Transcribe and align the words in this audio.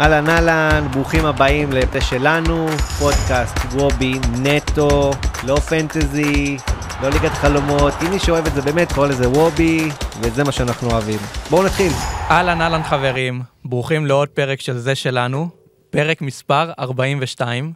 אהלן 0.00 0.28
אהלן, 0.28 0.88
ברוכים 0.92 1.26
הבאים 1.26 1.72
לפה 1.72 2.00
שלנו, 2.00 2.66
פודקאסט 2.98 3.56
וובי 3.72 4.12
נטו, 4.42 5.10
לא 5.46 5.56
פנטזי, 5.56 6.56
לא 7.02 7.08
ליגת 7.08 7.32
חלומות, 7.32 7.94
אם 8.02 8.10
מי 8.10 8.18
שאוהב 8.18 8.46
את 8.46 8.54
זה 8.54 8.62
באמת 8.62 8.92
קורא 8.92 9.06
לזה 9.06 9.28
וובי, 9.28 9.88
וזה 10.20 10.44
מה 10.44 10.52
שאנחנו 10.52 10.90
אוהבים. 10.90 11.18
בואו 11.50 11.62
נתחיל. 11.66 11.92
אהלן 12.30 12.60
אהלן 12.60 12.82
חברים, 12.82 13.42
ברוכים 13.64 14.06
לעוד 14.06 14.28
פרק 14.28 14.60
של 14.60 14.78
זה 14.78 14.94
שלנו, 14.94 15.48
פרק 15.90 16.22
מספר 16.22 16.72
42 16.78 17.72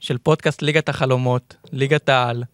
של 0.00 0.18
פודקאסט 0.18 0.62
ליגת 0.62 0.88
החלומות, 0.88 1.56
ליגת 1.72 2.08
העל. 2.08 2.44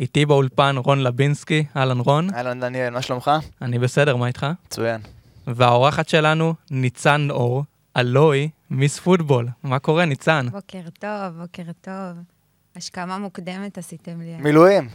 איתי 0.00 0.26
באולפן 0.26 0.76
רון 0.84 1.02
לבינסקי, 1.02 1.64
אהלן 1.76 1.98
רון. 1.98 2.34
אהלן 2.34 2.60
דניאל, 2.60 2.90
מה 2.90 3.02
שלומך? 3.02 3.30
אני 3.62 3.78
בסדר, 3.78 4.16
מה 4.16 4.26
איתך? 4.26 4.46
מצוין. 4.66 5.00
והאורחת 5.46 6.08
שלנו, 6.08 6.54
ניצן 6.70 7.28
אור, 7.30 7.64
אלוהי, 7.96 8.48
מיס 8.70 8.98
פוטבול. 8.98 9.48
מה 9.62 9.78
קורה, 9.78 10.04
ניצן? 10.04 10.46
בוקר 10.52 10.80
טוב, 10.98 11.40
בוקר 11.40 11.72
טוב. 11.80 12.18
השכמה 12.76 13.18
מוקדמת 13.18 13.78
עשיתם 13.78 14.20
לי. 14.20 14.36
מילואים. 14.36 14.88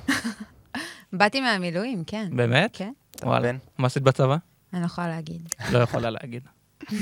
באתי 1.13 1.41
מהמילואים, 1.41 2.03
כן. 2.07 2.29
באמת? 2.31 2.69
כן, 2.73 2.91
אתה 3.15 3.27
וואלה. 3.27 3.39
מבין? 3.39 3.57
מה 3.77 3.87
עשית 3.87 4.03
בצבא? 4.03 4.37
אני 4.73 4.81
לא 4.81 4.85
יכולה 4.85 5.07
להגיד. 5.07 5.49
לא 5.71 5.79
יכולה 5.79 6.09
להגיד. 6.09 6.43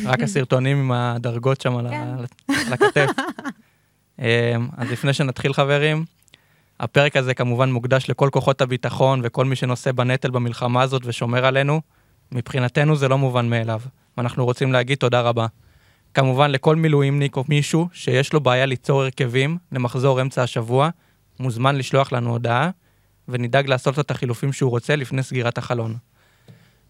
רק 0.06 0.20
הסרטונים 0.22 0.78
עם 0.78 0.92
הדרגות 0.92 1.62
שם 1.62 1.78
על 1.78 1.90
כן. 1.90 2.08
הכתף. 2.74 3.10
אמ, 4.20 4.26
אז 4.78 4.92
לפני 4.92 5.14
שנתחיל, 5.14 5.54
חברים, 5.54 6.06
הפרק 6.80 7.16
הזה 7.18 7.34
כמובן 7.34 7.72
מוקדש 7.72 8.10
לכל 8.10 8.30
כוחות 8.32 8.62
הביטחון 8.62 9.22
וכל 9.24 9.46
מי 9.46 9.56
שנושא 9.56 9.92
בנטל 9.92 10.30
במלחמה 10.32 10.82
הזאת 10.82 11.02
ושומר 11.06 11.46
עלינו. 11.46 11.82
מבחינתנו 12.32 12.96
זה 12.96 13.08
לא 13.08 13.18
מובן 13.18 13.50
מאליו, 13.50 13.82
ואנחנו 14.18 14.46
רוצים 14.46 14.74
להגיד 14.74 14.98
תודה 14.98 15.22
רבה. 15.22 15.48
כמובן 16.14 16.52
לכל 16.52 16.76
מילואימניק 16.76 17.36
או 17.36 17.44
מישהו 17.50 17.88
שיש 17.94 18.34
לו 18.34 18.40
בעיה 18.40 18.66
ליצור 18.66 19.02
הרכבים 19.02 19.58
למחזור 19.72 20.22
אמצע 20.22 20.44
השבוע, 20.44 20.90
מוזמן 21.40 21.76
לשלוח 21.76 22.12
לנו 22.12 22.30
הודעה, 22.30 22.70
ונדאג 23.28 23.68
לעשות 23.68 24.00
את 24.00 24.12
החילופים 24.12 24.54
שהוא 24.54 24.72
רוצה 24.72 24.96
לפני 24.96 25.24
סגירת 25.24 25.58
החלון. 25.58 25.96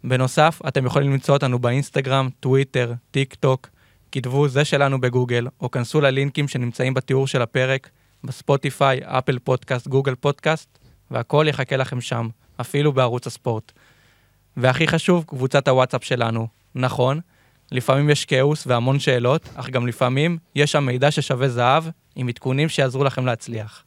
בנוסף, 0.04 0.62
אתם 0.68 0.86
יכולים 0.86 1.12
למצוא 1.12 1.34
אותנו 1.34 1.60
באינסטגרם, 1.60 2.30
טוויטר, 2.40 2.94
טיק 3.12 3.36
טוק, 3.36 3.68
כתבו 4.12 4.48
זה 4.48 4.66
שלנו 4.66 5.02
בגוגל, 5.02 5.48
או 5.62 5.72
כנסו 5.72 6.02
ללינקים 6.02 6.48
שנמצאים 6.48 6.94
בתיאור 6.94 7.28
של 7.28 7.42
הפרק, 7.42 7.90
בספוטיפיי, 8.24 9.00
אפל 9.04 9.40
פודקאסט, 9.40 9.88
גוגל 9.88 10.16
פודקאסט, 10.16 10.80
והכל 11.12 11.46
יחכה 11.50 11.78
לכם 11.78 12.02
שם, 12.02 12.28
אפילו 12.62 12.94
בערוץ 12.94 13.28
הספורט. 13.28 13.72
והכי 14.58 14.88
חשוב, 14.88 15.24
קבוצת 15.28 15.68
הוואטסאפ 15.68 16.04
שלנו. 16.04 16.48
נכון, 16.76 17.20
לפעמים 17.72 18.10
יש 18.10 18.26
כאוס 18.26 18.68
והמון 18.68 19.00
שאלות, 19.00 19.50
אך 19.56 19.70
גם 19.70 19.88
לפעמים 19.88 20.38
יש 20.56 20.72
שם 20.72 20.86
מידע 20.86 21.12
ששווה 21.12 21.50
זהב, 21.50 21.84
עם 22.16 22.28
עדכונים 22.28 22.70
שיעזרו 22.70 23.04
לכם 23.04 23.26
להצליח. 23.26 23.84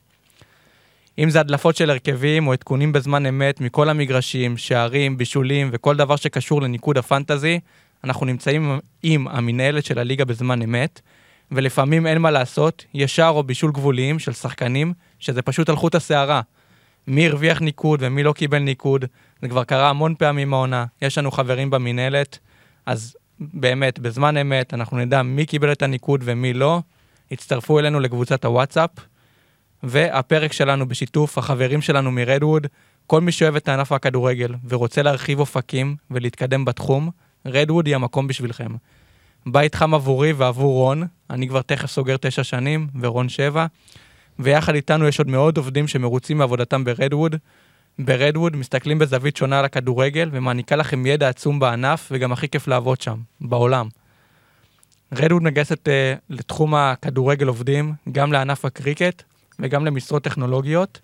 אם 1.19 1.31
זה 1.31 1.41
הדלפות 1.41 1.77
של 1.77 1.91
הרכבים 1.91 2.47
או 2.47 2.53
עדכונים 2.53 2.93
בזמן 2.93 3.27
אמת 3.27 3.61
מכל 3.61 3.89
המגרשים, 3.89 4.57
שערים, 4.57 5.19
בישולים 5.19 5.71
וכל 5.73 5.97
דבר 5.97 6.17
שקשור 6.17 6.63
לניקוד 6.63 6.99
הפנטזי, 6.99 7.61
אנחנו 8.05 8.27
נמצאים 8.27 8.79
עם 9.03 9.29
המנהלת 9.29 9.85
של 9.85 9.99
הליגה 9.99 10.25
בזמן 10.25 10.63
אמת, 10.63 11.01
ולפעמים 11.53 12.07
אין 12.07 12.19
מה 12.19 12.31
לעשות, 12.31 12.85
יש 12.95 13.17
שער 13.17 13.31
או 13.31 13.43
בישול 13.43 13.73
גבוליים 13.73 14.19
של 14.19 14.33
שחקנים, 14.33 14.93
שזה 15.19 15.43
פשוט 15.43 15.69
על 15.69 15.77
חוט 15.77 15.95
השערה. 15.95 16.41
מי 17.07 17.27
הרוויח 17.27 17.61
ניקוד 17.61 18.01
ומי 18.03 18.23
לא 18.23 18.33
קיבל 18.33 18.59
ניקוד, 18.59 19.05
זה 19.43 19.49
כבר 19.49 19.65
קרה 19.65 19.91
המון 19.91 20.15
פעמים 20.15 20.55
העונה, 20.55 20.85
יש 21.03 21.19
לנו 21.19 21.31
חברים 21.31 21.71
במנהלת, 21.71 22.39
אז 22.87 23.17
באמת, 23.55 23.99
בזמן 23.99 24.37
אמת, 24.37 24.75
אנחנו 24.75 24.97
נדע 24.99 25.23
מי 25.23 25.47
קיבל 25.47 25.73
את 25.73 25.83
הניקוד 25.83 26.21
ומי 26.25 26.53
לא, 26.53 26.81
הצטרפו 27.31 27.79
אלינו 27.79 28.01
לקבוצת 28.01 28.45
הוואטסאפ, 28.45 28.91
והפרק 29.83 30.53
שלנו 30.53 30.89
בשיתוף 30.89 31.39
החברים 31.39 31.81
שלנו 31.81 32.11
מרדווד, 32.11 32.67
כל 33.07 33.21
מי 33.21 33.33
שאוהב 33.33 33.57
את 33.57 33.69
הענף 33.69 33.93
הכדורגל 33.93 34.55
ורוצה 34.69 35.03
להרחיב 35.03 35.41
אופקים 35.41 35.97
ולהתקדם 36.11 36.65
בתחום, 36.65 37.11
רדווד 37.47 37.87
היא 37.87 37.95
המקום 37.95 38.27
בשבילכם. 38.27 38.73
בית 39.47 39.75
חם 39.75 39.95
עבורי 39.95 40.33
ועבור 40.33 40.73
רון, 40.73 41.07
אני 41.31 41.49
כבר 41.49 41.63
תכף 41.63 41.91
סוגר 41.91 42.17
תשע 42.17 42.45
שנים, 42.45 42.89
ורון 43.01 43.29
שבע, 43.29 43.67
ויחד 44.39 44.75
איתנו 44.75 45.09
יש 45.09 45.19
עוד 45.19 45.29
מאות 45.29 45.57
עובדים 45.57 45.89
שמרוצים 45.89 46.39
מעבודתם 46.39 46.85
ברדווד. 46.85 47.37
ברדווד 47.99 48.57
מסתכלים 48.57 48.99
בזווית 48.99 49.37
שונה 49.37 49.59
על 49.59 49.65
הכדורגל 49.65 50.29
ומעניקה 50.33 50.77
לכם 50.77 51.07
ידע 51.07 51.29
עצום 51.29 51.59
בענף 51.61 52.09
וגם 52.11 52.33
הכי 52.33 52.49
כיף 52.49 52.69
לעבוד 52.69 53.01
שם, 53.01 53.19
בעולם. 53.41 53.89
רדווד 55.13 55.43
מגייסת 55.43 55.89
uh, 55.89 55.91
לתחום 56.31 56.75
הכדורגל 56.75 57.47
עובדים, 57.47 57.95
גם 58.13 58.33
לענף 58.33 58.65
הקריקט 58.65 59.23
וגם 59.59 59.85
למשרות 59.85 60.25
טכנולוגיות. 60.25 61.01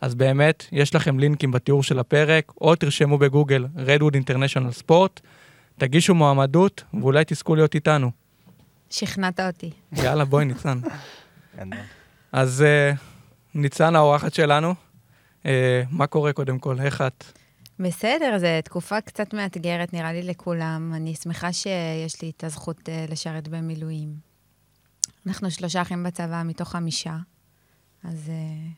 אז 0.00 0.14
באמת, 0.14 0.66
יש 0.72 0.94
לכם 0.94 1.18
לינקים 1.18 1.50
בתיאור 1.50 1.82
של 1.82 1.98
הפרק, 1.98 2.52
או 2.60 2.74
תרשמו 2.74 3.18
בגוגל 3.18 3.66
רדווד 3.76 4.14
אינטרנשיונל 4.14 4.70
ספורט, 4.70 5.20
תגישו 5.78 6.14
מועמדות 6.14 6.84
ואולי 7.00 7.24
תזכו 7.26 7.54
להיות 7.54 7.74
איתנו. 7.74 8.10
שכנעת 8.90 9.40
אותי. 9.40 9.70
יאללה, 9.92 10.24
בואי 10.24 10.44
ניצן. 10.44 10.78
אז 12.32 12.64
uh, 12.64 12.98
ניצן 13.54 13.96
האורחת 13.96 14.34
שלנו, 14.34 14.74
מה 15.90 16.06
קורה 16.06 16.32
קודם 16.32 16.58
כל? 16.58 16.80
איך 16.80 17.00
את? 17.00 17.24
בסדר, 17.78 18.38
זו 18.38 18.46
תקופה 18.64 19.00
קצת 19.00 19.34
מאתגרת, 19.34 19.92
נראה 19.92 20.12
לי, 20.12 20.22
לכולם. 20.22 20.92
אני 20.94 21.14
שמחה 21.14 21.52
שיש 21.52 22.22
לי 22.22 22.32
את 22.36 22.44
הזכות 22.44 22.88
אה, 22.88 23.04
לשרת 23.08 23.48
במילואים. 23.48 24.14
אנחנו 25.26 25.50
שלושה 25.50 25.82
אחים 25.82 26.04
בצבא 26.04 26.42
מתוך 26.44 26.68
חמישה, 26.68 27.16
אז 28.04 28.28
אה, 28.28 28.68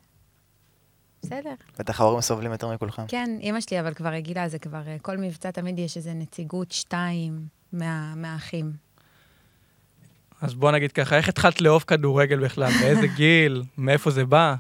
בסדר. 1.22 1.54
בטח 1.78 2.00
ההורים 2.00 2.20
סובלים 2.20 2.52
יותר 2.52 2.72
מכולכם. 2.74 3.02
כן, 3.08 3.30
אימא 3.40 3.60
שלי 3.60 3.80
אבל 3.80 3.94
כבר 3.94 4.08
רגילה, 4.08 4.48
זה 4.48 4.58
כבר, 4.58 4.82
אה, 4.86 4.96
כל 5.02 5.16
מבצע 5.16 5.50
תמיד 5.50 5.78
יש 5.78 5.96
איזה 5.96 6.14
נציגות, 6.14 6.72
שתיים, 6.72 7.46
מה, 7.72 8.14
מהאחים. 8.16 8.72
אז 10.40 10.54
בוא 10.54 10.70
נגיד 10.70 10.92
ככה, 10.92 11.16
איך 11.16 11.28
התחלת 11.28 11.60
לאהוב 11.60 11.84
כדורגל 11.86 12.44
בכלל? 12.44 12.70
באיזה 12.80 13.06
גיל? 13.06 13.62
מאיפה 13.78 14.10
זה 14.10 14.24
בא? 14.24 14.54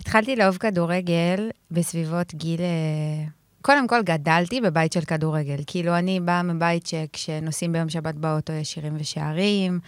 התחלתי 0.00 0.36
לאהוב 0.36 0.56
כדורגל 0.56 1.50
בסביבות 1.70 2.34
גיל... 2.34 2.60
אה, 2.60 3.24
קודם 3.62 3.86
כל, 3.86 4.02
גדלתי 4.02 4.60
בבית 4.60 4.92
של 4.92 5.00
כדורגל. 5.00 5.56
כאילו, 5.66 5.98
אני 5.98 6.20
באה 6.20 6.42
מבית 6.42 6.86
שכשנוסעים 6.86 7.72
ביום 7.72 7.88
שבת 7.88 8.14
באוטו 8.14 8.52
יש 8.52 8.72
שירים 8.72 8.96
ושערים. 8.98 9.80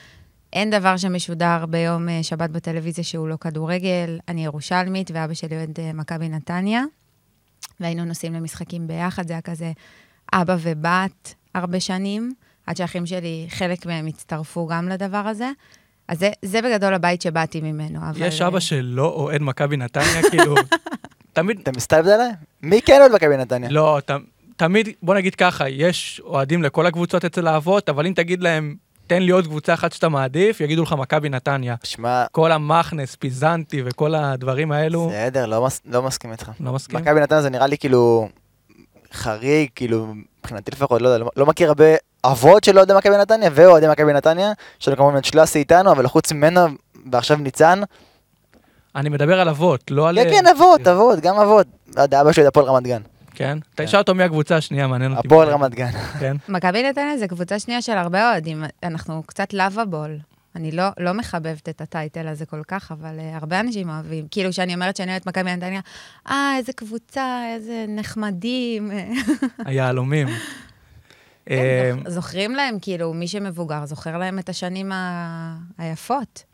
אין 0.53 0.71
דבר 0.71 0.97
שמשודר 0.97 1.67
ביום 1.67 2.09
אה, 2.09 2.23
שבת 2.23 2.51
בטלוויזיה 2.51 3.05
שהוא 3.05 3.29
לא 3.29 3.37
כדורגל. 3.37 4.19
אני 4.29 4.45
ירושלמית, 4.45 5.11
ואבא 5.15 5.35
שלי 5.35 5.57
אוהד 5.57 5.81
אה, 5.81 5.93
מכבי 5.93 6.29
נתניה. 6.29 6.83
והיינו 7.81 8.05
נוסעים 8.05 8.33
למשחקים 8.33 8.87
ביחד, 8.87 9.27
זה 9.27 9.33
היה 9.33 9.41
כזה 9.41 9.73
אבא 10.33 10.57
ובת 10.61 11.35
הרבה 11.55 11.81
שנים, 11.81 12.35
עד 12.67 12.77
שהאחים 12.77 13.07
שלי, 13.07 13.47
חלק 13.49 13.87
מהם 13.87 14.07
הצטרפו 14.07 14.67
גם 14.67 14.89
לדבר 14.89 15.17
הזה. 15.29 15.51
אז 16.13 16.19
זה, 16.19 16.31
זה 16.43 16.63
בגדול 16.63 16.95
הבית 16.95 17.23
שבאתי 17.23 17.61
ממנו, 17.61 17.99
אבל... 18.11 18.23
יש 18.27 18.43
אה, 18.43 18.47
אבא 18.47 18.61
שלא 18.61 19.05
אוהד 19.17 19.43
מכבי 19.43 19.77
נתניה, 19.77 20.31
כאילו, 20.31 20.55
תמיד, 21.33 21.59
אתה 21.63 21.71
מסתלבט 21.77 22.09
עליי? 22.09 22.31
מי 22.63 22.83
כן 22.83 22.99
אוהד 23.01 23.13
מכבי 23.15 23.37
נתניה? 23.37 23.71
לא, 23.71 23.99
ת, 24.07 24.11
תמיד, 24.57 24.89
בוא 25.03 25.15
נגיד 25.15 25.35
ככה, 25.35 25.69
יש 25.69 26.21
אוהדים 26.25 26.63
לכל 26.63 26.87
הקבוצות 26.87 27.25
אצל 27.25 27.47
האבות, 27.47 27.89
אבל 27.89 28.07
אם 28.07 28.13
תגיד 28.17 28.43
להם, 28.43 28.75
תן 29.07 29.23
לי 29.23 29.33
עוד 29.33 29.47
קבוצה 29.47 29.75
אחת 29.75 29.93
שאתה 29.93 30.09
מעדיף, 30.09 30.61
יגידו 30.61 30.83
לך 30.83 30.93
מכבי 30.93 31.29
נתניה. 31.29 31.75
שמע, 31.85 32.25
כל 32.33 32.53
המכנס, 32.53 33.15
פיזנטי 33.17 33.83
וכל 33.85 34.15
הדברים 34.15 34.73
האלו, 34.73 35.09
בסדר, 35.09 35.47
לא 35.47 35.67
מס- 35.67 35.81
לא 35.87 36.03
מסכים 36.03 36.33
איתך. 36.33 36.51
לא 36.61 36.73
מסכים? 36.73 36.99
מכבי 37.01 37.21
נתניה 37.21 37.43
זה 37.43 37.51
נראה 37.51 37.67
לי 37.67 37.79
כאילו 37.79 38.29
חריג, 39.13 39.69
כאילו, 39.75 40.07
מבחינתי 40.41 40.71
לפחות, 40.71 41.03
לא 41.03 41.09
יודע, 41.09 41.25
לא- 41.25 41.31
לא 41.37 41.47
מכיר 41.47 41.69
הרבה 41.69 41.85
אבות 42.25 42.65
של 42.65 42.79
אוהדי 42.79 42.95
מכבי 42.95 43.17
נתניה 43.17 43.51
ואוהדי 43.53 43.89
מכבי 43.89 44.13
נתניה, 44.13 44.53
יש 44.81 44.89
לנו 44.89 44.97
כמובן 44.97 45.17
את 45.17 45.25
שלאסי 45.25 45.59
איתנו, 45.59 45.93
אבל 45.93 46.07
חוץ 46.07 46.33
ממנו, 46.33 46.61
ועכשיו 47.13 47.37
ניצן, 47.37 47.83
אני 48.97 49.09
מדבר 49.09 49.41
על 49.41 49.49
אבות, 49.49 49.91
לא 49.91 50.09
על... 50.09 50.25
כן, 50.25 50.31
כן, 50.31 50.47
אבות, 50.47 50.89
אבות, 50.89 51.21
גם 51.21 51.37
אבות. 51.37 51.67
לא 51.97 52.03
יודע, 52.03 52.21
אבא 52.21 52.33
שלי 52.33 52.47
הפועל 52.47 52.67
רמת 52.67 52.83
גן. 52.83 53.03
כן? 53.35 53.59
תשאל 53.75 53.99
אותו 53.99 54.15
מי 54.15 54.23
הקבוצה 54.23 54.57
השנייה, 54.57 54.87
מעניין 54.87 55.17
אותי. 55.17 55.29
הפועל 55.29 55.49
רמת 55.49 55.75
גן. 55.75 55.91
כן. 56.21 56.37
מכבי 56.49 56.83
נתניה 56.83 57.19
זה 57.19 57.29
קבוצה 57.29 57.59
שנייה 57.59 57.83
של 57.83 57.93
הרבה 57.93 58.31
אוהדים. 58.31 58.65
אנחנו 58.83 59.23
קצת 59.27 59.53
לאבאבול. 59.53 60.19
אני 60.57 60.73
לא, 60.73 60.85
לא 60.99 61.13
מחבבת 61.13 61.69
את 61.69 61.81
הטייטל 61.81 62.29
הזה 62.29 62.47
כל 62.47 62.63
כך, 62.69 62.93
אבל 62.93 63.19
uh, 63.19 63.43
הרבה 63.43 63.61
אנשים 63.61 63.91
אוהבים. 63.91 64.27
כאילו, 64.31 64.51
כשאני 64.51 64.75
אומרת 64.75 64.97
שאני 64.97 65.11
אוהבת 65.11 65.27
מכבי 65.27 65.57
נתניה, 65.57 65.81
אה, 66.31 66.55
איזה 66.59 66.73
קבוצה, 66.73 67.43
איזה 67.55 67.85
נחמדים. 67.89 68.91
היהלומים. 69.65 70.29
כן, 71.47 71.97
זוכ- 72.05 72.09
זוכרים 72.09 72.55
להם, 72.55 72.79
כאילו, 72.83 73.15
מי 73.15 73.29
שמבוגר 73.29 73.87
זוכר 73.87 74.19
להם 74.19 74.39
את 74.39 74.49
השנים 74.49 74.93
ה... 74.93 75.57
היפות. 75.79 76.45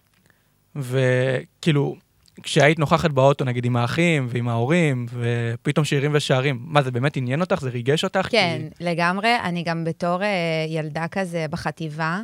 וכאילו, 0.77 1.97
כשהיית 2.43 2.79
נוכחת 2.79 3.11
באוטו, 3.11 3.45
נגיד 3.45 3.65
עם 3.65 3.77
האחים 3.77 4.27
ועם 4.31 4.49
ההורים, 4.49 5.07
ופתאום 5.13 5.85
שירים 5.85 6.11
ושערים, 6.15 6.59
מה, 6.61 6.83
זה 6.83 6.91
באמת 6.91 7.17
עניין 7.17 7.41
אותך? 7.41 7.61
זה 7.61 7.71
ריגש 7.71 8.05
אותך? 8.05 8.29
כן, 8.31 8.61
כי... 8.79 8.85
לגמרי. 8.85 9.37
אני 9.43 9.63
גם 9.63 9.85
בתור 9.85 10.23
אה, 10.23 10.29
ילדה 10.69 11.09
כזה 11.09 11.47
בחטיבה, 11.51 12.21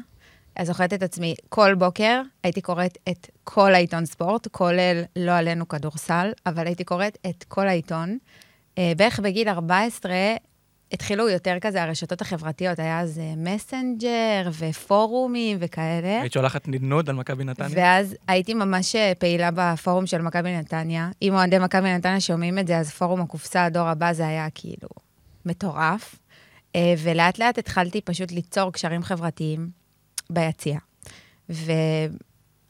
אז 0.57 0.67
זוכרת 0.67 0.93
את 0.93 1.03
עצמי, 1.03 1.35
כל 1.49 1.75
בוקר 1.75 2.21
הייתי 2.45 2.61
קוראת 2.61 2.99
את 3.09 3.31
כל 3.45 3.75
העיתון 3.75 4.07
ספורט, 4.07 4.49
כולל, 4.51 5.03
לא 5.17 5.33
עלינו 5.33 5.69
כדורסל, 5.69 6.33
אבל 6.47 6.67
הייתי 6.67 6.85
קוראת 6.85 7.19
את 7.27 7.45
כל 7.49 7.69
העיתון. 7.69 8.19
בערך 8.77 9.21
בגיל 9.21 9.49
14 9.49 10.13
התחילו 10.93 11.29
יותר 11.29 11.57
כזה 11.61 11.83
הרשתות 11.83 12.21
החברתיות, 12.21 12.79
היה 12.79 13.01
אז 13.01 13.19
אה, 13.19 13.35
מסנג'ר 13.37 14.51
ופורומים 14.59 15.57
וכאלה. 15.61 16.21
היית 16.21 16.33
שולחת 16.33 16.69
נדנוד 16.69 17.11
על 17.11 17.17
מכבי 17.17 17.45
נתניה? 17.45 17.71
ואז 17.75 18.17
הייתי 18.29 18.55
ממש 18.55 18.97
אה, 18.97 19.13
פעילה 19.19 19.51
בפורום 19.55 20.07
של 20.07 20.23
מכבי 20.23 20.57
נתניה. 20.57 21.11
אם 21.23 21.35
אוהדי 21.35 21.59
מכבי 21.59 21.95
נתניה 21.95 22.21
שומעים 22.21 22.59
את 22.59 22.67
זה, 22.67 22.79
אז 22.79 22.91
פורום 22.91 23.21
הקופסה, 23.21 23.65
הדור 23.65 23.89
הבא, 23.89 24.13
זה 24.13 24.27
היה 24.27 24.49
כאילו 24.55 24.89
מטורף. 25.47 26.17
אה, 26.77 26.95
ולאט 26.99 27.39
לאט 27.39 27.59
התחלתי 27.59 28.01
פשוט 28.01 28.33
ליצור 28.33 28.73
קשרים 28.73 29.03
חברתיים 29.03 29.71
ביציע. 30.31 30.79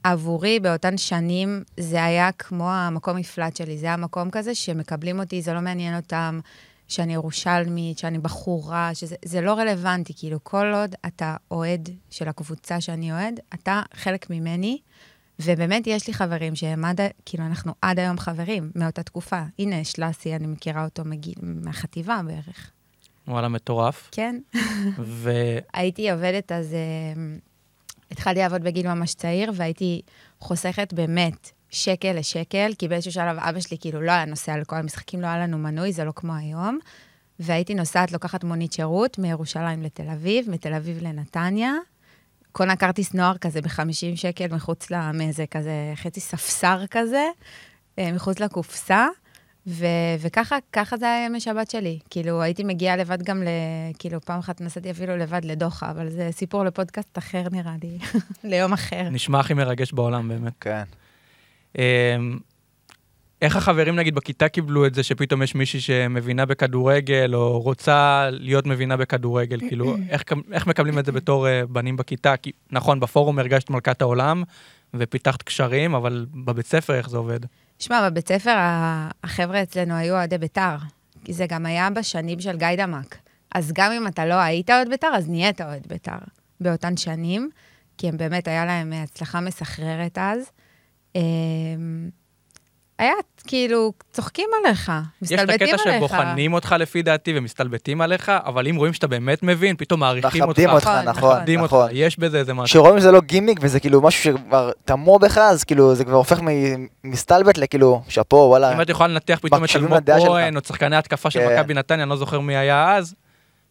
ועבורי 0.04 0.60
באותן 0.60 0.98
שנים 0.98 1.62
זה 1.80 2.04
היה 2.04 2.32
כמו 2.32 2.72
המקום 2.72 3.16
מפלט 3.16 3.56
שלי, 3.56 3.78
זה 3.78 3.86
היה 3.86 3.96
מקום 3.96 4.30
כזה 4.30 4.54
שמקבלים 4.54 5.20
אותי, 5.20 5.42
זה 5.42 5.52
לא 5.52 5.60
מעניין 5.60 5.96
אותם 5.96 6.40
שאני 6.88 7.14
ירושלמית, 7.14 7.98
שאני 7.98 8.18
בחורה, 8.18 8.94
שזה 8.94 9.16
זה 9.24 9.40
לא 9.40 9.54
רלוונטי, 9.54 10.12
כאילו 10.16 10.38
כל 10.42 10.72
עוד 10.74 10.94
אתה 11.06 11.36
אוהד 11.50 11.88
של 12.10 12.28
הקבוצה 12.28 12.80
שאני 12.80 13.12
אוהד, 13.12 13.40
אתה 13.54 13.82
חלק 13.94 14.30
ממני. 14.30 14.78
ובאמת 15.38 15.86
יש 15.86 16.06
לי 16.06 16.14
חברים 16.14 16.56
שהם 16.56 16.84
עד, 16.84 17.00
כאילו, 17.24 17.46
אנחנו 17.46 17.72
עד 17.82 17.98
היום 17.98 18.18
חברים 18.18 18.70
מאותה 18.74 19.02
תקופה. 19.02 19.42
הנה, 19.58 19.84
שלאסי, 19.84 20.36
אני 20.36 20.46
מכירה 20.46 20.84
אותו 20.84 21.04
מגיל, 21.04 21.34
מהחטיבה 21.42 22.20
בערך. 22.26 22.70
וואלה, 23.28 23.48
מטורף. 23.48 24.08
כן. 24.12 24.40
ו... 24.98 25.30
הייתי 25.72 26.10
עובדת, 26.10 26.52
אז 26.52 26.72
uh, 26.72 27.18
התחלתי 28.10 28.38
לעבוד 28.38 28.62
בגיל 28.62 28.94
ממש 28.94 29.14
צעיר, 29.14 29.52
והייתי 29.54 30.02
חוסכת 30.40 30.92
באמת 30.92 31.50
שקל 31.74 32.12
לשקל, 32.12 32.72
כי 32.78 32.88
באיזשהו 32.88 33.12
שלב 33.12 33.38
אבא 33.38 33.60
שלי 33.60 33.76
כאילו 33.80 34.00
לא 34.00 34.12
היה 34.12 34.24
נוסע 34.24 34.56
לכל 34.56 34.76
המשחקים, 34.76 35.20
לא 35.20 35.26
היה 35.26 35.38
לנו 35.38 35.58
מנוי, 35.58 35.92
זה 35.92 36.04
לא 36.04 36.12
כמו 36.16 36.34
היום. 36.34 36.78
והייתי 37.40 37.74
נוסעת, 37.74 38.12
לוקחת 38.12 38.44
מונית 38.44 38.72
שירות 38.72 39.18
מירושלים 39.18 39.82
לתל 39.82 40.08
אביב, 40.08 40.50
מתל 40.50 40.74
אביב 40.74 40.98
לנתניה. 41.02 41.72
קונה 42.52 42.76
כרטיס 42.76 43.14
נוער 43.14 43.38
כזה 43.38 43.60
ב-50 43.60 44.16
שקל 44.16 44.54
מחוץ 44.54 44.90
למזה, 44.90 45.44
כזה 45.50 45.92
חצי 45.94 46.20
ספסר 46.20 46.86
כזה, 46.90 47.24
אה, 47.98 48.12
מחוץ 48.12 48.40
לקופסה. 48.40 49.06
ו- 49.66 49.86
וככה, 50.20 50.56
ככה 50.72 50.96
זה 50.96 51.06
היה 51.06 51.26
ימי 51.26 51.40
שבת 51.40 51.70
שלי. 51.70 51.98
כאילו, 52.10 52.42
הייתי 52.42 52.64
מגיעה 52.64 52.96
לבד 52.96 53.22
גם 53.22 53.42
ל... 53.42 53.48
כאילו, 53.98 54.20
פעם 54.20 54.38
אחת 54.38 54.60
נסעתי 54.60 54.90
אפילו 54.90 55.16
לבד 55.16 55.40
לדוחה, 55.44 55.90
אבל 55.90 56.10
זה 56.10 56.28
סיפור 56.32 56.64
לפודקאסט 56.64 57.18
אחר 57.18 57.42
נראה 57.52 57.74
לי, 57.82 57.98
ליום 58.50 58.72
אחר. 58.72 59.08
נשמע 59.10 59.40
הכי 59.40 59.54
מרגש 59.54 59.92
בעולם, 59.92 60.28
באמת. 60.28 60.52
כן. 60.60 60.84
אמ, 61.78 62.38
איך 63.42 63.56
החברים, 63.56 63.96
נגיד, 63.96 64.14
בכיתה 64.14 64.48
קיבלו 64.48 64.86
את 64.86 64.94
זה 64.94 65.02
שפתאום 65.02 65.42
יש 65.42 65.54
מישהי 65.54 65.80
שמבינה 65.80 66.46
בכדורגל, 66.46 67.34
או 67.34 67.60
רוצה 67.60 68.28
להיות 68.30 68.66
מבינה 68.66 68.96
בכדורגל? 68.96 69.58
כאילו, 69.58 69.96
איך, 70.08 70.22
איך 70.52 70.66
מקבלים 70.66 70.98
את 70.98 71.06
זה 71.06 71.12
בתור 71.12 71.46
uh, 71.46 71.66
בנים 71.66 71.96
בכיתה? 71.96 72.36
כי 72.36 72.52
נכון, 72.70 73.00
בפורום 73.00 73.38
הרגשת 73.38 73.70
מלכת 73.70 74.02
העולם, 74.02 74.42
ופיתחת 74.94 75.42
קשרים, 75.42 75.94
אבל 75.94 76.26
בבית 76.44 76.66
ספר 76.66 76.94
איך 76.94 77.08
זה 77.08 77.16
עובד? 77.16 77.40
שמע, 77.78 78.10
בבית 78.10 78.28
ספר 78.28 78.54
החבר'ה 79.24 79.62
אצלנו 79.62 79.94
היו 79.94 80.14
אוהדי 80.14 80.38
בית"ר. 80.38 80.76
כי 81.24 81.32
זה 81.32 81.46
גם 81.48 81.66
היה 81.66 81.90
בשנים 81.90 82.40
של 82.40 82.56
גיא 82.56 82.76
דמק. 82.76 83.16
אז 83.54 83.72
גם 83.74 83.92
אם 83.92 84.06
אתה 84.06 84.26
לא 84.26 84.34
היית 84.34 84.70
אוהד 84.70 84.88
בית"ר, 84.88 85.10
אז 85.14 85.28
נהיית 85.28 85.60
אוהד 85.60 85.86
בית"ר 85.86 86.18
באותן 86.60 86.96
שנים, 86.96 87.50
כי 87.98 88.08
הם 88.08 88.16
באמת, 88.16 88.48
היה 88.48 88.64
להם 88.64 88.92
אה, 88.92 89.02
הצלחה 89.02 89.40
מסחררת 89.40 90.18
אז. 90.18 90.50
אמ, 91.14 91.20
היה 92.98 93.12
כאילו, 93.46 93.92
צוחקים 94.12 94.48
עליך, 94.64 94.92
יש 95.22 95.32
את 95.32 95.38
מסתלבטים 95.40 95.68
הקטע 95.74 95.82
עליך. 95.90 95.96
שבוחנים 95.96 96.52
אותך 96.52 96.74
לפי 96.78 97.02
דעתי 97.02 97.38
ומסתלבטים 97.38 98.00
עליך, 98.00 98.32
אבל 98.44 98.68
אם 98.68 98.76
רואים 98.76 98.92
שאתה 98.92 99.06
באמת 99.06 99.42
מבין, 99.42 99.76
פתאום 99.76 100.00
מעריכים 100.00 100.42
אותך. 100.42 100.50
מכבדים 100.50 100.70
אותך, 100.70 100.86
נכון, 100.86 101.04
נכון, 101.08 101.34
מכבדים 101.36 101.60
אותך, 101.60 101.72
נכון. 101.72 101.88
יש 101.92 102.18
בזה 102.18 102.38
איזה 102.38 102.54
משהו. 102.54 102.64
כשרואים 102.80 103.00
שזה 103.00 103.10
לא 103.10 103.20
גימיק 103.20 103.58
וזה 103.62 103.80
כאילו 103.80 104.00
משהו 104.00 104.22
שכבר 104.22 104.70
תמוה 104.84 105.18
בך, 105.18 105.38
אז 105.38 105.64
כאילו 105.64 105.94
זה 105.94 106.04
כבר 106.04 106.16
הופך 106.16 106.40
מ- 106.40 106.86
מסתלבט 107.04 107.58
לכאילו, 107.58 108.02
שאפו, 108.08 108.36
וואלה. 108.36 108.72
אם 108.74 108.80
את 108.80 108.88
יכולה 108.88 109.08
לנתח 109.08 109.38
פתאום 109.42 109.64
את 109.64 109.76
אלמוג. 109.76 109.98
כהן, 110.26 110.56
או 110.56 110.60
שחקני 110.66 110.96
התקפה 110.96 111.30
של 111.30 111.40
כן. 111.40 111.54
מכבי 111.60 111.74
נתניה, 111.74 112.02
אני 112.02 112.10
לא 112.10 112.16
זוכר 112.16 112.40
מי 112.40 112.56
היה 112.56 112.96
אז, 112.96 113.14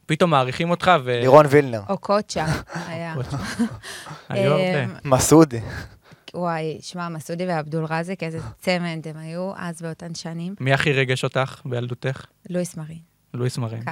פתאום 0.05 0.29
מעריכים 0.31 0.69
אותך, 0.69 0.91
ו... 1.03 1.19
לירון 1.21 1.45
וילנר, 1.49 1.81
או 1.89 1.97
קוצ'ה 1.97 2.45
היה. 2.87 3.13
הרבה. 4.29 4.83
אמ, 4.83 4.89
מסעודי. 5.05 5.59
וואי, 6.33 6.77
שמע, 6.81 7.09
מסעודי 7.09 7.47
ועבדול 7.47 7.85
רזק, 7.85 8.23
איזה 8.23 8.39
צמד 8.59 9.07
הם 9.09 9.17
היו 9.17 9.51
אז 9.55 9.81
באותן 9.81 10.15
שנים. 10.15 10.55
מי 10.59 10.73
הכי 10.73 10.91
ריגש 10.91 11.23
אותך 11.23 11.61
בילדותך? 11.65 12.25
לואיס 12.49 12.77
מרין. 12.77 12.99
לואיס 13.33 13.57
מרין. 13.57 13.83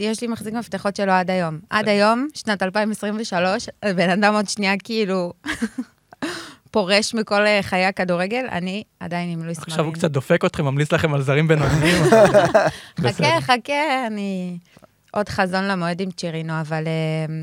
יש 0.00 0.20
לי 0.20 0.28
מחזיק 0.28 0.54
מפתחות 0.54 0.96
שלו 0.96 1.12
עד 1.12 1.30
היום. 1.30 1.58
עד 1.70 1.88
היום, 1.88 2.28
שנת 2.34 2.62
2023, 2.62 3.68
בן 3.96 4.10
אדם 4.10 4.34
עוד 4.34 4.48
שנייה 4.48 4.74
כאילו 4.84 5.32
פורש 6.70 7.14
מכל 7.14 7.46
אה, 7.46 7.58
חיי 7.62 7.84
הכדורגל, 7.84 8.46
אני 8.52 8.82
עדיין 9.00 9.30
עם 9.30 9.44
לואיס 9.44 9.58
מרין. 9.58 9.70
עכשיו 9.70 9.84
הוא 9.84 9.94
קצת 9.94 10.10
דופק 10.10 10.44
אתכם, 10.44 10.64
ממליץ 10.64 10.92
לכם 10.92 11.14
על 11.14 11.22
זרים 11.22 11.48
בינוניים. 11.48 12.02
חכה, 13.00 13.40
חכה, 13.40 14.06
אני... 14.06 14.58
עוד 15.12 15.28
חזון 15.28 15.64
למועד 15.64 16.00
עם 16.00 16.10
צ'ירינו, 16.10 16.60
אבל 16.60 16.84
אה, 16.86 17.42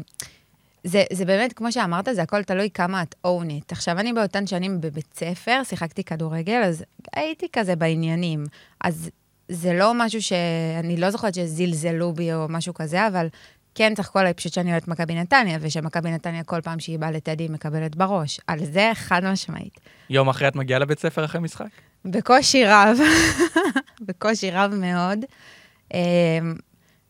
זה, 0.83 1.03
זה 1.13 1.25
באמת, 1.25 1.53
כמו 1.53 1.71
שאמרת, 1.71 2.07
זה 2.13 2.21
הכל 2.21 2.43
תלוי 2.43 2.69
כמה 2.73 3.01
את 3.01 3.15
אונית. 3.23 3.71
עכשיו, 3.71 3.99
אני 3.99 4.13
באותן 4.13 4.47
שנים 4.47 4.81
בבית 4.81 5.13
ספר, 5.13 5.61
שיחקתי 5.63 6.03
כדורגל, 6.03 6.61
אז 6.65 6.83
הייתי 7.15 7.47
כזה 7.53 7.75
בעניינים. 7.75 8.45
אז 8.83 9.09
זה 9.49 9.73
לא 9.73 9.93
משהו 9.95 10.21
שאני 10.21 10.97
לא 10.97 11.09
זוכרת 11.09 11.33
שזלזלו 11.33 12.13
בי 12.13 12.33
או 12.33 12.45
משהו 12.49 12.73
כזה, 12.73 13.07
אבל 13.07 13.27
כן 13.75 13.93
צחקו 13.95 14.19
עליי 14.19 14.33
פשוט 14.33 14.53
שאני 14.53 14.71
אוהדת 14.71 14.87
מכבי 14.87 15.15
נתניה, 15.15 15.57
ושמכבי 15.61 16.11
נתניה 16.11 16.43
כל 16.43 16.61
פעם 16.61 16.79
שהיא 16.79 16.99
באה 16.99 17.11
לטדי 17.11 17.47
מקבלת 17.47 17.95
בראש. 17.95 18.39
על 18.47 18.65
זה 18.65 18.91
חד 18.93 19.25
משמעית. 19.25 19.79
יום 20.09 20.29
אחרי 20.29 20.47
את 20.47 20.55
מגיעה 20.55 20.79
לבית 20.79 20.99
ספר 20.99 21.25
אחרי 21.25 21.41
משחק? 21.41 21.67
בקושי 22.05 22.65
רב, 22.65 22.97
בקושי 24.07 24.51
רב 24.51 24.71
מאוד. 24.75 25.19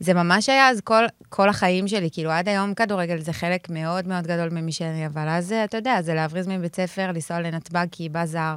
זה 0.03 0.13
ממש 0.13 0.49
היה 0.49 0.69
אז 0.69 0.81
כל, 0.81 1.03
כל 1.29 1.49
החיים 1.49 1.87
שלי, 1.87 2.09
כאילו 2.11 2.31
עד 2.31 2.49
היום 2.49 2.73
כדורגל 2.73 3.19
זה 3.19 3.33
חלק 3.33 3.69
מאוד 3.69 4.07
מאוד 4.07 4.27
גדול 4.27 4.49
ממי 4.49 4.71
שאני, 4.71 5.05
אבל 5.05 5.29
אז 5.29 5.51
אתה 5.63 5.77
יודע, 5.77 6.01
זה 6.01 6.13
להבריז 6.13 6.47
מבית 6.47 6.75
ספר, 6.75 7.07
לנסוע 7.11 7.39
לנתב"ג 7.39 7.85
כי 7.91 8.09
בא 8.09 8.25
זר, 8.25 8.55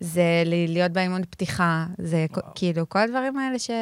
זה 0.00 0.22
ל- 0.46 0.72
להיות 0.72 0.92
באימון 0.92 1.22
פתיחה, 1.30 1.86
זה 1.98 2.26
וואו. 2.30 2.46
כאילו 2.54 2.88
כל 2.88 2.98
הדברים 2.98 3.38
האלה 3.38 3.58
של 3.58 3.72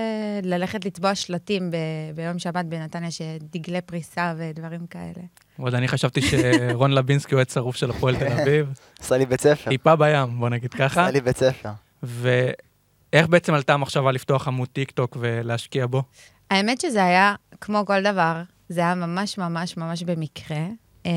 ללכת 0.42 0.84
לצבוע 0.84 1.14
שלטים 1.14 1.70
ב, 1.70 1.76
ביום 2.14 2.38
שבת 2.38 2.64
בנתניה, 2.64 3.10
שדגלי 3.10 3.80
פריסה 3.80 4.34
ודברים 4.38 4.86
כאלה. 4.86 5.24
עוד 5.58 5.74
אני 5.74 5.88
חשבתי 5.88 6.20
שרון 6.22 6.92
לבינסקי 6.92 7.34
הוא 7.34 7.40
עץ 7.40 7.54
שרוף 7.54 7.76
של 7.76 7.90
הפועל 7.90 8.16
תל 8.16 8.26
אביב. 8.40 8.66
עשה 9.00 9.16
לי 9.16 9.26
בית 9.26 9.40
ספר. 9.40 9.70
טיפה 9.70 9.96
בים, 9.96 10.38
בוא 10.38 10.48
נגיד 10.48 10.74
ככה. 10.74 11.02
עשה 11.02 11.10
לי 11.10 11.20
בית 11.20 11.36
ספר. 11.36 11.70
ואיך 12.02 13.28
בעצם 13.28 13.54
עלתה 13.54 13.74
המחשבה 13.74 14.12
לפתוח 14.12 14.48
עמוד 14.48 14.68
טיק 14.68 14.90
טוק 14.90 15.16
ולהשקיע 15.20 15.86
בו? 15.86 16.02
האמת 16.50 16.80
שזה 16.80 17.04
היה, 17.04 17.34
כמו 17.60 17.86
כל 17.86 18.02
דבר, 18.02 18.42
זה 18.68 18.80
היה 18.80 18.94
ממש 18.94 19.38
ממש 19.38 19.76
ממש 19.76 20.02
במקרה. 20.02 20.66
Um, 21.04 21.08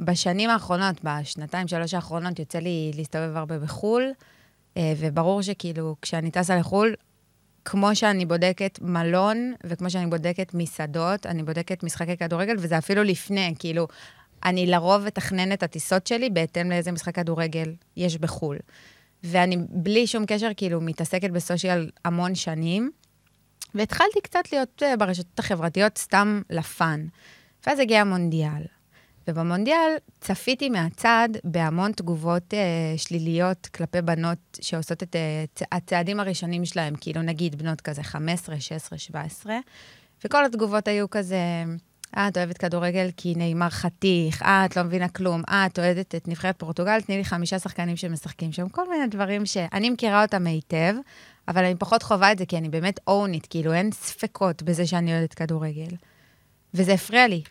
בשנים 0.00 0.50
האחרונות, 0.50 0.96
בשנתיים, 1.04 1.68
שלוש 1.68 1.94
האחרונות, 1.94 2.38
יוצא 2.38 2.58
לי 2.58 2.92
להסתובב 2.94 3.36
הרבה 3.36 3.58
בחו"ל, 3.58 4.12
uh, 4.74 4.78
וברור 4.96 5.42
שכאילו, 5.42 5.96
כשאני 6.02 6.30
טסה 6.30 6.56
לחו"ל, 6.56 6.94
כמו 7.64 7.96
שאני 7.96 8.26
בודקת 8.26 8.78
מלון, 8.82 9.54
וכמו 9.64 9.90
שאני 9.90 10.06
בודקת 10.06 10.54
מסעדות, 10.54 11.26
אני 11.26 11.42
בודקת 11.42 11.82
משחקי 11.82 12.16
כדורגל, 12.16 12.54
וזה 12.58 12.78
אפילו 12.78 13.02
לפני, 13.02 13.54
כאילו, 13.58 13.88
אני 14.44 14.66
לרוב 14.66 15.06
אתכנן 15.06 15.52
את 15.52 15.62
הטיסות 15.62 16.06
שלי 16.06 16.30
בהתאם 16.30 16.70
לאיזה 16.70 16.92
משחק 16.92 17.14
כדורגל 17.14 17.74
יש 17.96 18.18
בחו"ל. 18.18 18.58
ואני 19.24 19.56
בלי 19.68 20.06
שום 20.06 20.26
קשר, 20.26 20.50
כאילו, 20.56 20.80
מתעסקת 20.80 21.30
בסושיאל 21.30 21.90
המון 22.04 22.34
שנים. 22.34 22.90
והתחלתי 23.76 24.20
קצת 24.22 24.52
להיות 24.52 24.82
אה, 24.82 24.96
ברשתות 24.96 25.38
החברתיות 25.38 25.98
סתם 25.98 26.42
לפאן. 26.50 27.06
ואז 27.66 27.78
הגיע 27.78 28.00
המונדיאל. 28.00 28.62
ובמונדיאל 29.28 29.90
צפיתי 30.20 30.68
מהצד 30.68 31.28
בהמון 31.44 31.92
תגובות 31.92 32.54
אה, 32.54 32.94
שליליות 32.96 33.66
כלפי 33.66 34.02
בנות 34.02 34.38
שעושות 34.60 35.02
את 35.02 35.16
אה, 35.16 35.44
צ- 35.54 35.62
הצעדים 35.72 36.20
הראשונים 36.20 36.64
שלהם, 36.64 36.94
כאילו 37.00 37.22
נגיד 37.22 37.58
בנות 37.58 37.80
כזה 37.80 38.02
15, 38.02 38.60
16, 38.60 38.98
17, 38.98 39.58
וכל 40.24 40.44
התגובות 40.44 40.88
היו 40.88 41.10
כזה, 41.10 41.64
אה, 42.16 42.28
את 42.28 42.36
אוהבת 42.36 42.58
כדורגל 42.58 43.08
כי 43.16 43.34
נאמר 43.36 43.70
חתיך, 43.70 44.42
אה, 44.42 44.64
את 44.64 44.76
לא 44.76 44.82
מבינה 44.82 45.08
כלום, 45.08 45.42
אה, 45.48 45.66
את 45.66 45.78
אוהדת 45.78 46.14
את 46.14 46.28
נבחרת 46.28 46.58
פורטוגל, 46.58 47.00
תני 47.00 47.16
לי 47.16 47.24
חמישה 47.24 47.58
שחקנים 47.58 47.96
שמשחקים 47.96 48.52
שם, 48.52 48.68
כל 48.68 48.88
מיני 48.90 49.06
דברים 49.06 49.46
שאני 49.46 49.90
מכירה 49.90 50.22
אותם 50.22 50.46
היטב, 50.46 50.94
אבל 51.48 51.64
אני 51.64 51.74
פחות 51.74 52.02
חווה 52.02 52.32
את 52.32 52.38
זה, 52.38 52.46
כי 52.46 52.58
אני 52.58 52.68
באמת 52.68 53.00
אונית, 53.06 53.46
כאילו 53.46 53.72
אין 53.72 53.92
ספקות 53.92 54.62
בזה 54.62 54.86
שאני 54.86 55.12
אוהדת 55.12 55.34
כדורגל. 55.34 55.96
וזה 56.74 56.92
הפריע 56.92 57.28
לי. 57.28 57.42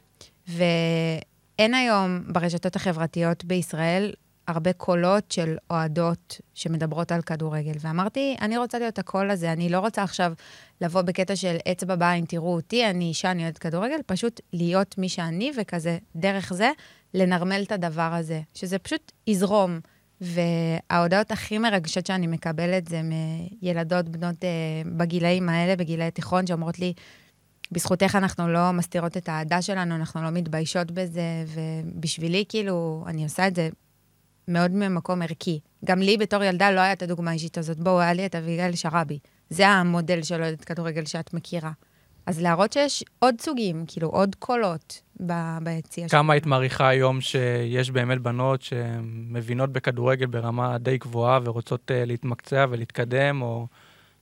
אין 1.59 1.73
היום 1.73 2.23
ברשתות 2.27 2.75
החברתיות 2.75 3.45
בישראל 3.45 4.13
הרבה 4.47 4.73
קולות 4.73 5.31
של 5.31 5.57
אוהדות 5.69 6.41
שמדברות 6.53 7.11
על 7.11 7.21
כדורגל. 7.21 7.73
ואמרתי, 7.79 8.35
אני 8.41 8.57
רוצה 8.57 8.79
להיות 8.79 8.99
הקול 8.99 9.31
הזה, 9.31 9.51
אני 9.51 9.69
לא 9.69 9.79
רוצה 9.79 10.03
עכשיו 10.03 10.33
לבוא 10.81 11.01
בקטע 11.01 11.35
של 11.35 11.55
אצבע 11.71 11.95
בעין, 11.95 12.25
תראו 12.25 12.55
אותי, 12.55 12.85
אני 12.85 13.05
אישה, 13.05 13.31
אני 13.31 13.43
אוהדת 13.43 13.57
כדורגל, 13.57 13.97
פשוט 14.05 14.41
להיות 14.53 14.97
מי 14.97 15.09
שאני, 15.09 15.51
וכזה, 15.57 15.97
דרך 16.15 16.53
זה, 16.53 16.71
לנרמל 17.13 17.63
את 17.63 17.71
הדבר 17.71 18.13
הזה, 18.13 18.41
שזה 18.53 18.79
פשוט 18.79 19.11
יזרום. 19.27 19.79
וההודעות 20.21 21.31
הכי 21.31 21.57
מרגשות 21.57 22.05
שאני 22.05 22.27
מקבלת 22.27 22.87
זה 22.87 23.01
מילדות 23.03 24.09
בנות 24.09 24.43
אה, 24.43 24.49
בגילאים 24.97 25.49
האלה, 25.49 25.75
בגילאי 25.75 26.11
תיכון, 26.11 26.47
שאומרות 26.47 26.79
לי, 26.79 26.93
בזכותך 27.71 28.15
אנחנו 28.15 28.47
לא 28.47 28.71
מסתירות 28.71 29.17
את 29.17 29.29
האהדה 29.29 29.61
שלנו, 29.61 29.95
אנחנו 29.95 30.23
לא 30.23 30.29
מתביישות 30.29 30.91
בזה, 30.91 31.21
ובשבילי, 31.47 32.45
כאילו, 32.49 33.03
אני 33.07 33.23
עושה 33.23 33.47
את 33.47 33.55
זה 33.55 33.69
מאוד 34.47 34.71
ממקום 34.71 35.21
ערכי. 35.21 35.59
גם 35.85 35.99
לי 35.99 36.17
בתור 36.17 36.43
ילדה 36.43 36.71
לא 36.71 36.79
הייתה 36.79 37.05
את 37.05 37.09
הדוגמה 37.09 37.31
האישית 37.31 37.57
הזאת. 37.57 37.79
בואו, 37.79 37.99
היה 37.99 38.13
לי 38.13 38.25
את 38.25 38.35
אביגל 38.35 38.75
שראבי. 38.75 39.19
זה 39.49 39.67
המודל 39.67 40.23
של 40.23 40.41
אוהדת 40.41 40.65
כדורגל 40.65 41.05
שאת 41.05 41.33
מכירה. 41.33 41.71
אז 42.25 42.41
להראות 42.41 42.73
שיש 42.73 43.03
עוד 43.19 43.35
סוגים, 43.41 43.83
כאילו, 43.87 44.07
עוד 44.07 44.35
קולות 44.35 45.01
ב- 45.25 45.57
ביציע. 45.63 46.09
כמה 46.09 46.33
היית 46.33 46.45
מעריכה 46.45 46.87
היום 46.87 47.21
שיש 47.21 47.91
באמת 47.91 48.21
בנות 48.21 48.61
שמבינות 48.61 49.71
בכדורגל 49.71 50.25
ברמה 50.25 50.77
די 50.77 50.97
גבוהה 50.97 51.39
ורוצות 51.43 51.91
uh, 51.91 52.05
להתמקצע 52.05 52.65
ולהתקדם, 52.69 53.41
או 53.41 53.67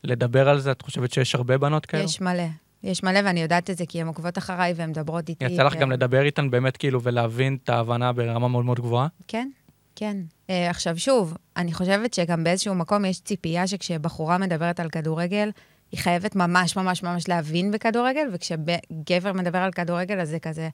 לדבר 0.03 0.50
על 0.50 0.60
זה? 0.60 0.72
את 0.72 0.81
חושבת 0.81 1.13
שיש 1.13 1.36
הרבה 1.36 1.57
בנות 1.57 1.86
כאלה? 1.86 2.03
יש 2.03 2.22
מלא. 2.22 2.43
יש 2.83 3.03
מלא, 3.03 3.19
ואני 3.25 3.41
יודעת 3.41 3.69
את 3.69 3.77
זה, 3.77 3.86
כי 3.86 4.01
הן 4.01 4.07
עוקבות 4.07 4.38
אחריי 4.38 4.74
והן 4.75 4.89
מדברות 4.89 5.29
איתי. 5.29 5.45
יצא 5.45 5.63
לך 5.63 5.74
ו- 5.74 5.79
גם 5.79 5.91
לדבר 5.91 6.22
איתן 6.22 6.50
באמת 6.50 6.77
כאילו 6.77 7.01
ולהבין 7.01 7.57
את 7.63 7.69
ההבנה 7.69 8.13
ברמה 8.13 8.48
מאוד 8.48 8.65
מאוד 8.65 8.79
גבוהה? 8.79 9.07
כן, 9.27 9.50
כן. 9.95 10.17
Uh, 10.48 10.51
עכשיו, 10.69 11.00
שוב, 11.00 11.38
אני 11.57 11.74
חושבת 11.74 12.13
שגם 12.13 12.43
באיזשהו 12.43 12.75
מקום 12.75 13.05
יש 13.05 13.19
ציפייה 13.19 13.67
שכשבחורה 13.67 14.38
מדברת 14.38 14.79
על 14.79 14.89
כדורגל, 14.89 15.50
היא 15.93 16.01
חייבת 16.01 16.35
ממש 16.35 16.77
ממש 16.77 17.03
ממש 17.03 17.27
להבין 17.27 17.71
בכדורגל, 17.71 18.27
וכשגבר 18.33 19.33
מדבר 19.33 19.57
על 19.57 19.71
כדורגל, 19.71 20.19
אז 20.19 20.29
זה 20.29 20.39
כזה, 20.39 20.69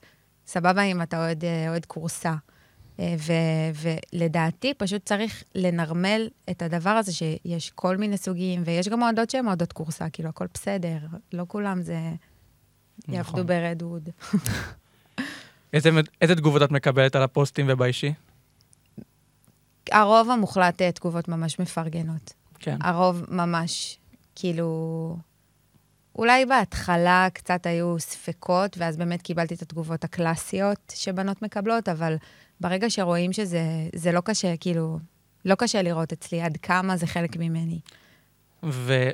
סבבה 0.46 0.82
אם 0.82 1.02
אתה 1.02 1.18
אוהד, 1.18 1.44
אה, 1.44 1.68
אוהד 1.68 1.86
כורסה. 1.86 2.34
אה, 3.00 3.14
ו- 3.18 3.90
ולדעתי, 4.12 4.74
פשוט 4.74 5.04
צריך 5.04 5.44
לנרמל 5.54 6.28
את 6.50 6.62
הדבר 6.62 6.90
הזה 6.90 7.12
שיש 7.12 7.70
כל 7.70 7.96
מיני 7.96 8.16
סוגים, 8.16 8.62
ויש 8.64 8.88
גם 8.88 9.02
אוהדות 9.02 9.30
שהן 9.30 9.46
אוהדות 9.46 9.72
כורסה, 9.72 10.10
כאילו, 10.10 10.28
הכל 10.28 10.46
בסדר, 10.54 10.98
לא 11.32 11.44
כולם 11.48 11.82
זה... 11.82 11.98
יעבדו 13.08 13.30
נכון. 13.30 13.46
ברדווד. 13.46 14.08
איזה, 15.72 15.90
איזה 16.20 16.34
תגובות 16.34 16.62
את 16.62 16.70
מקבלת 16.70 17.16
על 17.16 17.22
הפוסטים 17.22 17.66
ובאישי? 17.68 18.12
הרוב 19.92 20.30
המוחלט 20.30 20.82
אה, 20.82 20.92
תגובות 20.92 21.28
ממש 21.28 21.58
מפרגנות. 21.58 22.32
כן. 22.58 22.76
הרוב 22.80 23.24
ממש, 23.28 23.98
כאילו... 24.34 25.16
אולי 26.16 26.46
בהתחלה 26.46 27.28
קצת 27.32 27.66
היו 27.66 27.98
ספקות, 27.98 28.78
ואז 28.78 28.96
באמת 28.96 29.22
קיבלתי 29.22 29.54
את 29.54 29.62
התגובות 29.62 30.04
הקלאסיות 30.04 30.92
שבנות 30.94 31.42
מקבלות, 31.42 31.88
אבל 31.88 32.16
ברגע 32.60 32.90
שרואים 32.90 33.32
שזה 33.32 33.62
זה 33.94 34.12
לא 34.12 34.20
קשה, 34.20 34.56
כאילו, 34.56 34.98
לא 35.44 35.54
קשה 35.54 35.82
לראות 35.82 36.12
אצלי 36.12 36.40
עד 36.42 36.56
כמה 36.56 36.96
זה 36.96 37.06
חלק 37.06 37.36
ממני. 37.36 37.80
ו... 38.62 39.10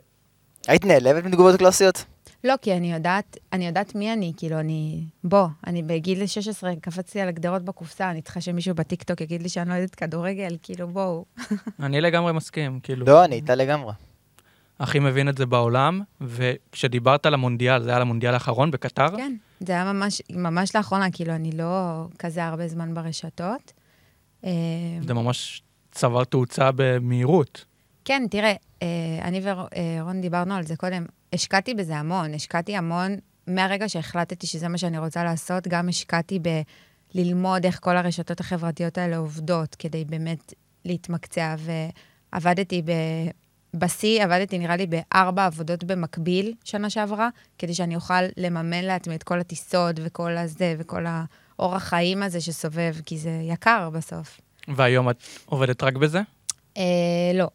היית 0.68 0.84
נעלבת 0.84 1.24
מתגובות 1.24 1.58
קלאסיות? 1.58 2.04
לא, 2.44 2.54
כי 2.62 2.76
אני 2.76 2.92
יודעת, 2.92 3.36
אני 3.52 3.66
יודעת 3.66 3.94
מי 3.94 4.12
אני, 4.12 4.32
כאילו, 4.36 4.60
אני... 4.60 5.04
בוא, 5.24 5.46
אני 5.66 5.82
בגיל 5.82 6.26
16 6.26 6.72
קפצתי 6.80 7.20
על 7.20 7.28
הגדרות 7.28 7.62
בקופסה, 7.62 8.10
אני 8.10 8.22
צריכה 8.22 8.40
שמישהו 8.40 8.74
בטיקטוק 8.74 9.20
יגיד 9.20 9.42
לי 9.42 9.48
שאני 9.48 9.68
לא 9.68 9.74
יודעת 9.74 9.94
כדורגל, 9.94 10.56
כאילו, 10.62 10.88
בואו. 10.88 11.24
אני 11.80 12.00
לגמרי 12.00 12.32
מסכים, 12.32 12.80
כאילו. 12.82 13.06
לא, 13.06 13.24
אני 13.24 13.36
איתה 13.36 13.54
לגמרי. 13.54 13.92
הכי 14.80 14.98
מבין 14.98 15.28
את 15.28 15.38
זה 15.38 15.46
בעולם, 15.46 16.00
וכשדיברת 16.20 17.26
על 17.26 17.34
המונדיאל, 17.34 17.82
זה 17.82 17.88
היה 17.88 17.96
על 17.96 18.02
המונדיאל 18.02 18.34
האחרון 18.34 18.70
בקטר? 18.70 19.16
כן, 19.16 19.36
זה 19.60 19.72
היה 19.72 19.92
ממש, 19.92 20.22
ממש 20.30 20.76
לאחרונה, 20.76 21.10
כאילו, 21.10 21.34
אני 21.34 21.52
לא 21.52 22.04
כזה 22.18 22.44
הרבה 22.44 22.68
זמן 22.68 22.94
ברשתות. 22.94 23.72
אה, 24.44 24.50
זה 25.06 25.14
ממש 25.14 25.62
צבר 25.92 26.24
תאוצה 26.24 26.70
במהירות. 26.76 27.64
כן, 28.04 28.22
תראה, 28.30 28.54
אה, 28.82 28.88
אני 29.22 29.40
ורון 29.42 30.20
דיברנו 30.20 30.54
על 30.54 30.62
זה 30.62 30.76
קודם, 30.76 31.06
השקעתי 31.32 31.74
בזה 31.74 31.96
המון, 31.96 32.34
השקעתי 32.34 32.76
המון, 32.76 33.16
מהרגע 33.46 33.88
שהחלטתי 33.88 34.46
שזה 34.46 34.68
מה 34.68 34.78
שאני 34.78 34.98
רוצה 34.98 35.24
לעשות, 35.24 35.68
גם 35.68 35.88
השקעתי 35.88 36.38
בללמוד 37.14 37.66
איך 37.66 37.78
כל 37.82 37.96
הרשתות 37.96 38.40
החברתיות 38.40 38.98
האלה 38.98 39.16
עובדות, 39.16 39.74
כדי 39.74 40.04
באמת 40.04 40.54
להתמקצע, 40.84 41.54
ועבדתי 42.32 42.82
ב... 42.82 42.90
בשיא, 43.78 44.24
עבדתי 44.24 44.58
נראה 44.58 44.76
לי 44.76 44.86
בארבע 44.86 45.46
עבודות 45.46 45.84
במקביל 45.84 46.54
שנה 46.64 46.90
שעברה, 46.90 47.28
כדי 47.58 47.74
שאני 47.74 47.96
אוכל 47.96 48.22
לממן 48.36 48.84
לעצמי 48.84 49.14
את 49.14 49.22
כל 49.22 49.40
הטיסות 49.40 49.96
וכל 50.04 50.36
הזה, 50.36 50.74
וכל 50.78 51.04
האורח 51.06 51.82
חיים 51.82 52.22
הזה 52.22 52.40
שסובב, 52.40 52.94
כי 53.06 53.18
זה 53.18 53.40
יקר 53.42 53.90
בסוף. 53.92 54.40
והיום 54.68 55.10
את 55.10 55.16
עובדת 55.46 55.82
רק 55.82 55.94
בזה? 55.94 56.20
אה, 56.76 56.82
לא. 57.34 57.48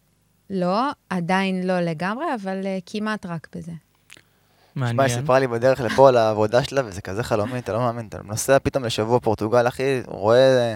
לא, 0.50 0.90
עדיין 1.10 1.68
לא 1.68 1.80
לגמרי, 1.80 2.25
אבל 2.42 2.62
אה, 2.66 2.78
כמעט 2.86 3.25
רק 3.25 3.48
בזה. 3.56 3.72
שמע, 4.74 4.88
היא 4.88 4.96
מעניין. 4.96 5.20
סיפרה 5.20 5.40
לי 5.40 5.48
בדרך 5.48 5.82
לפה 5.82 6.10
על 6.10 6.18
העבודה 6.18 6.63
שלה, 6.63 6.82
וזה 6.86 7.01
כזה 7.01 7.24
חלומי, 7.24 7.60
אתה 7.60 7.74
לא 7.74 7.80
מאמין, 7.80 8.08
אתה 8.08 8.18
נוסע 8.24 8.60
פתאום 8.60 8.84
לשבוע 8.84 9.20
פורטוגל, 9.20 9.68
אחי, 9.68 10.01
רואה 10.08 10.58
אה, 10.58 10.75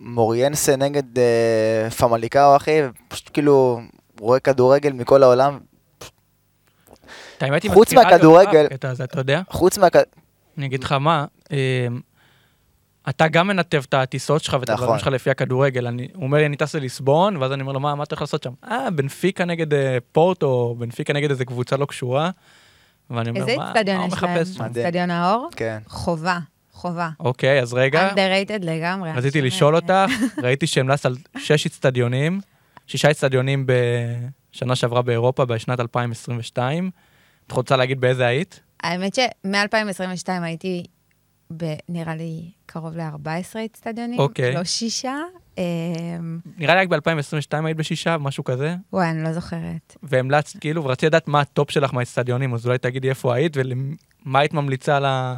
מוריינסה 0.00 0.76
נגד 0.76 1.18
אה, 1.18 1.90
פמליקאו, 1.90 2.56
אחי, 2.56 2.80
ופשוט 3.06 3.30
כאילו 3.32 3.80
רואה 4.20 4.40
כדורגל 4.40 4.92
מכל 4.92 5.22
העולם. 5.22 5.58
חוץ 7.68 7.92
מהכדורגל- 7.92 8.66
אתה 9.04 9.20
יודע? 9.20 9.42
חוץ 9.50 9.78
מה... 9.78 9.86
אני 10.58 10.66
אגיד 10.66 10.84
לך 10.84 10.92
מה, 10.92 11.24
אה, 11.52 11.86
אתה 13.08 13.28
גם 13.28 13.46
מנתב 13.46 13.82
את 13.88 13.94
הטיסות 13.94 14.42
שלך 14.42 14.56
ואת 14.60 14.70
נכון. 14.70 14.82
הדברים 14.84 14.98
שלך 14.98 15.08
לפי 15.08 15.30
הכדורגל. 15.30 15.86
אני- 15.86 16.08
הוא 16.14 16.22
אומר 16.24 16.38
לי, 16.38 16.46
אני 16.46 16.56
טס 16.56 16.74
לליסבון, 16.74 17.36
ואז 17.36 17.52
אני 17.52 17.60
אומר 17.62 17.72
לו, 17.72 17.80
מה 17.80 17.94
מה 17.94 18.02
אתה 18.04 18.14
הולך 18.14 18.20
לעשות 18.20 18.42
שם? 18.42 18.52
אה, 18.70 18.90
בנפיקה 18.90 19.44
נגד 19.44 19.74
אה, 19.74 19.98
פורטו, 20.12 20.74
בנפיקה 20.78 21.12
נגד 21.12 21.30
איזה 21.30 21.44
קבוצה 21.44 21.76
לא 21.76 21.86
קשורה. 21.86 22.30
ואני 23.10 23.30
אומר, 23.30 23.46
מה 23.46 23.56
מה 23.56 23.70
אצטדיון 23.70 23.96
הוא 23.96 24.06
יש 24.06 24.22
להם? 24.22 24.34
מחפש 24.34 24.54
שם? 24.56 24.64
אצטדיון 24.64 25.10
האור? 25.10 25.48
כן. 25.56 25.78
חובה, 25.88 26.38
חובה. 26.72 27.08
אוקיי, 27.20 27.60
אז 27.62 27.74
רגע, 27.74 28.10
underrated 28.10 28.64
לגמרי. 28.64 29.12
רציתי 29.12 29.42
לשאול 29.42 29.76
אותך, 29.76 29.92
ראיתי 30.42 30.66
שהמלצת 30.66 31.06
על 31.06 31.16
שש 31.38 31.66
אצטדיונים, 31.66 32.40
שישה 32.86 33.10
אצטדיונים 33.10 33.66
בשנה 33.66 34.76
שעברה 34.76 35.02
באירופה, 35.02 35.44
בשנת 35.44 35.80
2022. 35.80 36.90
את 37.46 37.52
רוצה 37.52 37.76
להגיד 37.76 38.00
באיזה 38.00 38.26
היית? 38.26 38.60
האמת 38.82 39.14
שמ-2022 39.14 39.48
הייתי, 40.42 40.84
ב- 41.56 41.74
נראה 41.88 42.14
לי, 42.14 42.50
קרוב 42.66 42.96
ל-14 42.96 43.28
אצטדיונים. 43.64 44.18
אוקיי. 44.18 44.54
לא 44.54 44.64
שישה. 44.64 45.16
אה, 45.58 45.64
נראה 46.58 46.74
לי 46.74 46.80
רק 46.80 46.88
ב-2022 46.88 47.64
היית 47.66 47.76
בשישה, 47.76 48.18
משהו 48.18 48.44
כזה. 48.44 48.76
וואי, 48.92 49.10
אני 49.10 49.22
לא 49.22 49.32
זוכרת. 49.32 49.96
והמלצת, 50.02 50.60
כאילו, 50.60 50.84
ורציתי 50.84 51.06
לדעת 51.06 51.28
מה 51.28 51.40
הטופ 51.40 51.70
שלך 51.70 51.94
מהאצטדיונים, 51.94 52.54
אז 52.54 52.66
אולי 52.66 52.78
תגידי 52.78 53.08
איפה 53.08 53.34
היית 53.34 53.56
ומה 53.56 54.38
היית 54.38 54.54
ממליצה 54.54 55.00
ל- 55.00 55.34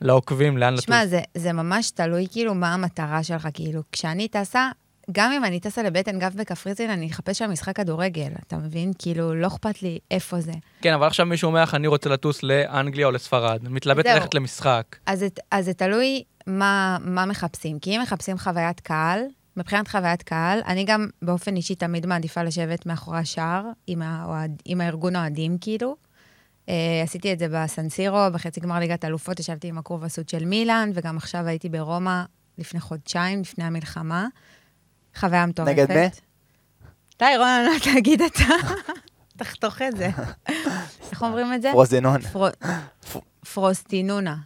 לעוקבים, 0.00 0.58
לאן 0.58 0.72
לטוס. 0.72 0.84
שמע, 0.84 1.06
זה, 1.06 1.20
זה 1.34 1.52
ממש 1.52 1.90
תלוי 1.90 2.26
כאילו 2.30 2.54
מה 2.54 2.74
המטרה 2.74 3.22
שלך, 3.22 3.48
כאילו, 3.54 3.80
כשאני 3.92 4.28
טסה, 4.28 4.70
גם 5.12 5.32
אם 5.32 5.44
אני 5.44 5.60
טסה 5.60 5.82
לבטן 5.82 6.18
גב 6.18 6.34
בקפריסין, 6.36 6.90
אני 6.90 7.10
אחפש 7.10 7.38
שם 7.38 7.50
משחק 7.50 7.76
כדורגל, 7.76 8.32
אתה 8.46 8.56
מבין? 8.56 8.92
כאילו, 8.98 9.34
לא 9.34 9.46
אכפת 9.46 9.82
לי 9.82 9.98
איפה 10.10 10.40
זה. 10.40 10.52
כן, 10.80 10.94
אבל 10.94 11.06
עכשיו 11.06 11.26
מישהו 11.26 11.46
אומר 11.46 11.62
לך, 11.62 11.74
אני 11.74 11.86
רוצה 11.86 12.10
לטוס 12.10 12.42
לאנגליה 12.42 13.06
או 13.06 13.10
לספרד. 13.10 13.68
מתלבט 13.68 14.04
זהו. 14.04 14.14
ללכת 14.14 14.34
למשחק. 14.34 14.96
אז, 15.06 15.24
אז 15.50 15.64
זה 15.64 15.74
תלוי 15.74 16.22
מה, 16.46 16.98
מה 17.00 17.26
מחפשים. 17.26 17.78
כי 17.78 17.96
אם 17.96 18.02
מחפשים 18.02 18.38
חוויית 18.38 18.80
קהל, 18.80 19.20
מבחינת 19.56 19.88
חוויית 19.88 20.22
קהל, 20.22 20.60
אני 20.66 20.84
גם 20.84 21.08
באופן 21.22 21.56
אישי 21.56 21.74
תמיד 21.74 22.06
מעדיפה 22.06 22.42
לשבת 22.42 22.86
מאחורי 22.86 23.18
השער 23.18 23.64
עם, 23.86 24.02
האוהד, 24.02 24.62
עם 24.64 24.80
הארגון 24.80 25.16
אוהדים, 25.16 25.58
כאילו. 25.60 25.96
אה, 26.66 26.70
עשיתי 27.04 27.32
את 27.32 27.38
זה 27.38 27.46
בסן 27.50 27.75
סירו, 27.75 28.18
בחצי 28.32 28.60
גמר 28.60 28.78
ליגת 28.78 29.04
אלופות, 29.04 29.40
ישבתי 29.40 29.68
עם 29.68 29.78
ה 29.78 29.84
Curva 29.84 30.11
Sud 30.11 30.28
של 30.28 30.44
מילאן, 30.44 30.90
וגם 30.94 31.16
עכשיו 31.16 31.46
הייתי 31.46 31.68
ברומא 31.68 32.22
לפני 32.58 32.80
חודשיים, 32.80 33.40
לפני 33.40 33.64
המלחמה. 33.64 34.26
חוויה 35.16 35.46
מטורפת. 35.46 35.72
נגד 35.72 35.88
מי? 35.92 36.08
די, 37.18 37.24
רון, 37.38 37.64
לא 37.64 37.94
תגיד 37.94 38.22
אתה. 38.22 38.44
תחתוך 39.38 39.82
את 39.82 39.96
זה. 39.96 40.10
איך 41.10 41.22
אומרים 41.22 41.54
את 41.54 41.62
זה? 41.62 41.68
פרוזנון. 41.72 42.20
פרו- 42.20 43.20
פרוסטינונה. 43.54 44.36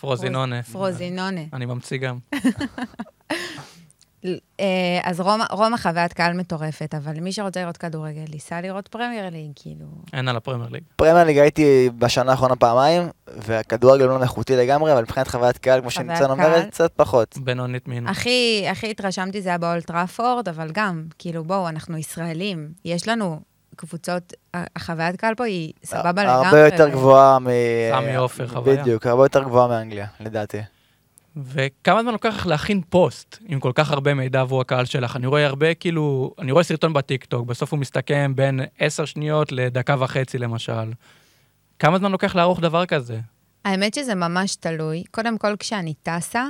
פרוזינונה. 0.00 0.62
פרוזינונה. 0.62 1.40
אני 1.52 1.66
ממציא 1.66 1.98
גם. 1.98 2.18
אה, 4.60 4.66
אז 5.02 5.20
רומא, 5.20 5.44
רומא 5.50 5.76
חוויית 5.76 6.12
קהל 6.12 6.32
מטורפת, 6.32 6.94
אבל 6.94 7.20
מי 7.20 7.32
שרוצה 7.32 7.60
לראות 7.62 7.76
כדורגל, 7.76 8.24
ייסע 8.32 8.60
לראות 8.60 8.88
פרמייר 8.88 9.30
ליג, 9.30 9.50
כאילו. 9.56 9.86
אין 10.12 10.28
על 10.28 10.36
הפרמייר 10.36 10.70
ליג. 10.70 10.82
פרמייר 10.96 11.24
ליג 11.26 11.38
הייתי 11.38 11.90
בשנה 11.98 12.30
האחרונה 12.30 12.56
פעמיים, 12.56 13.02
והכדורגל 13.36 14.04
לא 14.04 14.22
איכותי 14.22 14.56
לגמרי, 14.56 14.92
אבל 14.92 15.02
מבחינת 15.02 15.28
חוויית 15.28 15.58
קהל, 15.58 15.80
כמו 15.80 15.90
שניצן. 15.90 16.30
אומרת, 16.30 16.70
קצת 16.70 16.92
פחות. 16.96 17.38
בינונית 17.38 17.88
מינוס. 17.88 18.10
הכי, 18.10 18.66
הכי 18.70 18.90
התרשמתי 18.90 19.42
זה 19.42 19.48
היה 19.48 19.58
באולד 19.58 19.93
טראפורד, 19.93 20.48
אבל 20.48 20.70
גם, 20.72 21.04
כאילו, 21.18 21.44
בואו, 21.44 21.68
אנחנו 21.68 21.98
ישראלים. 21.98 22.68
יש 22.84 23.08
לנו 23.08 23.40
קבוצות, 23.76 24.32
החוויית 24.54 25.16
קהל 25.16 25.34
פה 25.34 25.44
היא 25.44 25.72
סבבה 25.84 26.24
לגמרי. 26.24 26.46
הרבה 26.46 26.64
יותר 26.64 26.88
גבוהה 26.88 27.38
מ... 27.38 27.46
סמי 27.90 28.16
עופר, 28.16 28.48
חוויה. 28.48 28.82
בדיוק, 28.82 29.06
הרבה 29.06 29.24
יותר 29.24 29.44
גבוהה 29.44 29.68
מאנגליה, 29.68 30.06
לדעתי. 30.20 30.58
וכמה 31.36 32.02
זמן 32.02 32.12
לוקח 32.12 32.34
לך 32.36 32.46
להכין 32.46 32.80
פוסט 32.88 33.38
עם 33.46 33.60
כל 33.60 33.72
כך 33.74 33.90
הרבה 33.90 34.14
מידע 34.14 34.40
עבור 34.40 34.60
הקהל 34.60 34.84
שלך? 34.84 35.16
אני 35.16 35.26
רואה 35.26 35.46
הרבה, 35.46 35.74
כאילו, 35.74 36.34
אני 36.38 36.52
רואה 36.52 36.64
סרטון 36.64 36.92
בטיקטוק, 36.92 37.46
בסוף 37.46 37.72
הוא 37.72 37.80
מסתכם 37.80 38.32
בין 38.36 38.60
עשר 38.78 39.04
שניות 39.04 39.52
לדקה 39.52 39.96
וחצי 39.98 40.38
למשל. 40.38 40.92
כמה 41.78 41.98
זמן 41.98 42.12
לוקח 42.12 42.36
לערוך 42.36 42.60
דבר 42.60 42.86
כזה? 42.86 43.20
האמת 43.64 43.94
שזה 43.94 44.14
ממש 44.14 44.56
תלוי. 44.56 45.04
קודם 45.10 45.38
כל, 45.38 45.54
כשאני 45.58 45.94
טסה, 46.02 46.44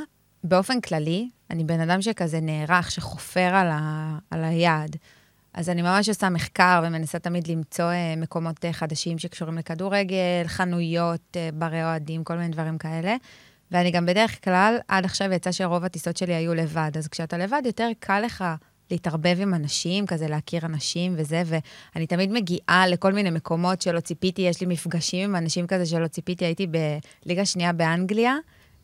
באופן 0.45 0.81
כללי, 0.81 1.29
אני 1.51 1.65
בן 1.65 1.81
אדם 1.81 2.03
שכזה 2.03 2.41
נערך, 2.41 2.91
שחופר 2.91 3.55
על, 3.55 3.69
ה, 3.71 4.19
על 4.31 4.45
היעד. 4.45 4.97
אז 5.55 5.71
אני 5.71 5.83
ממש 5.83 6.09
עושה 6.09 6.29
מחקר 6.29 6.83
ומנסה 6.87 7.19
תמיד 7.19 7.47
למצוא 7.47 7.85
אה, 7.85 8.15
מקומות 8.17 8.65
אה, 8.65 8.73
חדשים 8.73 9.19
שקשורים 9.19 9.59
לכדורגל, 9.59 10.45
חנויות, 10.47 11.37
אה, 11.37 11.49
ברי 11.55 11.85
אוהדים, 11.85 12.25
כל 12.25 12.37
מיני 12.37 12.49
דברים 12.49 12.79
כאלה. 12.79 13.17
ואני 13.71 13.91
גם 13.91 14.07
בדרך 14.07 14.45
כלל, 14.45 14.77
עד 14.89 15.05
עכשיו 15.05 15.33
יצא 15.33 15.53
שרוב 15.53 15.85
הטיסות 15.85 16.17
שלי 16.17 16.35
היו 16.35 16.55
לבד. 16.55 16.91
אז 16.99 17.09
כשאתה 17.09 17.39
לבד, 17.39 17.63
יותר 17.65 17.89
קל 17.99 18.21
לך 18.21 18.45
להתערבב 18.91 19.37
עם 19.41 19.55
אנשים, 19.55 20.07
כזה 20.07 20.29
להכיר 20.29 20.67
אנשים 20.67 21.15
וזה, 21.17 21.43
ואני 21.47 22.07
תמיד 22.07 22.33
מגיעה 22.33 22.87
לכל 22.87 23.13
מיני 23.13 23.31
מקומות 23.31 23.83
שלא 23.83 24.01
ציפיתי, 24.01 24.43
יש 24.43 24.61
לי 24.61 24.67
מפגשים 24.67 25.31
עם 25.31 25.37
אנשים 25.37 25.67
כזה 25.67 25.87
שלא 25.87 26.07
ציפיתי, 26.07 26.45
הייתי 26.45 26.67
בליגה 27.25 27.45
שנייה 27.45 27.73
באנגליה, 27.73 28.37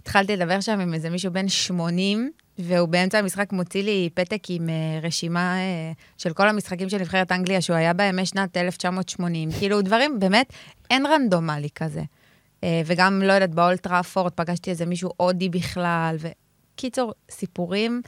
התחלתי 0.02 0.36
לדבר 0.36 0.60
שם 0.60 0.80
עם 0.80 0.94
איזה 0.94 1.10
מישהו 1.10 1.32
בן 1.32 1.48
80, 1.48 2.30
והוא 2.58 2.88
באמצע 2.88 3.18
המשחק 3.18 3.52
מוציא 3.52 3.82
לי 3.82 4.08
פתק 4.14 4.42
עם 4.48 4.68
uh, 4.68 5.06
רשימה 5.06 5.56
uh, 5.56 6.22
של 6.22 6.32
כל 6.32 6.48
המשחקים 6.48 6.88
של 6.88 6.98
נבחרת 6.98 7.32
אנגליה, 7.32 7.60
שהוא 7.60 7.76
היה 7.76 7.92
בהם 7.92 8.20
משנת 8.20 8.56
1980. 8.56 9.48
כאילו, 9.58 9.82
דברים, 9.82 10.18
באמת, 10.18 10.52
אין 10.90 11.06
רנדומלי 11.06 11.68
כזה. 11.74 12.02
Uh, 12.02 12.64
וגם, 12.86 13.22
לא 13.22 13.32
יודעת, 13.32 13.54
באולטראפורד 13.54 14.32
פגשתי 14.32 14.70
איזה 14.70 14.86
מישהו 14.86 15.10
הודי 15.16 15.48
בכלל, 15.48 16.16
וקיצור, 16.18 17.12
סיפורים. 17.30 18.02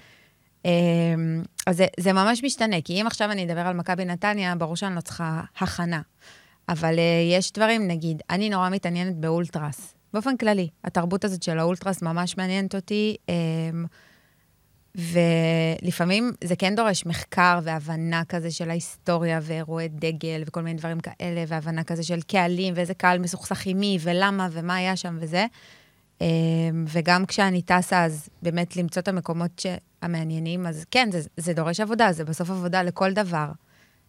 Um, 0.62 0.66
אז 1.66 1.76
זה, 1.76 1.86
זה 2.00 2.12
ממש 2.12 2.44
משתנה, 2.44 2.76
כי 2.84 3.00
אם 3.00 3.06
עכשיו 3.06 3.30
אני 3.30 3.44
אדבר 3.44 3.60
על 3.60 3.76
מכבי 3.76 4.04
נתניה, 4.04 4.54
ברור 4.54 4.76
שאני 4.76 4.94
לא 4.94 5.00
צריכה 5.00 5.40
הכנה. 5.58 6.00
אבל 6.68 6.94
uh, 6.94 7.32
יש 7.38 7.52
דברים, 7.52 7.88
נגיד, 7.88 8.22
אני 8.30 8.50
נורא 8.50 8.68
מתעניינת 8.68 9.16
באולטרס. 9.16 9.94
באופן 10.12 10.36
כללי, 10.36 10.68
התרבות 10.84 11.24
הזאת 11.24 11.42
של 11.42 11.58
האולטרס 11.58 12.02
ממש 12.02 12.36
מעניינת 12.36 12.74
אותי, 12.74 13.16
um, 13.26 13.88
ולפעמים 14.94 16.32
זה 16.44 16.56
כן 16.56 16.74
דורש 16.74 17.06
מחקר 17.06 17.58
והבנה 17.62 18.24
כזה 18.28 18.50
של 18.50 18.70
ההיסטוריה 18.70 19.40
ואירועי 19.42 19.88
דגל 19.88 20.42
וכל 20.46 20.62
מיני 20.62 20.78
דברים 20.78 21.00
כאלה, 21.00 21.44
והבנה 21.48 21.84
כזה 21.84 22.02
של 22.02 22.22
קהלים 22.22 22.74
ואיזה 22.76 22.94
קהל 22.94 23.18
מסוכסך 23.18 23.66
עם 23.66 23.80
מי 23.80 23.98
ולמה 24.00 24.48
ומה 24.52 24.74
היה 24.76 24.96
שם 24.96 25.16
וזה. 25.20 25.46
Um, 26.22 26.24
וגם 26.88 27.26
כשאני 27.26 27.62
טסה, 27.62 28.04
אז 28.04 28.28
באמת 28.42 28.76
למצוא 28.76 29.02
את 29.02 29.08
המקומות 29.08 29.66
המעניינים, 30.02 30.66
אז 30.66 30.84
כן, 30.90 31.08
זה, 31.12 31.20
זה 31.36 31.52
דורש 31.52 31.80
עבודה, 31.80 32.12
זה 32.12 32.24
בסוף 32.24 32.50
עבודה 32.50 32.82
לכל 32.82 33.12
דבר. 33.12 33.46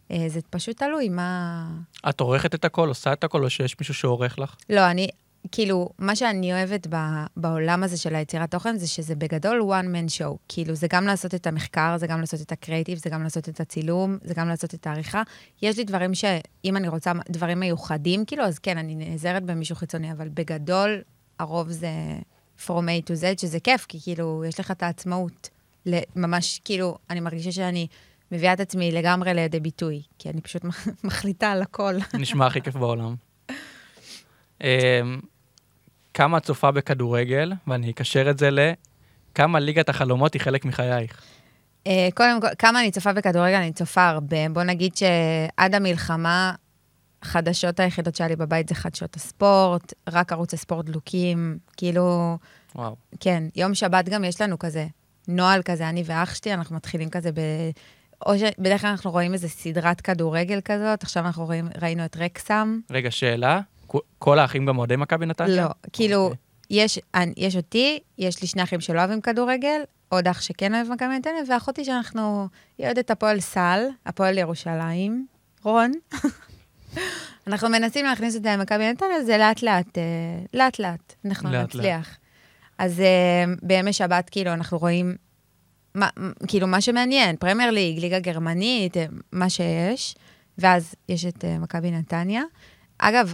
Uh, 0.10 0.16
זה 0.28 0.40
פשוט 0.50 0.78
תלוי 0.78 1.10
מה... 1.10 1.68
את 2.10 2.20
עורכת 2.20 2.56
את 2.56 2.66
הכל, 2.66 2.88
עושה 2.88 3.14
את 3.14 3.24
הכל, 3.24 3.44
או 3.44 3.50
שיש 3.50 3.76
מישהו 3.80 3.94
שעורך 3.94 4.40
לך? 4.40 4.56
לא, 4.70 4.92
אני, 4.92 5.08
כאילו, 5.52 5.90
מה 6.00 6.16
שאני 6.16 6.54
אוהבת 6.54 6.88
ב, 6.90 6.96
בעולם 7.38 7.84
הזה 7.84 7.98
של 7.98 8.16
היצירת 8.16 8.52
תוכן, 8.52 8.78
זה 8.78 8.88
שזה 8.88 9.16
בגדול 9.16 9.62
one 9.62 9.86
man 9.86 10.20
show. 10.20 10.38
כאילו, 10.48 10.76
זה 10.76 10.88
גם 10.90 11.06
לעשות 11.06 11.36
את 11.36 11.48
המחקר, 11.48 11.98
זה 11.98 12.08
גם 12.08 12.20
לעשות 12.20 12.42
את 12.42 12.52
הקריאיטיב, 12.52 12.98
זה 12.98 13.10
גם 13.10 13.24
לעשות 13.24 13.50
את 13.50 13.60
הצילום, 13.60 14.18
זה 14.24 14.34
גם 14.34 14.48
לעשות 14.48 14.74
את 14.74 14.88
העריכה. 14.88 15.22
יש 15.62 15.78
לי 15.78 15.84
דברים 15.84 16.14
שאם 16.14 16.78
אני 16.78 16.88
רוצה 16.88 17.12
דברים 17.30 17.60
מיוחדים, 17.60 18.26
כאילו, 18.26 18.44
אז 18.44 18.60
כן, 18.60 18.78
אני 18.78 18.96
נעזרת 18.96 19.44
במישהו 19.44 19.76
חיצוני, 19.76 20.12
אבל 20.12 20.30
בגדול, 20.30 21.02
הרוב 21.40 21.70
זה 21.70 21.92
from 22.66 22.70
A 22.70 23.10
to 23.10 23.14
Z, 23.14 23.42
שזה 23.42 23.60
כיף, 23.60 23.86
כי 23.86 24.00
כאילו, 24.02 24.44
יש 24.48 24.60
לך 24.60 24.72
את 24.72 24.84
העצמאות. 24.84 25.50
ממש, 26.16 26.62
כאילו, 26.66 26.98
אני 27.10 27.20
מרגישה 27.20 27.52
שאני 27.52 27.88
מביאה 28.32 28.54
את 28.54 28.60
עצמי 28.60 28.92
לגמרי 28.92 29.34
לידי 29.34 29.60
ביטוי, 29.60 30.02
כי 30.20 30.30
אני 30.30 30.42
פשוט 30.42 30.62
מחליטה 31.04 31.52
על 31.52 31.62
הכל. 31.62 31.96
נשמע 32.14 32.46
הכי 32.46 32.62
כיף 32.62 32.76
בעולם. 32.76 33.16
אמ, 34.64 35.20
כמה 36.14 36.38
את 36.38 36.44
צופה 36.44 36.72
בכדורגל, 36.72 37.54
ואני 37.68 37.92
אקשר 37.92 38.30
את 38.30 38.38
זה 38.38 38.50
לכמה 38.52 39.60
ליגת 39.60 39.90
החלומות 39.90 40.34
היא 40.34 40.42
חלק 40.42 40.66
מחייך. 40.66 41.22
Uh, 41.88 41.90
קודם 42.14 42.42
כל, 42.42 42.48
כמה 42.60 42.80
אני 42.80 42.92
צופה 42.92 43.14
בכדורגל? 43.14 43.56
אני 43.56 43.74
צופה 43.74 44.08
הרבה. 44.10 44.50
בוא 44.50 44.64
נגיד 44.64 44.96
שעד 44.96 45.76
המלחמה, 45.76 46.54
החדשות 47.24 47.80
היחידות 47.80 48.16
שהיה 48.16 48.28
לי 48.28 48.36
בבית 48.36 48.70
זה 48.70 48.76
חדשות 48.76 49.16
הספורט, 49.16 49.94
רק 50.10 50.32
ערוץ 50.32 50.54
הספורט 50.54 50.86
דלוקים, 50.86 51.58
כאילו... 51.78 52.38
וואו. 52.76 52.96
כן, 53.20 53.44
יום 53.56 53.74
שבת 53.74 54.10
גם 54.10 54.24
יש 54.24 54.42
לנו 54.42 54.60
כזה 54.60 54.88
נוהל 55.28 55.62
כזה, 55.62 55.90
אני 55.90 56.04
ואח 56.06 56.36
שלי, 56.36 56.54
אנחנו 56.54 56.76
מתחילים 56.76 57.10
כזה 57.10 57.32
ב... 57.32 57.40
או 58.26 58.34
שבדרך 58.38 58.82
כלל 58.82 58.90
אנחנו 58.90 59.12
רואים 59.12 59.34
איזה 59.34 59.50
סדרת 59.50 60.02
כדורגל 60.02 60.62
כזאת, 60.62 61.04
עכשיו 61.04 61.26
אנחנו 61.26 61.46
רואים, 61.46 61.68
ראינו 61.82 62.06
את 62.06 62.18
רקסם. 62.18 62.80
רגע, 62.92 63.12
שאלה, 63.12 63.60
כל 64.20 64.40
האחים 64.40 64.66
גם 64.66 64.78
אוהדי 64.78 64.96
מכבי 64.96 65.26
נתניה? 65.26 65.56
לא, 65.64 65.70
כאילו, 65.94 66.32
okay. 66.34 66.36
יש, 66.70 67.00
יש 67.38 67.56
אותי, 67.56 68.00
יש 68.18 68.42
לי 68.42 68.48
שני 68.48 68.64
אחים 68.64 68.82
שלא 68.82 69.00
אוהבים 69.00 69.22
כדורגל, 69.22 69.82
עוד 70.10 70.28
אח 70.28 70.42
שכן 70.42 70.76
אוהב 70.76 70.88
מכבי 70.92 71.18
נתניה, 71.18 71.42
ואחותי 71.50 71.86
שאנחנו, 71.86 72.48
היא 72.78 72.86
אוהדת 72.86 73.12
הפועל 73.12 73.40
סל, 73.40 73.80
הפועל 74.06 74.38
ירושלים, 74.38 75.26
רון. 75.64 75.92
אנחנו 77.48 77.70
מנסים 77.70 78.06
להכניס 78.06 78.36
אותה 78.36 78.58
למכבי 78.58 78.92
נתניה, 78.92 79.24
זה 79.24 79.38
לאט 79.38 79.62
לאט, 79.62 79.98
לאט 80.54 80.80
לאט, 80.80 81.14
אנחנו 81.26 81.52
לאט 81.52 81.76
נצליח. 81.76 82.08
לאט. 82.08 82.18
אז 82.78 83.00
uh, 83.00 83.60
בימי 83.62 83.94
שבת, 83.94 84.30
כאילו, 84.30 84.54
אנחנו 84.54 84.78
רואים, 84.78 85.16
מה, 85.96 86.10
כאילו, 86.48 86.68
מה 86.68 86.82
שמעניין, 86.82 87.36
פרמייר 87.36 87.72
ליג, 87.72 88.00
ליגה 88.00 88.20
גרמנית, 88.20 88.98
מה 89.32 89.50
שיש, 89.50 90.16
ואז 90.58 90.96
יש 91.10 91.26
את 91.26 91.46
מכבי 91.60 91.92
נתניה. 91.92 92.44
אגב, 92.98 93.34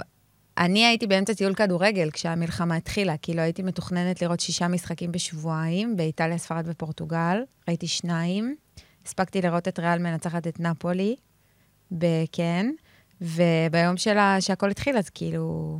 אני 0.57 0.85
הייתי 0.85 1.07
באמצע 1.07 1.33
טיול 1.33 1.53
כדורגל 1.53 2.11
כשהמלחמה 2.11 2.75
התחילה, 2.75 3.17
כאילו 3.17 3.41
הייתי 3.41 3.63
מתוכננת 3.63 4.21
לראות 4.21 4.39
שישה 4.39 4.67
משחקים 4.67 5.11
בשבועיים, 5.11 5.97
באיטליה, 5.97 6.37
ספרד 6.37 6.65
ופורטוגל. 6.67 7.43
ראיתי 7.67 7.87
שניים. 7.87 8.55
הספקתי 9.05 9.41
לראות 9.41 9.67
את 9.67 9.79
ריאל 9.79 9.99
מנצחת 9.99 10.47
את 10.47 10.59
נפולי, 10.59 11.15
בכן, 11.91 12.69
וביום 13.21 13.97
שלה, 13.97 14.41
שהכל 14.41 14.69
התחיל, 14.69 14.97
אז 14.97 15.09
כאילו... 15.09 15.79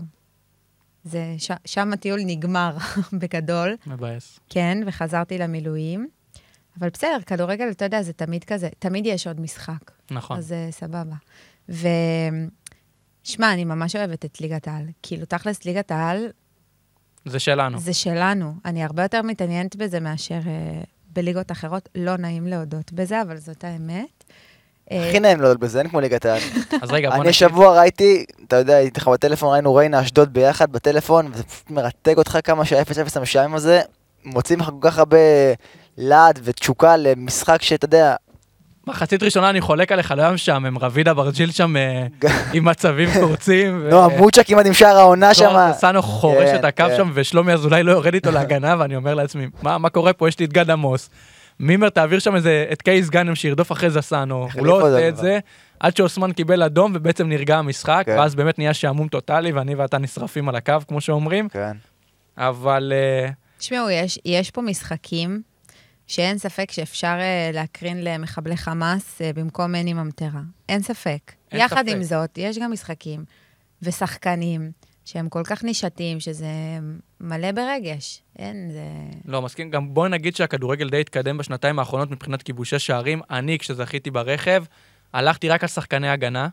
זה, 1.04 1.36
ש, 1.38 1.52
שם 1.66 1.94
הטיול 1.94 2.20
נגמר 2.26 2.78
בגדול. 3.20 3.76
מבאס. 3.88 4.40
כן, 4.50 4.78
וחזרתי 4.86 5.38
למילואים. 5.38 6.08
אבל 6.80 6.90
בסדר, 6.90 7.18
כדורגל, 7.26 7.70
אתה 7.72 7.86
יודע, 7.86 8.02
זה 8.02 8.14
תמיד 8.14 8.44
כזה, 8.44 8.70
תמיד 8.80 9.06
יש 9.06 9.28
עוד 9.28 9.42
משחק. 9.42 9.92
נכון. 10.12 10.38
אז 10.38 10.52
uh, 10.52 10.72
סבבה. 10.72 11.16
ו... 11.70 11.88
שמע, 13.24 13.54
אני 13.54 13.66
ממש 13.66 13.96
אוהבת 13.96 14.26
את 14.26 14.42
ליגת 14.42 14.68
העל. 14.68 14.86
כאילו, 15.04 15.26
תכלס, 15.26 15.66
ליגת 15.66 15.92
העל... 15.92 16.28
זה 17.26 17.40
שלנו. 17.40 17.80
זה 17.80 17.94
שלנו. 17.94 18.54
אני 18.66 18.84
הרבה 18.84 19.04
יותר 19.04 19.22
מתעניינת 19.22 19.76
בזה 19.76 20.00
מאשר 20.00 20.40
uh, 20.40 20.86
בליגות 21.14 21.52
אחרות. 21.52 21.90
לא 21.96 22.18
נעים 22.18 22.48
להודות 22.48 22.94
בזה, 22.94 23.22
אבל 23.22 23.38
זאת 23.38 23.64
האמת. 23.64 24.24
הכי 24.92 25.20
נעים 25.20 25.42
להודות 25.42 25.60
בזה, 25.60 25.80
אין 25.80 25.90
כמו 25.90 26.00
ליגת 26.00 26.26
העל. 26.26 26.40
אז 26.82 26.92
רגע, 26.92 27.10
בוא 27.10 27.18
נגיד... 27.18 27.26
אני 27.26 27.34
שבוע 27.34 27.80
ראיתי, 27.80 28.26
אתה 28.48 28.56
יודע, 28.56 28.76
הייתי 28.76 29.00
לך 29.00 29.08
בטלפון, 29.08 29.54
ראינו 29.54 29.76
ריינה 29.76 30.02
אשדוד 30.02 30.34
ביחד 30.34 30.72
בטלפון, 30.72 31.30
וזה 31.34 31.44
פשוט 31.44 31.72
מרתק 31.72 32.14
אותך 32.18 32.38
כמה 32.44 32.66
שה-0-0 32.66 33.12
המשעמם 33.16 33.56
הזה, 33.56 33.82
מוצאים 34.26 34.60
לך 34.60 34.66
כל 34.66 34.90
כך 34.90 34.98
הרבה 34.98 35.18
להט 35.98 36.40
ותשוקה 36.44 36.98
למשחק 36.98 37.62
שאתה 37.62 37.86
יודע, 37.86 38.16
מחצית 38.88 39.24
ראשונה 39.24 39.50
אני 39.50 39.62
חולק 39.62 39.92
עליך, 39.92 40.12
לא 40.18 40.22
היה 40.22 40.32
משעמם, 40.32 40.78
רביד 40.78 41.08
אברג'יל 41.08 41.52
שם 41.52 41.76
עם 42.54 42.66
מצבים 42.66 43.10
קורצים. 43.20 43.90
לא, 43.90 44.10
מוצ'ה 44.18 44.44
כמעט 44.44 44.66
עם 44.66 44.74
שער 44.74 44.98
העונה 44.98 45.34
שם. 45.34 45.72
סאנו 45.74 46.02
חורש 46.02 46.50
את 46.56 46.64
הקו 46.64 46.86
שם, 46.98 47.12
ושלומי 47.14 47.54
אזולאי 47.54 47.84
לא 47.84 47.92
יורד 47.92 48.14
איתו 48.14 48.32
להגנה, 48.32 48.76
ואני 48.80 48.96
אומר 48.96 49.14
לעצמי, 49.14 49.48
מה 49.64 49.90
קורה 49.90 50.14
פה? 50.14 50.28
יש 50.28 50.40
לי 50.40 50.46
את 50.46 50.54
גד 50.54 50.72
עמוס. 50.72 51.10
מימר 51.60 51.90
תעביר 51.90 52.20
שם 52.20 52.36
איזה, 52.36 52.66
את 52.72 52.82
קייס 52.82 53.10
גאנם 53.10 53.36
שירדוף 53.36 53.72
אחרי 53.72 53.90
זסאנו, 53.90 54.48
הוא 54.54 54.66
לא 54.66 54.82
עושה 54.82 55.10
את 55.10 55.18
זה, 55.18 55.40
עד 55.80 55.96
שאוסמן 55.96 56.32
קיבל 56.32 56.64
אדום 56.64 56.92
ובעצם 56.96 57.30
נרגע 57.30 57.58
המשחק, 57.58 58.04
ואז 58.08 58.36
באמת 58.36 58.60
נהיה 58.60 58.74
שעמום 58.74 59.08
טוטאלי, 59.08 59.52
ואני 59.52 59.76
ואתה 59.76 59.98
נשרפים 59.98 60.50
על 60.50 60.56
הקו, 60.56 60.74
כמו 60.88 61.02
שאומרים. 61.02 61.50
כן. 61.50 61.78
אבל... 62.38 62.94
תשמעו, 63.58 63.88
יש 64.26 64.52
פה 64.52 64.62
משחקים 64.62 65.42
שאין 66.08 66.38
ספק 66.38 66.72
שאפשר 66.72 67.18
uh, 67.18 67.56
להקרין 67.56 68.04
למחבלי 68.04 68.58
חמאס 68.58 69.22
uh, 69.22 69.36
במקום 69.36 69.72
מני 69.72 69.94
ממטרה. 69.94 70.42
אין 70.70 70.82
ספק. 70.82 71.32
אין 71.52 71.62
יחד 71.62 71.84
ספק. 71.88 71.96
עם 71.96 72.04
זאת, 72.04 72.38
יש 72.38 72.58
גם 72.58 72.72
משחקים 72.72 73.26
ושחקנים 73.82 74.72
שהם 75.12 75.30
כל 75.30 75.42
כך 75.44 75.64
נישתיים, 75.64 76.20
שזה 76.20 76.48
מלא 77.22 77.52
ברגש. 77.52 78.22
אין, 78.40 78.72
זה... 78.72 78.84
לא, 79.26 79.42
מסכים. 79.42 79.70
גם 79.70 79.94
בואי 79.94 80.10
נגיד 80.10 80.36
שהכדורגל 80.36 80.90
די 80.90 81.02
התקדם 81.02 81.38
בשנתיים 81.38 81.80
האחרונות 81.80 82.12
מבחינת 82.12 82.44
כיבושי 82.44 82.80
שערים. 82.80 83.22
אני, 83.30 83.60
כשזכיתי 83.60 84.12
ברכב, 84.12 84.64
הלכתי 85.14 85.50
רק 85.50 85.64
על 85.64 85.68
שחקני 85.68 86.10
הגנה, 86.10 86.48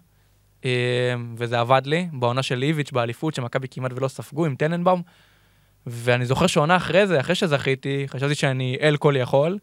אה, 0.65 1.15
וזה 1.37 1.61
עבד 1.61 1.83
לי. 1.85 2.09
בעונה 2.13 2.43
של 2.43 2.63
איביץ' 2.63 2.93
באליפות, 2.93 3.35
שמכבי 3.35 3.69
כמעט 3.71 3.93
ולא 3.95 4.09
ספגו 4.09 4.47
עם 4.47 4.57
טננבאום. 4.57 5.03
ואני 5.87 6.27
זוכר 6.27 6.47
שעונה 6.47 6.77
אחרי 6.77 7.07
זה, 7.07 7.21
אחרי 7.21 7.35
שזכיתי, 7.35 8.05
חשבתי 8.07 8.35
שאני 8.35 8.77
אל 8.81 8.97
כל 8.97 9.15
יכול, 9.17 9.59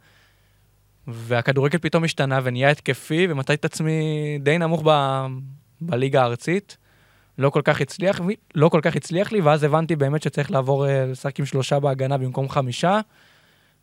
והכדורגל 1.07 1.77
פתאום 1.77 2.03
השתנה 2.03 2.39
ונהיה 2.43 2.69
התקפי, 2.69 3.27
ומצאתי 3.29 3.53
את 3.53 3.65
עצמי 3.65 3.99
די 4.41 4.57
נמוך 4.57 4.81
ב... 4.85 5.21
בליגה 5.81 6.21
הארצית. 6.21 6.77
לא 7.37 7.49
כל 7.49 7.61
כך 7.63 7.81
הצליח, 7.81 8.21
לא 8.55 8.69
כל 8.69 8.79
כך 8.83 8.95
הצליח 8.95 9.31
לי, 9.31 9.41
ואז 9.41 9.63
הבנתי 9.63 9.95
באמת 9.95 10.23
שצריך 10.23 10.51
לעבור 10.51 10.87
אה, 10.87 11.05
לשחק 11.05 11.39
עם 11.39 11.45
שלושה 11.45 11.79
בהגנה 11.79 12.17
במקום 12.17 12.49
חמישה, 12.49 12.99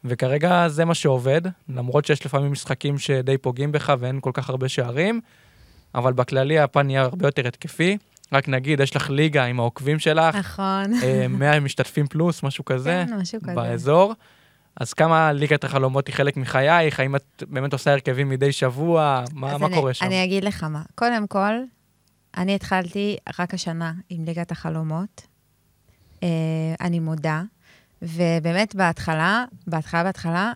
וכרגע 0.04 0.68
זה 0.68 0.84
מה 0.84 0.94
שעובד, 0.94 1.40
למרות 1.68 2.04
שיש 2.04 2.26
לפעמים 2.26 2.52
משחקים 2.52 2.98
שדי 2.98 3.38
פוגעים 3.38 3.72
בך 3.72 3.94
ואין 3.98 4.20
כל 4.20 4.30
כך 4.34 4.50
הרבה 4.50 4.68
שערים, 4.68 5.20
אבל 5.94 6.12
בכללי 6.12 6.58
הפן 6.58 6.86
נהיה 6.86 7.02
הרבה 7.02 7.28
יותר 7.28 7.48
התקפי. 7.48 7.98
רק 8.32 8.48
נגיד, 8.48 8.80
יש 8.80 8.96
לך 8.96 9.10
ליגה 9.10 9.44
עם 9.44 9.60
העוקבים 9.60 9.98
שלך, 9.98 10.34
נכון. 10.36 10.94
אה, 11.02 11.26
100 11.28 11.60
משתתפים 11.60 12.06
פלוס, 12.06 12.42
משהו 12.42 12.64
כזה, 12.64 13.04
כן, 13.08 13.16
משהו 13.16 13.40
כזה. 13.40 13.54
באזור. 13.54 14.14
אז 14.76 14.92
כמה 14.92 15.32
ליגת 15.32 15.64
החלומות 15.64 16.06
היא 16.06 16.14
חלק 16.14 16.36
מחייך? 16.36 17.00
האם 17.00 17.16
את 17.16 17.42
באמת 17.48 17.72
עושה 17.72 17.92
הרכבים 17.92 18.28
מדי 18.28 18.52
שבוע? 18.52 19.24
מה, 19.34 19.58
מה 19.58 19.66
אני, 19.66 19.74
קורה 19.74 19.94
שם? 19.94 20.06
אני 20.06 20.24
אגיד 20.24 20.44
לך 20.44 20.64
מה. 20.64 20.82
קודם 20.94 21.26
כל, 21.26 21.52
אני 22.36 22.54
התחלתי 22.54 23.16
רק 23.38 23.54
השנה 23.54 23.92
עם 24.08 24.24
ליגת 24.24 24.50
החלומות. 24.50 25.26
אה, 26.22 26.28
אני 26.80 27.00
מודה. 27.00 27.42
ובאמת 28.02 28.74
בהתחלה, 28.74 29.44
בהתחלה, 29.66 30.02
בהתחלה, 30.02 30.52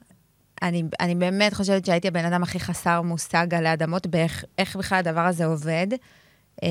אני, 0.63 0.83
אני 1.01 1.15
באמת 1.15 1.55
חושבת 1.55 1.87
שהייתי 1.87 2.09
הבן 2.09 2.25
אדם 2.25 2.43
הכי 2.43 2.61
חסר 2.61 3.03
מושג 3.03 3.55
עלי 3.55 3.73
אדמות 3.73 4.07
באיך 4.07 4.45
איך 4.59 4.77
בכלל 4.77 4.99
הדבר 4.99 5.21
הזה 5.21 5.45
עובד. 5.45 5.87
אה, 6.63 6.69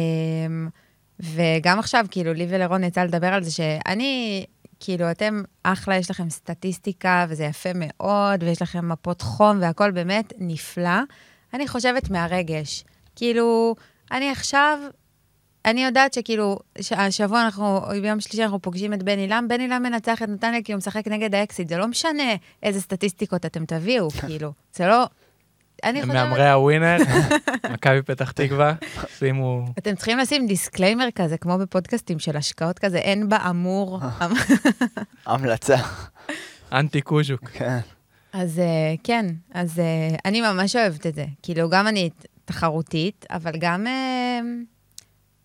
וגם 1.20 1.80
עכשיו, 1.80 2.06
כאילו, 2.12 2.34
לי 2.34 2.48
ולרון 2.50 2.84
יצא 2.84 3.04
לדבר 3.04 3.28
על 3.28 3.44
זה 3.44 3.52
שאני, 3.52 4.46
כאילו, 4.80 5.12
אתם 5.12 5.42
אחלה, 5.64 5.96
יש 5.96 6.12
לכם 6.12 6.30
סטטיסטיקה, 6.30 7.26
וזה 7.30 7.44
יפה 7.44 7.70
מאוד, 7.76 8.44
ויש 8.44 8.62
לכם 8.62 8.90
מפות 8.90 9.22
חום, 9.22 9.58
והכול 9.62 9.92
באמת 9.92 10.34
נפלא. 10.40 11.00
אני 11.54 11.68
חושבת 11.68 12.10
מהרגש. 12.10 12.84
כאילו, 13.16 13.76
אני 14.14 14.30
עכשיו, 14.30 14.80
אני 15.66 15.84
יודעת 15.84 16.14
שכאילו, 16.14 16.60
השבוע 16.92 17.42
אנחנו, 17.42 17.82
ביום 18.02 18.20
שלישי 18.20 18.44
אנחנו 18.44 18.62
פוגשים 18.62 18.94
את 18.94 19.04
בן 19.04 19.18
עילם, 19.18 19.46
בן 19.50 19.60
עילם 19.60 19.84
מנצח 19.84 20.24
את 20.24 20.30
נתניה 20.30 20.62
כי 20.62 20.74
הוא 20.74 20.78
משחק 20.78 21.08
נגד 21.08 21.36
האקסית. 21.36 21.70
זה 21.70 21.78
לא 21.78 21.88
משנה 21.88 22.36
איזה 22.64 22.82
סטטיסטיקות 22.82 23.46
אתם 23.46 23.66
תביאו, 23.66 24.10
כאילו. 24.10 24.54
זה 24.74 24.88
לא... 24.88 25.06
אני 25.84 26.02
חושבת... 26.02 26.16
מהמרי 26.16 26.50
הווינר, 26.50 26.98
מכבי 27.74 28.02
פתח 28.02 28.32
תקווה, 28.32 28.74
שימו... 29.18 29.66
אתם 29.78 29.96
צריכים 29.96 30.18
לשים 30.18 30.48
disclaimer 30.48 31.08
כזה, 31.16 31.38
כמו 31.38 31.58
בפודקאסטים 31.58 32.20
של 32.20 32.38
השקעות 32.38 32.80
כזה, 32.80 32.98
אין 32.98 33.30
באמור. 33.30 34.00
המלצה. 35.26 35.78
אנטי 36.72 37.02
קוז'וק. 37.02 37.50
כן. 37.50 37.80
אז 38.34 38.60
אה, 38.60 38.94
כן, 39.04 39.26
אז 39.54 39.80
אה, 39.80 40.16
אני 40.26 40.42
ממש 40.42 40.76
אוהבת 40.76 41.08
את 41.08 41.16
זה. 41.16 41.26
כאילו, 41.42 41.70
גם 41.70 41.88
אני 41.88 42.10
תחרותית, 42.46 43.26
אבל 43.30 43.52
גם, 43.60 43.88
אה, 43.88 44.40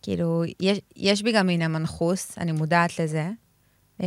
כאילו, 0.03 0.43
יש, 0.61 0.79
יש 0.97 1.23
בי 1.23 1.33
גם 1.33 1.47
מן 1.47 1.63
המנחוס, 1.63 2.39
אני 2.39 2.53
מודעת 2.53 2.99
לזה. 2.99 3.31
אה, 4.03 4.07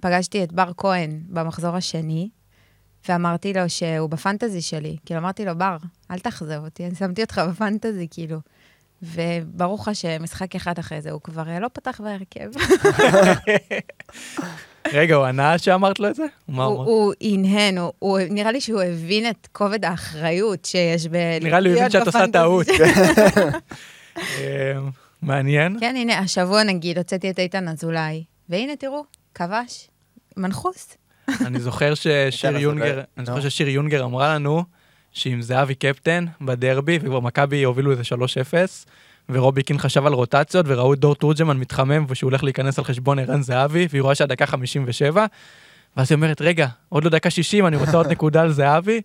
פגשתי 0.00 0.44
את 0.44 0.52
בר 0.52 0.70
כהן 0.76 1.20
במחזור 1.28 1.76
השני, 1.76 2.28
ואמרתי 3.08 3.52
לו 3.52 3.68
שהוא 3.68 4.10
בפנטזי 4.10 4.62
שלי. 4.62 4.96
כאילו, 5.06 5.20
אמרתי 5.20 5.44
לו, 5.44 5.58
בר, 5.58 5.76
אל 6.10 6.18
תאכזב 6.18 6.60
אותי, 6.64 6.86
אני 6.86 6.94
שמתי 6.94 7.22
אותך 7.22 7.40
בפנטזי, 7.50 8.06
כאילו. 8.10 8.38
וברוך 9.02 9.88
השם, 9.88 10.22
משחק 10.22 10.56
אחד 10.56 10.78
אחרי 10.78 11.00
זה, 11.00 11.10
הוא 11.10 11.20
כבר 11.20 11.48
אה, 11.48 11.60
לא 11.60 11.68
פתח 11.72 12.00
בהרכב. 12.00 12.50
רגע, 14.92 15.14
הוא 15.14 15.24
ענה 15.24 15.58
שאמרת 15.58 16.00
לו 16.00 16.08
את 16.08 16.14
זה? 16.14 16.24
מה 16.48 16.64
הוא, 16.64 16.74
הוא 16.74 16.84
אמר? 16.84 16.90
הוא 16.90 17.14
הנהן, 17.20 17.78
נראה 18.30 18.52
לי 18.52 18.60
שהוא 18.60 18.82
הבין 18.82 19.30
את 19.30 19.48
כובד 19.52 19.84
האחריות 19.84 20.64
שיש 20.64 21.06
ב... 21.06 21.16
נראה 21.40 21.60
לי 21.60 21.70
הוא 21.70 21.78
הבין 21.78 21.90
שאת 21.90 22.06
עושה 22.06 22.24
טעות. 22.32 22.66
אה, 24.16 24.78
מעניין. 25.22 25.76
כן, 25.80 25.94
הנה, 25.96 26.18
השבוע 26.18 26.62
נגיד, 26.62 26.98
הוצאתי 26.98 27.30
את 27.30 27.38
איתן 27.38 27.68
אזולאי, 27.68 28.24
והנה, 28.48 28.76
תראו, 28.76 29.04
כבש, 29.34 29.88
מנחוס. 30.36 30.96
אני 31.46 31.60
זוכר 31.60 31.94
ששיר 31.94 32.56
יונגר, 32.56 32.84
אזולאי, 32.84 33.04
אני. 33.18 33.26
זוכר 33.26 33.40
ששיר 33.40 33.68
יונגר 33.68 34.04
אמרה 34.04 34.34
לנו 34.34 34.64
שאם 35.12 35.42
זהבי 35.42 35.74
קפטן 35.74 36.24
בדרבי, 36.40 36.98
וכבר 37.02 37.20
מכבי 37.20 37.62
הובילו 37.62 37.90
איזה 37.90 38.02
3-0, 38.02 38.06
ורובי 39.28 39.62
קין 39.62 39.78
חשב 39.78 40.06
על 40.06 40.12
רוטציות, 40.12 40.66
וראו 40.68 40.94
את 40.94 40.98
דור 40.98 41.14
תורג'מן 41.14 41.56
מתחמם 41.56 42.04
ושהוא 42.08 42.30
הולך 42.30 42.44
להיכנס 42.44 42.78
על 42.78 42.84
חשבון 42.84 43.18
ערן 43.18 43.42
זהבי, 43.42 43.86
והיא 43.90 44.02
רואה 44.02 44.14
שהדקה 44.14 44.46
57, 44.46 45.26
ואז 45.96 46.12
היא 46.12 46.16
אומרת, 46.16 46.40
רגע, 46.40 46.66
עוד 46.88 47.04
לא 47.04 47.10
דקה 47.10 47.30
60, 47.30 47.66
אני 47.66 47.76
רוצה 47.76 47.96
עוד 47.96 48.06
נקודה 48.12 48.42
על 48.42 48.52
זהבי, 48.52 49.00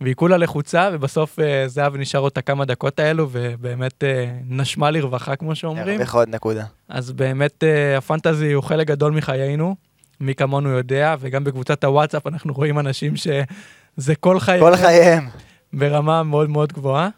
והיא 0.00 0.14
כולה 0.14 0.36
לחוצה, 0.36 0.90
ובסוף 0.92 1.38
אה, 1.40 1.68
זהבי 1.68 1.98
נשאר 1.98 2.20
אותה 2.20 2.42
כמה 2.42 2.64
דקות 2.64 3.00
האלו, 3.00 3.28
ובאמת 3.32 4.04
אה, 4.04 4.30
נשמה 4.48 4.90
לרווחה, 4.90 5.36
כמו 5.36 5.54
שאומרים. 5.54 5.88
הרוויח 5.88 6.14
עוד 6.14 6.28
נקודה. 6.28 6.64
אז 6.88 7.12
באמת 7.12 7.64
אה, 7.64 7.98
הפנטזי 7.98 8.52
הוא 8.52 8.62
חלק 8.62 8.86
גדול 8.86 9.12
מחיינו, 9.12 9.76
מי 10.20 10.34
כמונו 10.34 10.68
יודע, 10.68 11.14
וגם 11.20 11.44
בקבוצת 11.44 11.84
הוואטסאפ 11.84 12.26
אנחנו 12.26 12.54
רואים 12.54 12.78
אנשים 12.78 13.16
שזה 13.16 14.14
כל 14.20 14.40
חייהם 14.40 14.60
כל 14.60 14.76
חייהם. 14.76 15.28
ברמה 15.72 16.22
מאוד 16.22 16.50
מאוד 16.50 16.72
גבוהה. 16.72 17.08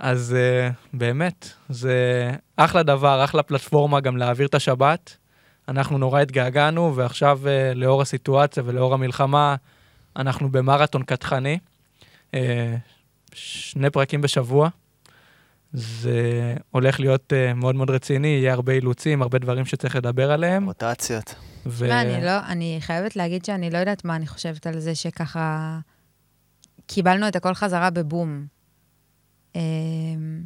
אז 0.00 0.36
uh, 0.36 0.74
באמת, 0.92 1.48
זה 1.68 2.30
אחלה 2.56 2.82
דבר, 2.82 3.24
אחלה 3.24 3.42
פלטפורמה 3.42 4.00
גם 4.00 4.16
להעביר 4.16 4.46
את 4.46 4.54
השבת. 4.54 5.16
אנחנו 5.68 5.98
נורא 5.98 6.20
התגעגענו, 6.20 6.96
ועכשיו 6.96 7.40
uh, 7.44 7.74
לאור 7.74 8.02
הסיטואציה 8.02 8.62
ולאור 8.66 8.94
המלחמה, 8.94 9.56
אנחנו 10.16 10.52
במרתון 10.52 11.02
קטחני. 11.02 11.58
Uh, 12.30 12.36
שני 13.34 13.90
פרקים 13.90 14.20
בשבוע. 14.20 14.68
זה 15.72 16.54
הולך 16.70 17.00
להיות 17.00 17.32
uh, 17.32 17.54
מאוד 17.54 17.74
מאוד 17.74 17.90
רציני, 17.90 18.28
יהיה 18.28 18.52
הרבה 18.52 18.72
אילוצים, 18.72 19.22
הרבה 19.22 19.38
דברים 19.38 19.64
שצריך 19.64 19.96
לדבר 19.96 20.32
עליהם. 20.32 20.66
רוטציות. 20.66 21.34
ו... 21.66 21.88
מה, 21.88 22.00
אני 22.00 22.24
לא, 22.24 22.38
אני 22.48 22.78
חייבת 22.80 23.16
להגיד 23.16 23.44
שאני 23.44 23.70
לא 23.70 23.78
יודעת 23.78 24.04
מה 24.04 24.16
אני 24.16 24.26
חושבת 24.26 24.66
על 24.66 24.78
זה 24.78 24.94
שככה 24.94 25.78
קיבלנו 26.86 27.28
את 27.28 27.36
הכל 27.36 27.54
חזרה 27.54 27.90
בבום. 27.90 28.59
אמ, 29.54 30.42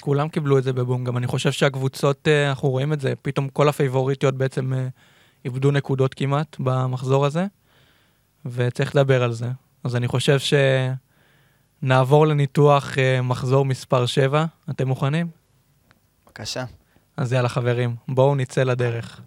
כולם 0.00 0.28
קיבלו 0.28 0.58
את 0.58 0.64
זה 0.64 0.72
בבום, 0.72 1.04
גם 1.04 1.16
אני 1.16 1.26
חושב 1.26 1.52
שהקבוצות, 1.52 2.28
אה, 2.28 2.48
אנחנו 2.48 2.70
רואים 2.70 2.92
את 2.92 3.00
זה, 3.00 3.12
פתאום 3.22 3.48
כל 3.48 3.68
הפייבוריטיות 3.68 4.34
בעצם 4.34 4.72
אה, 4.72 4.88
איבדו 5.44 5.70
נקודות 5.70 6.14
כמעט 6.14 6.56
במחזור 6.58 7.26
הזה, 7.26 7.46
וצריך 8.46 8.96
לדבר 8.96 9.22
על 9.22 9.32
זה. 9.32 9.50
אז 9.84 9.96
אני 9.96 10.08
חושב 10.08 10.38
שנעבור 11.82 12.26
לניתוח 12.26 12.98
אה, 12.98 13.22
מחזור 13.22 13.64
מספר 13.64 14.06
7, 14.06 14.44
אתם 14.70 14.88
מוכנים? 14.88 15.28
בבקשה. 16.26 16.64
אז 17.16 17.32
יאללה 17.32 17.48
חברים, 17.48 17.96
בואו 18.08 18.34
נצא 18.34 18.62
לדרך. 18.62 19.20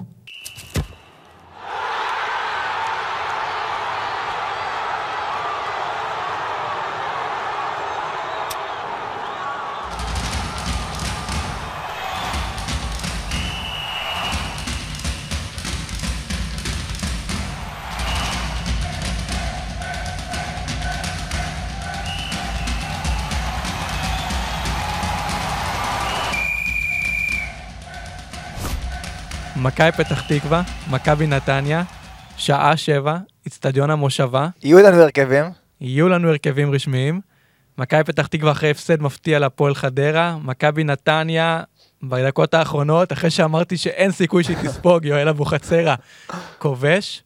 מכבי 29.67 29.91
פתח 29.91 30.21
תקווה, 30.27 30.61
מכבי 30.91 31.27
נתניה, 31.27 31.83
שעה 32.37 32.77
שבע, 32.77 33.17
אצטדיון 33.47 33.89
המושבה, 33.89 34.47
יהיו 34.63 34.79
לנו 34.79 35.01
הרכבים. 35.01 35.45
יהיו 35.81 36.09
לנו 36.09 36.29
הרכבים 36.29 36.71
רשמיים. 36.71 37.21
מכבי 37.77 38.03
פתח 38.03 38.27
תקווה 38.27 38.51
אחרי 38.51 38.71
הפסד 38.71 39.01
מפתיע 39.01 39.39
להפועל 39.39 39.75
חדרה, 39.75 40.37
מכבי 40.43 40.83
נתניה 40.83 41.61
בדקות 42.03 42.53
האחרונות, 42.53 43.13
אחרי 43.13 43.29
שאמרתי 43.29 43.77
שאין 43.77 44.11
סיכוי 44.11 44.43
שהיא 44.43 44.57
תספוג, 44.57 45.05
יואל 45.05 45.29
אבוחצירא 45.29 45.95
כובש. 46.57 47.23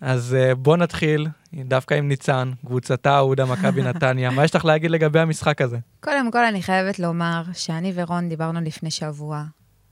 אז 0.00 0.36
uh, 0.52 0.54
בוא 0.54 0.76
נתחיל 0.76 1.28
דווקא 1.54 1.94
עם 1.94 2.08
ניצן, 2.08 2.50
קבוצתה 2.66 3.16
אהודה 3.16 3.44
מכבי 3.44 3.82
נתניה. 3.82 4.30
מה 4.30 4.44
יש 4.44 4.54
לך 4.54 4.64
להגיד 4.64 4.90
לגבי 4.90 5.20
המשחק 5.20 5.60
הזה? 5.62 5.78
קודם 6.00 6.30
כל, 6.30 6.44
אני 6.44 6.62
חייבת 6.62 6.98
לומר 6.98 7.42
שאני 7.52 7.92
ורון 7.94 8.28
דיברנו 8.28 8.60
לפני 8.60 8.90
שבוע, 8.90 9.44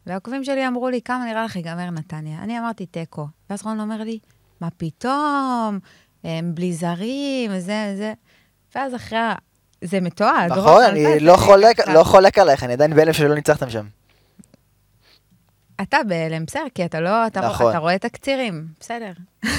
והעוקבים 0.06 0.44
שלי 0.44 0.68
אמרו 0.68 0.88
לי, 0.88 1.00
כמה 1.02 1.24
נראה 1.24 1.44
לך 1.44 1.56
ייגמר 1.56 1.90
נתניה? 1.90 2.42
אני 2.42 2.58
אמרתי 2.58 2.86
תיקו. 2.86 3.26
ואז 3.50 3.62
רון 3.62 3.80
אומר 3.80 4.02
לי, 4.02 4.18
מה 4.60 4.68
פתאום? 4.76 5.78
הם 6.24 6.54
בלי 6.54 6.72
זרים, 6.72 7.58
זה, 7.58 7.94
זה. 7.96 8.12
ואז 8.74 8.94
אחרי 8.94 9.18
ה... 9.18 9.34
זה 9.84 10.00
מתועד. 10.00 10.52
נכון, 10.52 10.82
אני 10.82 11.20
לא 11.20 11.36
חולק-. 11.36 11.88
לא 11.88 12.04
חולק 12.04 12.38
עלייך, 12.38 12.62
אני 12.62 12.72
עדיין 12.72 12.94
בהלם 12.94 13.12
שלא 13.12 13.34
ניצחתם 13.34 13.70
שם. 13.70 13.86
אתה 15.82 15.98
בהלם, 16.08 16.44
בסדר, 16.44 16.66
כי 16.74 16.84
אתה 16.84 17.00
לא, 17.00 17.26
אתה, 17.26 17.40
נכון. 17.40 17.70
אתה 17.70 17.78
רואה 17.78 17.98
תקצירים, 17.98 18.66
בסדר. 18.80 19.12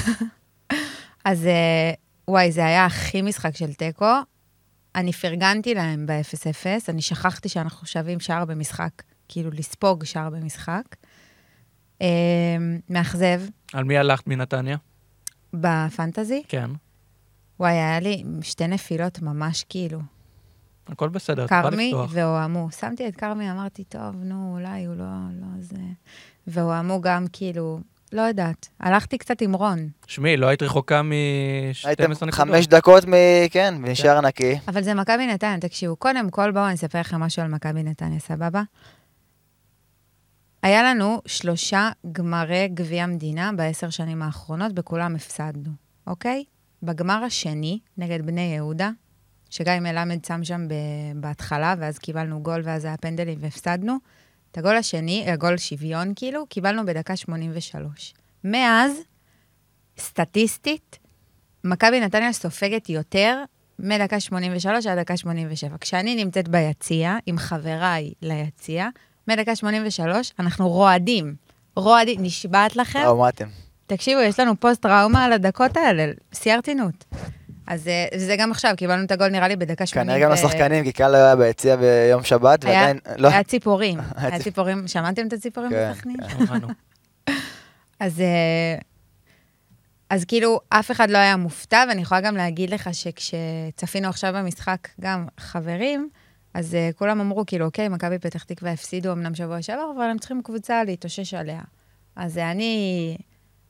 אז 1.24 1.46
אה, 1.46 1.92
וואי, 2.28 2.52
זה 2.52 2.66
היה 2.66 2.84
הכי 2.84 3.22
משחק 3.22 3.56
של 3.56 3.74
תיקו. 3.74 4.12
אני 4.94 5.12
פרגנתי 5.12 5.74
להם 5.74 6.06
ב-0-0, 6.06 6.66
אני 6.88 7.02
שכחתי 7.02 7.48
שאנחנו 7.48 7.86
שווים 7.86 8.20
שער 8.20 8.44
במשחק, 8.44 8.90
כאילו 9.28 9.50
לספוג 9.50 10.04
שער 10.04 10.30
במשחק. 10.30 10.82
אה, 12.02 12.06
מאכזב 12.90 13.40
על 13.72 13.84
מי 13.84 13.98
הלכת 13.98 14.26
מנתניה? 14.26 14.76
בפנטזי. 15.54 16.42
כן. 16.48 16.70
וואי, 17.60 17.72
היה 17.72 18.00
לי 18.00 18.24
שתי 18.42 18.66
נפילות 18.66 19.22
ממש 19.22 19.64
כאילו. 19.68 19.98
הכל 20.88 21.08
בסדר, 21.08 21.44
את 21.44 21.50
יכולה 21.50 21.70
כרמי 21.70 21.86
לפתוח. 21.92 22.10
והועמו. 22.12 22.68
שמתי 22.70 23.08
את 23.08 23.16
כרמי, 23.16 23.50
אמרתי, 23.50 23.84
טוב, 23.84 24.14
נו, 24.14 24.52
אולי 24.54 24.84
הוא 24.84 24.94
לא, 24.94 25.04
לא 25.40 25.46
זה. 25.60 25.76
והועמו 26.46 27.00
גם 27.00 27.24
כאילו, 27.32 27.80
לא 28.12 28.22
יודעת. 28.22 28.68
הלכתי 28.80 29.18
קצת 29.18 29.40
עם 29.40 29.52
רון, 29.52 29.88
שמי, 30.06 30.36
לא 30.36 30.46
היית 30.46 30.62
רחוקה 30.62 31.02
מ-12 31.02 31.88
הייתם 31.88 32.12
נקודות. 32.12 32.34
חמש 32.34 32.66
דקות 32.66 33.04
מ... 33.08 33.12
כן, 33.50 33.74
משער 33.78 34.20
נקי. 34.20 34.54
אבל 34.68 34.82
זה 34.82 34.94
מכבי 34.94 35.26
נתניה, 35.26 35.60
תקשיבו, 35.60 35.96
קודם 35.96 36.30
כל 36.30 36.50
בואו 36.50 36.66
אני 36.66 36.74
אספר 36.74 37.00
לכם 37.00 37.20
משהו 37.20 37.42
על 37.42 37.48
מכבי 37.48 37.82
נתניה, 37.82 38.18
סבבה? 38.18 38.62
היה 40.66 40.82
לנו 40.82 41.20
שלושה 41.26 41.90
גמרי 42.12 42.68
גביע 42.74 43.04
המדינה 43.04 43.50
בעשר 43.56 43.90
שנים 43.90 44.22
האחרונות, 44.22 44.72
בכולם 44.72 45.14
הפסדנו, 45.14 45.70
אוקיי? 46.06 46.44
בגמר 46.82 47.24
השני, 47.24 47.78
נגד 47.98 48.26
בני 48.26 48.54
יהודה, 48.54 48.90
שגיא 49.50 49.80
מלמד 49.80 50.24
שם 50.24 50.44
שם 50.44 50.66
בהתחלה, 51.16 51.74
ואז 51.78 51.98
קיבלנו 51.98 52.42
גול, 52.42 52.60
ואז 52.64 52.84
היה 52.84 52.96
פנדלים 52.96 53.38
והפסדנו. 53.40 53.96
את 54.50 54.58
הגול 54.58 54.76
השני, 54.76 55.30
הגול 55.30 55.56
שוויון 55.56 56.12
כאילו, 56.16 56.46
קיבלנו 56.46 56.86
בדקה 56.86 57.16
83. 57.16 58.14
מאז, 58.44 58.92
סטטיסטית, 59.98 60.98
מכבי 61.64 62.00
נתניה 62.00 62.32
סופגת 62.32 62.88
יותר 62.88 63.44
מדקה 63.78 64.20
83 64.20 64.86
עד 64.86 64.98
דקה 64.98 65.16
87. 65.16 65.76
כשאני 65.80 66.24
נמצאת 66.24 66.48
ביציע, 66.48 67.16
עם 67.26 67.38
חבריי 67.38 68.12
ליציע, 68.22 68.88
מדקה 69.28 69.56
83, 69.56 70.32
אנחנו 70.38 70.68
רועדים. 70.68 71.34
רועדים, 71.76 72.22
נשבעת 72.22 72.76
לכם. 72.76 73.02
או, 73.06 73.16
מה 73.16 73.28
אתם? 73.28 73.46
תקשיבו, 73.86 74.20
יש 74.20 74.40
לנו 74.40 74.60
פוסט-טראומה 74.60 75.24
על 75.24 75.32
הדקות 75.32 75.76
האלה, 75.76 76.12
שיא 76.32 76.54
הרצינות. 76.54 77.04
אז 77.66 77.88
אה, 77.88 78.06
זה 78.16 78.36
גם 78.38 78.50
עכשיו, 78.50 78.74
קיבלנו 78.76 79.04
את 79.04 79.10
הגול 79.10 79.28
נראה 79.28 79.48
לי 79.48 79.56
בדקה 79.56 79.86
80. 79.86 80.06
כנראה 80.08 80.20
גם 80.20 80.32
לשחקנים, 80.32 80.84
כי 80.84 80.92
קהל 80.92 81.14
היה 81.14 81.36
ביציע 81.36 81.76
ביום 81.76 82.22
שבת, 82.22 82.64
ועדיין... 82.64 82.98
לא, 83.16 83.28
היה 83.28 83.42
ציפורים. 83.42 83.98
היה 84.00 84.28
היה 84.28 84.38
ציפ- 84.38 84.42
ציפורים, 84.42 84.88
שמעתם 84.88 85.26
את 85.26 85.32
הציפורים 85.32 85.70
כן. 85.70 85.90
בסכנין? 85.92 86.16
שמענו. 86.28 86.68
אז, 88.00 88.20
אה, 88.20 88.78
אז 90.10 90.24
כאילו, 90.24 90.60
אף 90.68 90.90
אחד 90.90 91.10
לא 91.10 91.18
היה 91.18 91.36
מופתע, 91.36 91.84
ואני 91.88 92.02
יכולה 92.02 92.20
גם 92.20 92.36
להגיד 92.36 92.70
לך 92.70 92.90
שכשצפינו 92.92 94.08
עכשיו 94.08 94.32
במשחק 94.36 94.88
גם 95.00 95.26
חברים, 95.40 96.08
אז 96.56 96.74
uh, 96.74 96.98
כולם 96.98 97.20
אמרו, 97.20 97.46
כאילו, 97.46 97.66
אוקיי, 97.66 97.88
מכבי 97.88 98.18
פתח 98.18 98.44
תקווה 98.44 98.72
הפסידו 98.72 99.12
אמנם 99.12 99.34
שבוע 99.34 99.62
שעבר, 99.62 99.90
אבל 99.96 100.04
הם 100.04 100.18
צריכים 100.18 100.42
קבוצה 100.42 100.84
להתאושש 100.84 101.34
עליה. 101.34 101.60
אז 102.16 102.38
אה, 102.38 102.50
אני, 102.50 103.16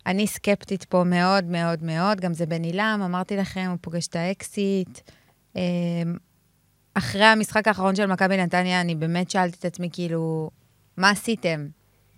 אני 0.07 0.27
סקפטית 0.27 0.85
פה 0.85 1.05
מאוד 1.05 1.45
מאוד 1.45 1.83
מאוד, 1.83 2.21
גם 2.21 2.35
זה 2.35 2.47
בן 2.47 2.63
עילם, 2.63 3.01
אמרתי 3.05 3.37
לכם, 3.37 3.67
הוא 3.71 3.79
פוגש 3.81 4.07
את 4.07 4.17
האקסיט. 4.17 5.01
אה, 5.57 5.63
אחרי 6.95 7.25
המשחק 7.25 7.69
האחרון 7.69 7.97
של 7.97 8.07
מכבי 8.07 8.37
נתניה, 8.37 8.81
אני 8.81 8.95
באמת 8.95 9.31
שאלתי 9.31 9.57
את 9.59 9.65
עצמי, 9.65 9.89
כאילו, 9.93 10.51
מה 10.97 11.11
עשיתם? 11.11 11.67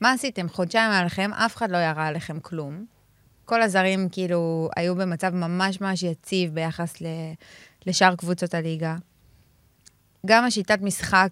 מה 0.00 0.12
עשיתם? 0.12 0.48
חודשיים 0.48 0.90
היה 0.90 1.04
לכם, 1.04 1.30
אף 1.34 1.56
אחד 1.56 1.70
לא 1.70 1.76
ירה 1.76 2.06
עליכם 2.06 2.40
כלום. 2.40 2.84
כל 3.44 3.62
הזרים 3.62 4.08
כאילו 4.08 4.70
היו 4.76 4.96
במצב 4.96 5.34
ממש 5.34 5.80
ממש 5.80 6.02
יציב 6.02 6.54
ביחס 6.54 7.00
ל, 7.00 7.06
לשאר 7.86 8.16
קבוצות 8.16 8.54
הליגה. 8.54 8.96
גם 10.26 10.44
השיטת 10.44 10.78
משחק 10.82 11.30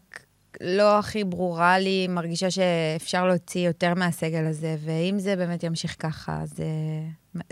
לא 0.61 0.99
הכי 0.99 1.25
ברורה 1.25 1.79
לי, 1.79 2.09
מרגישה 2.09 2.51
שאפשר 2.51 3.27
להוציא 3.27 3.67
יותר 3.67 3.95
מהסגל 3.95 4.47
הזה, 4.47 4.77
ואם 4.85 5.19
זה 5.19 5.37
באמת 5.37 5.63
ימשיך 5.63 5.97
ככה, 5.99 6.41
זה, 6.45 6.65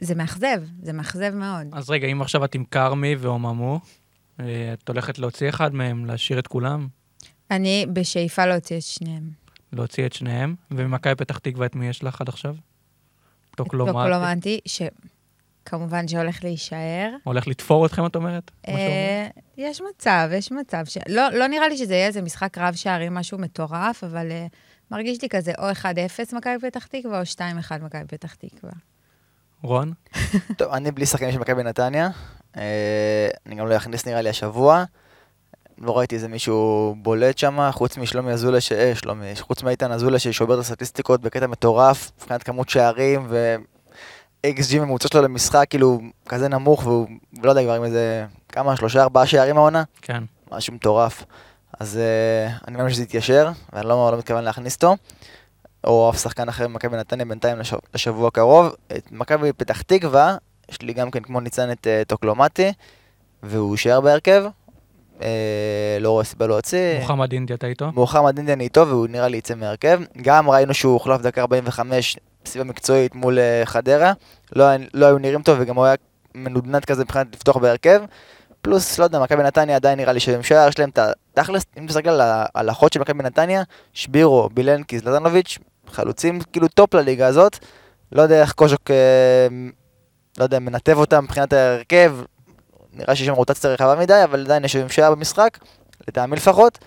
זה 0.01 0.15
מאכזב, 0.15 0.63
זה 0.83 0.93
מאכזב 0.93 1.35
מאוד. 1.35 1.67
אז 1.73 1.91
רגע, 1.91 2.09
אם 2.09 2.23
עכשיו 2.23 2.45
את 2.45 2.55
עם 2.55 2.65
כרמי 2.65 3.17
ועוממו, 3.19 3.81
אה, 4.41 4.73
את 4.73 4.89
הולכת 4.89 5.19
להוציא 5.19 5.49
אחד 5.49 5.75
מהם, 5.75 6.05
להשאיר 6.05 6.39
את 6.39 6.47
כולם? 6.47 6.89
אני 7.51 7.87
בשאיפה 7.93 8.47
להוציא 8.47 8.77
את 8.77 8.83
שניהם. 8.83 9.31
להוציא 9.73 10.07
את 10.07 10.13
שניהם, 10.13 10.55
וממכבי 10.71 11.15
פתח 11.15 11.39
תקווה 11.39 11.67
את 11.67 11.75
מי 11.77 11.89
יש 11.89 12.05
לך 12.05 12.21
עד 12.21 12.29
עכשיו? 12.29 12.57
טוקלומטי. 13.57 13.93
טוקלומטי, 13.93 14.61
שכמובן 15.69 16.09
שהולך 16.09 16.45
להישאר. 16.45 17.11
הולך 17.25 17.49
לתפור 17.49 17.87
אתכם, 17.87 18.07
את 18.07 18.17
אומרת? 18.17 18.51
אה, 18.69 19.27
יש 19.57 19.81
מצב, 19.81 20.29
יש 20.33 20.53
מצב. 20.53 20.85
ש... 20.85 20.99
לא, 21.09 21.29
לא 21.33 21.47
נראה 21.47 21.69
לי 21.69 21.77
שזה 21.77 21.95
יהיה 21.95 22.07
איזה 22.07 22.23
משחק 22.23 22.59
רב 22.59 22.75
שערים, 22.75 23.15
משהו 23.15 23.39
מטורף, 23.39 24.05
אבל 24.05 24.31
uh, 24.31 24.55
מרגיש 24.91 25.23
לי 25.23 25.29
כזה 25.29 25.53
או 25.59 25.71
1-0 25.71 26.37
מכבי 26.37 26.71
פתח 26.71 26.87
תקווה, 26.87 27.19
או 27.19 27.25
2-1 27.71 27.85
מכבי 27.85 28.05
פתח 28.07 28.35
תקווה. 28.35 28.73
רון? 29.63 29.93
טוב, 30.59 30.73
אני 30.73 30.91
בלי 30.91 31.07
שחקנים 31.07 31.33
של 31.33 31.39
מכבי 31.39 31.63
נתניה. 31.63 32.09
אה, 32.57 33.29
אני 33.47 33.55
גם 33.55 33.67
לא 33.67 33.77
אכניס 33.77 34.07
נראה 34.07 34.23
לי 34.23 34.29
השבוע. 34.29 34.85
לא 35.79 35.99
ראיתי 35.99 36.15
איזה 36.15 36.29
מישהו 36.29 36.95
בולט 36.99 37.39
שם, 37.39 37.71
חוץ 37.73 37.99
משלומי 37.99 38.33
אזולה, 38.33 38.61
ש... 38.61 38.73
אה, 38.73 38.95
שלומי, 38.95 39.37
חוץ 39.37 39.63
מאיתן 39.63 39.93
אזולה 39.93 40.19
ששובר 40.19 40.55
את 40.55 40.59
הסטטיסטיקות 40.59 41.21
בקטע 41.21 41.47
מטורף, 41.47 42.11
מבחינת 42.17 42.43
כמות 42.43 42.69
שערים 42.69 43.27
ו-XG 44.45 44.79
ממוצע 44.79 45.09
שלו 45.09 45.23
למשחק, 45.23 45.67
כאילו, 45.71 46.01
כזה 46.29 46.49
נמוך, 46.49 46.87
והוא, 46.87 47.07
לא 47.43 47.51
יודע, 47.51 47.63
כבר 47.63 47.75
עם 47.75 47.85
איזה, 47.85 48.27
כמה, 48.49 48.77
שלושה, 48.77 49.03
ארבעה 49.03 49.27
שערים 49.27 49.57
העונה? 49.57 49.83
כן. 50.03 50.23
משהו 50.53 50.75
מטורף. 50.75 51.25
אז 51.81 51.99
uh, 51.99 52.65
אני 52.69 52.77
מאמין 52.77 52.93
שזה 52.93 53.03
יתיישר, 53.03 53.51
ואני 53.73 53.89
לא, 53.89 54.11
לא 54.13 54.19
מתכוון 54.19 54.45
להכניס 54.45 54.75
אותו. 54.75 54.97
או 55.85 56.11
אף 56.11 56.23
שחקן 56.23 56.49
אחר 56.49 56.69
ממכבי 56.69 56.97
נתניה 56.97 57.27
בינתיים 57.27 57.59
לשבוע, 57.59 57.81
לשבוע 57.95 58.29
הקרוב. 58.29 58.73
את 58.97 59.13
מכבי 59.13 59.53
פתח 59.53 59.83
תקווה, 59.83 60.37
יש 60.71 60.83
לי 60.83 60.93
גם 60.93 61.11
כן 61.11 61.23
כמו 61.23 61.41
ניצן 61.41 61.73
את 61.73 61.87
uh, 61.87 62.09
טוקלומטי, 62.09 62.73
והוא 63.43 63.75
יישאר 63.75 64.01
בהרכב. 64.01 64.45
Uh, 65.19 65.23
לא 66.01 66.11
רואה 66.11 66.25
סיבה 66.25 66.47
להוציא. 66.47 67.01
מוחמד 67.01 67.33
אינדי, 67.33 67.55
אתה 67.55 67.67
איתו? 67.67 67.93
מוחמד 67.93 68.37
אינדיאן 68.37 68.61
איתו, 68.61 68.89
והוא 68.89 69.07
נראה 69.07 69.29
לי 69.29 69.37
יצא 69.37 69.55
מהרכב. 69.55 70.01
גם 70.23 70.51
ראינו 70.51 70.75
שהוא 70.75 70.93
הוחלף 70.93 71.21
דקה 71.21 71.41
45 71.41 72.17
סיבה 72.49 72.65
מקצועית 72.65 73.15
מול 73.15 73.39
uh, 73.39 73.67
חדרה. 73.67 74.13
לא, 74.57 74.65
לא 74.95 75.07
היו 75.07 75.19
נראים 75.19 75.43
טוב, 75.43 75.59
וגם 75.61 75.77
הוא 75.77 75.85
היה 75.85 75.95
מנודנד 76.35 76.85
כזה 76.85 77.05
מבחינת 77.05 77.27
לפתוח 77.35 77.57
בהרכב. 77.57 78.03
פלוס, 78.63 78.99
לא 78.99 79.05
יודע, 79.05 79.19
מכבי 79.19 79.43
נתניה 79.43 79.77
עדיין 79.77 79.99
נראה 79.99 80.13
לי 80.13 80.21
שהם 80.21 80.43
שער, 80.43 80.69
יש 80.69 80.79
להם 80.79 80.89
את 80.89 80.99
ה... 80.99 81.11
תכלס, 81.35 81.63
אם 81.79 81.87
תסתכל 81.87 82.09
על 82.09 82.21
ה- 82.21 82.47
על 82.55 82.69
החוד 82.69 82.93
של 82.93 83.01
מכבי 83.01 83.23
נתניה, 83.23 83.63
שבירו, 83.93 84.49
בילנקי, 84.55 84.99
זלטנוביץ', 84.99 85.59
חלוצים 85.91 86.41
כאילו 86.41 86.69
top 86.69 86.95
לליגה 86.95 87.27
הזאת. 87.27 87.59
לא 88.13 88.23
יודע 88.23 88.41
איך 88.41 88.53
קוז'וק, 88.53 88.91
אה, 88.91 89.47
לא 90.39 90.45
יודע, 90.45 90.59
מנתב 90.59 90.97
אותם 90.99 91.25
מבחינת 91.25 91.53
ההרכב. 91.53 92.17
נראה 92.93 93.17
שיש 93.17 93.27
שם 93.27 93.33
רוטציה 93.33 93.71
רחבה 93.71 93.95
מדי, 93.95 94.25
אבל 94.25 94.41
עדיין 94.45 94.65
יש 94.65 94.77
להם 94.77 94.89
שער 94.89 95.15
במשחק, 95.15 95.59
לטעמי 96.09 96.37
לפחות. 96.37 96.79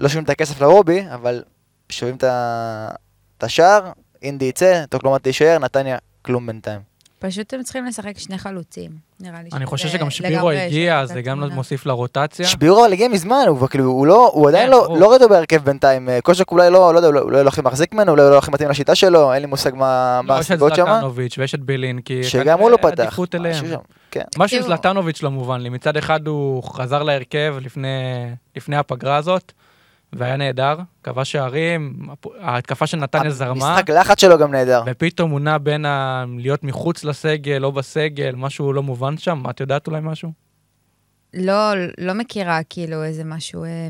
לא 0.00 0.08
שומעים 0.08 0.24
את 0.24 0.30
הכסף 0.30 0.60
לרובי, 0.60 1.04
אבל 1.14 1.42
שומעים 1.88 2.16
את 2.16 3.44
השער, 3.44 3.92
אינדי 4.22 4.44
יצא, 4.44 4.84
טוקלומט 4.88 5.26
יישאר, 5.26 5.58
נתניה 5.58 5.98
כלום 6.22 6.46
בינתיים. 6.46 6.92
פשוט 7.18 7.54
הם 7.54 7.62
צריכים 7.62 7.84
לשחק 7.86 8.18
שני 8.18 8.38
חלוצים, 8.38 8.90
נראה 9.20 9.42
לי. 9.42 9.48
אני 9.52 9.66
חושב 9.66 9.88
שגם 9.88 10.10
שבירו 10.10 10.50
הגיע, 10.50 11.06
זה 11.06 11.22
גם 11.22 11.40
לא. 11.40 11.48
מוסיף 11.48 11.86
לרוטציה. 11.86 12.46
שבירו 12.46 12.84
אבל 12.84 12.92
הגיע 12.92 13.08
מזמן, 13.08 13.44
הוא 13.48 13.68
כאילו, 13.68 13.84
הוא 13.84 14.06
לא, 14.06 14.30
הוא 14.34 14.48
עדיין 14.48 14.66
כן, 14.66 14.70
לא, 14.70 14.82
ברור. 14.84 14.98
לא 14.98 15.04
רואה 15.04 15.16
אותו 15.16 15.28
בהרכב 15.28 15.64
בינתיים. 15.64 16.08
אה, 16.08 16.20
קוז'וק 16.20 16.52
אולי 16.52 16.70
לא, 16.70 16.94
לא 16.94 16.98
יודע, 16.98 17.20
אולי 17.20 17.44
לא 17.44 17.48
הכי 17.48 17.60
מחזיק 17.62 17.94
ממנו, 17.94 18.12
אולי 18.12 18.22
לא 18.22 18.38
הכי 18.38 18.50
מתאים 18.50 18.68
לשיטה 18.68 18.94
שלו, 18.94 19.32
אין 19.32 19.42
לי 19.42 19.46
מושג 19.46 19.74
מה 19.74 20.20
מה 20.22 20.34
לא, 20.34 20.40
יש 20.40 20.46
את 20.46 20.50
הסיבות 20.50 20.74
שם. 20.74 20.84
זלטנוביץ' 20.86 21.38
ויש 21.38 21.54
את 21.54 21.60
בילינקי. 21.60 22.24
שגם 22.24 22.58
הוא 22.58 22.70
לא 22.70 22.76
פתח. 22.76 23.00
עדיפות 23.00 23.34
משהו 23.34 23.46
אליהם. 23.46 23.66
שם, 23.66 23.76
כן. 24.10 24.24
משהו 24.38 24.56
עם. 24.58 24.62
זלטנוביץ' 24.62 25.22
לא 25.22 25.30
מובן 25.30 25.60
לי. 25.60 25.68
מצד 25.68 25.96
אחד 25.96 26.26
הוא 26.26 26.62
חזר 26.62 27.02
להרכב 27.02 27.56
לפני 28.56 28.76
הפגרה 28.76 29.16
הזאת, 29.16 29.52
והיה 30.12 30.36
נהדר, 30.36 30.78
כבש 31.02 31.32
שערים, 31.32 32.08
ההתקפה 32.40 32.86
של 32.86 32.96
נתניה 32.96 33.30
זרמה, 33.30 33.68
המשחק 33.70 33.90
לחץ 33.90 34.20
שלו 34.20 34.38
גם 34.38 34.50
נהדר. 34.50 34.82
ופתאום 34.86 35.30
הוא 35.30 35.40
נע 35.40 35.58
בין 35.58 35.84
ה... 35.84 36.24
להיות 36.38 36.64
מחוץ 36.64 37.04
לסגל, 37.04 37.64
או 37.64 37.72
בסגל, 37.72 38.34
משהו 38.36 38.72
לא 38.72 38.82
מובן 38.82 39.18
שם. 39.18 39.42
את 39.50 39.60
יודעת 39.60 39.86
אולי 39.86 40.00
משהו? 40.02 40.32
לא, 41.34 41.72
לא 41.98 42.12
מכירה 42.12 42.60
כאילו 42.70 43.04
איזה 43.04 43.24
משהו 43.24 43.64
אה, 43.64 43.88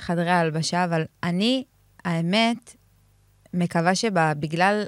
מחדרי 0.00 0.30
ההלבשה, 0.30 0.84
אבל 0.84 1.04
אני, 1.22 1.64
האמת, 2.04 2.74
מקווה 3.54 3.94
שבגלל 3.94 4.84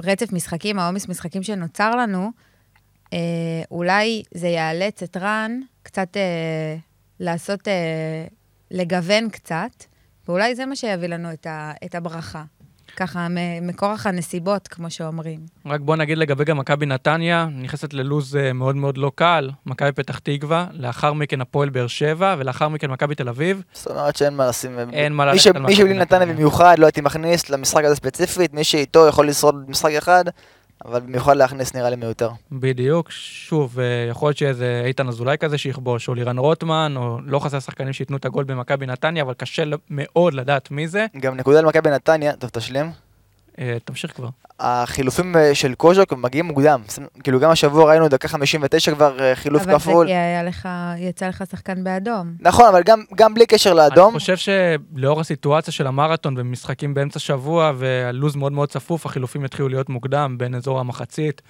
הרצף 0.00 0.32
משחקים, 0.32 0.78
העומס 0.78 1.08
משחקים 1.08 1.42
שנוצר 1.42 1.96
לנו, 1.96 2.30
אה, 3.12 3.18
אולי 3.70 4.22
זה 4.34 4.48
יאלץ 4.48 5.02
את 5.02 5.16
רן 5.16 5.60
קצת 5.82 6.16
אה, 6.16 6.76
לעשות, 7.20 7.68
אה, 7.68 8.26
לגוון 8.70 9.28
קצת, 9.30 9.84
ואולי 10.28 10.54
זה 10.54 10.66
מה 10.66 10.76
שיביא 10.76 11.08
לנו 11.08 11.32
את, 11.32 11.46
ה, 11.46 11.72
את 11.84 11.94
הברכה. 11.94 12.42
ככה, 12.96 13.26
מכורח 13.62 14.06
הנסיבות, 14.06 14.68
כמו 14.68 14.90
שאומרים. 14.90 15.40
רק 15.66 15.80
בוא 15.80 15.96
נגיד 15.96 16.18
לגבי 16.18 16.44
גם 16.44 16.58
מכבי 16.58 16.86
נתניה, 16.86 17.48
נכנסת 17.52 17.94
ללוז 17.94 18.36
אה, 18.36 18.52
מאוד 18.52 18.76
מאוד 18.76 18.98
לא 18.98 19.12
קל, 19.14 19.50
מכבי 19.66 19.92
פתח 19.92 20.18
תקווה, 20.18 20.66
לאחר 20.72 21.12
מכן 21.12 21.40
הפועל 21.40 21.68
באר 21.68 21.86
שבע, 21.86 22.34
ולאחר 22.38 22.68
מכן 22.68 22.90
מכבי 22.90 23.14
תל 23.14 23.28
אביב. 23.28 23.62
זאת 23.72 23.86
אומרת 23.86 24.16
שאין 24.16 24.36
מה 24.36 24.46
לשים... 24.48 24.78
אין 24.92 25.12
מה 25.12 25.24
מי 25.24 25.30
ללכת 25.32 25.46
על 25.46 25.52
מי 25.52 25.60
מכבי 25.60 25.76
שבלי 25.76 25.94
נתניה 25.94 26.20
נתניה. 26.20 26.34
במיוחד 26.34 26.78
לא 26.78 26.86
הייתי 26.86 27.00
מכניס 27.00 27.50
למשחק 27.50 27.84
הזה 27.84 27.94
ספציפית, 27.96 28.54
מי 28.54 28.64
שאיתו 28.64 29.08
יכול 29.08 29.28
לשרוד 29.28 29.70
משחק 29.70 29.92
אחד, 29.92 30.24
אבל 30.84 31.00
במיוחד 31.00 31.36
להכניס 31.36 31.74
נראה 31.74 31.90
לי 31.90 31.96
מיותר. 31.96 32.30
בדיוק, 32.52 33.10
שוב, 33.10 33.80
אה, 33.80 33.84
יכול 34.10 34.28
להיות 34.28 34.36
שאיזה 34.36 34.82
איתן 34.84 35.08
אזולאי 35.08 35.38
כזה 35.38 35.58
שיכבוש, 35.58 36.08
או 36.08 36.14
לירן 36.14 36.38
רוטמן, 36.38 36.94
או 36.96 37.18
לא 37.24 37.38
חסר 37.38 37.60
שחקנים 37.60 37.92
שייתנו 37.92 38.16
את 38.16 38.24
הגול 38.24 38.44
במכבי 38.44 38.86
נתניה, 38.86 39.22
אבל 39.22 39.34
קשה 39.34 39.62
מאוד 39.90 40.34
לדעת 40.34 40.70
מי 40.70 40.88
זה. 40.88 41.06
גם 41.20 41.36
נקודה 41.36 41.60
למכבי 41.60 41.90
נתניה, 41.90 42.32
טוב 42.32 42.50
תשלים. 42.50 43.07
אה, 43.58 43.76
תמשיך 43.84 44.16
כבר. 44.16 44.28
החילופים 44.60 45.36
אה, 45.36 45.54
של 45.54 45.74
קוז'וק 45.74 46.12
מגיעים 46.12 46.46
מוקדם. 46.46 46.82
כאילו 47.22 47.40
גם 47.40 47.50
השבוע 47.50 47.90
ראינו 47.90 48.08
דקה 48.08 48.28
59 48.28 48.94
כבר 48.94 49.20
אה, 49.20 49.36
חילוף 49.36 49.62
אבל 49.62 49.72
זה 49.72 49.78
כפול. 49.78 50.06
כי 50.06 50.12
היה 50.12 50.42
לך, 50.42 50.68
יצא 50.98 51.28
לך 51.28 51.44
שחקן 51.50 51.84
באדום. 51.84 52.34
נכון, 52.40 52.66
אבל 52.68 52.82
גם, 52.82 53.02
גם 53.14 53.34
בלי 53.34 53.46
קשר 53.46 53.74
לאדום, 53.74 54.14
אני 54.14 54.18
חושב 54.18 54.36
שלאור 54.36 55.20
הסיטואציה 55.20 55.72
של 55.72 55.86
המרתון 55.86 56.34
ומשחקים 56.38 56.94
באמצע 56.94 57.18
שבוע 57.18 57.72
והלו"ז 57.76 58.36
מאוד 58.36 58.52
מאוד 58.52 58.68
צפוף, 58.68 59.06
החילופים 59.06 59.44
יתחילו 59.44 59.68
להיות 59.68 59.88
מוקדם, 59.88 60.34
בין 60.38 60.54
אזור 60.54 60.80
המחצית 60.80 61.42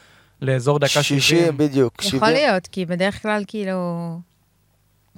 לאזור 0.42 0.78
דקה 0.78 1.02
70. 1.02 1.20
60 1.20 1.56
בדיוק. 1.56 2.04
יכול 2.04 2.18
70. 2.18 2.34
להיות, 2.34 2.66
כי 2.66 2.86
בדרך 2.86 3.22
כלל, 3.22 3.42
כאילו, 3.46 4.18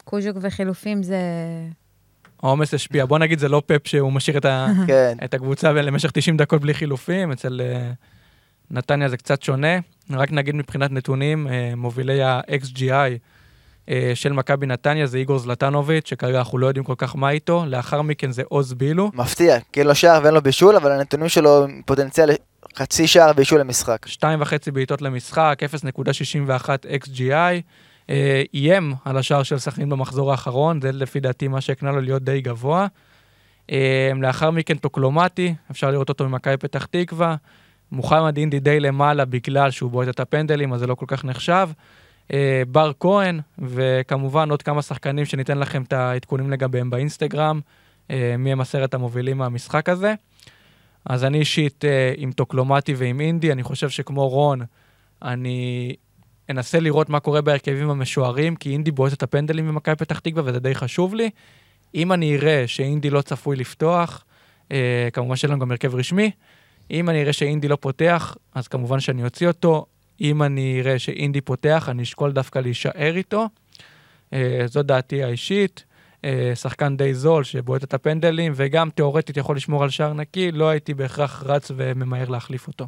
קוז'וק 0.04 0.36
וחילופים 0.40 1.02
זה... 1.02 1.16
העומס 2.42 2.74
השפיע. 2.74 3.06
בוא 3.06 3.18
נגיד, 3.18 3.38
זה 3.38 3.48
לא 3.48 3.62
פפ 3.66 3.86
שהוא 3.86 4.12
משאיר 4.12 4.38
את, 4.38 4.44
ה... 4.44 4.66
כן. 4.86 5.16
את 5.24 5.34
הקבוצה 5.34 5.72
למשך 5.72 6.10
90 6.10 6.36
דקות 6.36 6.60
בלי 6.60 6.74
חילופים, 6.74 7.32
אצל 7.32 7.60
אה, 7.64 7.90
נתניה 8.70 9.08
זה 9.08 9.16
קצת 9.16 9.42
שונה. 9.42 9.78
רק 10.10 10.32
נגיד 10.32 10.54
מבחינת 10.54 10.90
נתונים, 10.90 11.48
אה, 11.48 11.72
מובילי 11.76 12.22
ה-XGI 12.22 13.18
אה, 13.88 14.12
של 14.14 14.32
מכבי 14.32 14.66
נתניה 14.66 15.06
זה 15.06 15.18
איגור 15.18 15.38
זלטנוביץ', 15.38 16.08
שכרגע 16.08 16.38
אנחנו 16.38 16.58
לא 16.58 16.66
יודעים 16.66 16.84
כל 16.84 16.94
כך 16.98 17.16
מה 17.16 17.30
איתו, 17.30 17.64
לאחר 17.66 18.02
מכן 18.02 18.32
זה 18.32 18.42
עוז 18.48 18.72
בילו, 18.72 19.10
מפתיע, 19.14 19.58
כי 19.72 19.80
אין 19.80 19.86
לו 19.86 19.94
שער 19.94 20.20
ואין 20.22 20.34
לו 20.34 20.42
בישול, 20.42 20.76
אבל 20.76 20.92
הנתונים 20.92 21.28
שלו 21.28 21.66
פוטנציאל 21.86 22.30
חצי 22.76 23.06
שער 23.06 23.32
בישול 23.32 23.60
למשחק. 23.60 24.06
שתיים 24.06 24.40
וחצי 24.40 24.70
בעיטות 24.70 25.02
למשחק, 25.02 25.58
0.61 25.62 26.68
XGI. 27.04 27.60
אה, 28.10 28.42
איים 28.54 28.94
על 29.04 29.16
השער 29.16 29.42
של 29.42 29.58
סכנין 29.58 29.88
במחזור 29.88 30.30
האחרון, 30.30 30.80
זה 30.80 30.92
לפי 30.92 31.20
דעתי 31.20 31.48
מה 31.48 31.60
שהקנה 31.60 31.92
לו 31.92 32.00
להיות 32.00 32.22
די 32.22 32.40
גבוה. 32.40 32.86
אה, 33.70 34.10
לאחר 34.20 34.50
מכן 34.50 34.76
טוקלומטי, 34.76 35.54
אפשר 35.70 35.90
לראות 35.90 36.08
אותו 36.08 36.28
ממכבי 36.28 36.56
פתח 36.56 36.86
תקווה. 36.86 37.36
מוחמד 37.92 38.36
אינדי 38.36 38.60
די 38.60 38.80
למעלה 38.80 39.24
בגלל 39.24 39.70
שהוא 39.70 39.90
בועט 39.90 40.08
את 40.08 40.20
הפנדלים, 40.20 40.72
אז 40.72 40.80
זה 40.80 40.86
לא 40.86 40.94
כל 40.94 41.06
כך 41.08 41.24
נחשב. 41.24 41.68
אה, 42.32 42.62
בר 42.68 42.92
כהן, 43.00 43.40
וכמובן 43.58 44.50
עוד 44.50 44.62
כמה 44.62 44.82
שחקנים 44.82 45.24
שניתן 45.24 45.58
לכם 45.58 45.82
את 45.82 45.92
העדכונים 45.92 46.50
לגביהם 46.50 46.90
באינסטגרם, 46.90 47.60
מי 48.38 48.52
הם 48.52 48.60
עשרת 48.60 48.94
המובילים 48.94 49.38
מהמשחק 49.38 49.88
הזה. 49.88 50.14
אז 51.04 51.24
אני 51.24 51.38
אישית 51.38 51.84
עם 52.16 52.32
טוקלומטי 52.32 52.94
ועם 52.94 53.20
אינדי, 53.20 53.52
אני 53.52 53.62
חושב 53.62 53.88
שכמו 53.88 54.28
רון, 54.28 54.60
אני 55.22 55.94
אנסה 56.50 56.80
לראות 56.80 57.08
מה 57.08 57.20
קורה 57.20 57.40
בהרכבים 57.40 57.90
המשוערים, 57.90 58.56
כי 58.56 58.72
אינדי 58.72 58.90
בועט 58.90 59.12
את 59.12 59.22
הפנדלים 59.22 59.68
במכבי 59.68 59.96
פתח 59.96 60.18
תקווה 60.18 60.42
וזה 60.46 60.60
די 60.60 60.74
חשוב 60.74 61.14
לי. 61.14 61.30
אם 61.94 62.12
אני 62.12 62.36
אראה 62.36 62.64
שאינדי 62.66 63.10
לא 63.10 63.22
צפוי 63.22 63.56
לפתוח, 63.56 64.24
אה, 64.72 65.08
כמובן 65.12 65.36
שאין 65.36 65.52
לנו 65.52 65.60
גם 65.60 65.70
הרכב 65.70 65.94
רשמי, 65.94 66.30
אם 66.90 67.08
אני 67.08 67.22
אראה 67.22 67.32
שאינדי 67.32 67.68
לא 67.68 67.76
פותח, 67.80 68.36
אז 68.54 68.68
כמובן 68.68 69.00
שאני 69.00 69.24
אוציא 69.24 69.48
אותו. 69.48 69.86
אם 70.20 70.42
אני 70.42 70.80
אראה 70.80 70.98
שאינדי 70.98 71.40
פותח, 71.40 71.88
אני 71.88 72.02
אשקול 72.02 72.32
דווקא 72.32 72.58
להישאר 72.58 73.16
איתו. 73.16 73.48
אה, 74.32 74.62
זו 74.66 74.82
דעתי 74.82 75.22
האישית. 75.22 75.84
אה, 76.24 76.52
שחקן 76.54 76.96
די 76.96 77.14
זול 77.14 77.44
שבועט 77.44 77.84
את 77.84 77.94
הפנדלים, 77.94 78.52
וגם 78.56 78.90
תאורטית 78.90 79.36
יכול 79.36 79.56
לשמור 79.56 79.82
על 79.82 79.90
שער 79.90 80.12
נקי, 80.12 80.52
לא 80.52 80.68
הייתי 80.68 80.94
בהכרח 80.94 81.42
רץ 81.46 81.70
וממהר 81.76 82.28
להחליף 82.28 82.66
אותו. 82.66 82.86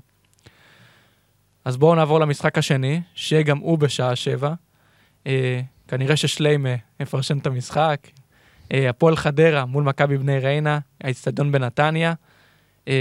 אז 1.65 1.77
בואו 1.77 1.95
נעבור 1.95 2.21
למשחק 2.21 2.59
השני, 2.59 3.01
שגם 3.15 3.59
הוא 3.59 3.79
בשעה 3.79 4.17
שבע. 4.17 4.53
אה, 5.27 5.61
כנראה 5.89 6.17
ששליימה 6.17 6.69
יפרשן 7.01 7.39
את 7.39 7.47
המשחק. 7.47 7.99
אה, 8.73 8.89
הפועל 8.91 9.17
חדרה 9.17 9.65
מול 9.65 9.85
מכבי 9.85 10.19
בני 10.19 10.39
ריינה, 10.39 10.79
האיצטדיון 11.05 11.53
בנתניה. 11.53 12.13
אה, 12.89 12.95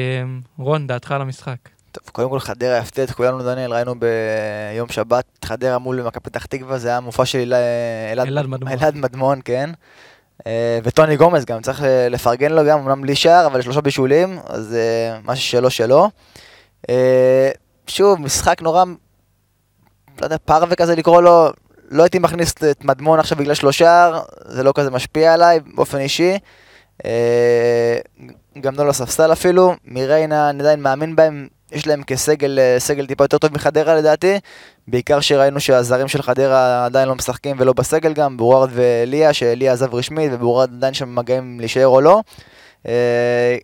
רון, 0.57 0.87
דעתך 0.87 1.11
על 1.11 1.21
המשחק. 1.21 1.57
טוב, 1.91 2.03
קודם 2.11 2.29
כל 2.29 2.39
חדרה 2.39 2.77
יפתיע 2.77 3.03
את 3.03 3.11
כולנו, 3.11 3.43
דניאל, 3.43 3.73
ראינו 3.73 3.95
ביום 3.99 4.89
שבת 4.89 5.25
את 5.39 5.45
חדרה 5.45 5.77
מול 5.77 6.01
מכבי 6.01 6.23
פתח 6.23 6.45
תקווה, 6.45 6.77
זה 6.77 6.89
היה 6.89 6.99
מופע 6.99 7.25
של 7.25 7.37
הילה- 7.39 7.57
אלעד 8.11 8.27
אלעד 8.27 8.45
מדמון. 8.45 8.71
אלעד 8.71 8.95
מדמון, 8.95 9.39
כן. 9.45 9.69
וטוני 10.83 11.17
גומז 11.17 11.45
גם, 11.45 11.61
צריך 11.61 11.83
לפרגן 12.09 12.51
לו 12.51 12.65
גם, 12.65 12.79
אמנם 12.79 13.01
בלי 13.01 13.15
שער, 13.15 13.45
אבל 13.45 13.61
שלושה 13.61 13.81
בישולים, 13.81 14.39
אז 14.47 14.75
משהו 15.23 15.43
שלו 15.45 15.69
שלו. 15.69 16.09
שוב, 17.87 18.21
משחק 18.21 18.61
נורא, 18.61 18.83
לא 20.21 20.25
יודע, 20.25 20.37
פרווה 20.45 20.75
כזה 20.75 20.95
לקרוא 20.95 21.21
לו, 21.21 21.49
לא 21.91 22.03
הייתי 22.03 22.19
מכניס 22.19 22.53
את 22.71 22.85
מדמון 22.85 23.19
עכשיו 23.19 23.37
בגלל 23.37 23.53
שלושה, 23.53 24.19
זה 24.45 24.63
לא 24.63 24.71
כזה 24.75 24.91
משפיע 24.91 25.33
עליי 25.33 25.59
באופן 25.75 25.97
אישי. 25.97 26.37
אה, 27.05 27.97
גם 28.61 28.75
לא 28.75 28.87
לספסל 28.87 29.31
אפילו, 29.31 29.75
מריינה 29.85 30.49
אני 30.49 30.59
עדיין 30.59 30.81
מאמין 30.81 31.15
בהם, 31.15 31.47
יש 31.71 31.87
להם 31.87 32.03
כסגל 32.03 32.59
אה, 32.59 32.75
סגל 32.79 33.05
טיפה 33.05 33.23
יותר 33.23 33.37
טוב 33.37 33.53
מחדרה 33.53 33.95
לדעתי, 33.95 34.39
בעיקר 34.87 35.19
שראינו 35.19 35.59
שהזרים 35.59 36.07
של 36.07 36.21
חדרה 36.21 36.85
עדיין 36.85 37.07
לא 37.07 37.15
משחקים 37.15 37.55
ולא 37.59 37.73
בסגל 37.73 38.13
גם, 38.13 38.37
בורארד 38.37 38.69
וליה, 38.73 39.33
שליה 39.33 39.73
עזב 39.73 39.95
רשמית 39.95 40.31
ובורארד 40.33 40.73
עדיין 40.73 40.93
שם 40.93 41.15
מגעים 41.15 41.59
להישאר 41.59 41.87
או 41.87 42.01
לא. 42.01 42.21
אה, 42.87 43.57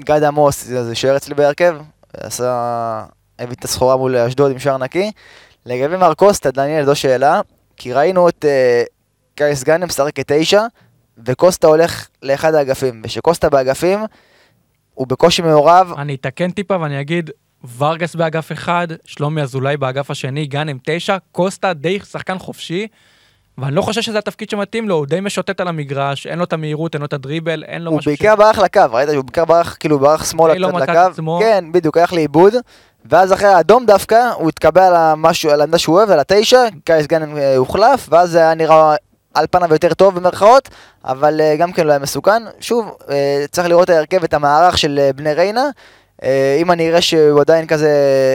גד 0.00 0.22
עמוס, 0.22 0.64
זה 0.64 0.94
שוער 0.94 1.16
אצלי 1.16 1.34
בהרכב, 1.34 1.76
עשה, 2.16 3.04
הביא 3.38 3.56
את 3.58 3.64
הסחורה 3.64 3.96
מול 3.96 4.16
אשדוד 4.16 4.50
עם 4.50 4.58
שער 4.58 4.78
נקי. 4.78 5.10
לגבי 5.66 5.96
מר 5.96 6.14
קוסטה, 6.14 6.50
דניאל, 6.50 6.84
זו 6.84 6.94
שאלה, 6.94 7.40
כי 7.76 7.92
ראינו 7.92 8.28
את 8.28 8.44
אה, 8.44 8.82
קייס 9.34 9.64
גאנם 9.64 9.86
משחק 9.86 10.16
כתשע, 10.16 10.62
וקוסטה 11.26 11.66
הולך 11.66 12.08
לאחד 12.22 12.54
האגפים, 12.54 13.02
ושקוסטה 13.04 13.50
באגפים, 13.50 13.98
הוא 14.94 15.06
בקושי 15.06 15.42
מעורב, 15.42 15.92
אני 15.98 16.14
אתקן 16.14 16.50
טיפה 16.50 16.80
ואני 16.80 17.00
אגיד, 17.00 17.30
ורגס 17.78 18.14
באגף 18.14 18.52
אחד, 18.52 18.86
שלומי 19.04 19.42
אזולאי 19.42 19.76
באגף 19.76 20.10
השני, 20.10 20.46
גאנם 20.46 20.78
תשע, 20.84 21.16
קוסטה 21.32 21.72
די 21.72 21.98
שחקן 22.00 22.38
חופשי, 22.38 22.86
ואני 23.58 23.74
לא 23.74 23.82
חושב 23.82 24.00
שזה 24.00 24.18
התפקיד 24.18 24.50
שמתאים 24.50 24.88
לו, 24.88 24.94
הוא 24.94 25.06
די 25.06 25.20
משוטט 25.20 25.60
על 25.60 25.68
המגרש, 25.68 26.26
אין 26.26 26.38
לו 26.38 26.44
את 26.44 26.52
המהירות, 26.52 26.94
אין 26.94 27.00
לו 27.00 27.06
את 27.06 27.12
הדריבל, 27.12 27.64
אין 27.64 27.82
לו 27.82 27.90
הוא 27.90 27.98
משהו 27.98 28.10
בעיקר 28.10 28.36
ברח 28.36 28.58
לקו, 28.58 28.80
ראית 28.92 29.08
שהוא 29.12 29.24
בעיקר 29.24 29.44
ברח, 29.44 29.76
כאילו 29.80 29.98
ברח 29.98 30.30
שמאלה 30.30 30.54
לא 30.54 30.68
קצת 30.68 30.88
לקו, 30.88 30.98
עצמו. 30.98 31.38
כן, 31.40 31.64
בדיוק, 31.72 31.96
הלך 31.96 32.12
לאיבוד, 32.12 32.54
ואז 33.10 33.32
אחרי 33.32 33.48
האדום 33.48 33.86
דווקא, 33.86 34.30
הוא 34.34 34.48
התקבע 34.48 34.86
על 34.86 34.96
המשהו, 34.96 35.50
על 35.50 35.60
העמדה 35.60 35.78
שהוא 35.78 35.96
אוהב, 35.96 36.10
על 36.10 36.20
התשע, 36.20 36.64
קייס 36.84 37.06
גאנם 37.06 37.36
אה, 37.36 37.56
הוחלף, 37.56 38.06
ואז 38.10 38.30
זה 38.30 38.38
היה 38.38 38.54
נראה 38.54 38.94
על 39.34 39.46
פניו 39.50 39.72
יותר 39.72 39.94
טוב 39.94 40.14
במרכאות, 40.14 40.68
אבל 41.04 41.40
אה, 41.40 41.56
גם 41.56 41.72
כן 41.72 41.86
לא 41.86 41.90
היה 41.90 41.98
מסוכן. 41.98 42.42
שוב, 42.60 42.96
אה, 43.10 43.44
צריך 43.50 43.68
לראות 43.68 43.84
את 43.84 43.94
ההרכב, 43.94 44.24
את 44.24 44.34
המערך 44.34 44.78
של 44.78 45.10
בני 45.16 45.34
ריינה. 45.34 45.70
אם 46.58 46.70
אני 46.70 46.88
אראה 46.88 47.00
שהוא 47.00 47.40
עדיין 47.40 47.66
כזה 47.66 47.90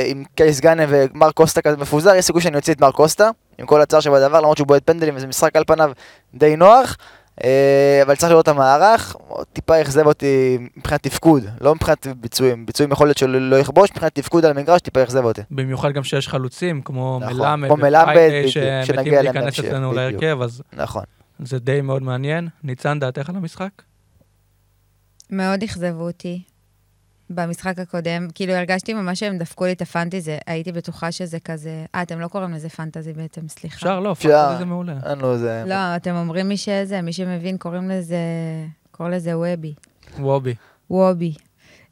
עם 0.05 0.23
קייס 0.35 0.59
גאנם 0.59 0.85
ומר 0.89 1.31
קוסטה 1.31 1.61
כזה 1.61 1.77
מפוזר, 1.77 2.15
יש 2.15 2.25
סיכוי 2.25 2.41
שאני 2.41 2.57
אוציא 2.57 2.73
את 2.73 2.81
מר 2.81 2.91
קוסטה, 2.91 3.29
עם 3.57 3.65
כל 3.65 3.81
הצער 3.81 3.99
שבדבר, 3.99 4.39
למרות 4.39 4.57
שהוא 4.57 4.67
בועט 4.67 4.81
פנדלים 4.85 5.15
וזה 5.15 5.27
משחק 5.27 5.55
על 5.55 5.63
פניו 5.67 5.91
די 6.33 6.55
נוח. 6.55 6.97
אה, 7.43 7.99
אבל 8.03 8.15
צריך 8.15 8.31
לראות 8.31 8.43
את 8.43 8.47
המערך, 8.47 9.15
טיפה 9.53 9.81
אכזב 9.81 10.07
אותי 10.07 10.57
מבחינת 10.77 11.03
תפקוד, 11.03 11.43
לא 11.61 11.75
מבחינת 11.75 12.07
ביצועים, 12.07 12.65
ביצועים 12.65 12.91
יכול 12.91 13.07
להיות 13.07 13.17
שלא 13.17 13.49
לא 13.49 13.55
יכבוש, 13.55 13.91
מבחינת 13.91 14.15
תפקוד 14.15 14.45
על 14.45 14.51
המגרש 14.51 14.81
טיפה 14.81 15.03
אכזב 15.03 15.23
אותי. 15.23 15.41
במיוחד 15.51 15.91
גם 15.91 16.03
שיש 16.03 16.27
חלוצים, 16.27 16.81
כמו 16.81 17.19
נכון, 17.21 17.37
מלמד, 17.37 17.67
כמו 17.67 17.77
מלמד, 17.77 18.29
שמתים 18.47 18.85
שנגיע 18.85 19.19
אליהם 19.19 19.35
להיכנס 19.35 19.59
בהמשך, 19.59 19.65
אצלנו. 19.65 19.93
להרכב, 19.93 20.41
אז 20.41 20.61
נכון. 20.73 21.03
זה 21.39 21.59
די 21.59 21.81
מאוד 21.81 22.01
מעניין. 22.01 22.47
ניצן, 22.63 22.99
דעתך 22.99 23.29
על 23.29 23.35
המשחק? 23.35 23.69
מאוד 25.29 25.63
אכזבו 25.63 26.03
אותי 26.03 26.41
במשחק 27.29 27.79
הקודם. 27.79 28.27
כאילו, 28.35 28.53
הרגשתי 28.53 28.93
ממש 28.93 29.19
שהם 29.19 29.37
דפקו 29.37 29.65
לי 29.65 29.71
את 29.71 29.81
הפנטזי, 29.81 30.37
הייתי 30.47 30.71
בטוחה 30.71 31.11
שזה 31.11 31.39
כזה... 31.39 31.85
אה, 31.95 32.01
אתם 32.01 32.19
לא 32.19 32.27
קוראים 32.27 32.53
לזה 32.53 32.69
פנטזי 32.69 33.13
בעצם, 33.13 33.47
סליחה. 33.47 33.75
אפשר, 33.75 33.99
לא. 33.99 34.13
פנטזי 34.13 34.57
זה 34.57 34.65
מעולה. 34.65 34.97
אין 35.09 35.19
לו 35.19 35.33
איזה... 35.33 35.63
לא, 35.67 35.95
אתם 35.95 36.15
אומרים 36.15 36.47
מי 36.47 36.57
שזה, 36.57 37.01
מי 37.01 37.13
שמבין, 37.13 37.57
קוראים 37.57 37.89
לזה... 37.89 38.17
קוראים 38.91 39.15
לזה 39.15 39.37
וובי. 39.37 39.73
וובי. 40.19 40.55
וובי. 40.89 41.33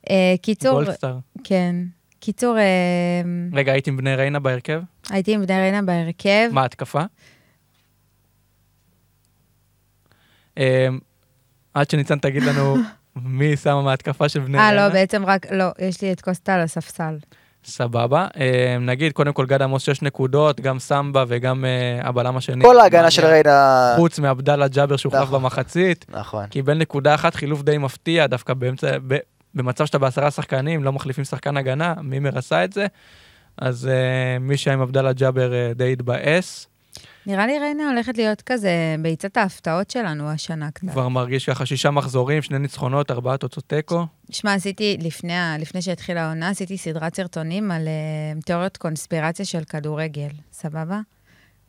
אה, 0.10 0.36
קיצור, 0.42 0.74
גולדסטאר. 0.74 1.18
כן. 1.44 1.76
קיצור, 2.20 2.58
אה, 2.58 3.22
רגע, 3.54 3.72
הייתי 3.72 3.90
עם 3.90 3.98
בני 3.98 4.16
ריינה 4.16 4.40
בהרכב? 4.40 4.82
הייתי 5.10 5.34
עם 5.34 5.46
בני 5.46 5.60
ריינה 5.60 5.82
בהרכב. 5.82 6.50
מה 6.52 6.66
התקפה? 6.66 7.02
אה, 10.58 10.88
עד 11.74 11.90
שניצן 11.90 12.20
תגיד 12.20 12.44
לנו 12.44 12.76
מי 13.16 13.58
שמה 13.58 13.82
מההתקפה 13.82 14.30
של 14.30 14.40
בני 14.40 14.58
אה. 14.58 14.74
לא, 14.74 14.90
בעצם 14.90 15.26
רק, 15.26 15.52
לא, 15.52 15.66
יש 15.80 16.02
לי 16.02 16.12
את 16.12 16.22
קוסטה 16.22 16.54
על 16.56 16.62
הספסל. 16.62 17.18
סבבה. 17.66 18.28
אה, 18.40 18.78
נגיד, 18.82 19.12
קודם 19.12 19.34
כל 19.34 19.46
גד 19.46 19.62
עמוס 19.62 19.84
6 19.84 20.02
נקודות, 20.02 20.60
גם 20.60 20.80
סמבה 20.80 21.24
וגם 21.28 21.66
אה, 21.66 22.08
הבלם 22.08 22.38
השני. 22.38 22.64
כל 22.64 22.80
ההגנה 22.80 23.12
של 23.12 23.26
ריינה... 23.26 23.94
חוץ 23.96 24.20
מעבדאללה 24.20 24.68
ג'אבר 24.68 24.96
שהוחלף 24.96 25.22
נכון. 25.22 25.42
במחצית. 25.42 26.06
נכון. 26.10 26.46
קיבל 26.46 26.78
נקודה 26.78 27.16
אחת, 27.16 27.36
חילוף 27.36 27.62
די 27.62 27.78
מפתיע, 27.78 28.28
דווקא 28.28 28.54
באמצע, 28.54 28.98
ב, 29.08 29.18
במצב 29.56 29.86
שאתה 29.86 29.98
בעשרה 29.98 30.32
שחקנים, 30.32 30.84
לא 30.84 30.94
מחליפים 30.94 31.24
שחקן 31.24 31.58
הגנה, 31.58 31.94
מימר 32.02 32.38
עשה 32.38 32.64
את 32.64 32.74
זה. 32.74 32.86
אז 33.58 33.90
uh, 33.92 34.40
מי 34.40 34.58
שהיה 34.58 34.74
עם 34.74 34.82
עבדאללה 34.82 35.14
ג'אבר 35.14 35.52
די 35.76 35.94
התבאס. 35.94 36.68
נראה 37.28 37.48
לי 37.48 37.60
ריינה 37.60 37.90
הולכת 37.90 38.18
להיות 38.18 38.42
כזה 38.42 38.96
ביצת 39.00 39.38
ההפתעות 39.38 39.90
שלנו 39.90 40.30
השנה 40.30 40.72
קצת. 40.72 40.90
כבר 40.90 41.08
מרגיש 41.08 41.50
ככה 41.50 41.66
שישה 41.66 41.92
מחזורים, 41.92 42.42
שני 42.42 42.60
ניצחונות, 42.60 43.12
ארבעה 43.12 43.38
תוצאות 43.38 43.66
תיקו. 43.68 44.06
שמע, 44.32 44.54
עשיתי, 44.54 44.98
לפני, 45.02 45.34
לפני 45.60 45.82
שהתחילה 45.82 46.26
העונה, 46.26 46.50
עשיתי 46.50 46.78
סדרת 46.78 47.16
סרטונים 47.16 47.72
על 47.72 47.88
uh, 47.88 48.46
תיאוריות 48.46 48.78
קונספירציה 48.78 49.46
של 49.46 49.64
כדורגל, 49.64 50.30
סבבה? 50.52 51.00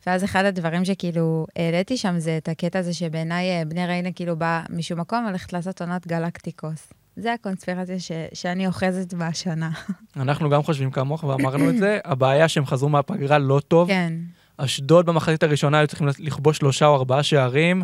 ואז 0.07 0.23
אחד 0.23 0.45
הדברים 0.45 0.85
שכאילו 0.85 1.47
העליתי 1.55 1.97
שם 1.97 2.19
זה 2.19 2.37
את 2.37 2.49
הקטע 2.49 2.79
הזה 2.79 2.93
שבעיניי 2.93 3.49
אה, 3.49 3.65
בני 3.65 3.85
ריינה 3.85 4.11
כאילו 4.11 4.35
בא 4.35 4.61
משום 4.69 4.99
מקום 4.99 5.25
הולכת 5.25 5.53
לעשות 5.53 5.81
עונת 5.81 6.07
גלקטיקוס. 6.07 6.93
זה 7.15 7.33
הקונספירציה 7.33 7.99
ש, 7.99 8.11
שאני 8.33 8.67
אוחזת 8.67 9.13
בה 9.13 9.27
השנה. 9.27 9.69
אנחנו 10.15 10.49
גם 10.49 10.63
חושבים 10.63 10.91
כמוך 10.91 11.23
ואמרנו 11.23 11.69
את 11.69 11.77
זה. 11.77 11.99
הבעיה 12.05 12.47
שהם 12.47 12.65
חזרו 12.65 12.89
מהפגרה 12.89 13.37
לא 13.37 13.61
טוב. 13.67 13.87
כן. 13.87 14.13
אשדוד 14.57 15.05
במחצית 15.05 15.43
הראשונה 15.43 15.79
היו 15.79 15.87
צריכים 15.87 16.07
לכבוש 16.19 16.57
שלושה 16.57 16.85
או 16.85 16.95
ארבעה 16.95 17.23
שערים. 17.23 17.83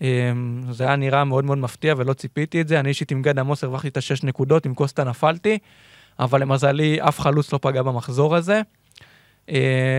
אמ, 0.00 0.62
זה 0.70 0.84
היה 0.84 0.96
נראה 0.96 1.24
מאוד 1.24 1.44
מאוד 1.44 1.58
מפתיע 1.58 1.94
ולא 1.96 2.12
ציפיתי 2.12 2.60
את 2.60 2.68
זה. 2.68 2.80
אני 2.80 2.88
אישית 2.88 3.10
עם 3.10 3.22
גד 3.22 3.38
עמוס 3.38 3.64
הרווחתי 3.64 3.88
את 3.88 3.96
השש 3.96 4.22
נקודות, 4.22 4.66
עם 4.66 4.74
קוסטה 4.74 5.04
נפלתי, 5.04 5.58
אבל 6.18 6.40
למזלי 6.40 6.98
אף 7.00 7.20
חלוץ 7.20 7.52
לא 7.52 7.58
פגע 7.62 7.82
במחזור 7.82 8.36
הזה. 8.36 8.60
אמ, 9.48 9.54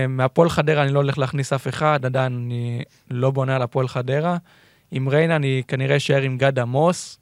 מהפועל 0.08 0.50
חדרה 0.50 0.82
אני 0.82 0.92
לא 0.92 0.98
הולך 0.98 1.18
להכניס 1.18 1.52
אף 1.52 1.68
אחד, 1.68 2.04
עדיין 2.04 2.32
אני 2.32 2.82
לא 3.10 3.30
בונה 3.30 3.56
על 3.56 3.62
הפועל 3.62 3.88
חדרה. 3.88 4.36
עם 4.90 5.08
ריינה 5.08 5.36
אני 5.36 5.62
כנראה 5.68 5.96
אשאר 5.96 6.22
עם 6.22 6.38
גד 6.38 6.58
עמוס. 6.58 7.18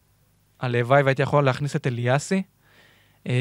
הלוואי 0.60 1.02
והייתי 1.02 1.22
יכול 1.22 1.44
להכניס 1.44 1.76
את 1.76 1.86
אליאסי. 1.86 2.42
אמ, 3.26 3.32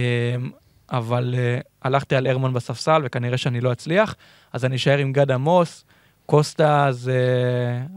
אבל 0.92 1.36
uh, 1.36 1.69
הלכתי 1.82 2.16
על 2.16 2.28
הרמן 2.28 2.54
בספסל 2.54 3.02
וכנראה 3.06 3.38
שאני 3.38 3.62
לא 3.62 3.72
אצליח, 3.72 4.16
אז 4.54 4.66
אני 4.66 4.76
אשאר 4.76 4.98
עם 4.98 5.14
גד 5.14 5.32
עמוס. 5.32 5.86
קוסטה 6.26 6.88
זה 6.92 7.22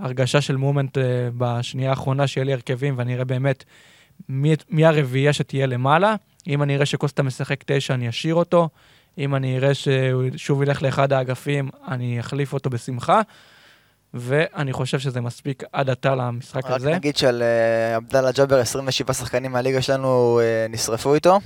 הרגשה 0.01 0.41
של 0.41 0.57
מומנט 0.57 0.99
uh, 0.99 1.01
בשנייה 1.39 1.91
האחרונה 1.91 2.27
שיהיה 2.27 2.45
לי 2.45 2.53
הרכבים 2.53 2.95
ואני 2.99 3.15
אראה 3.15 3.25
באמת 3.25 3.65
מי, 4.29 4.55
מי 4.69 4.87
הרביעייה 4.87 5.33
שתהיה 5.33 5.67
למעלה. 5.67 6.15
אם 6.47 6.63
אני 6.63 6.77
אראה 6.77 6.87
שקוסטה 6.87 7.23
משחק 7.23 7.63
תשע, 7.67 7.95
אני 7.95 8.09
אשאיר 8.09 8.35
אותו. 8.35 8.69
אם 9.19 9.35
אני 9.35 9.57
אראה 9.57 9.75
שהוא 9.75 10.25
שוב 10.37 10.63
ילך 10.63 10.83
לאחד 10.83 11.13
האגפים, 11.13 11.71
אני 11.89 12.21
אחליף 12.21 12.53
אותו 12.53 12.71
בשמחה. 12.71 13.21
ואני 14.15 14.73
חושב 14.73 14.99
שזה 14.99 15.21
מספיק 15.21 15.63
עד 15.73 15.91
עתה 15.91 16.15
למשחק 16.15 16.65
רק 16.65 16.71
הזה. 16.71 16.95
נגיד 16.95 17.17
שעל 17.17 17.43
אה, 17.43 17.97
עבדאללה 17.97 18.33
ג'אבר 18.33 18.59
27 18.59 19.13
שחקנים 19.13 19.53
מהליגה 19.53 19.83
שלנו 19.83 20.41
אה, 20.43 20.67
נשרפו 20.71 21.15
איתו, 21.15 21.39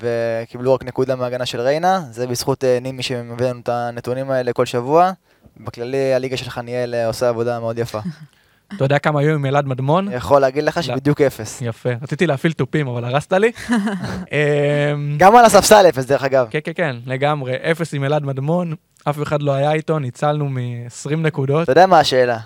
וקיבלו 0.00 0.74
רק 0.74 0.84
נקודה 0.84 1.16
מההגנה 1.16 1.46
של 1.46 1.60
ריינה, 1.60 2.00
זה 2.10 2.26
בזכות 2.26 2.64
אה, 2.64 2.78
נימי 2.80 3.02
שמביא 3.02 3.46
לנו 3.46 3.60
את 3.60 3.68
הנתונים 3.68 4.30
האלה 4.30 4.52
כל 4.52 4.66
שבוע. 4.66 5.12
בכללי 5.56 6.14
הליגה 6.14 6.36
של 6.36 6.50
חניאל 6.50 6.94
אה, 6.94 7.06
עושה 7.06 7.28
עבודה 7.28 7.60
מאוד 7.60 7.78
יפה. 7.78 7.98
אתה 8.76 8.84
יודע 8.84 8.98
כמה 8.98 9.20
היו 9.20 9.34
עם 9.34 9.46
אלעד 9.46 9.66
מדמון? 9.66 10.12
יכול 10.12 10.40
להגיד 10.40 10.64
לך 10.64 10.82
שבדיוק 10.82 11.20
אפס. 11.20 11.62
יפה. 11.62 11.88
רציתי 12.02 12.26
להפעיל 12.26 12.52
תופים, 12.52 12.88
אבל 12.88 13.04
הרסת 13.04 13.32
לי. 13.32 13.52
אמ, 13.70 15.16
גם 15.18 15.36
על 15.36 15.44
הספסל 15.44 15.86
אפס 15.88 16.04
דרך 16.04 16.24
אגב. 16.24 16.46
כן, 16.50 16.58
כן, 16.64 16.72
כן, 16.74 16.96
לגמרי. 17.06 17.52
אפס 17.70 17.94
עם 17.94 18.04
אלעד 18.04 18.24
מדמון, 18.24 18.74
אף 19.04 19.22
אחד 19.22 19.42
לא 19.42 19.52
היה 19.52 19.72
איתו, 19.72 19.98
ניצלנו 19.98 20.48
מ-20 20.48 21.16
נקודות. 21.16 21.62
אתה 21.62 21.72
יודע 21.72 21.86
מה 21.86 21.98
השאלה? 21.98 22.38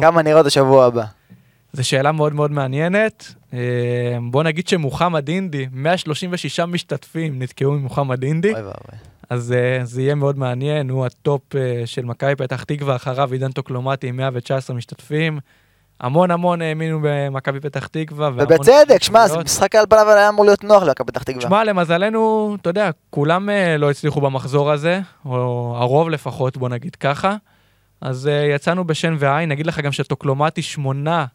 כמה 0.00 0.22
נראה 0.22 0.38
אותו 0.38 0.50
שבוע 0.50 0.86
הבא? 0.86 1.04
זו 1.72 1.88
שאלה 1.88 2.12
מאוד 2.12 2.34
מאוד 2.34 2.50
מעניינת. 2.50 3.34
אמ, 3.52 3.58
בוא 4.30 4.42
נגיד 4.42 4.68
שמוחמד 4.68 5.28
אינדי, 5.28 5.66
136 5.72 6.60
משתתפים 6.60 7.42
נתקעו 7.42 7.72
ממוחמד 7.72 8.22
אינדי, 8.22 8.52
אוי 8.52 8.62
ואבוי. 8.62 8.98
אז 9.30 9.52
אה, 9.52 9.84
זה 9.84 10.02
יהיה 10.02 10.14
מאוד 10.14 10.38
מעניין, 10.38 10.90
הוא 10.90 11.06
ה 11.06 11.18
top 11.18 11.56
אה, 11.56 11.82
של 11.84 12.04
מכבי 12.04 12.36
פתח 12.36 12.64
תקווה, 12.64 12.96
אחריו 12.96 13.32
עידן 13.32 13.52
טוקלומטי 13.52 14.08
עם 14.08 14.16
119 14.16 14.76
משתתפים. 14.76 15.38
המון 16.00 16.30
המון 16.30 16.62
האמינו 16.62 16.98
במכבי 17.02 17.60
פתח 17.60 17.86
תקווה. 17.86 18.30
ובצדק, 18.34 19.02
שמע, 19.02 19.28
זה. 19.28 19.38
משחק 19.38 19.74
על 19.74 19.86
פניו 19.88 20.10
היה 20.10 20.28
אמור 20.28 20.44
להיות 20.44 20.64
נוח 20.64 20.82
למכבי 20.82 21.06
פתח 21.06 21.22
תקווה. 21.22 21.42
שמע, 21.42 21.64
למזלנו, 21.64 22.56
אתה 22.60 22.70
יודע, 22.70 22.90
כולם 23.10 23.50
אה, 23.50 23.76
לא 23.76 23.90
הצליחו 23.90 24.20
במחזור 24.20 24.70
הזה, 24.70 25.00
או 25.24 25.74
הרוב 25.76 26.10
לפחות, 26.10 26.56
בוא 26.56 26.68
נגיד 26.68 26.96
ככה. 26.96 27.36
אז 28.00 28.30
יצאנו 28.54 28.84
בשן 28.84 29.16
ועין, 29.18 29.48
נגיד 29.48 29.66
לך 29.66 29.80
גם 29.80 29.92
שטוקלומטי 29.92 30.62
שמונה 30.62 31.26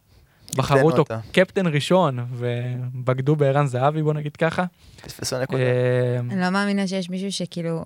בחרו 0.56 0.90
אותו. 0.90 1.04
קפטן 1.32 1.66
ראשון, 1.66 2.18
ובגדו 2.32 3.36
בערן 3.36 3.66
זהבי, 3.66 4.02
בוא 4.02 4.14
נגיד 4.14 4.36
ככה. 4.36 4.64
פספסו 5.04 5.40
נקודה. 5.42 5.62
אה, 5.62 6.18
אני 6.30 6.40
לא 6.40 6.50
מאמינה 6.50 6.86
שיש 6.86 7.10
מישהו 7.10 7.32
שכאילו 7.32 7.84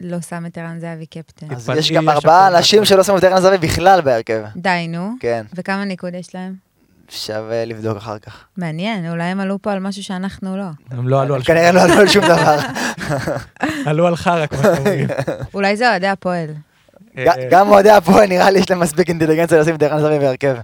לא 0.00 0.20
שם 0.20 0.46
את 0.46 0.58
ערן 0.58 0.78
זהבי 0.78 1.06
קפטן. 1.06 1.46
אז 1.50 1.70
יש 1.78 1.92
גם 1.92 2.08
ארבעה 2.08 2.48
אנשים. 2.48 2.84
שלא 2.84 3.02
שמו 3.02 3.18
את 3.18 3.24
ערן 3.24 3.40
זהבי 3.40 3.66
בכלל 3.66 4.00
בהרכב. 4.00 4.42
די, 4.56 4.86
נו. 4.88 5.10
כן, 5.20 5.44
וכמה 5.54 5.84
ניקוד 5.84 6.14
יש 6.14 6.34
להם? 6.34 6.54
שווה 7.08 7.64
לבדוק 7.64 7.96
אחר 7.96 8.18
כך. 8.18 8.44
מעניין, 8.56 9.10
אולי 9.10 9.24
הם 9.24 9.40
עלו 9.40 9.62
פה 9.62 9.72
על 9.72 9.78
משהו 9.78 10.02
שאנחנו 10.02 10.56
לא. 10.56 10.64
הם 10.90 11.08
לא 11.08 11.22
עלו 11.22 11.34
על 11.34 11.42
כנראה 11.42 11.72
לא 11.72 11.82
עלו 11.82 11.94
על 11.94 12.08
שום 12.08 12.24
דבר. 12.24 12.58
עלו 13.86 14.06
על 14.06 14.16
חרא, 14.16 14.46
כמו 14.46 14.58
שאומרים. 14.62 15.06
אולי 15.54 15.76
זה 15.76 15.90
אוהדי 15.90 16.06
הפועל. 16.06 16.48
אה, 17.18 17.24
גם 17.50 17.68
אוהדי 17.68 17.90
הפועל 17.90 18.26
נראה 18.28 18.50
לי 18.50 18.58
יש 18.58 18.70
להם 18.70 18.80
מספיק 18.80 19.08
אינטליגנציה 19.08 19.60
לשים 19.60 19.74
את 19.74 19.82
ערן 19.82 20.00
זהבי 20.00 20.18
בהרכב. 20.18 20.56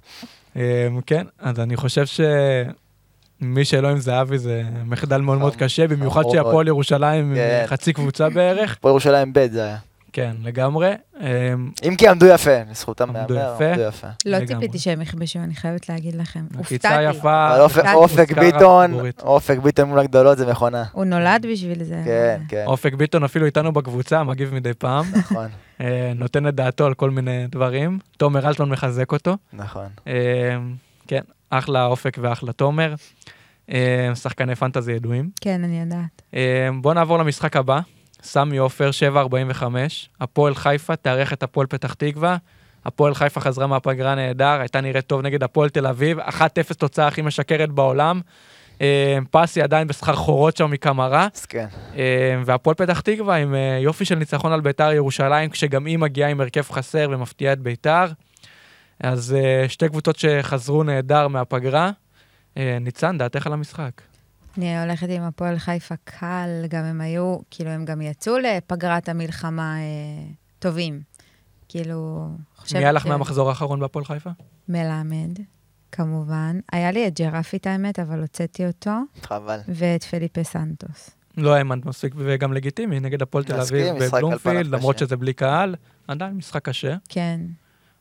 אה, 0.57 0.89
כן, 1.07 1.27
אז 1.39 1.61
אני 1.61 1.77
חושב 1.77 2.05
שמי 2.07 3.65
שלא 3.65 3.89
עם 3.89 3.99
זהבי 3.99 4.39
זה 4.39 4.63
מחדל 4.85 5.21
מאוד 5.21 5.39
מאוד 5.39 5.53
חמור, 5.53 5.65
קשה, 5.65 5.89
במיוחד 5.89 6.21
חמור 6.21 6.35
שהפועל. 6.35 6.69
ירושלים 6.69 7.35
כן. 7.35 7.65
חצי 7.67 7.93
קבוצה 7.93 8.29
בערך. 8.29 8.77
פה 8.81 8.89
ירושלים 8.89 9.33
ב' 9.33 9.47
זה 9.51 9.65
היה. 9.65 9.77
כן, 10.13 10.37
לגמרי. 10.43 10.93
אה, 11.21 11.55
אם 11.89 11.97
כי 11.97 12.09
עמדו 12.09 12.27
יפה, 12.27 12.51
לזכותם 12.71 13.17
עמדו 13.17 13.35
להמר, 13.35 13.55
יפה. 13.55 13.69
עמדו 13.71 13.83
יפה. 13.83 14.07
לא. 14.27 14.47
ציפיתי 14.47 14.79
שהם 14.79 15.01
יכבשו, 15.03 15.39
אני 15.39 15.55
חייבת 15.55 15.89
להגיד 15.89 16.15
לכם. 16.15 16.45
הופתעתי. 16.57 17.09
אבל 17.09 17.59
אופק- 17.95 18.33
ביטון. 18.39 18.95
אופק 19.23 19.59
ביטון 19.59 19.89
מול 19.89 19.99
הגדולות 19.99 20.39
זה 20.39 20.47
מכונה. 20.51 20.85
הוא 20.93 21.05
נולד 21.05 21.47
בשביל 21.53 21.85
זה. 21.85 22.03
כן, 22.05 22.41
כן, 22.49 22.65
אופק 22.67 22.95
ביטון 22.95 23.25
אפילו 23.25 23.47
איתנו 23.47 23.73
בקבוצה, 23.73 24.23
מגיב 24.25 24.55
מדי 24.55 24.75
פעם, 24.75 25.05
נכון, 25.17 25.47
אה, 25.81 26.13
נותן 26.15 26.49
את 26.49 26.55
דעתו 26.55 26.87
על 26.87 26.95
כל 26.95 27.11
מיני 27.11 27.47
דברים. 27.49 27.99
תומר 28.17 28.49
אלטמן 28.49 28.69
מחזק 28.69 29.13
אותו. 29.13 29.37
נכון. 29.53 29.87
אה, 30.07 30.13
כן, 31.09 31.21
אחלה 31.51 31.87
אופק 31.87 32.19
ואחלה 32.21 32.53
תומר. 32.53 32.95
אה, 33.73 34.11
שחקני 34.15 34.55
פנטזי 34.55 34.93
ידועים. 34.93 35.31
כן, 35.41 35.65
אני 35.65 35.81
יודעת. 35.81 36.23
בואו 36.83 36.95
נעבור 36.95 37.19
למשחק 37.19 37.57
הבא. 37.57 37.81
סמי 38.23 38.57
עופר, 38.57 38.91
7.45. 39.15 39.65
הפועל 40.21 40.55
חיפה 40.55 40.97
תארח 40.97 41.33
את 41.33 41.43
הפועל 41.43 41.67
פתח 41.67 41.95
תקווה. 41.95 42.37
הפועל 42.85 43.15
חיפה 43.15 43.41
חזרה 43.41 43.67
מהפגרה 43.67 44.15
נהדר, 44.15 44.61
הייתה 44.61 44.81
נראית 44.81 45.07
טוב 45.07 45.21
נגד 45.23 45.43
הפועל 45.43 45.69
תל 45.69 45.87
אביב. 45.87 46.21
1-0 46.21 46.75
תוצאה 46.79 47.07
הכי 47.07 47.23
משקרת 47.23 47.71
בעולם. 47.71 48.21
אה, 48.81 49.19
פסי 49.31 49.63
עדיין 49.63 49.89
בסחרחורות 49.89 50.57
שם 50.57 50.71
מקמרה. 50.71 51.29
כן. 51.49 51.67
אה, 51.97 52.43
והפועל 52.45 52.75
פתח 52.75 53.01
תקווה 53.01 53.37
עם 53.37 53.55
אה, 53.55 53.79
יופי 53.83 54.05
של 54.05 54.15
ניצחון 54.15 54.53
על 54.53 54.61
ביתר 54.61 54.93
ירושלים, 54.93 55.51
כשגם 55.51 55.87
היא 55.87 55.99
מגיעה 55.99 56.31
עם 56.31 56.41
הרכב 56.41 56.63
חסר 56.63 57.09
ומפתיעה 57.11 57.53
את 57.53 57.61
ביתר. 57.61 58.05
אז 59.01 59.37
שתי 59.69 59.89
קבוצות 59.89 60.17
שחזרו 60.17 60.83
נהדר 60.83 61.29
מהפגרה. 61.29 61.91
ניצן, 62.57 63.19
דעתך 63.19 63.47
על 63.47 63.53
המשחק. 63.53 63.91
אני 64.59 64.81
הולכת 64.81 65.07
עם 65.11 65.23
הפועל 65.23 65.59
חיפה 65.59 65.95
קל, 66.05 66.49
גם 66.69 66.85
הם 66.85 67.01
היו, 67.01 67.39
כאילו, 67.51 67.71
הם 67.71 67.85
גם 67.85 68.01
יצאו 68.01 68.39
לפגרת 68.39 69.09
המלחמה 69.09 69.77
אה, 69.79 69.83
טובים. 70.59 71.01
כאילו, 71.69 72.29
חושבת... 72.57 72.79
מי 72.79 72.85
היה 72.85 72.93
לך 72.93 73.03
ש- 73.03 73.07
מהמחזור 73.07 73.49
האחרון 73.49 73.81
בהפועל 73.81 74.05
חיפה? 74.05 74.31
מלמד, 74.69 75.39
כמובן. 75.93 76.59
היה 76.73 76.91
לי 76.91 77.07
את 77.09 77.21
ג'רפי, 77.21 77.57
את 77.57 77.67
האמת, 77.67 77.99
אבל 77.99 78.21
הוצאתי 78.21 78.67
אותו, 78.67 78.91
חבל. 79.23 79.59
ואת 79.69 80.05
פליפה 80.05 80.45
סנטוס. 80.45 81.11
לא 81.37 81.55
האמנת 81.55 81.87
מספיק 81.87 82.15
וגם 82.17 82.53
לגיטימי, 82.53 83.01
נגד 83.01 83.23
הפועל 83.23 83.45
תל 83.45 83.61
אביב 83.61 83.95
בבלומפילד, 84.03 84.67
למרות. 84.67 84.99
שזה 84.99 85.17
בלי 85.17 85.33
קהל, 85.33 85.75
עדיין 86.09 86.35
משחק 86.35 86.65
קשה. 86.65 86.97
כן. 87.09 87.41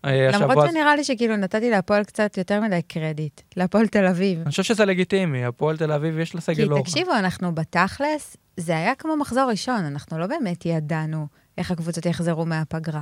אה, 0.05 0.29
השבוע... 0.29 0.47
למרות 0.47 0.69
שנראה 0.71 0.95
לי 0.95 1.03
שכאילו 1.03 1.35
נתתי 1.35 1.69
להפועל 1.69 2.03
קצת 2.03 2.37
יותר 2.37 2.61
מדי 2.61 2.81
קרדיט, 2.87 3.41
להפועל 3.57 3.87
תל 3.87 4.05
אביב. 4.05 4.39
אני 4.41 4.49
חושב 4.49 4.63
שזה 4.63 4.85
לגיטימי, 4.85 5.45
הפועל 5.45 5.77
תל 5.77 5.91
אביב 5.91 6.19
יש 6.19 6.35
לה 6.35 6.41
סגל 6.41 6.63
כי 6.63 6.69
לא... 6.69 6.79
תקשיבו, 6.83 7.11
אנחנו 7.11 7.55
בתכלס, 7.55 8.37
זה 8.57 8.77
היה 8.77 8.95
כמו 8.95 9.17
מחזור 9.17 9.49
ראשון, 9.49 9.85
אנחנו 9.85 10.19
לא 10.19 10.27
באמת 10.27 10.65
ידענו 10.65 11.27
איך 11.57 11.71
הקבוצות 11.71 12.05
יחזרו 12.05 12.45
מהפגרה. 12.45 13.01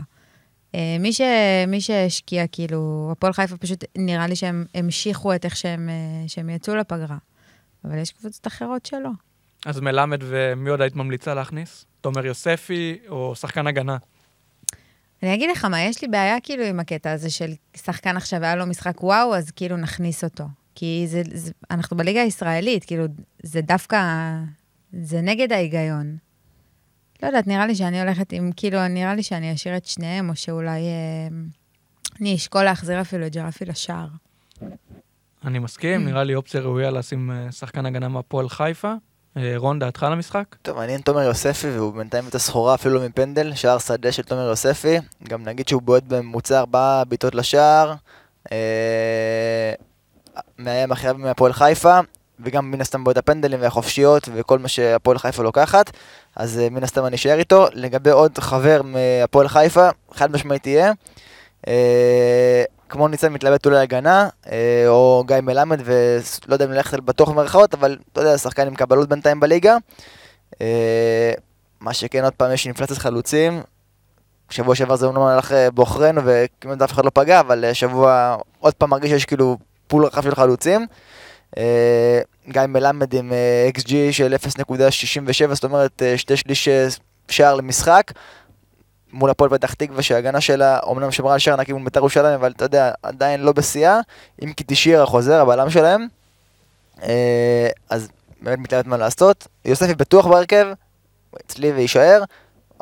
אה, 0.76 0.98
מי, 1.00 1.14
ש... 1.14 1.22
מי 1.68 1.82
שהשקיע, 1.82 2.48
כאילו, 2.48 3.10
הפועל 3.12 3.34
חיפה 3.34 3.58
פשוט, 3.58 3.84
נראה 3.98 4.28
לי 4.28 4.36
שהם 4.36 4.66
המשיכו 4.76 5.36
את 5.36 5.46
איך 5.46 5.56
שהם, 5.56 5.90
אה, 5.90 6.28
שהם 6.28 6.50
יצאו 6.50 6.76
לפגרה. 6.76 7.18
אבל 7.86 7.98
יש 7.98 8.12
קבוצות 8.12 8.48
אחרות 8.48 8.86
שלא. 8.86 9.10
אז 9.66 9.80
מלמד 9.80 10.20
ומי 10.22 10.70
עוד 10.70 10.82
היית 10.82 10.96
ממליצה 10.96 11.34
להכניס? 11.34 11.86
תומר 12.02 12.26
יוספי 12.26 12.98
או 13.10 13.36
שחקן 13.36 13.68
הגנה? 13.68 13.98
אני 15.24 15.34
אגיד 15.34 15.50
לך 15.50 15.66
מה, 15.66 15.82
יש 15.82 16.02
לי 16.02 16.08
בעיה 16.08 16.40
כאילו 16.44 16.64
עם 16.64 16.80
הקטע 16.80 17.12
הזה 17.12 17.30
של 17.30 17.54
שחקן 17.76 18.18
עכשיו 18.18 18.44
היה 18.44 18.56
לו 18.56 18.66
משחק 18.66 19.04
וואו, 19.04 19.36
אז 19.36 19.52
כאילו 19.52 19.78
נכניס 19.78 20.24
אותו. 20.24 20.44
כי 20.76 21.06
זה, 21.08 21.22
זה, 21.34 21.52
אנחנו 21.72 21.98
בליגה 21.98 22.22
הישראלית, 22.22 22.86
כאילו, 22.86 23.06
זה 23.44 23.62
דווקא, 23.62 23.98
זה 24.94 25.22
נגד 25.22 25.52
ההיגיון. 25.52 26.18
לא 27.24 27.28
יודעת, 27.28 27.48
נראה 27.48 27.68
לי 27.68 27.76
שאני 27.76 28.02
הולכת 28.02 28.34
עם, 28.34 28.52
כאילו, 28.56 28.88
נראה 28.88 29.16
לי 29.16 29.24
שאני 29.24 29.54
אשאיר 29.54 29.78
את 29.78 29.86
שניהם, 29.86 30.30
או 30.30 30.36
שאולי 30.36 30.82
אה, 30.82 31.28
אני 32.22 32.36
אשקול 32.36 32.64
להחזיר 32.64 33.02
אפילו 33.02 33.28
את 33.28 33.36
ג'רפי 33.36 33.66
לשער. 33.66 34.08
אני 35.46 35.60
מסכים, 35.60 36.06
נראה 36.06 36.24
לי 36.24 36.36
אופציה 36.36 36.62
ראויה 36.62 36.92
לשים 36.92 37.32
אה, 37.32 37.52
שחקן 37.52 37.86
הגנה 37.86 38.08
מהפועל 38.08 38.50
חיפה. 38.50 38.94
אה, 39.38 39.54
רון, 39.56 39.80
דעתך 39.80 40.04
על 40.04 40.14
המשחק? 40.14 40.44
טוב, 40.62 40.78
מעניין 40.78 41.02
תומר 41.02 41.22
יוספי, 41.22 41.68
והוא 41.68 41.94
בינתיים 41.94 42.28
את 42.28 42.36
הסחורה 42.36 42.76
אפילו 42.76 43.02
מפנדל, 43.02 43.56
שער 43.56 43.78
שדה 43.78 44.12
של 44.12 44.24
תומר 44.24 44.42
יוספי. 44.50 44.98
גם 45.24 45.44
נגיד 45.44 45.68
שהוא 45.68 45.82
בועט 45.82 46.04
בממוצע 46.04 46.60
ארבעה 46.60 47.04
בעיטות 47.04 47.36
לשער. 47.36 47.94
אה, 48.52 49.74
מאיים 50.60 50.92
הרבה 50.92 51.14
מהפועל 51.14 51.54
חיפה, 51.54 52.00
וגם 52.40 52.72
מן 52.72 52.82
הסתם 52.82 53.04
בועט 53.04 53.18
הפנדלים 53.18 53.62
והחופשיות 53.62 54.30
וכל 54.36 54.60
מה 54.60 54.68
שהפועל 54.68 55.18
חיפה 55.18 55.44
לוקחת. 55.44 55.92
אז 56.36 56.60
אה, 56.60 56.70
מן 56.70 56.84
הסתם 56.84 57.06
אני 57.06 57.16
אשאר 57.16 57.40
איתו. 57.40 57.68
לגבי 57.74 58.12
עוד 58.12 58.38
חבר 58.38 58.82
מהפועל 58.84 59.48
חיפה, 59.48 59.90
חד 60.14 60.32
משמעית 60.32 60.64
תהיה. 60.64 60.92
אה, 61.68 62.64
כמו 62.90 63.08
ניצן 63.08 63.34
מתלבט 63.34 63.66
אולי 63.66 63.80
הגנה, 63.80 64.30
אה, 64.52 64.84
או 64.88 65.24
גיא 65.28 65.36
מלמד, 65.42 65.82
ולא 65.84 66.56
יודע 66.56 66.66
אם 66.66 66.72
ללכת 66.72 67.00
בתוך 67.00 67.30
מרכאות, 67.30 67.74
אבל 67.74 67.98
אתה 68.12 68.22
יודע, 68.22 68.38
שחקן 68.38 68.68
עם 68.68 68.76
קבלות 68.76 69.10
בינתיים 69.10 69.40
בליגה. 69.40 69.78
אה, 70.62 71.32
מה 71.80 71.94
שכן, 71.94 72.24
עוד 72.24 72.34
פעם, 72.34 72.54
יש 72.54 72.66
אינפלציית 72.66 73.00
חלוצים. 73.00 73.62
שבוע 74.50 74.76
שעבר 74.76 74.96
זה 74.96 75.06
אומנם 75.06 75.22
הלך 75.22 75.52
אה, 75.52 75.72
בעוכרינו, 75.72 76.22
וכמעט 76.26 76.82
אף 76.82 76.92
אחד 76.92 77.06
לא 77.06 77.12
פגע, 77.14 77.40
אבל 77.40 77.74
שבוע 77.74 78.38
עוד 78.60 78.74
פעם 78.74 78.90
מרגיש 78.90 79.12
שיש 79.12 79.26
כאילו 79.26 79.58
pool 79.88 80.06
רחב 80.06 80.24
של 80.24 80.36
חלוצים. 80.36 80.88
גיא 82.50 82.62
מלמד 82.68 83.14
עם 83.14 83.32
XG 83.78 83.92
של 84.12 84.36
0.67, 84.36 85.54
זאת 85.54 85.64
אומרת 85.64 86.02
שתי 86.18 86.38
שליש 86.38 86.70
שער 87.30 87.56
למשחק. 87.56 88.12
מול 89.14 89.30
הפועל 89.30 89.50
פתח 89.50 89.74
תקווה 89.74 90.04
שההגנה 90.04 90.42
שלה 90.42 90.80
אומנם 90.84 91.12
שמרה 91.12 91.34
על 91.34 91.40
שער 91.40 91.56
נקי 91.56 91.74
מול 91.74 91.84
בית"ר 91.84 92.00
ירושלים 92.00 92.34
אבל 92.34 92.52
אתה 92.52 92.66
יודע 92.66 92.92
עדיין 93.04 93.42
לא 93.42 93.52
בשיאה. 93.52 94.00
אם 94.44 94.54
כי 94.54 94.64
תשאיר 94.68 95.04
החוזר 95.04 95.42
הבלם 95.42 95.70
שלהם. 95.70 96.08
אה, 97.04 97.70
אז 97.90 98.10
באמת 98.42 98.60
מתלבט 98.60 98.86
מה 98.86 98.98
לעשות. 98.98 99.48
יוספי 99.66 99.94
בטוח 99.94 100.28
בהרכב 100.28 100.68
אצלי 101.46 101.72
ויישאר. 101.72 102.24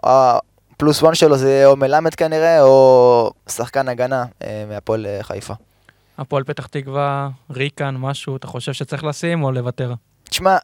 ה 0.04 0.23
plus 0.23 1.02
one 1.02 1.16
שלו 1.16 1.38
זה 1.38 1.66
או 1.66 1.76
מלמד 1.76 2.16
כנראה 2.16 2.62
או 2.62 3.32
שחקן 3.50 3.88
הגנה 3.88 4.26
אה, 4.44 4.66
מהפועל 4.70 5.06
אה, 5.06 5.24
חיפה. 5.24 5.54
הפועל 6.18 6.44
פתח 6.44 6.68
תקווה, 6.68 7.30
ריקן, 7.50 7.96
משהו, 7.98 8.36
אתה 8.36 8.48
חושב 8.48 8.74
שצריך 8.74 9.04
לשים 9.04 9.44
או 9.44 9.52
לוותר? 9.52 9.94
תשמע, 10.30 10.58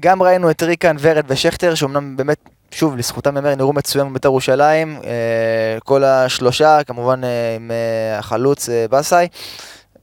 גם 0.00 0.22
ראינו 0.22 0.50
את 0.50 0.62
ריקן, 0.62 0.96
ורד 1.00 1.24
ושכטר, 1.28 1.74
שאומנם 1.74 2.16
באמת, 2.16 2.48
שוב, 2.74 2.96
לזכותם 2.96 3.36
ייאמר, 3.36 3.54
נראו 3.54 3.72
מצוין 3.72 4.10
בבית"ר 4.10 4.28
ירושלים. 4.28 5.00
אה, 5.04 5.80
כל 5.84 6.04
השלושה, 6.04 6.84
כמובן 6.84 7.24
אה, 7.24 7.56
עם 7.56 7.70
אה, 7.70 8.18
החלוץ 8.18 8.68
בסאי. 8.90 9.28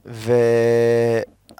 ו... 0.06 0.32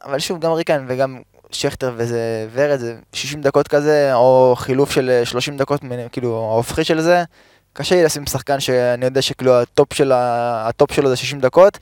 אבל 0.05 0.19
שוב, 0.19 0.41
גם 0.41 0.53
ריקן 0.53 0.85
וגם 0.89 1.21
שכטר 1.51 1.93
וזה 1.97 2.47
ורד, 2.53 2.79
זה 2.79 2.95
60 3.13 3.41
דקות 3.41 3.69
כזה, 3.69 4.15
או 4.15 4.55
חילוף 4.59 4.91
של 4.91 5.11
אה, 5.11 5.25
30 5.25 5.57
דקות, 5.57 5.81
כאילו, 6.13 6.51
ההופכי 6.53 6.85
של 6.85 7.01
זה. 7.01 7.25
קשה 7.73 7.95
לי 7.95 8.05
לשים 8.05 8.27
שחקן 8.27 8.61
שאני 8.61 9.05
יודע 9.05 9.23
שכאילו 9.23 9.61
ה 9.61 9.67
top, 9.67 9.93
של 9.93 10.13
ה... 10.13 10.69
ה 10.69 10.75
top 10.75 10.93
שלו 10.93 11.09
זה 11.09 11.17
60 11.17 11.41
דקות. 11.41 11.79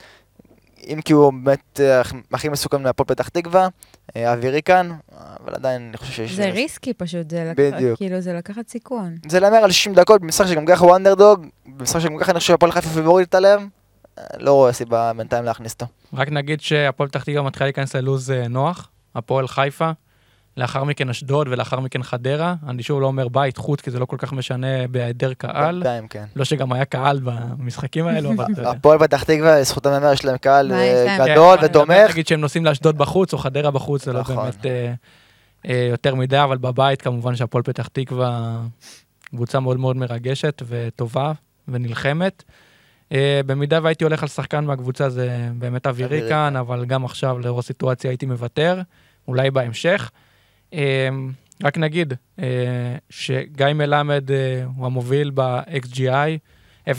אם 0.88 1.00
כי 1.04 1.12
הוא 1.12 1.32
באמת 1.32 1.80
אה, 1.80 2.02
הכי 2.32 2.48
מסוכן 2.48 2.82
מהפועל 2.82 3.06
פתח 3.06 3.28
תקווה, 3.28 3.68
אה, 4.16 4.32
אבי 4.32 4.50
ריקן, 4.50 4.90
אבל 5.12 5.54
עדיין 5.54 5.88
אני 5.88 5.96
חושב 5.96 6.12
שיש... 6.12 6.32
זה 6.32 6.50
risky 6.50 6.94
פשוט, 6.94 7.30
זה 7.30 7.44
לקחת, 7.44 7.74
בדיוק. 7.74 7.96
כאילו, 7.98 8.20
זה 8.20 8.32
לקחת 8.32 8.68
סיכון. 8.68 9.16
זה 9.28 9.40
להמר 9.40 9.56
על 9.56 9.70
60 9.70 9.94
דקות 9.94 10.20
במשחק 10.20 10.46
שגם 10.46 10.66
ככה 10.66 10.84
הוא 10.84 10.96
אנדרדוג, 10.96 11.46
במשחק 11.66 12.00
שגם 12.00 12.18
ככה 12.18 12.32
אני 12.32 12.38
חושב 12.40 12.52
שהפועל 12.52 12.72
חיפה 12.72 12.88
פיבורית 12.88 13.34
עליהם, 13.34 13.68
אה, 14.18 14.24
לא 14.38 14.52
רואה 14.52 14.72
סיבה 14.72 15.12
בינתיים 15.16 15.44
להכניס 15.44 15.72
אותו. 15.72 15.86
רק 16.14 16.28
נגיד 16.28 16.60
שהפועל 16.60 17.08
פתח 17.08 17.24
תקווה 17.24 17.42
מתחילה 17.42 17.66
להיכנס 17.66 17.96
ללוז 17.96 18.30
אה, 18.30 18.48
נוח, 18.48 18.88
הפועל 19.14 19.48
חיפה, 19.48 19.90
לאחר 20.56 20.84
מכן 20.84 21.08
אשדוד 21.08 21.48
ולאחר 21.50 21.80
מכן 21.80 22.02
חדרה. 22.02 22.54
אני 22.68 22.82
שוב 22.82 23.00
לא 23.00 23.06
אומר 23.06 23.28
בית 23.28 23.56
חוץ, 23.56 23.80
כי 23.80 23.90
זה 23.90 23.98
לא 23.98 24.04
כל 24.04 24.16
כך 24.18 24.32
משנה 24.32 24.88
בהיעדר 24.90 25.32
קהל. 25.34 25.74
בינתיים 25.74 26.08
כן. 26.08 26.24
לא 26.36 26.44
שגם 26.44 26.72
היה 26.72 26.84
קהל 26.84 27.20
במשחקים 27.24 28.06
האלו, 28.06 28.32
אבל. 28.32 28.66
הפועל 28.66 28.98
פתח 28.98 29.22
תקווה, 29.22 29.60
לזכותם 29.60 29.90
ייאמר, 29.90 30.12
יש 30.12 30.24
להם 30.24 30.36
קהל 30.36 30.72
אה, 30.72 31.04
להם? 31.06 31.30
גדול 31.30 31.58
כן, 31.58 31.64
ותומך. 31.64 32.10
נגיד 32.10 32.26
שהם 32.26 32.40
נוסעים 32.40 32.64
לאשדוד 32.64 32.98
בחוץ 32.98 33.32
או 33.32 33.38
חדרה 33.38 33.70
בחוץ, 33.70 34.04
זה 34.04 34.12
לא 34.12 34.20
נכון. 34.20 34.36
באמת 34.36 34.66
אה, 34.66 34.92
אה, 35.68 35.86
יותר 35.90 36.14
מדי, 36.14 36.42
אבל 36.42 36.58
בבית 36.58 37.02
כמובן 37.02 37.36
שהפועל 37.36 37.64
פתח 37.64 37.88
תקווה 37.92 38.60
קבוצה 39.30 39.60
מאוד 39.60 39.80
מאוד 39.80 39.96
מרגשת 39.96 40.62
וטובה 40.68 41.32
ונלחמת. 41.68 42.44
במידה 43.46 43.78
והייתי 43.82 44.04
הולך 44.04 44.22
על 44.22 44.28
שחקן 44.28 44.64
מהקבוצה 44.64 45.08
זה 45.08 45.48
באמת 45.58 45.86
אבי 45.86 46.04
אבי 46.04 46.20
ריקן, 46.20 46.54
אבל 46.60 46.84
גם 46.84 47.04
עכשיו 47.04 47.38
לאור 47.38 47.58
הסיטואציה 47.58 48.10
הייתי 48.10 48.26
מוותר, 48.26 48.80
אולי 49.28 49.50
בהמשך. 49.50 50.10
אה, 50.74 51.08
רק 51.64 51.78
נגיד 51.78 52.14
אה, 52.38 52.46
שגיא 53.10 53.66
מלמד 53.74 54.30
אה, 54.30 54.64
הוא 54.76 54.86
המוביל 54.86 55.30
ב-XGI, 55.34 56.38
0.73 56.88 56.92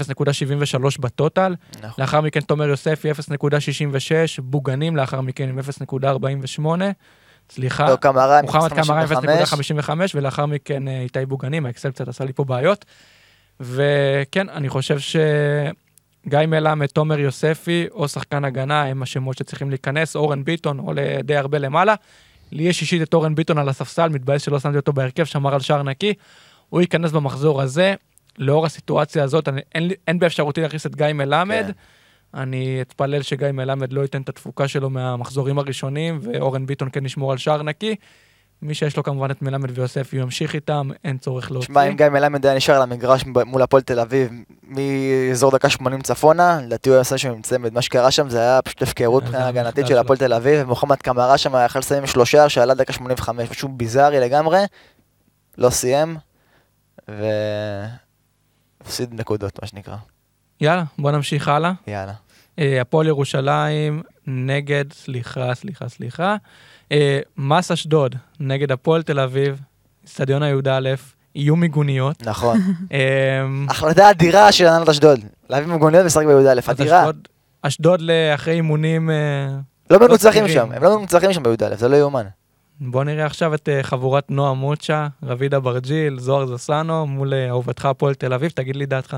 בטוטל. 1.00 1.56
נכון. 1.78 1.90
לאחר 1.98 2.22
מכן 2.22 2.42
תומר 2.42 2.68
יוספי 2.68 3.12
0.66, 3.12 3.16
בוגנים 4.40 4.96
לאחר 4.96 5.22
מכן 5.22 5.50
עם 5.50 5.60
0.48, 5.60 6.66
סליחה, 7.50 7.90
לא, 7.90 7.96
קמרה 7.96 8.40
עם 8.40 8.46
מוחמד 8.46 8.74
קמרה 8.74 9.06
0.55. 9.06 9.14
0.55 9.84 9.90
ולאחר 10.16 10.46
מכן 10.46 10.88
אה, 10.88 11.02
איתי 11.02 11.26
בוגנים, 11.26 11.66
האקסל 11.66 11.92
קצת 11.92 12.08
עשה 12.08 12.26
לי 12.26 12.34
פה 12.34 12.44
בעיות. 12.44 12.86
וכן, 13.60 14.50
אני 14.50 14.70
חושב 14.70 14.98
שגיא 15.00 16.40
מלמד, 16.48 16.86
תומר 16.86 17.20
יוספי 17.20 17.88
או 17.92 18.08
שחקן 18.08 18.46
הגנה 18.46 18.84
הם 18.84 19.04
השמות 19.04 19.38
שצריכים 19.38 19.70
להיכנס, 19.70 20.16
אורן 20.16 20.44
ביטון 20.44 20.80
עולה 20.80 21.18
די 21.24 21.36
הרבה 21.36 21.58
למעלה. 21.58 21.96
לי 22.52 22.64
יש 22.64 22.82
אישית 22.82 23.02
את 23.02 23.14
אורן 23.14 23.36
ביטון 23.36 23.58
על 23.58 23.70
הספסל, 23.70 24.10
מתבאס 24.10 24.42
שלא 24.42 24.60
שמתי 24.60 24.78
אותו 24.78 24.94
בהרכב, 24.94 25.24
שמר 25.24 25.54
על 25.54 25.60
שער 25.60 25.84
נקי. 25.84 26.14
הוא 26.70 26.82
ייכנס 26.82 27.12
במחזור 27.12 27.62
הזה, 27.62 27.96
לאור 28.38 28.66
הסיטואציה 28.66 29.24
הזאת, 29.24 29.48
אני, 29.48 29.62
אין, 29.76 29.90
אין 30.08 30.20
באפשרותי 30.20 30.62
להכניס 30.62 30.86
את 30.86 30.96
גיא 30.96 31.06
מלמד. 31.14 31.66
כן. 31.68 31.72
אני 32.34 32.82
אתפלל 32.82 33.22
שגיא 33.22 33.52
מלמד 33.52 33.94
לא 33.94 34.02
ייתן 34.02 34.22
את 34.22 34.30
התפוקה 34.30 34.68
שלו 34.68 34.90
מהמחזורים 34.90 35.60
הראשונים, 35.60 36.20
ואורן 36.22 36.66
ביטון 36.66 36.90
כן 36.92 37.06
ישמור 37.06 37.32
על 37.32 37.38
שער 37.38 37.64
נקי. 37.64 37.96
מי 38.62 38.74
שיש 38.74 38.98
לו 38.98 39.04
כמובן 39.04 39.32
את 39.32 39.42
מלמד 39.42 39.78
ויוסף, 39.78 40.14
הוא 40.14 40.22
ימשיך 40.22 40.56
איתם, 40.56 40.90
אין 41.04 41.18
צורך 41.18 41.52
להוציא. 41.52 41.68
שמע, 41.68 41.84
אם 41.84 41.96
גיא 41.96 42.10
מלמד 42.10 42.46
היה 42.46 42.56
נשאר 42.56 42.76
על 42.76 42.82
המגרש 42.82 43.26
מול 43.46 43.62
הפועל 43.62 43.84
תל 43.84 44.00
אביב 44.00 44.30
מאזור 44.64 45.52
דקה 45.52 45.70
80 45.70 46.02
צפונה, 46.02 46.62
לדעתי 46.62 46.90
הוא 46.90 46.94
היה 46.94 47.02
עושה 47.02 47.18
שם 47.18 47.32
עם 47.32 47.42
צמד. 47.42 47.74
מה 47.74 47.82
שקרה 47.82 48.12
שם 48.12 48.30
זה 48.30 48.40
היה 48.40 48.62
פשוט 48.62 48.82
הפקרות 48.82 49.24
המחדל 49.24 49.42
הגנתית 49.42 49.88
של. 49.88 49.98
הפועל 49.98 50.18
תל 50.18 50.34
אביב, 50.34 50.62
ומוחמד 50.62 50.98
קמרה 50.98 51.38
שם 51.38 51.54
יכל 51.66 51.80
לסיים 51.80 52.02
עם 52.02 52.08
שלושה 52.08 52.50
שעלה 52.50 52.74
דקה 52.74 52.94
85, 52.94 53.50
פשוט 53.50 53.72
ביזארי 53.74 54.20
לגמרי, 54.20 54.60
לא 55.58 55.70
סיים, 55.70 56.18
והפסיד 58.82 59.14
נקודות, 59.14 59.62
מה 59.62 59.68
שנקרא. 59.68 59.96
יאללה, 60.62 60.84
בוא 61.00 61.12
נמשיך 61.12 61.48
הלאה. 61.48 61.72
יאללה. 61.88 62.14
אה, 62.60 62.82
הפועל 62.82 63.08
ירושלים 63.08 64.02
נגד, 64.28 64.94
סליחה, 64.94 65.56
סליחה, 65.56 65.90
סליחה. 65.90 66.36
אה, 66.92 67.20
מס 67.38 67.72
אשדוד 67.72 68.16
נגד 68.40 68.72
הפועל 68.72 69.04
תל 69.04 69.20
אביב, 69.20 69.60
אצטדיון 70.06 70.44
הי"א, 70.44 70.90
יהיו 71.36 71.56
מיגוניות. 71.56 72.24
נכון. 72.26 72.58
אה, 72.94 73.00
החלטה 73.70 74.10
אדירה 74.10 74.52
של 74.52 74.68
הנהלת 74.68 74.90
אשדוד, 74.90 75.20
להביא 75.50 75.68
מיגוניות 75.68 76.04
ולשחק 76.04 76.26
בי"א, 76.26 76.72
אדירה. 76.72 77.06
אשדוד- 77.62 78.02
לאחרי 78.02 78.54
אימונים, 78.54 79.10
אה, 79.10 79.16
לא 79.90 80.00
מנוצחים 80.00 80.32
סבירים. 80.48 80.68
שם, 80.68 80.72
הם 80.76 80.84
לא 80.84 80.98
מנוצחים 80.98 81.34
שם 81.34 81.44
בי"א, 81.44 81.76
זה 81.76 81.88
לא 81.90 81.96
יאומן. 81.96 82.26
בוא 82.82 83.04
נראה 83.04 83.26
עכשיו 83.26 83.54
את 83.54 83.70
חבורת 83.82 84.32
נועה 84.32 84.54
מוצ'ה, 84.54 85.08
רביד 85.24 85.54
אברג'יל, 85.54 86.20
זוהר 86.20 86.46
זסנו, 86.58 87.08
מול 87.08 87.34
אה, 87.34 87.50
אהובתך 87.50 87.86
הפועל 87.86 88.14
תל 88.14 88.34
אביב, 88.34 88.52
תגיד 88.52 88.76
לי 88.76 88.86
דעתך. 88.86 89.18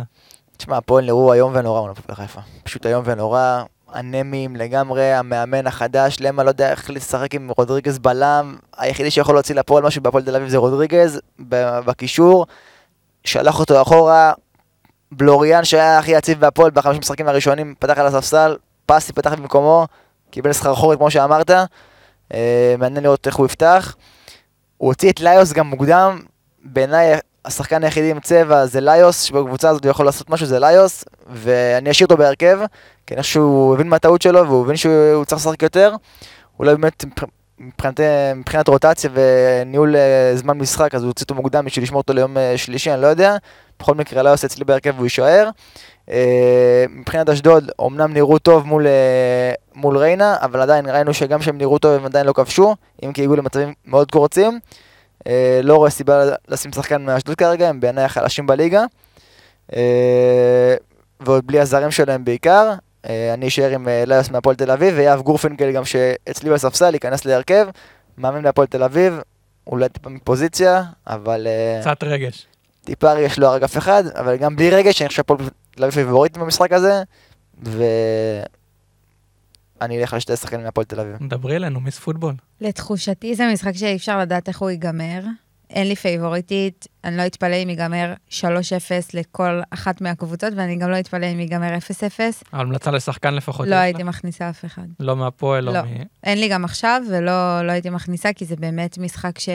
תשמע, 0.57 0.78
הפועל 0.78 1.05
נראו 1.05 1.34
איום 1.34 1.51
ונורא 1.55 1.82
מול 1.82 1.91
הפועל 1.91 2.15
חיפה. 2.15 2.41
פשוט 2.63 2.86
איום 2.86 3.03
ונורא, 3.07 3.63
אנמיים 3.95 4.55
לגמרי, 4.55 5.13
המאמן 5.13 5.67
החדש, 5.67 6.17
למה 6.19 6.43
לא 6.43 6.49
יודע 6.49 6.71
איך 6.71 6.89
לשחק 6.89 7.35
עם 7.35 7.51
רודריגז 7.57 7.99
בלם, 7.99 8.55
היחידי 8.77 9.11
שיכול 9.11 9.35
להוציא 9.35 9.55
לפועל 9.55 9.83
משהו 9.83 10.01
בהפועל 10.01 10.23
תל 10.23 10.35
אביב 10.35 10.49
זה 10.49 10.57
רודריגז, 10.57 11.19
בקישור, 11.85 12.45
שלח 13.23 13.59
אותו 13.59 13.81
אחורה, 13.81 14.33
בלוריאן 15.11 15.63
שהיה 15.63 15.99
הכי 15.99 16.11
יציב 16.11 16.39
בהפועל 16.39 16.71
בחמש 16.71 16.97
משחקים 16.97 17.27
הראשונים, 17.27 17.75
פתח 17.79 17.97
על 17.97 18.05
הספסל, 18.05 18.57
פסי 18.85 19.13
פתח 19.13 19.33
במקומו, 19.33 19.87
קיבל 20.31 20.53
סחרחורת 20.53 20.97
כמו 20.97 21.11
שאמרת, 21.11 21.51
אה, 22.33 22.75
מעניין 22.79 23.03
לראות 23.03 23.27
איך 23.27 23.35
הוא 23.35 23.45
יפתח. 23.45 23.95
הוא 24.77 24.87
הוציא 24.87 25.11
את 25.11 25.19
ליוס 25.19 25.53
גם 25.53 25.67
מוקדם, 25.67 26.19
בעיניי 26.63 27.19
השחקן 27.45 27.83
היחידי 27.83 28.11
עם 28.11 28.19
צבע 28.19 28.65
זה 28.65 28.81
ליוס, 28.81 29.21
שבקבוצה 29.21 29.69
הזאת 29.69 29.83
הוא 29.83 29.91
יכול 29.91 30.05
לעשות 30.05 30.29
משהו 30.29 30.45
זה 30.45 30.59
ליוס, 30.59 31.05
ואני 31.33 31.91
אשאיר 31.91 32.05
אותו 32.05 32.17
בהרכב, 32.17 32.59
כי 33.07 33.13
אני 33.13 33.21
חושב 33.21 33.33
שהוא 33.33 33.73
הבין 33.73 33.89
מה 33.89 33.95
הטעות 33.95 34.21
שלו, 34.21 34.47
והוא 34.47 34.65
הבין 34.65 34.77
שהוא 34.77 35.25
צריך 35.25 35.41
לשחק 35.41 35.63
יותר. 35.63 35.95
אולי 36.59 36.75
באמת 36.75 37.05
מבח- 37.05 37.29
מבחינת, 37.59 37.99
מבחינת 38.35 38.67
רוטציה 38.67 39.09
וניהול 39.13 39.95
אה, 39.95 40.31
זמן 40.35 40.57
משחק, 40.57 40.95
אז 40.95 41.01
הוא 41.03 41.07
הוציא 41.09 41.23
אותו 41.23 41.35
מוקדם 41.35 41.65
בשביל 41.65 41.83
לשמור 41.83 42.01
אותו 42.01 42.13
ליום 42.13 42.37
אה, 42.37 42.53
שלישי, 42.57 42.93
אני 42.93 43.01
לא 43.01 43.07
יודע. 43.07 43.35
בכל 43.79 43.95
מקרה, 43.95 44.23
ליוס 44.23 44.45
אצלי 44.45 44.65
בהרכב 44.65 44.93
והוא 44.95 45.05
יישאר. 45.05 45.49
אה, 46.09 46.85
מבחינת 46.89 47.29
אשדוד, 47.29 47.71
אמנם 47.81 48.13
נראו 48.13 48.39
טוב 48.39 48.67
מול, 48.67 48.87
מול 49.75 49.97
ריינה, 49.97 50.35
אבל 50.41 50.61
עדיין 50.61 50.89
ראינו 50.89 51.13
שגם 51.13 51.41
שהם 51.41 51.57
נראו 51.57 51.77
טוב 51.79 51.91
הם 51.93 52.05
עדיין 52.05 52.25
לא 52.25 52.33
כבשו, 52.33 52.75
אם 53.03 53.13
כי 53.13 53.21
הגיעו 53.21 53.35
למצבים 53.35 53.73
מאוד 53.85 54.11
קורצים. 54.11 54.59
אה, 55.28 55.59
לא 55.63 55.76
רואה 55.76 55.89
סיבה 55.89 56.24
לשים 56.47 56.71
שחקן 56.71 57.05
מאשדוד 57.05 57.36
כרגע, 57.36 57.69
הם 57.69 57.80
בעיניי 57.80 58.03
החלשים 58.03 58.47
בליגה. 58.47 58.86
אה, 59.76 60.76
ועוד 61.19 61.47
בלי 61.47 61.59
הזרים 61.59 61.91
שלהם 61.91 62.26
בעיקר. 62.26 62.74
אה, 63.09 63.34
אני 63.34 63.47
אשאר 63.47 63.69
עם 63.69 63.88
ליוס 64.07 64.30
מהפועל 64.30 64.55
תל 64.55 64.71
אביב, 64.71 64.93
ויהב 64.97 65.21
גורפינגל 65.21 65.71
גם 65.71 65.86
שאצלי 65.86 66.49
בספסל 66.49 66.93
ייכנס 66.93 67.26
להרכב, 67.26 67.67
מאמן 68.17 68.41
בהפועל 68.41 68.67
תל 68.67 68.84
אביב, 68.84 69.19
אולי 69.67 69.89
טיפה 69.89 70.09
מפוזיציה, 70.09 70.84
אבל 71.07 71.47
קצת 71.82 72.03
רגש. 72.03 72.47
טיפה 72.86 73.19
יש 73.19 73.39
לו 73.39 73.55
אגף 73.55 73.78
אחד, 73.78 74.03
אבל 74.07 74.36
גם 74.38 74.55
בלי 74.55 74.69
רגש, 74.69 75.01
אני 75.01 75.07
חושב 75.07 75.17
שהפועל 75.17 75.39
תל 75.71 75.84
אביב 75.84 75.93
פיבוריטים 75.93 76.41
במשחק 76.41 76.71
הזה, 76.71 77.03
ואני 79.82 80.01
אלך 80.01 80.13
על 80.13 80.19
שתי 80.19 80.36
שחקנים 80.36 80.63
מהפועל 80.63 80.86
תל 80.86 80.99
אביב. 80.99 81.17
דברי 81.30 81.55
אלינו, 81.55 81.80
מיס 81.80 81.99
פוטבול. 81.99 82.36
לתחושתי 82.61 83.36
זה 83.36 83.49
משחק 83.53 83.76
שאי 83.76 83.95
אפשר 83.95 84.19
לדעת 84.19 84.47
איך 84.47 84.59
הוא 84.59 84.69
ייגמר. 84.69 85.21
אין 85.69 85.88
לי 85.88 85.95
פייבוריטית, 85.95 86.88
אני 87.03 87.17
לא 87.17 87.26
אתפלא 87.26 87.55
אם 87.55 87.69
ייגמר 87.69 88.13
3-0 88.30 88.34
לכל 89.13 89.61
אחת 89.69 90.01
מהקבוצות, 90.01 90.53
ואני 90.55 90.76
גם 90.76 90.89
לא 90.89 90.99
אתפלא 90.99 91.26
אם 91.26 91.39
ייגמר 91.39 91.78
0-0. 91.78 92.19
המלצה 92.51 92.91
לשחקן 92.91 93.34
לפחות. 93.34 93.67
לא 93.67 93.76
הייתי 93.76 94.03
לה? 94.03 94.09
מכניסה 94.09 94.49
אף 94.49 94.65
אחד. 94.65 94.88
לא 94.99 95.15
מהפועל, 95.15 95.63
לא 95.63 95.74
לא. 95.74 95.82
מ... 95.82 95.86
אין 96.24 96.39
לי 96.39 96.49
גם 96.49 96.65
עכשיו, 96.65 97.01
ולא 97.09 97.61
לא 97.61 97.71
הייתי 97.71 97.89
מכניסה, 97.89 98.34
כי 98.34 98.45
זה 98.45 98.55
באמת 98.55 98.97
משחק 98.97 99.39
ש... 99.39 99.49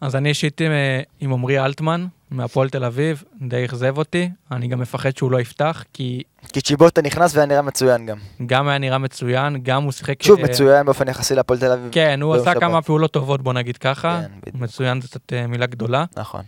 אז 0.00 0.16
אני 0.16 0.28
אישית 0.28 0.62
אה, 0.62 1.00
עם 1.20 1.32
עמרי 1.32 1.64
אלטמן, 1.64 2.06
מהפועל 2.30 2.68
תל 2.68 2.84
אביב, 2.84 3.24
די 3.40 3.64
אכזב 3.64 3.98
אותי. 3.98 4.30
אני 4.52 4.68
גם 4.68 4.80
מפחד 4.80 5.16
שהוא 5.16 5.30
לא 5.30 5.40
יפתח, 5.40 5.84
כי 5.92 6.22
כי 6.52 6.60
צ'יבוטה 6.60 7.02
נכנס 7.02 7.34
והיה 7.34 7.46
נראה 7.46 7.62
מצוין 7.62 8.06
גם. 8.06 8.18
גם 8.46 8.68
היה 8.68 8.78
נראה 8.78 8.98
מצוין, 8.98 9.62
גם 9.62 9.82
הוא 9.82 9.92
שיחק... 9.92 10.22
שוב, 10.22 10.38
אה, 10.38 10.44
מצוין 10.44 10.86
באופן 10.86 11.08
יחסי 11.08 11.34
להפועל 11.34 11.58
תל 11.58 11.72
אביב. 11.72 11.88
כן, 11.92 12.22
הוא 12.22 12.34
עשה. 12.34 12.54
כמה 12.54 12.82
פעולות 12.82 13.12
טובות, 13.12 13.42
בוא 13.42 13.52
נגיד 13.52 13.76
ככה. 13.76 14.20
כן. 14.44 14.50
מצוין 14.54 15.00
זה 15.00 15.08
קצת 15.08 15.32
אה, 15.32 15.46
מילה 15.46 15.66
גדולה. 15.66 16.04
נכון. 16.16 16.42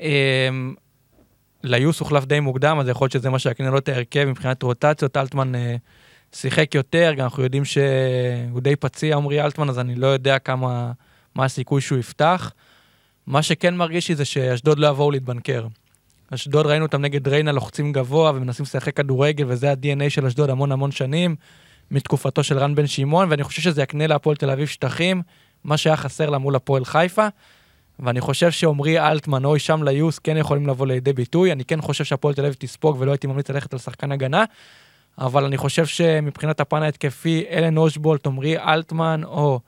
אמ, 0.00 0.74
ליוס 1.62 2.00
הוחלף 2.00 2.24
די 2.24 2.40
מוקדם, 2.40 2.78
אז 2.80 2.88
יכול 2.88 3.04
להיות 3.04 3.12
שזה 3.12 3.30
מה 3.30 3.38
שיקנה 3.38 3.70
לו 3.70 3.78
את 3.78 3.88
ההרכב 3.88 4.24
מבחינת 4.24 4.62
רוטציות. 4.62 5.16
אלטמן 5.16 5.54
אה, 5.54 5.76
שיחק 6.32 6.74
יותר, 6.74 7.12
גם 7.16 7.24
אנחנו 7.24 7.42
יודעים 7.42 7.64
שהוא 7.64 8.60
די 8.60 8.76
פציע, 8.76 9.16
עמרי 9.16 9.40
אלטמן, 9.40 9.68
אז 9.68 9.78
אני 9.78 9.94
לא 9.94 10.06
יודע 10.06 10.38
כמה, 10.38 10.92
מה 11.34 11.44
הסיכוי 11.44 11.80
שהוא 11.80 11.98
יפתח. 11.98 12.52
מה 13.26 13.42
שכן 13.42 13.76
מרגיש 13.76 14.08
לי 14.08 14.14
זה 14.14 14.24
שאשדוד 14.24 14.78
לא 14.78 14.86
יבואו 14.86 15.10
להתבנקר. 15.10 15.66
אשדוד 16.34 16.66
ראינו 16.66 16.84
אותם 16.84 17.02
נגד 17.02 17.28
ריינה 17.28 17.52
לוחצים 17.52 17.92
גבוה 17.92 18.30
ומנסים 18.34 18.62
לשחק 18.62 18.96
כדורגל, 18.96 19.44
וזה 19.48 19.70
ה-DNA 19.70 20.10
של 20.10 20.26
אשדוד 20.26 20.50
המון 20.50 20.72
המון 20.72 20.90
שנים, 20.90 21.36
מתקופתו 21.90 22.42
של 22.42 22.58
רן 22.58 22.74
בן 22.74 22.86
שמעון, 22.86 23.30
ואני 23.30 23.44
חושב 23.44 23.62
שזה 23.62 23.82
יקנה 23.82 24.06
להפועל 24.06 24.36
תל 24.36 24.50
אביב 24.50 24.66
שטחים, 24.66 25.22
מה 25.64 25.76
שהיה 25.76 25.96
חסר 25.96 26.30
לה 26.30 26.38
מול 26.38 26.56
הפועל 26.56 26.84
חיפה. 26.84 27.26
ואני 27.98 28.20
חושב 28.20 28.50
שעמרי 28.50 29.00
אלטמן 29.00 29.44
או 29.44 29.54
הישאם 29.54 29.82
ליוס 29.82 30.18
כן 30.18 30.36
יכולים 30.36 30.66
לבוא 30.66 30.86
לידי 30.86 31.12
ביטוי. 31.12 31.52
אני 31.52 31.64
כן 31.64 31.80
חושב 31.80 32.04
שהפועל 32.04 32.34
תל 32.34 32.44
אביב 32.44 32.56
תספוג 32.58 32.96
ולא 32.98 33.10
הייתי 33.10 33.26
ממליץ 33.26 33.50
ללכת 33.50 33.72
על 33.72 33.78
שחקן 33.78 34.12
הגנה, 34.12 34.44
אבל 35.18 35.44
אני 35.44 35.56
חושב 35.56 35.86
שמבחינת 35.86 36.60
הפן 36.60 36.82
ההתקפי, 36.82 37.44
אלן 37.50 37.76
אושבולט, 37.76 38.26
עמרי 38.26 38.58
אלטמן 38.58 39.20
או 39.24 39.60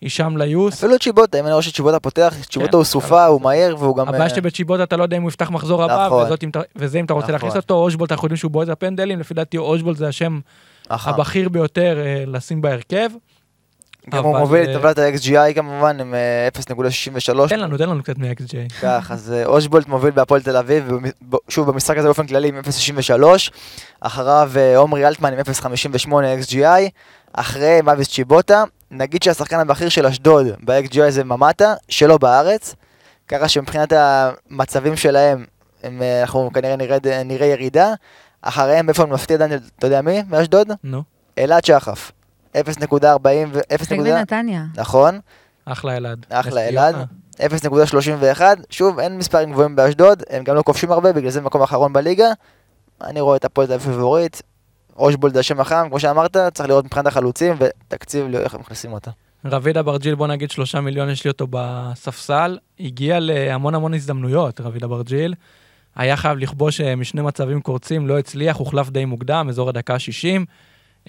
הישאם 0.00 0.36
ליוס, 0.36 0.74
אפילו 0.74 0.98
צ'יבוטה, 0.98 1.40
אם 1.40 1.44
אני 1.44 1.52
רואה 1.52 1.62
שצ'יבוטה 1.62 2.00
פותח, 2.00 2.34
צ'יבוטה 2.50 2.76
הוא 2.76 2.84
סופה, 2.84 3.26
הוא 3.26 3.40
מהיר 3.40 3.76
והוא 3.78 3.96
גם... 3.96 4.08
הבעיה 4.08 4.24
אה, 4.24 4.28
שבצ'יבוטה 4.28 4.82
אתה 4.82 4.96
לא 4.96 5.02
יודע 5.02 5.16
אם 5.16 5.22
הוא 5.22 5.28
יפתח 5.28 5.50
מחזור 5.50 5.84
הבא, 5.84 6.06
נכון. 6.06 6.24
וזאת 6.24 6.44
וזה 6.76 7.00
אם 7.00 7.04
אתה 7.04 7.14
רוצה 7.14 7.24
נכון. 7.24 7.34
להכניס 7.34 7.56
אותו, 7.56 7.74
אושבולט 7.74 8.12
אנחנו 8.12 8.26
יודעים 8.26 8.36
שהוא 8.36 8.50
בועט 8.50 8.68
הפנדלים, 8.68 9.20
לפי 9.20 9.34
דעתי 9.34 9.58
אושבולט 9.58 9.96
זה 9.96 10.08
השם. 10.08 10.40
הבכיר 10.90 11.48
ביותר 11.48 11.98
אה, 12.04 12.24
לשים 12.26 12.62
בהרכב. 12.62 13.10
גם 14.10 14.24
הוא 14.24 14.38
מוביל 14.38 14.62
את 14.62 14.68
אה, 14.68 14.74
טבלת 14.74 14.98
ה-XGI 14.98 15.54
כמובן 15.54 16.00
עם 16.00 16.14
אה, 16.14 16.48
0.63. 16.48 17.48
תן 17.48 17.60
לנו, 17.60 17.78
תן 17.78 17.88
לנו 17.88 18.02
קצת 18.02 18.18
מ-XJ. 18.18 18.80
כך, 18.82 19.10
אז 19.10 19.34
אושבולט 19.44 19.88
מוביל 19.88 20.10
בהפועל 20.10 20.42
תל 20.42 20.56
אביב, 20.56 20.90
שוב 21.48 21.70
במשחק 21.70 21.98
הזה 21.98 22.08
באופן 22.08 22.26
כללי 22.26 22.48
עם 22.48 22.58
0.63, 22.58 23.50
אחריו 24.00 24.52
עומרי 24.76 25.06
אלטמן 25.06 25.32
עם 25.32 25.38
0.58 25.38 26.08
XGI, 26.42 26.90
אחרי 27.32 27.80
מאביס 27.82 28.08
צ'יבוטה, 28.08 28.64
נגיד 28.96 29.22
שהשחקן 29.22 29.58
הבכיר 29.58 29.88
של 29.88 30.06
אשדוד 30.06 30.46
ב-XGI 30.64 31.10
זה 31.10 31.24
ממטה, 31.24 31.74
שלא 31.88 32.18
בארץ, 32.18 32.74
ככה 33.28 33.48
שמבחינת 33.48 33.92
המצבים 33.96 34.96
שלהם, 34.96 35.44
הם, 35.82 36.02
אה, 36.02 36.20
אנחנו 36.20 36.50
כנראה 36.54 36.76
נרד, 36.76 37.08
נראה 37.24 37.46
ירידה, 37.46 37.94
אחריהם 38.42 38.88
איפה 38.88 39.06
מפתיע 39.06 39.36
דניאל, 39.36 39.60
אתה 39.78 39.86
יודע 39.86 40.02
מי? 40.02 40.22
מאשדוד? 40.28 40.68
נו, 40.84 41.02
אלעד 41.38 41.64
שחף. 41.64 42.12
0.40 42.54 42.58
ו... 43.52 43.60
0. 43.74 43.92
משחק 43.92 43.98
בנתניה. 43.98 44.64
נכון, 44.76 45.20
אחלה 45.64 45.96
אלעד. 45.96 46.26
אחלה 46.30 46.68
אלעד. 46.68 46.94
ציונה. 46.94 47.06
0.31, 48.34 48.40
שוב, 48.70 48.98
אין 48.98 49.18
מספרים 49.18 49.52
גבוהים 49.52 49.76
באשדוד, 49.76 50.22
הם 50.30 50.44
גם 50.44 50.54
לא 50.56 50.62
כובשים 50.62 50.92
הרבה, 50.92 51.12
בגלל 51.12 51.30
זה 51.30 51.40
מקום 51.40 51.62
אחרון 51.62 51.92
בליגה. 51.92 52.28
אני 53.04 53.20
רואה 53.20 53.36
את 53.36 53.44
הפועל 53.44 53.66
תל 53.66 53.72
אביב 53.72 53.98
אושבולד 54.98 55.36
השם 55.36 55.60
החם, 55.60 55.86
כמו 55.88 56.00
שאמרת, 56.00 56.36
צריך 56.54 56.68
לראות 56.68 56.84
מבחינת 56.84 57.06
החלוצים 57.06 57.56
ותקציב 57.58 58.26
לראות 58.26 58.44
איך 58.44 58.54
הם 58.54 58.60
מכניסים 58.60 58.92
אותה. 58.92 59.10
רביד 59.44 59.78
אברג'יל, 59.78 60.14
בוא 60.14 60.26
נגיד 60.26 60.50
שלושה 60.50 60.80
מיליון, 60.80 61.10
יש 61.10 61.24
לי 61.24 61.30
אותו 61.30 61.46
בספסל. 61.50 62.58
הגיע 62.80 63.20
להמון 63.20 63.74
המון 63.74 63.94
הזדמנויות, 63.94 64.60
רביד 64.60 64.84
אברג'יל. 64.84 65.34
היה 65.96 66.16
חייב 66.16 66.38
לכבוש 66.38 66.80
אה, 66.80 66.96
משני 66.96 67.22
מצבים 67.22 67.60
קורצים, 67.60 68.06
לא 68.06 68.18
הצליח, 68.18 68.56
הוחלף 68.56 68.90
די 68.90 69.04
מוקדם, 69.04 69.46
אזור 69.48 69.68
הדקה 69.68 69.94
ה-60. 69.94 71.08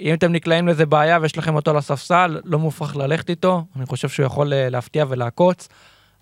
אם 0.00 0.14
אתם 0.14 0.32
נקלעים 0.32 0.66
לאיזה 0.66 0.86
בעיה 0.86 1.18
ויש 1.22 1.38
לכם 1.38 1.54
אותו 1.54 1.70
על 1.70 1.76
הספסל, 1.76 2.40
לא 2.44 2.58
מופרך 2.58 2.96
ללכת 2.96 3.30
איתו, 3.30 3.64
אני 3.76 3.86
חושב 3.86 4.08
שהוא 4.08 4.26
יכול 4.26 4.52
אה, 4.52 4.68
להפתיע 4.68 5.04
ולעקוץ. 5.08 5.68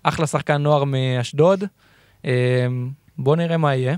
אחלה 0.03 0.27
שחקן 0.27 0.61
נוער 0.61 0.83
מאשדוד. 0.83 1.63
אה, 2.25 2.67
בואו 3.17 3.35
נראה 3.35 3.57
מה 3.57 3.75
יהיה. 3.75 3.95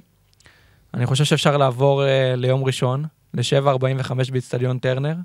אני 0.96 1.06
חושב 1.06 1.24
שאפשר 1.24 1.58
לעבור 1.58 2.06
אה, 2.06 2.34
ליום 2.36 2.64
ראשון, 2.64 3.06
ל-7.45 3.34 4.14
באיצטדיון 4.32 4.78
טרנר. 4.80 5.16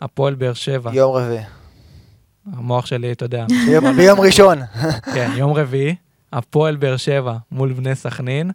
הפועל 0.00 0.34
באר 0.34 0.52
שבע. 0.52 0.90
יום 0.94 1.16
רביעי. 1.16 1.42
המוח 2.52 2.86
שלי, 2.86 3.12
אתה 3.12 3.24
יודע. 3.24 3.46
ביום- 3.68 3.96
ביום 3.96 4.20
ראשון. 4.20 4.58
כן, 5.14 5.30
יום 5.36 5.52
רביעי, 5.52 5.94
הפועל 6.32 6.76
באר 6.76 6.96
שבע 6.96 7.36
מול 7.52 7.72
בני 7.72 7.94
סכנין. 7.94 8.50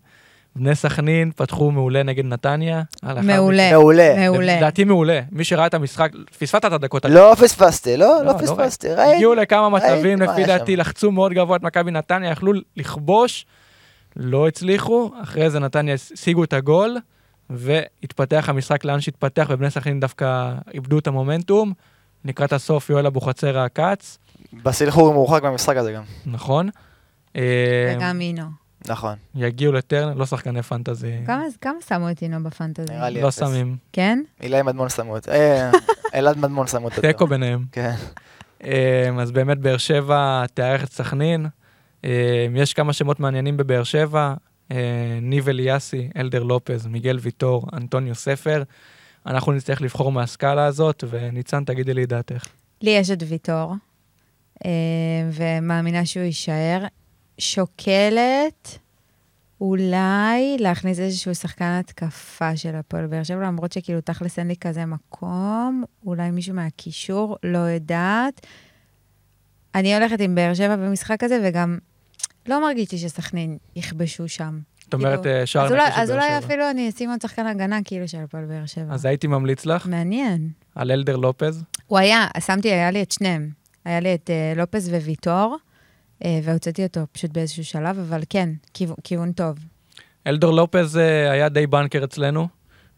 בני 0.56 0.76
סכנין 0.76 1.32
פתחו 1.36 1.72
מעולה 1.72 2.04
נגד 2.04 2.26
נתניה. 2.26 2.82
מעולה. 3.24 3.72
מעולה. 3.72 4.14
מעולה. 4.30 4.58
לדעתי 4.58 4.84
מעולה. 4.84 5.20
מי 5.32 5.44
שראה 5.44 5.68
את 5.68 5.74
המשחק, 5.74 6.12
פספסת 6.40 6.66
את 6.66 6.72
הדקות. 6.72 7.06
לא 7.06 7.36
פספסתי, 7.42 7.98
לא, 7.98 8.06
לא, 8.08 8.26
לא 8.26 8.34
לא 8.34 8.38
פספסתי, 8.40 8.88
ראיתי. 8.88 9.16
הגיעו 9.16 9.36
לכמה 9.36 9.70
מצבים, 9.70 10.22
לפי 10.22 10.46
דעתי. 10.46 10.76
לחצו 10.76 11.12
מאוד 11.12 11.34
גבוה 11.34 11.58
את 11.58 11.64
מכבי 11.64 11.92
נתניה, 11.92 12.32
יכלו 12.32 12.52
לכבוש, 12.78 13.46
לא 14.16 14.48
הצליחו. 14.48 15.12
אחרי 15.24 15.50
זה 15.50 15.60
נתניה 15.60 15.94
השיגו 15.94 16.44
את 16.44 16.54
הגול, 16.54 16.98
והתפתח 17.50 18.46
המשחק 18.50 18.86
לאן 18.86 19.02
שהתפתח, 19.02 19.48
ובני 19.50 19.70
סכנין 19.72 20.00
דווקא 20.00 20.54
איבדו 20.74 21.00
את 21.00 21.08
המומנטום. 21.08 21.74
לקראת 22.26 22.54
הסוף 22.54 22.90
יואל 22.90 23.06
אבוחצירא 23.06 23.66
עקץ, 23.66 24.18
בסילחור 24.64 25.14
מורחק 25.14 25.44
מהמשחק 25.44 25.78
הזה 25.78 25.92
גם. 25.94 26.04
נכון. 26.26 26.70
אה, 27.36 27.94
וגם 27.98 28.22
אינו. 28.22 28.44
נכון. 28.88 29.16
יגיעו 29.36 29.74
לטרנר, 29.74 30.14
לא 30.14 30.26
שחקני 30.26 30.62
פנטזי. 30.64 31.12
כמה- 31.26 31.44
כמה 31.62 31.74
שמו 31.88 32.12
את 32.12 32.22
אינו 32.22 32.44
בפנטזי? 32.44 32.94
נראה 32.94 33.10
לי 33.10 33.22
לא 33.22 33.28
אפס. 33.28 33.40
שמים. 33.40 33.78
כן? 33.94 34.22
אילי 34.42 34.62
מדמון 34.62 34.90
שמו 34.90 35.18
את... 35.18 35.30
אה, 35.30 35.72
אלעד 36.16 36.38
מדמון 36.38 36.68
שמו 36.68 36.88
את 36.88 36.94
תיקו 37.00 37.28
ביניהם. 37.28 37.66
כן. 37.72 37.96
אמ, 38.64 38.70
אז 39.22 39.32
באמת 39.32 39.58
באר 39.60 39.78
שבע 39.78 40.44
תארח 40.54 40.84
את 40.84 40.92
סכנין. 40.92 41.46
אמ, 42.06 42.56
יש 42.56 42.74
כמה 42.74 42.94
שמות 42.94 43.20
מעניינים 43.20 43.58
בבאר 43.58 43.84
שבע. 43.84 44.34
אה, 44.72 45.20
ניב 45.22 45.50
אליאסי, 45.50 46.10
אלדר 46.18 46.44
לופז, 46.44 46.88
מיגל 46.88 47.18
ויטור, 47.22 47.68
אנטוניו 47.74 48.16
ספר. 48.16 48.64
אנחנו 49.26 49.52
נצטרך 49.52 49.82
לבחור 49.82 50.12
מהסקאלה 50.12 50.66
הזאת, 50.66 51.04
וניצן, 51.10 51.64
תגידי 51.64 51.94
לי 51.94 52.06
דעתך. 52.06 52.48
לי 52.82 52.92
יש 52.92 53.12
את 53.12 53.24
ויטור, 53.28 53.74
אה, 54.66 54.72
ומאמינה 55.32 56.06
שהוא 56.06 56.24
יישאר. 56.24 56.86
שוקלת 57.38 58.80
אולי 59.62 60.58
להכניס 60.60 61.00
איזשהו 61.00 61.36
שחקן 61.36 61.66
התקפה 61.80 62.58
של 62.58 62.76
הפועל 62.76 63.08
באר 63.08 63.24
שבע, 63.24 63.48
למרות 63.48 63.72
שכאילו 63.72 64.02
תכלס 64.02 64.40
אין 64.40 64.48
לי 64.48 64.56
כזה 64.56 64.86
מקום, 64.86 65.84
אולי 66.06 66.32
מישהו 66.32 66.56
מהקישור, 66.56 67.38
לא 67.44 67.58
יודעת. 67.58 68.46
אני 69.76 69.96
הולכת 69.96 70.20
עם 70.20 70.36
באר 70.36 70.54
שבע 70.54 70.76
במשחק 70.76 71.24
הזה, 71.24 71.42
וגם 71.44 71.78
לא 72.48 72.62
מרגישתי 72.62 72.98
שסכנין 72.98 73.58
יכבשו 73.76 74.28
שם. 74.28 74.60
זאת 74.84 74.94
אומרת, 74.94 75.22
כאילו, 75.22 75.36
אה, 75.36 75.46
שער 75.46 75.66
אז 75.66 75.72
אולי, 75.72 75.84
נקי 75.84 75.96
של 75.96 76.02
אז 76.02 76.10
באר 76.10 76.18
אולי 76.18 76.28
שבע. 76.28 76.38
אפילו 76.38 76.70
אני 76.70 76.90
אשים 76.90 77.10
עוד 77.10 77.22
שחקן 77.22 77.46
הגנה 77.46 77.80
כאילו 77.86 78.08
של 78.08 78.18
הפועל 78.18 78.46
באר 78.46 78.66
שבע. 78.66 78.94
אז 78.94 79.06
הייתי 79.06 79.28
ממליץ 79.28 79.66
לך 79.66 79.88
מעניין. 79.88 80.50
על 80.76 80.92
אלדר 80.92 81.16
לופז. 81.16 81.64
הוא 81.88 81.98
היה, 81.98 82.28
שמתי, 82.46 82.72
היה 82.72 82.92
לי 82.92 83.02
את 83.02 83.12
שניהם. 83.12 83.50
היה 83.86 84.00
לי 84.00 84.14
את 84.14 84.30
uh, 84.30 84.58
לופס 84.58 84.88
וויטור, 84.88 85.58
uh, 86.24 86.26
והוצאתי 86.44 86.84
אותו 86.84 87.02
פשוט 87.12 87.32
באיזשהו 87.32 87.66
שלב, 87.66 88.00
אבל 88.00 88.22
כן, 88.30 88.50
כיוון, 88.74 88.96
כיוון 89.04 89.32
טוב. 89.32 89.58
אלדור 90.28 90.54
לופז 90.54 90.98
אה, 90.98 91.32
היה 91.32 91.50
די 91.50 91.68
בנקר 91.68 92.04
אצלנו, 92.04 92.48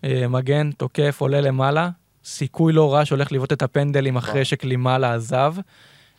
אה, 0.04 0.28
מגן, 0.28 0.72
תוקף, 0.72 1.18
עולה 1.20 1.42
למעלה, 1.42 1.90
סיכוי 2.26 2.74
לא 2.74 2.94
רע 2.94 3.06
שהולך 3.06 3.32
לבעוט 3.32 3.54
את 3.54 3.62
הפנדלים 3.62 4.18
אחרי 4.18 4.46
שקלימאלה 4.46 5.14
עזב. 5.14 5.56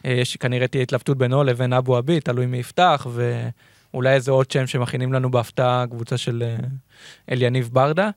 אה, 0.05 0.11
יש 0.13 0.37
כנראה 0.37 0.67
תהיה 0.67 0.83
התלבטות 0.83 1.19
בינו 1.19 1.45
לבין 1.45 1.73
אבו 1.73 1.97
עביד, 1.97 2.23
תלוי 2.23 2.47
מי 2.47 2.59
יפתח, 2.59 3.07
ואולי 3.13 4.13
איזה 4.13 4.31
עוד 4.31 4.51
שם 4.51 4.67
שמכינים 4.67 5.13
לנו 5.13 5.31
בהפתעה, 5.31 5.85
קבוצה 5.91 6.17
של 6.17 6.43
אה, 6.47 6.57
אליניב 7.31 7.71
ברדה. 7.73 8.11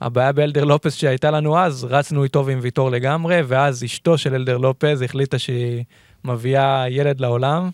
הבעיה 0.00 0.32
באלדר 0.32 0.64
לופז 0.64 0.94
שהייתה 0.94 1.30
לנו 1.30 1.58
אז, 1.58 1.84
רצנו 1.84 2.24
איתו 2.24 2.46
ועם 2.46 2.58
ויטור 2.62 2.90
לגמרי, 2.90 3.40
ואז 3.46 3.84
אשתו 3.84 4.18
של 4.18 4.34
אלדר 4.34 4.56
לופז 4.56 5.02
החליטה 5.02 5.38
שהיא 5.38 5.84
מביאה 6.24 6.84
ילד 6.88 7.20
לעולם. 7.20 7.70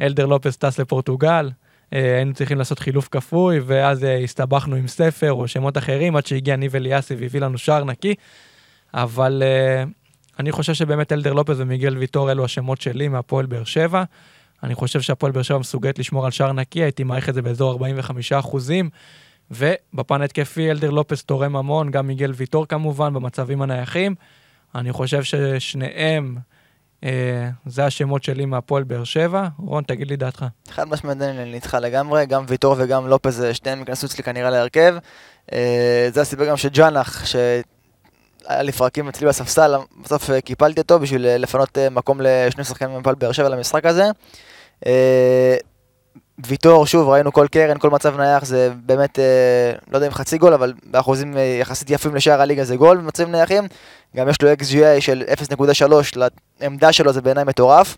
אלדר 0.00 0.26
לופז 0.26 0.56
טס 0.56 0.78
לפורטוגל, 0.78 1.50
אה, 1.92 2.16
היינו 2.16 2.34
צריכים 2.34 2.58
לעשות 2.58 2.78
חילוף 2.78 3.08
כפוי, 3.10 3.60
ואז 3.66 4.06
הסתבכנו 4.24 4.76
עם 4.76 4.88
ספר 4.88 5.32
או 5.32 5.48
שמות 5.48 5.78
אחרים, 5.78 6.16
עד 6.16 6.26
שהגיע 6.26 6.56
ניב 6.56 6.76
אליאסי 6.76 7.14
והביא 7.14 7.40
לנו 7.40 7.58
שער 7.58 7.84
נקי. 7.84 8.14
אבל 8.94 9.42
אני 10.38 10.52
חושב 10.52 10.74
שבאמת 10.74 11.12
אלדר 11.12 11.32
לופז 11.32 11.60
ומיגל 11.60 11.96
ויטור 11.96 12.30
אלו 12.30 12.44
השמות 12.44 12.80
שלי 12.80 13.08
מהפועל 13.08 13.46
באר 13.46 13.64
שבע. 13.64 14.04
אני 14.62 14.74
חושב 14.74 15.00
שהפועל 15.00 15.32
באר 15.32 15.42
שבע 15.42 15.58
מסוגלת 15.58 15.98
לשמור 15.98 16.24
על 16.24 16.30
שער 16.30 16.52
נקי, 16.52 16.82
הייתי 16.82 17.04
מעריך 17.04 17.28
את 17.28 17.34
זה 17.34 17.42
באזור 17.42 17.70
45 17.70 18.32
אחוזים. 18.32 18.90
ובפן 19.50 20.22
התקפי 20.22 20.70
אלדר 20.70 20.90
לופס 20.90 21.24
תורם 21.24 21.56
המון, 21.56 21.90
גם 21.90 22.06
מיגל 22.06 22.32
ויטור 22.36 22.66
כמובן, 22.66 23.14
במצבים 23.14 23.62
הנייחים. 23.62 24.14
אני 24.74 24.92
חושב 24.92 25.22
ששניהם, 25.22 26.36
אה, 27.04 27.48
זה 27.66 27.84
השמות 27.84 28.22
שלי 28.22 28.44
מהפועל 28.44 28.82
באר 28.82 29.04
שבע. 29.04 29.48
רון, 29.58 29.84
תגיד 29.84 30.08
לי 30.08 30.16
דעתך. 30.16 30.44
חד 30.70 30.88
משמעית 30.88 31.22
אני 31.22 31.54
איתך 31.54 31.76
לגמרי, 31.80 32.26
גם 32.26 32.44
ויטור 32.48 32.76
וגם 32.78 33.08
לופז, 33.08 33.42
אה, 33.42 33.54
שניהם 33.54 33.78
ייכנסו 33.78 34.06
אצלי 34.06 34.24
כנראה 34.24 34.50
להרכב. 34.50 34.96
אה, 35.52 36.08
זה 36.12 36.20
הסיבה 36.20 36.46
גם 36.46 36.56
שג'אנח, 36.56 37.24
שהיה 38.48 38.62
לפרקים 38.62 39.08
אצלי 39.08 39.26
בספסל, 39.26 39.74
בסוף 40.02 40.30
אה, 40.30 40.40
קיפלתי 40.40 40.80
אותו 40.80 40.98
בשביל 40.98 41.26
אה, 41.26 41.38
לפנות 41.38 41.78
אה, 41.78 41.90
מקום 41.90 42.20
לשני 42.20 42.64
שחקנים 42.64 42.96
מהפועל 42.96 43.14
באר 43.14 43.32
שבע 43.32 43.48
למשחק 43.48 43.86
הזה. 43.86 44.04
ויטור, 46.46 46.86
שוב, 46.86 47.08
ראינו 47.08 47.32
כל 47.32 47.46
קרן, 47.50 47.78
כל 47.78 47.90
מצב 47.90 48.20
נייח, 48.20 48.44
זה 48.44 48.70
באמת, 48.76 49.18
לא 49.90 49.96
יודע 49.96 50.06
אם 50.06 50.12
חצי 50.12 50.38
גול, 50.38 50.54
אבל 50.54 50.72
באחוזים 50.84 51.36
יחסית 51.60 51.90
יפים 51.90 52.14
לשער 52.14 52.40
הליגה 52.40 52.64
זה 52.64 52.76
גול 52.76 52.96
במצבים 52.96 53.32
נייחים. 53.32 53.64
גם 54.16 54.28
יש 54.28 54.42
לו 54.42 54.52
XGI 54.52 55.00
של 55.00 55.22
0.3 55.76 56.18
לעמדה 56.60 56.92
שלו, 56.92 57.12
זה 57.12 57.20
בעיניי 57.20 57.44
מטורף. 57.44 57.96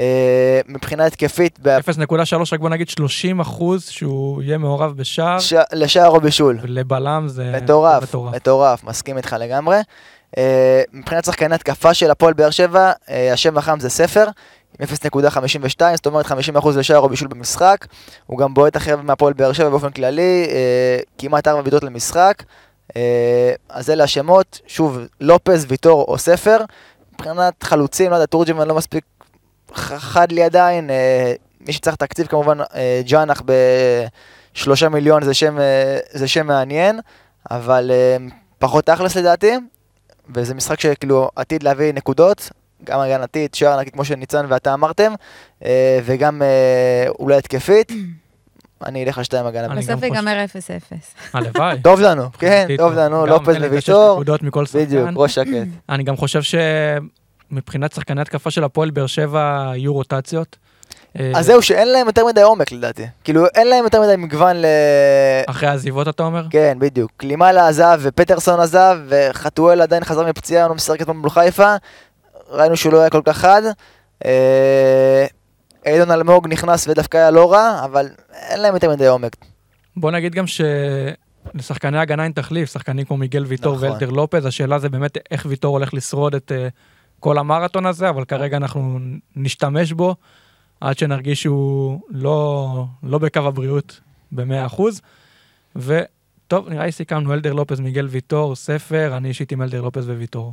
אה, 0.00 0.60
מבחינה 0.68 1.06
התקפית, 1.06 1.58
ב- 1.62 1.78
0.3, 1.78 2.52
רק 2.52 2.60
בוא 2.60 2.68
נגיד 2.68 2.88
30 2.88 3.40
אחוז 3.40 3.84
שהוא 3.88 4.42
יהיה 4.42 4.58
מעורב 4.58 4.96
בשער, 4.96 5.38
ש... 5.38 5.54
לשער 5.72 6.08
או 6.08 6.20
בישול. 6.20 6.58
ולבלם 6.62 7.28
זה 7.28 7.52
מטורף, 7.56 8.02
מטורף. 8.02 8.34
מטורף, 8.34 8.84
מסכים 8.84 9.16
איתך 9.16 9.36
לגמרי. 9.40 9.76
אה, 10.38 10.82
מבחינת 10.92 11.24
שחקני 11.24 11.54
התקפה 11.54 11.94
של 11.94 12.10
הפועל 12.10 12.34
באר 12.34 12.50
שבע, 12.50 12.92
אה, 13.10 13.32
השם 13.32 13.58
החם 13.58 13.80
זה 13.80 13.88
ספר, 13.90 14.24
עם 14.80 14.86
0.52, 14.86 15.96
זאת 15.96 16.06
אומרת 16.06 16.26
50% 16.26 16.32
לשער 16.76 16.98
או 16.98 17.08
בישול 17.08 17.28
במשחק. 17.28 17.86
הוא 18.26 18.38
גם 18.38 18.54
בועט 18.54 18.76
הרבה 18.76 19.02
מהפועל 19.02 19.32
באר 19.32 19.52
שבע 19.52 19.68
באופן 19.68 19.90
כללי, 19.90 20.46
אה, 20.50 20.98
כמעט 21.18 21.48
4 21.48 21.62
בעיטות 21.62 21.82
למשחק. 21.84 22.42
אה, 22.96 23.52
אז 23.68 23.90
אלה 23.90 24.04
השמות, 24.04 24.60
שוב, 24.66 24.98
לופז, 25.20 25.66
ויטור 25.68 26.04
או 26.08 26.18
ספר. 26.18 26.58
מבחינת 27.14 27.62
חלוצים, 27.62 28.10
לא 28.10 28.16
יודע, 28.16 28.26
תורג'מן 28.26 28.68
לא 28.68 28.74
מספיק 28.74 29.04
חד 29.74 30.32
לי 30.32 30.42
עדיין. 30.42 30.90
אה, 30.90 31.32
מי 31.60 31.72
שצריך 31.72 31.96
תקציב 31.96 32.26
כמובן, 32.26 32.58
אה, 32.60 33.00
ג'אנח 33.06 33.42
בשלושה 34.54 34.88
מיליון 34.88 35.24
זה 35.24 35.34
שם, 35.34 35.58
אה, 35.58 35.98
זה 36.10 36.28
שם 36.28 36.46
מעניין, 36.46 37.00
אבל 37.50 37.90
אה, 37.94 38.16
פחות 38.58 38.86
תכלס 38.86 39.16
לדעתי, 39.16 39.52
וזה 40.34 40.54
משחק 40.54 40.80
שכאילו 40.80 41.30
עתיד 41.36 41.62
להביא 41.62 41.92
נקודות, 41.94 42.50
גם 42.84 43.00
הגנתית, 43.00 43.54
שער 43.54 43.80
נקי 43.80 43.90
כמו 43.90 44.04
שניצן 44.04 44.46
ואתה 44.48 44.74
אמרתם, 44.74 45.12
אה, 45.64 45.98
וגם 46.04 46.42
אה, 46.42 47.08
אולי 47.18 47.36
התקפית. 47.36 47.92
אני 48.86 49.04
אלך 49.04 49.18
על 49.18 49.24
שתיים 49.24 49.46
הגנה. 49.46 49.68
בסוף 49.68 50.00
חושב- 50.00 50.14
ייגמר 50.14 50.44
0-0. 50.44 51.14
הלוואי. 51.34 51.78
טוב 51.82 52.00
לנו, 52.00 52.32
כן, 52.38 52.66
טוב 52.78 52.92
לנו, 52.92 53.26
לופז 53.26 53.54
וויטור. 53.70 54.18
בדיוק, 54.86 55.08
ראש 55.16 55.34
שקט. 55.34 55.48
אני 55.88 56.02
גם 56.04 56.16
חושב 56.16 56.42
שמבחינת 57.50 57.92
שחקני 57.92 58.20
התקפה 58.20 58.50
של 58.50 58.64
הפועל 58.64 58.90
באר 58.90 59.06
שבע 59.06 59.72
יהיו 59.74 59.92
רוטציות. 59.92 60.56
אה, 61.20 61.32
אז 61.34 61.46
זהו, 61.46 61.62
שאין 61.62 61.88
להם 61.88 62.06
יותר 62.06 62.26
מדי 62.26 62.42
עומק 62.42 62.72
לדעתי. 62.72 63.06
כאילו, 63.24 63.46
אין 63.46 63.68
להם 63.68 63.84
יותר 63.84 64.02
מדי 64.02 64.16
מגוון 64.16 64.56
ל... 64.56 64.66
אחרי 65.46 65.68
העזיבות 65.68 66.08
אתה 66.08 66.22
אומר? 66.22 66.46
כן, 66.50 66.78
בדיוק. 66.80 67.10
קלימאלה 67.16 67.68
עזב 67.68 68.00
ופטרסון 68.02 68.60
עזב, 68.60 68.98
וחתואל 69.08 69.82
עדיין 69.82 70.04
חזר 70.04 70.26
מפציעה, 70.26 70.66
הוא 70.66 70.74
משחק 70.74 71.02
אתמול 71.02 71.16
מול 71.16 71.30
חיפה. 71.30 71.74
ראינו 72.50 72.76
שהוא 72.76 72.92
לא 72.92 73.00
היה 73.00 73.10
כל 73.10 73.22
כך 73.24 73.36
חד. 73.36 73.62
אה, 74.24 75.26
איידון 75.86 76.10
אלמוג 76.10 76.48
נכנס 76.48 76.88
ודווקא 76.88 77.16
היה 77.16 77.30
לא 77.30 77.52
רע, 77.52 77.80
אבל 77.84 78.08
אין 78.48 78.60
להם 78.60 78.74
יותר 78.74 78.90
מדי 78.90 79.06
עומק. 79.06 79.36
בוא 79.96 80.10
נגיד 80.10 80.34
גם 80.34 80.44
שלשחקני 80.46 81.98
הגנה 81.98 82.24
אין 82.24 82.32
תחליף, 82.32 82.72
שחקנים 82.72 83.04
כמו 83.04 83.16
מיגל 83.16 83.44
ויטור 83.44 83.76
נכון. 83.76 83.88
ואלטר 83.88 84.10
לופז, 84.10 84.46
השאלה 84.46 84.78
זה 84.78 84.88
באמת 84.88 85.18
איך 85.30 85.46
ויטור 85.48 85.78
הולך 85.78 85.94
לשרוד 85.94 86.34
את 86.34 86.52
אה, 86.52 86.68
כל 87.20 87.38
המרתון 87.38 87.86
הזה, 87.86 88.08
אבל 88.08 88.24
כרגע 88.24 88.56
אנחנו 88.56 88.98
נשתמש 89.36 89.92
בו 89.92 90.16
עד 90.80 90.98
שנרגיש 90.98 91.42
שהוא 91.42 92.00
לא, 92.10 92.86
לא 93.02 93.18
בקו 93.18 93.40
הבריאות 93.40 94.00
ב-100%. 94.32 94.82
וטוב, 95.76 96.68
נראה 96.68 96.86
לי 96.86 96.92
סיכמנו 96.92 97.34
אלדר 97.34 97.52
לופז, 97.52 97.80
מיגל 97.80 98.06
ויטור, 98.06 98.56
ספר, 98.56 99.16
אני 99.16 99.28
אישית 99.28 99.52
עם 99.52 99.62
אלדר 99.62 99.80
לופז 99.80 100.08
וויטור. 100.08 100.52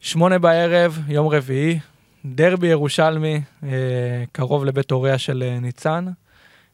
שמונה 0.00 0.38
בערב, 0.38 0.98
יום 1.08 1.28
רביעי, 1.28 1.78
דרבי 2.24 2.66
ירושלמי, 2.66 3.40
אה, 3.62 4.24
קרוב 4.32 4.64
לבית 4.64 4.90
הוריה 4.90 5.18
של 5.18 5.42
אה, 5.46 5.60
ניצן. 5.60 6.06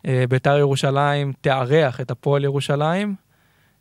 אה, 0.07 0.25
ביתר 0.29 0.59
ירושלים 0.59 1.33
תארח 1.41 2.01
את 2.01 2.11
הפועל 2.11 2.45
ירושלים. 2.45 3.15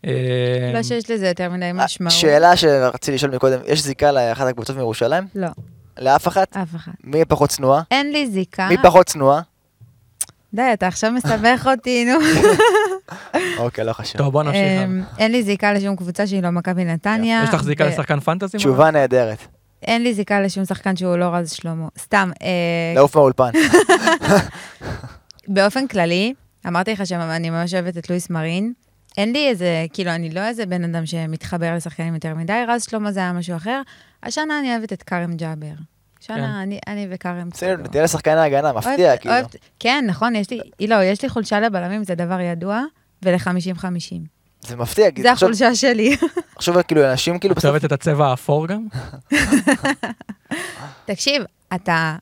אה, 0.06 0.72
לא 0.74 0.84
שיש 0.84 1.10
לזה 1.10 1.28
יותר 1.28 1.50
מדי 1.50 1.70
משמעות. 1.74 2.14
שאלה 2.14 2.56
שרציתי 2.56 3.12
לשאול 3.12 3.36
מקודם, 3.36 3.60
יש 3.66 3.84
זיקה 3.84 4.12
לאחת 4.12 4.48
הקבוצות 4.48 4.76
מירושלים? 4.76 5.28
לא, 5.36 5.48
לאף 6.00 6.28
אחת? 6.28 6.58
אף 6.58 6.76
אחד. 6.76 6.92
מי 7.04 7.26
פחות 7.26 7.50
צנועה? 7.50 7.82
אין 7.92 8.12
לי 8.12 8.28
זיקה. 8.28 8.68
מי 8.70 8.78
פחות 8.84 9.06
צנועה? 9.06 9.42
די, 10.54 10.74
אתה 10.74 10.88
עכשיו 10.88 11.12
מסבך 11.12 11.68
אותי, 11.72 12.06
נו. 12.06 12.20
אוקיי, 13.64 13.84
לא 13.86 13.94
חשוב. 13.94 14.18
טוב, 14.18 14.34
בוא 14.34 14.44
נמשיך. 14.44 14.62
אמ, 14.84 15.04
אין 15.18 15.32
לי 15.32 15.44
זיקה 15.44 15.74
לשום 15.74 15.96
קבוצה 15.96 16.28
שהיא 16.28 16.44
לא 16.44 16.50
מכבי 16.50 16.86
נתניה. 16.86 17.44
יש 17.44 17.54
לך 17.54 17.64
זיקה 17.64 17.86
לשחקן 17.86 18.20
פנטזי? 18.20 18.58
תשובה 18.58 18.92
נהדרת. 18.92 19.38
אין 19.84 20.04
לי 20.04 20.14
זיקה 20.14 20.42
לשום 20.42 20.66
שחקן 20.66 20.96
שהוא 20.96 21.18
לא 21.18 21.26
רז 21.26 21.52
שלמה. 21.52 21.88
סתם, 22.00 22.32
אה, 22.42 22.48
לעוף 22.96 23.16
מהאולפן. 23.16 23.52
באופן 25.48 25.88
כללי, 25.88 26.34
אמרתי 26.68 26.92
לך 26.92 27.08
שאני 27.08 27.50
ממש 27.50 27.74
אוהבת 27.74 27.98
את 27.98 28.10
לואיס 28.10 28.30
מרין. 28.30 28.74
אין 29.20 29.32
לי 29.34 29.50
איזה, 29.50 29.86
כאילו, 29.94 30.12
אני 30.12 30.30
לא 30.30 30.40
איזה 30.48 30.66
בן 30.66 30.84
אדם 30.84 31.06
שמתחבר 31.06 31.76
לשחקנים 31.76 32.14
יותר 32.14 32.36
מדי, 32.36 32.54
רז 32.68 32.84
שלמה 32.84 33.12
זה 33.12 33.20
היה 33.20 33.34
משהו 33.34 33.56
אחר. 33.56 33.82
השנה 34.24 34.60
אני 34.60 34.76
אוהבת 34.76 34.94
את 34.94 35.04
כרם 35.04 35.34
ג'אבר. 35.36 35.68
כן. 35.68 35.76
שנה 36.36 36.64
אני, 36.64 36.80
אני 36.88 37.08
וכרם. 37.10 37.50
בסדר. 37.50 37.88
תהיה 37.88 38.04
לשחקני 38.04 38.34
ההגנה, 38.34 38.74
מפתיע, 38.74 39.08
אוהבת- 39.08 39.20
כאילו. 39.22 39.36
אוהבת- 39.36 39.56
כן, 39.80 40.06
נכון, 40.08 40.36
יש 40.36 40.48
לי, 40.50 40.60
לא, 40.88 41.04
יש 41.04 41.22
לי 41.22 41.30
חולשה 41.30 41.60
לבלמים, 41.60 42.04
זה 42.04 42.16
דבר 42.16 42.40
ידוע, 42.40 42.82
ול-50-50. 43.24 43.86
זה 44.62 44.76
מפתיע, 44.76 45.12
כי 45.12 45.22
זה 45.22 45.32
החולשה 45.32 45.76
שלי. 45.76 46.18
תחשוב 46.56 46.82
כאילו 46.82 47.12
אנשים 47.12 47.40
כאילו 47.40 47.56
את 47.60 47.66
אוהבת 47.66 47.86
את 47.86 47.92
הצבע 47.92 48.28
האפור 48.28 48.68
גם? 48.68 48.86
תקשיב, 51.06 51.44
אתה, 51.76 52.16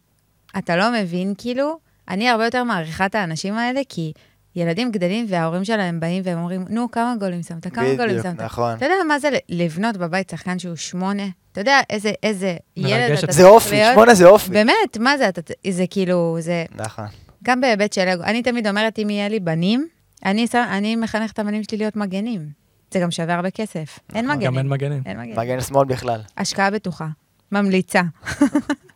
אתה 0.57 0.75
לא 0.75 0.91
מבין, 0.91 1.33
כאילו, 1.37 1.77
אני 2.09 2.29
הרבה 2.29 2.45
יותר 2.45 2.63
מעריכה 2.63 3.05
את 3.05 3.15
האנשים 3.15 3.53
האלה, 3.53 3.81
כי 3.89 4.13
ילדים 4.57 4.91
גדלים 4.91 5.25
וההורים 5.29 5.65
שלהם 5.65 5.99
באים 5.99 6.23
והם 6.25 6.37
אומרים, 6.37 6.65
נו, 6.69 6.91
כמה 6.91 7.13
גולים 7.19 7.43
שמת? 7.43 7.67
כמה 7.73 7.93
גולים 7.95 8.17
בדיוק, 8.17 8.23
שמת? 8.23 8.41
נכון. 8.41 8.73
אתה 8.77 8.85
יודע 8.85 8.95
מה 9.07 9.19
זה 9.19 9.29
לבנות 9.49 9.97
בבית 9.97 10.29
שחקן 10.29 10.59
שהוא 10.59 10.75
שמונה? 10.75 11.23
אתה 11.51 11.61
יודע 11.61 11.79
איזה, 11.89 12.11
איזה 12.23 12.55
ילד. 12.77 13.17
אתה 13.23 13.31
זה 13.31 13.45
אופי, 13.45 13.75
להיות? 13.75 13.93
שמונה 13.93 14.13
זה 14.13 14.27
אופי. 14.27 14.51
באמת, 14.51 14.97
מה 14.99 15.17
זה? 15.17 15.29
אתה, 15.29 15.41
זה 15.69 15.85
כאילו, 15.89 16.37
זה 16.39 16.65
נכון. 16.75 17.05
גם 17.43 17.61
בהיבט 17.61 17.93
של 17.93 18.07
אגו. 18.07 18.23
אני 18.23 18.43
תמיד 18.43 18.67
אומרת, 18.67 18.99
אם 18.99 19.09
יהיה 19.09 19.29
לי 19.29 19.39
בנים, 19.39 19.87
אני, 20.25 20.45
אני 20.53 20.95
מחנך 20.95 21.31
את 21.31 21.39
הבנים 21.39 21.63
שלי 21.63 21.77
להיות 21.77 21.95
מגנים. 21.95 22.49
זה 22.91 22.99
גם 22.99 23.11
שווה 23.11 23.35
הרבה 23.35 23.49
כסף. 23.49 23.99
אין 24.15 24.25
נכון, 24.25 24.37
מגנים. 24.37 24.51
גם 24.51 24.57
אין 24.57 24.67
מגנים. 24.67 25.01
אין 25.05 25.17
מגנים. 25.17 25.39
מגן 25.39 25.61
שמאל 25.61 25.85
בכלל. 25.85 26.21
השקעה 26.37 26.71
בטוחה. 26.71 27.07
ממליצה. 27.51 28.01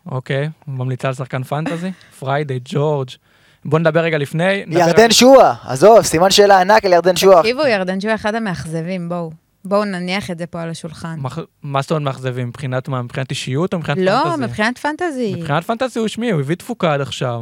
אוקיי, 0.06 0.50
ממליצה 0.68 1.08
על 1.08 1.14
שחקן 1.14 1.44
פנטזי? 1.44 1.92
פריידי, 2.20 2.60
ג'ורג'. 2.66 3.10
בוא 3.66 3.80
נדבר 3.80 4.00
רגע 4.00 4.18
לפני. 4.18 4.64
נדבר- 4.68 4.80
ירדן 4.80 5.12
שועה, 5.12 5.54
עזוב, 5.66 6.02
סימן 6.02 6.30
שאלה 6.32 6.62
ענק 6.62 6.86
על 6.86 6.94
ירדן 6.94 7.16
שועה. 7.16 7.42
תקשיבו, 7.42 7.62
ירדן 7.62 8.00
שהוא 8.02 8.16
אחד 8.16 8.36
המאכזבים, 8.36 9.10
בואו. 9.10 9.32
בואו 9.66 9.86
נניח 9.86 10.32
את 10.32 10.38
זה 10.38 10.46
פה 10.46 10.62
על 10.62 10.70
השולחן. 10.70 11.16
מח- 11.20 11.40
מה 11.64 11.82
זאת 11.82 11.92
אומרת 11.92 12.04
מאכזבים? 12.04 12.48
מבחינת 12.48 12.88
מה? 12.88 13.02
מבחינת 13.02 13.30
אישיות 13.30 13.74
או 13.74 13.80
מבחינת 13.80 13.98
לא, 14.02 14.24
פנטזי? 14.24 14.44
מבחינת 14.44 14.78
פנטזי. 14.78 15.36
מבחינת 15.38 15.64
פנטזי 15.64 16.00
הוא 16.00 16.08
שמי, 16.08 16.32
הוא 16.32 16.40
הביא 16.42 16.56
תפוקה 16.56 16.94
עד 16.94 17.02
עכשיו. 17.02 17.42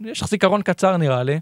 יש 0.00 0.20
לך 0.22 0.28
זיכרון 0.28 0.62
קצר 0.62 0.96
נראה 0.96 1.22
לי. 1.22 1.40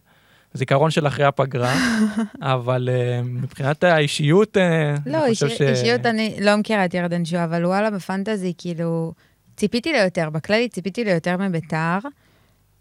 זיכרון 0.55 0.91
של 0.91 1.07
אחרי 1.07 1.25
הפגרה, 1.25 1.75
אבל 2.43 2.89
אה, 2.93 3.21
מבחינת 3.25 3.85
האישיות, 3.85 4.57
אה, 4.57 4.95
לא, 5.07 5.19
אני 5.19 5.27
אישי- 5.27 5.45
חושב 5.45 5.57
ש... 5.59 5.61
אישיות 5.61 6.07
אני 6.07 6.37
לא 6.41 6.57
מכירה 6.57 6.85
את 6.85 6.95
ירדן 6.95 7.25
שואה, 7.25 7.45
אבל 7.45 7.67
וואלה, 7.67 7.91
בפנטזי, 7.91 8.53
כאילו, 8.59 9.13
ציפיתי 9.57 9.93
ליותר, 9.93 10.31
בכללי 10.31 10.69
ציפיתי 10.69 11.05
ליותר 11.05 11.37
מביתר. 11.37 11.99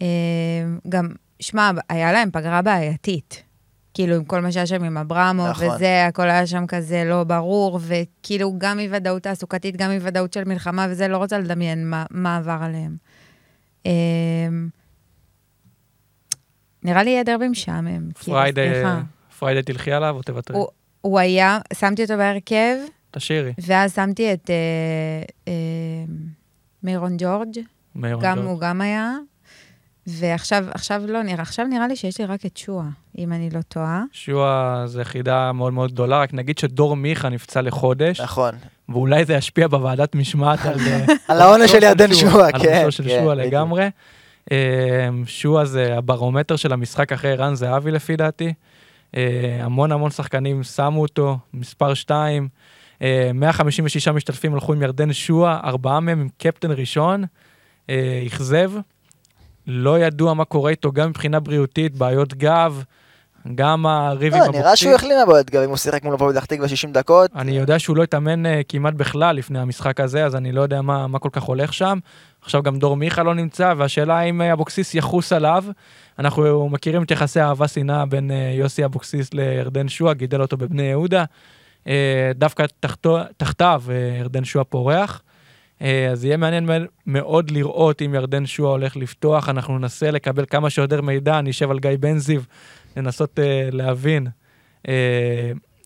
אה, 0.02 0.08
גם, 0.90 1.10
שמע, 1.40 1.72
היה 1.90 2.12
להם 2.12 2.30
פגרה 2.32 2.62
בעייתית. 2.62 3.44
כאילו, 3.94 4.16
עם 4.16 4.26
כל 4.26 4.42
מה 4.42 4.52
שהיה 4.52 4.66
שם 4.68 4.84
עם 4.84 4.98
אברמוב 4.98 5.48
נכון. 5.48 5.68
וזה, 5.76 6.06
הכל 6.08 6.30
היה 6.30 6.48
שם 6.48 6.68
כזה 6.68 7.04
לא 7.06 7.24
ברור, 7.24 7.80
וכאילו, 7.82 8.54
גם 8.58 8.80
אי-ודאות 8.80 9.24
תעסוקתית, 9.24 9.78
גם 9.78 9.92
אי-ודאות 9.92 10.34
של 10.34 10.44
מלחמה 10.44 10.88
וזה, 10.90 11.08
לא 11.08 11.18
רוצה 11.18 11.38
לדמיין 11.40 11.90
מה, 11.90 12.06
מה 12.12 12.38
עבר 12.38 12.58
עליהם. 12.62 12.96
אה, 13.86 13.92
נראה 16.84 17.04
לי 17.04 17.10
יהיה 17.10 17.24
דרבי 17.24 17.48
משעמם. 17.48 18.12
כאילו, 18.12 18.38
פריידי. 18.38 18.84
פריידי 19.40 19.62
תלכי 19.62 19.92
עליו 19.92 20.16
או 20.16 20.22
תוותרי? 20.24 20.58
הוא- 20.58 20.68
הוא 21.02 21.20
היה, 21.20 21.60
שמתי 21.74 22.04
אותו 22.04 22.18
בהרכב, 22.18 22.76
תשאירי, 23.12 23.54
ואז 23.68 23.96
שמתי 23.96 24.34
את 24.34 24.50
אה, 24.50 24.56
אה, 25.48 25.54
מירון 26.84 27.16
ג'ורג', 27.18 27.58
מאיר 27.96 28.18
גם 28.22 28.36
ג'ורג'. 28.38 28.48
הוא 28.50 28.60
גם 28.60 28.82
היה. 28.82 29.12
ועכשיו, 30.08 30.66
עכשיו 30.72 31.02
לא 31.08 31.24
נראה, 31.24 31.42
עכשיו 31.42 31.66
נראה 31.66 31.88
לי 31.88 31.96
שיש 31.96 32.20
לי 32.20 32.26
רק 32.26 32.46
את 32.46 32.58
שואה, 32.58 32.86
אם 33.18 33.34
אני 33.34 33.50
לא 33.50 33.62
טועה. 33.62 34.04
שועה 34.12 34.84
זה 34.88 35.02
יחידה 35.02 35.52
מאוד 35.52 35.74
מאוד 35.74 35.92
גדולה, 35.92 36.20
רק 36.20 36.34
נגיד 36.34 36.58
שדור 36.58 36.96
מיכה 36.96 37.30
נפצע 37.30 37.62
לחודש, 37.62 38.22
נכון. 38.22 38.52
ואולי 38.90 39.26
זה 39.26 39.34
ישפיע 39.34 39.68
בוועדת 39.68 40.16
משמעת 40.16 40.66
על... 40.66 40.80
אה, 40.80 41.06
על 41.28 41.42
העונש 41.42 41.72
של 41.72 41.84
ירדן 41.84 42.14
שועה, 42.14 42.48
על 42.54 42.64
כן. 42.64 42.82
עונשו 42.82 42.98
של 42.98 43.10
כן, 43.10 43.26
בדיוק. 43.26 43.34
לגמרי. 43.34 43.90
אה, 44.52 45.10
שועה 45.26 45.66
זה 45.66 45.98
הברומטר 45.98 46.56
של 46.56 46.74
המשחק 46.74 47.12
אחרי 47.12 47.32
ערן 47.32 47.56
זהבי 47.56 47.92
לפי 47.92 48.16
דעתי. 48.16 48.54
אה, 49.18 49.60
המון 49.62 49.92
המון 49.92 50.12
שחקנים 50.12 50.64
שמו 50.64 51.02
אותו, 51.02 51.38
מספר 51.54 51.94
2. 51.94 52.48
156 53.34 54.08
משתתפים 54.08 54.54
הלכו 54.54 54.74
עם 54.74 54.82
ירדן 54.82 55.14
שועה, 55.14 55.60
ארבעה 55.64 56.00
מהם 56.00 56.20
עם 56.20 56.30
קפטן 56.38 56.72
ראשון. 56.72 57.24
אה, 57.90 58.24
אכזב. 58.28 58.72
לא 59.68 60.00
ידוע 60.00 60.34
מה 60.34 60.46
קורה 60.46 60.72
איתו 60.72 60.92
גם 60.92 61.10
מבחינה 61.10 61.40
בריאותית, 61.40 61.96
בעיות 61.96 62.34
גב, 62.34 62.84
גם 63.56 63.86
הריב 63.86 64.34
עם 64.34 64.40
לא, 64.40 64.46
אבוקסיס. 64.46 64.64
נראה 64.64 64.76
שהוא 64.76 64.94
החלים 64.94 65.18
מהבעיות 65.18 65.50
גם 65.50 65.64
אם 65.64 65.70
הוא 65.70 65.78
שיחק 65.78 66.04
מול 66.04 66.14
הפועל 66.14 66.34
פתח 66.34 66.46
תקווה 66.46 66.68
60 66.68 66.92
דקות. 66.92 67.32
אני 67.36 67.52
יודע 67.52 67.80
שהוא 67.80 67.98
לא 67.98 68.04
התאמן 68.04 68.46
uh, 68.46 68.50
כמעט 68.70 68.94
בכלל 68.94 69.36
לפני 69.36 69.60
המשחק 69.60 70.00
הזה, 70.00 70.26
אז 70.26 70.36
אני 70.36 70.52
לא 70.52 70.62
יודע 70.62 70.82
מה, 70.82 71.08
מה 71.08 71.20
כל 71.20 71.30
כך 71.32 71.44
הולך 71.44 71.74
שם. 71.74 72.00
עכשיו 72.42 72.64
גם 72.64 72.80
דור 72.80 72.96
מיכה 72.96 73.24
לא 73.24 73.36
נמצא, 73.36 73.74
והשאלה 73.78 74.22
אם 74.22 74.42
אה, 74.42 74.54
אבוקסיס 74.54 74.96
יחוס 74.96 75.34
עליו. 75.34 75.64
אנחנו 76.20 76.70
מכירים 76.70 77.04
את 77.04 77.12
יחסי 77.12 77.42
אהבה-שנאה 77.42 78.06
בין 78.06 78.32
uh, 78.32 78.58
יוסי 78.58 78.86
אבוקסיס 78.86 79.34
לירדן 79.34 79.88
שועה, 79.90 80.14
גידל 80.14 80.42
אותו 80.42 80.58
בבני 80.58 80.84
יהודה. 80.84 81.24
דווקא 82.36 82.66
תחתו, 82.80 83.20
תחתיו 83.38 83.84
ירדן 84.20 84.44
שועה 84.44 84.66
פורח. 84.66 85.22
Uh, 85.84 85.86
אז 86.12 86.26
יהיה 86.26 86.38
מעניין 86.38 86.70
מאוד- 87.08 87.52
לראות 87.52 88.02
אם 88.02 88.16
ירדן 88.16 88.46
שועה 88.46 88.72
הולך 88.72 88.96
לפתוח. 88.96 89.50
אנחנו 89.50 89.80
ננסה 89.80 90.12
לקבל 90.12 90.46
כמה 90.50 90.70
שיותר 90.70 91.02
מידע, 91.02 91.40
אני 91.40 91.50
אשב 91.50 91.72
על 91.72 91.80
גיא 91.80 91.92
בן 92.00 92.18
זיו, 92.18 92.42
לנסות 92.98 93.40
uh, 93.40 93.76
להבין. 93.76 94.28
uh, 94.84 94.90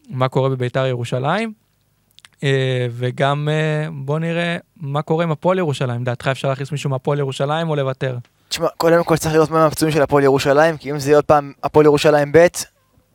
מה 0.09 0.27
קורה 0.27 0.49
בביתר 0.49 0.85
ירושלים, 0.85 1.53
אה, 2.43 2.87
וגם 2.91 3.49
אה, 3.51 3.89
בוא 3.91 4.19
נראה 4.19 4.57
מה 4.77 5.01
קורה 5.01 5.23
עם 5.23 5.31
הפועל 5.31 5.57
ירושלים. 5.57 6.03
דעתך 6.03 6.27
אפשר 6.27 6.49
להכניס 6.49 6.71
מישהו 6.71 6.89
מהפועל 6.89 7.19
ירושלים 7.19 7.69
או 7.69 7.75
לוותר? 7.75 8.17
תשמע, 8.49 8.67
קודם 8.77 9.03
כל 9.03 9.17
צריך 9.17 9.33
לראות 9.33 9.51
מה 9.51 9.65
הפצועים 9.65 9.93
של 9.93 10.01
הפועל 10.01 10.23
ירושלים, 10.23 10.77
כי 10.77 10.91
אם 10.91 10.99
זה 10.99 11.09
יהיה 11.09 11.17
עוד 11.17 11.25
פעם 11.25 11.53
הפועל 11.63 11.85
ירושלים 11.85 12.31
ב', 12.31 12.47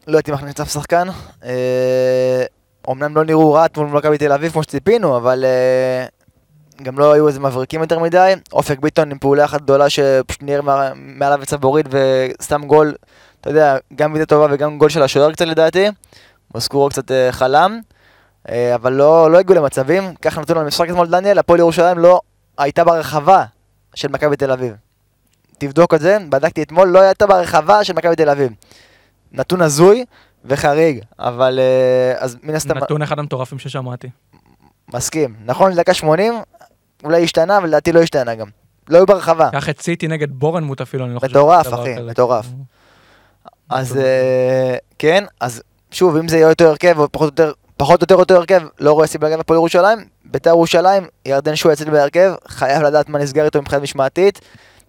לא 0.06 0.16
הייתי 0.16 0.32
מכניס 0.32 0.60
אף 0.60 0.72
שחקן. 0.72 1.08
אה, 1.44 2.44
אומנם 2.88 3.16
לא 3.16 3.24
נראו 3.24 3.52
רע 3.52 3.66
מול 3.76 3.86
מכבי 3.86 4.18
תל 4.18 4.32
אביב 4.32 4.52
כמו 4.52 4.62
שציפינו, 4.62 5.16
אבל 5.16 5.44
אה, 5.44 6.06
גם 6.82 6.98
לא 6.98 7.12
היו 7.12 7.28
איזה 7.28 7.40
מבריקים 7.40 7.80
יותר 7.80 7.98
מדי. 7.98 8.34
אופק 8.52 8.78
ביטון 8.78 9.10
עם 9.10 9.18
פעולה 9.18 9.44
אחת 9.44 9.60
גדולה 9.62 9.90
שפשוט 9.90 10.42
מה- 10.62 10.92
מעליו 10.94 11.38
בצבורית 11.38 11.86
ושם 11.90 12.62
גול, 12.66 12.94
אתה 13.40 13.50
יודע, 13.50 13.76
גם 13.94 14.12
בעיטה 14.12 14.26
טובה 14.26 14.46
וגם 14.50 14.78
גול 14.78 14.88
של 14.88 15.02
השוער 15.02 15.32
קצת 15.32 15.44
לדעתי. 15.46 15.86
מוסקורו 16.54 16.88
קצת 16.88 17.10
אה, 17.10 17.28
חלם, 17.32 17.80
אה, 18.48 18.74
אבל 18.74 18.92
לא, 18.92 19.30
לא 19.30 19.38
הגיעו 19.38 19.58
למצבים. 19.58 20.14
ככה 20.14 20.40
נתנו 20.40 20.56
לנו 20.56 20.66
משחק 20.66 20.88
אתמול 20.90 21.06
דניאל, 21.06 21.38
הפועל 21.38 21.58
ירושלים 21.60 21.98
לא 21.98 22.20
הייתה 22.58 22.84
ברחבה 22.84 23.44
של 23.94 24.08
מכבי 24.08 24.36
תל 24.36 24.50
אביב. 24.50 24.74
תבדוק 25.58 25.94
את 25.94 26.00
זה, 26.00 26.18
בדקתי 26.28 26.62
אתמול, 26.62 26.88
לא 26.88 27.00
הייתה 27.00 27.26
ברחבה 27.26 27.84
של 27.84 27.92
מכבי 27.92 28.16
תל 28.16 28.30
אביב. 28.30 28.52
נתון 29.32 29.62
הזוי 29.62 30.04
וחריג, 30.44 31.00
אבל 31.18 31.58
אה, 31.62 32.14
אז 32.18 32.36
מן 32.42 32.54
הסתם 32.54 32.78
נתון 32.78 33.02
אחד 33.02 33.18
המטורפים 33.18 33.58
ששמעתי. 33.58 34.08
מסכים. 34.94 35.34
נכון 35.44 35.72
לדקה 35.72 35.94
80, 35.94 36.34
אולי 37.04 37.22
השתנה, 37.24 37.58
אבל 37.58 37.68
לדעתי 37.68 37.92
לא 37.92 38.00
השתנה 38.00 38.34
גם. 38.34 38.46
לא 38.88 38.96
היו 38.96 39.06
ברחבה. 39.06 39.50
קח 39.52 39.68
את 39.68 39.80
סיטי 39.80 40.08
נגד 40.08 40.30
בורנמוט 40.30 40.80
אפילו, 40.80 41.04
אני 41.04 41.14
לא 41.14 41.20
חושב. 41.20 41.30
מטורף, 41.30 41.74
אחי. 41.74 41.94
מטורף. 42.02 42.46
אז 43.70 43.90
מטורף. 43.90 44.06
אה, 44.06 44.76
כן, 44.98 45.24
אז 45.40 45.62
שוב, 45.90 46.16
אם 46.16 46.28
זה 46.28 46.36
יהיה 46.36 46.50
אותו 46.50 46.64
הרכב, 46.64 46.98
או 46.98 47.12
פחות 47.12 47.40
או 47.40 47.44
יותר, 47.44 47.52
פחות 47.76 48.00
או 48.00 48.04
יותר 48.04 48.14
אותו 48.14 48.34
הרכב, 48.34 48.62
לא 48.80 48.92
רואה 48.92 49.06
סיבה 49.06 49.30
גם 49.30 49.40
הפועל 49.40 49.56
ירושלים. 49.56 49.98
בית"ר 50.24 50.50
ירושלים, 50.50 51.06
ירדן 51.26 51.56
שועה 51.56 51.74
אצלי 51.74 51.90
בהרכב, 51.90 52.34
חייב 52.48 52.82
לדעת 52.82 53.08
מה 53.08 53.18
נסגר 53.18 53.44
איתו 53.44 53.62
מבחינת 53.62 53.82
משמעתית. 53.82 54.40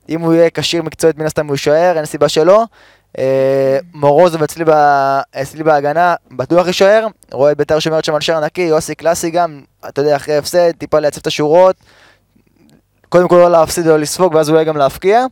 אם 0.10 0.22
הוא 0.22 0.34
יהיה 0.34 0.50
כשיר 0.54 0.84
מקצועית, 0.84 1.18
מן 1.18 1.26
הסתם 1.26 1.48
הוא 1.48 1.54
יישאר, 1.54 1.94
אין 1.98 2.06
סיבה 2.06 2.30
שלא. 2.30 2.64
אה, 3.18 3.78
מורוזוב 3.94 4.44
אצלי, 4.44 4.66
ב... 4.66 4.72
אצלי 5.42 5.64
בהגנה, 5.64 6.16
בטוח 6.32 6.68
יישאר. 6.68 7.08
רואה 7.32 7.52
את 7.52 7.58
בית"ר 7.58 7.80
שומרת 7.80 8.06
שם 8.06 8.16
על 8.16 8.22
שער 8.22 8.40
נקי, 8.40 8.62
יוסי 8.62 8.96
קלאסי 8.96 9.30
גם, 9.30 9.62
אתה 9.90 10.02
יודע, 10.02 10.16
אחרי 10.16 10.38
הפסד, 10.38 10.72
טיפה 10.72 11.00
לייצב 11.00 11.20
את 11.20 11.28
השורות. 11.28 11.76
קודם 13.14 13.28
כל 13.28 13.36
לא 13.36 13.52
להפסיד 13.52 13.88
או 13.88 13.98
לספוג, 13.98 14.36
ואז 14.36 14.50
אולי 14.50 14.66
גם 14.66 14.78
להפקיע. 14.78 15.26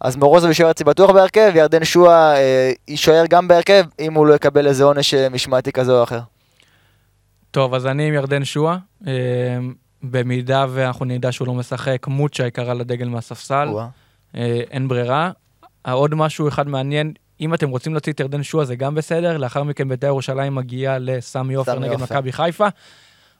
אז 0.00 0.16
מורוזוב 0.16 0.48
יישאר 0.48 0.70
אצלי 0.70 0.84
בטוח 0.84 1.10
בהרכב, 1.10 1.52
ירדן 1.54 1.84
שועה 1.84 2.36
אה, 2.36 2.72
יישאר 2.88 3.24
גם 3.30 3.48
בהרכב, 3.48 3.84
אם 4.00 4.14
הוא 4.14 4.26
לא 4.26 4.34
יקבל 4.34 4.66
איזה 4.66 4.84
עונש 4.84 5.14
אה, 5.14 5.28
משמעתי 5.28 5.72
כזה 5.72 5.92
או 5.92 6.02
אחר. 6.02 6.20
טוב, 7.50 7.74
אז 7.74 7.86
אני 7.86 8.08
עם 8.08 8.14
ירדן 8.14 8.44
שועה. 8.44 8.78
אה, 9.06 9.12
במידה 10.02 10.66
ואנחנו 10.70 11.04
נדע 11.04 11.32
שהוא 11.32 11.46
לא 11.46 11.54
משחק, 11.54 12.06
מוצ'ה 12.06 12.46
ייקרא 12.46 12.74
לדגל 12.74 13.08
מהספסל. 13.08 13.68
אה, 14.36 14.60
אין 14.70 14.88
ברירה. 14.88 15.30
עוד 15.92 16.14
משהו 16.14 16.48
אחד 16.48 16.68
מעניין, 16.68 17.12
אם 17.40 17.54
אתם 17.54 17.68
רוצים 17.68 17.92
להוציא 17.92 18.12
את 18.12 18.20
ירדן 18.20 18.42
שועה 18.42 18.64
זה 18.64 18.76
גם 18.76 18.94
בסדר, 18.94 19.36
לאחר 19.36 19.62
מכן 19.62 19.88
בית"ר 19.88 20.06
ירושלים 20.06 20.54
מגיעה 20.54 20.98
לסמי 20.98 21.54
עופר 21.54 21.78
נגד. 21.78 22.00
מכבי 22.00 22.32
חיפה. 22.32 22.68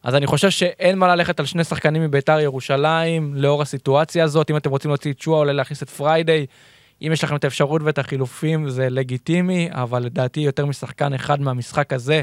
אז 0.07 0.15
אני 0.15 0.27
חושב 0.27 0.51
שאין 0.51 0.99
מה 0.99 1.15
ללכת 1.15 1.41
על 1.41 1.47
שני 1.47 1.65
שחקנים 1.65 2.03
מביתר 2.03 2.41
ירושלים 2.41 3.35
לאור 3.35 3.63
הסיטואציה 3.63 4.25
הזאת, 4.25 4.51
אם 4.51 4.57
אתם 4.57 4.71
רוצים 4.71 4.91
להוציא 4.91 5.13
את 5.13 5.21
שועה, 5.21 5.39
אולי 5.39 5.53
להכניס 5.55 5.83
את 5.83 5.91
פריידיי. 5.91 6.47
אם 7.03 7.11
יש 7.13 7.25
לכם 7.25 7.37
את 7.37 7.45
האפשרות 7.45 7.83
ואת 7.85 7.99
החילופים 7.99 8.69
זה 8.69 8.91
לגיטימי, 8.91 9.69
אבל 9.73 10.03
לדעתי 10.03 10.41
יותר 10.41 10.67
משחקן 10.67 11.15
אחד 11.15 11.41
מהמשחק 11.41 11.93
הזה 11.93 12.23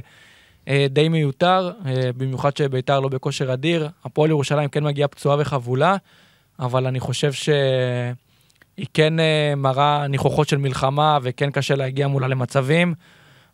אה, 0.68 0.86
די 0.90 1.10
מיותר, 1.10 1.72
אה, 1.86 2.10
במיוחד 2.18 2.58
שביתר 2.58 3.00
לא 3.00 3.08
בכושר 3.08 3.54
אדיר. 3.54 3.90
הפועל 4.06 4.30
ירושלים 4.30 4.70
כן 4.70 4.84
מגיעה 4.84 5.08
פצועה 5.08 5.38
וחבולה, 5.40 5.96
אבל 6.60 6.88
אני 6.88 7.00
חושב 7.00 7.34
שהיא 7.34 8.88
כן 8.94 9.20
אה, 9.20 9.54
מראה 9.58 10.08
ניחוחות 10.08 10.50
של 10.50 10.58
מלחמה 10.58 11.18
וכן 11.22 11.52
קשה 11.52 11.76
להגיע 11.76 12.08
מולה 12.08 12.28
למצבים. 12.28 12.94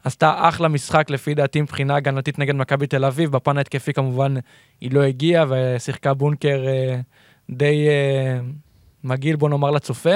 עשתה 0.03 0.49
אחלה 0.49 0.67
משחק 0.67 1.09
לפי 1.09 1.33
דעתי 1.33 1.61
מבחינה 1.61 1.95
הגנתית 1.95 2.39
נגד 2.39 2.55
מכבי 2.55 2.87
תל 2.87 3.05
אביב, 3.05 3.31
בפן 3.31 3.57
ההתקפי 3.57 3.93
כמובן 3.93 4.35
היא 4.81 4.91
לא 4.91 5.03
הגיעה 5.03 5.45
ושיחקה 5.49 6.13
בונקר 6.13 6.65
אה, 6.67 6.99
די 7.49 7.87
אה, 7.87 8.39
מגעיל 9.03 9.35
בוא 9.35 9.49
נאמר 9.49 9.71
לצופה. 9.71 10.15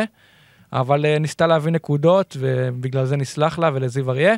אבל 0.73 1.05
אה, 1.05 1.19
ניסתה 1.19 1.47
להביא 1.47 1.71
נקודות, 1.71 2.37
ובגלל 2.39 3.05
זה 3.05 3.17
נסלח 3.17 3.59
לה 3.59 3.69
ולזיו 3.73 4.11
אריה. 4.11 4.35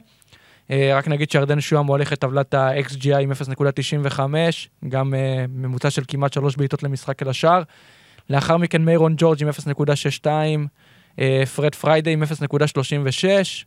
אה, 0.72 0.98
רק 0.98 1.08
נגיד 1.08 1.32
שירדן 1.32 1.62
שוהם 1.62 1.86
הולך 1.88 2.14
את 2.14 2.20
טבלת 2.20 2.54
ה-XGI 2.54 3.18
עם 3.18 3.32
0.95, 3.32 4.20
גם 4.90 5.14
אה, 5.14 5.46
ממוצע 5.50 5.90
של 5.90 6.02
כמעט 6.08 6.34
שלוש 6.34 6.56
בעיטות 6.56 6.84
למשחק 6.84 7.24
אל 7.24 7.30
השער. 7.30 7.64
לאחר 8.30 8.58
מכן 8.58 8.86
מיירון 8.86 9.14
ג'ורג' 9.18 9.44
עם 9.44 9.50
0.62, 9.50 10.28
אה, 11.20 11.44
פרד 11.56 11.76
פריידי 11.76 12.14
עם 12.14 12.24
0.36. 12.24 13.66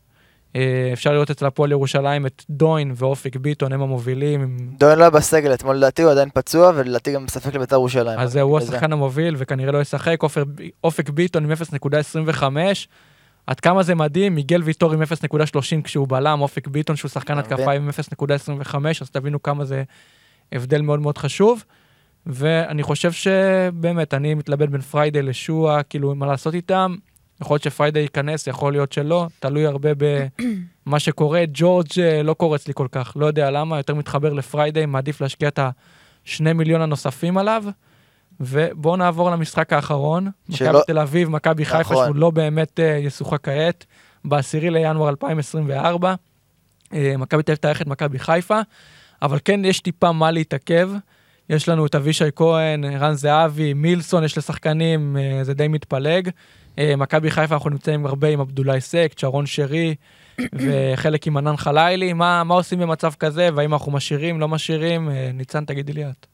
אה, 0.56 0.90
אפשר 0.92 1.12
לראות 1.12 1.30
אצל 1.30 1.46
הפועל 1.46 1.70
ירושלים 1.70 2.26
את 2.26 2.44
דוין 2.50 2.92
ואופק 2.96 3.36
ביטון 3.36 3.72
הם 3.72 3.82
המובילים. 3.82 4.56
דוין 4.78 4.98
לא 4.98 5.02
היה 5.04 5.10
בסגל 5.10 5.54
אתמול 5.54 5.76
לדעתי, 5.76 6.02
הוא 6.02 6.10
עדיין 6.10 6.28
פצוע, 6.34 6.72
ולדעתי 6.74 7.12
גם 7.12 7.24
מספק 7.24 7.54
לבית"ר 7.54 7.74
ירושלים. 7.76 8.18
אז 8.18 8.36
הוא 8.36 8.60
לזה. 8.60 8.72
השחקן 8.72 8.92
המוביל 8.92 9.34
וכנראה 9.38 9.72
לא 9.72 9.80
ישחק. 9.80 10.22
עופר- 10.22 10.44
אופק 10.84 11.10
ביטון 11.10 11.44
עם 11.44 11.50
0.25. 11.52 12.88
עד 13.46 13.60
כמה 13.60 13.82
זה 13.82 13.94
מדהים, 13.94 14.34
מיגל 14.34 14.62
ויטור 14.62 14.92
עם 14.92 15.02
0.30 15.02 15.06
כשהוא 15.84 16.08
בלם, 16.08 16.40
אופק 16.40 16.66
ביטון 16.68 16.96
שהוא 16.96 17.08
שחקן 17.08 17.38
התקפה 17.38 17.72
עם 17.72 17.88
0.25, 17.88 18.74
אז 19.02 19.10
תבינו 19.10 19.42
כמה 19.42 19.64
זה 19.64 19.82
הבדל 20.52 20.80
מאוד 20.80 21.00
מאוד 21.00 21.18
חשוב. 21.18 21.64
ואני 22.26 22.82
חושב 22.82 23.12
שבאמת, 23.12 24.14
אני 24.14 24.34
מתלבט 24.34 24.68
בין 24.68 24.80
פריידי 24.80 25.22
לשועה, 25.22 25.82
כאילו, 25.82 26.14
מה 26.14 26.26
לעשות 26.26 26.54
איתם. 26.54 26.96
יכול 27.42 27.54
להיות 27.54 27.62
שפריידי 27.62 28.00
ייכנס, 28.00 28.46
יכול 28.46 28.72
להיות 28.72 28.92
שלא, 28.92 29.26
תלוי 29.40 29.66
הרבה 29.66 29.90
במה 30.86 30.98
שקורה. 31.06 31.42
ג'ורג' 31.54 31.86
אה, 32.00 32.22
לא 32.22 32.34
קורץ 32.34 32.68
לי 32.68 32.74
כל 32.76 32.86
כך, 32.92 33.12
לא 33.16 33.26
יודע 33.26 33.50
למה, 33.50 33.76
יותר 33.76 33.94
מתחבר 33.94 34.32
לפריידי, 34.32 34.86
מעדיף 34.86 35.20
להשקיע 35.20 35.48
את 35.48 35.58
השני 36.24 36.52
מיליון 36.52 36.80
הנוספים 36.82 37.38
עליו. 37.38 37.64
ובואו 38.40 38.96
נעבור 38.96 39.30
למשחק 39.30 39.72
האחרון, 39.72 40.28
שלא- 40.50 40.68
מכבי 40.70 40.82
תל 40.86 40.98
אביב, 40.98 41.28
מכבי 41.28 41.64
חיפה, 41.64 41.78
נכון. 41.80 42.04
שהוא 42.06 42.16
לא 42.16 42.30
באמת 42.30 42.80
אה, 42.80 42.84
ישוחק 43.02 43.44
כעת, 43.44 43.84
ב-10 44.24 44.38
לינואר 44.70 45.08
2024. 45.08 46.14
אה, 46.92 47.14
מכבי 47.18 47.42
תל 47.42 47.52
אביב 47.52 47.58
תארח 47.60 47.82
את 47.82 47.86
מכבי 47.86 48.18
חיפה, 48.18 48.60
אבל 49.22 49.38
כן 49.44 49.64
יש 49.64 49.80
טיפה 49.80 50.12
מה 50.12 50.30
להתעכב. 50.30 50.90
יש 51.50 51.68
לנו 51.68 51.86
את 51.86 51.94
אבישי 51.94 52.24
כהן, 52.36 52.84
רן 52.84 53.14
זהבי, 53.14 53.74
מילסון, 53.74 54.24
יש 54.24 54.38
לשחקנים, 54.38 55.16
אה, 55.16 55.44
זה 55.44 55.54
די 55.54 55.68
מתפלג. 55.68 56.30
אה, 56.78 56.96
מכבי 56.96 57.30
חיפה, 57.30 57.54
אנחנו 57.54 57.70
נמצאים 57.70 58.06
הרבה 58.06 58.28
עם 58.28 58.40
עבדולאי 58.40 58.80
סק, 58.80 59.12
שרון 59.16 59.46
שרי, 59.46 59.94
וחלק 60.60 61.26
עם 61.26 61.36
ענן 61.36 61.56
חלילי. 61.56 62.12
מה, 62.12 62.44
מה 62.44 62.54
עושים 62.54 62.78
במצב 62.78 63.12
כזה, 63.12 63.48
והאם 63.54 63.72
אנחנו 63.72 63.92
משאירים, 63.92 64.40
לא 64.40 64.48
משאירים? 64.48 65.10
אה, 65.10 65.30
ניצן, 65.34 65.64
תגידי 65.64 65.92
לי 65.92 66.06
את. 66.06 66.26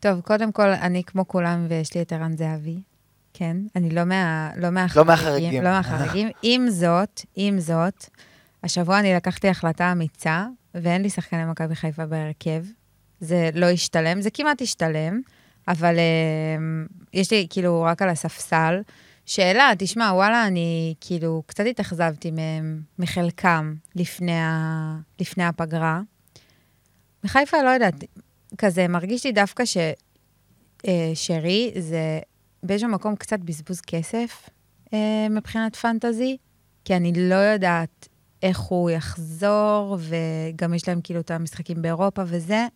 טוב, 0.00 0.20
קודם 0.20 0.52
כל, 0.52 0.68
אני 0.68 1.04
כמו 1.04 1.28
כולם 1.28 1.66
ויש 1.68 1.94
לי 1.94 2.02
את 2.02 2.12
ערן 2.12 2.36
זהבי. 2.36 2.80
כן, 3.34 3.56
אני 3.76 3.90
לא, 3.90 4.04
מה, 4.04 4.50
לא 4.56 4.70
מהחריגים. 4.70 5.06
לא 5.06 5.06
מהחריגים. 5.06 5.62
לא 5.62 5.70
מהחריגים. 5.70 6.28
עם 6.42 6.70
זאת, 6.70 7.20
עם 7.36 7.60
זאת, 7.60 8.04
השבוע 8.62 8.98
אני 8.98 9.14
לקחתי 9.14 9.48
החלטה 9.48 9.92
אמיצה, 9.92 10.46
ואין 10.74 11.02
לי 11.02 11.10
שחקני 11.10 11.44
מכבי 11.44 11.74
חיפה 11.74 12.06
בהרכב. 12.06 12.64
זה 13.20 13.50
לא 13.54 13.66
השתלם, 13.66 14.20
זה 14.20 14.30
כמעט 14.30 14.62
השתלם, 14.62 15.20
אבל 15.68 15.96
uh, 15.96 16.92
יש 17.12 17.32
לי 17.32 17.46
כאילו 17.50 17.82
רק 17.82 18.02
על 18.02 18.08
הספסל. 18.08 18.80
שאלה, 19.28 19.70
תשמע, 19.78 20.10
וואלה, 20.14 20.46
אני 20.46 20.94
כאילו 21.00 21.42
קצת 21.46 21.64
התאכזבתי 21.70 22.30
מהם, 22.30 22.82
מחלקם, 22.98 23.74
לפני, 23.94 24.40
ה, 24.40 24.98
לפני 25.20 25.44
הפגרה. 25.44 26.00
בחיפה, 27.24 27.62
לא 27.62 27.70
יודעת, 27.70 27.94
כזה, 28.58 28.88
מרגיש 28.88 29.26
לי 29.26 29.32
דווקא 29.32 29.64
ששרי 30.84 31.72
זה 31.78 32.20
באיזשהו 32.62 32.88
מקום 32.90 33.16
קצת 33.16 33.38
בזבוז 33.38 33.80
כסף 33.80 34.48
אה, 34.92 35.26
מבחינת 35.30 35.76
פנטזי, 35.76 36.36
כי 36.84 36.96
אני 36.96 37.12
לא 37.16 37.34
יודעת 37.34 38.08
איך 38.42 38.58
הוא 38.58 38.90
יחזור, 38.90 39.98
וגם 40.00 40.74
יש 40.74 40.88
להם 40.88 41.00
כאילו 41.00 41.20
את 41.20 41.30
המשחקים 41.30 41.82
באירופה 41.82 42.22
וזה. 42.26 42.66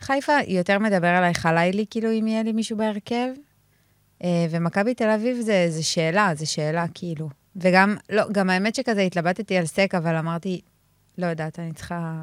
חיפה 0.00 0.32
יותר 0.48 0.78
מדבר 0.78 1.08
עליי 1.08 1.34
חלילי, 1.34 1.84
כאילו, 1.90 2.12
אם 2.12 2.26
יהיה 2.26 2.42
לי 2.42 2.52
מישהו 2.52 2.76
בהרכב. 2.76 3.28
אה, 4.24 4.46
ומכבי 4.50 4.94
תל 4.94 5.08
אביב 5.08 5.40
זה, 5.40 5.66
זה 5.68 5.82
שאלה, 5.82 6.30
זה 6.34 6.46
שאלה, 6.46 6.84
כאילו. 6.94 7.28
וגם, 7.56 7.96
לא, 8.10 8.22
גם 8.32 8.50
האמת 8.50 8.74
שכזה 8.74 9.00
התלבטתי 9.00 9.56
על 9.56 9.66
סק, 9.66 9.94
אבל 9.94 10.16
אמרתי, 10.16 10.60
לא 11.18 11.26
יודעת, 11.26 11.58
אני 11.58 11.72
צריכה 11.72 12.22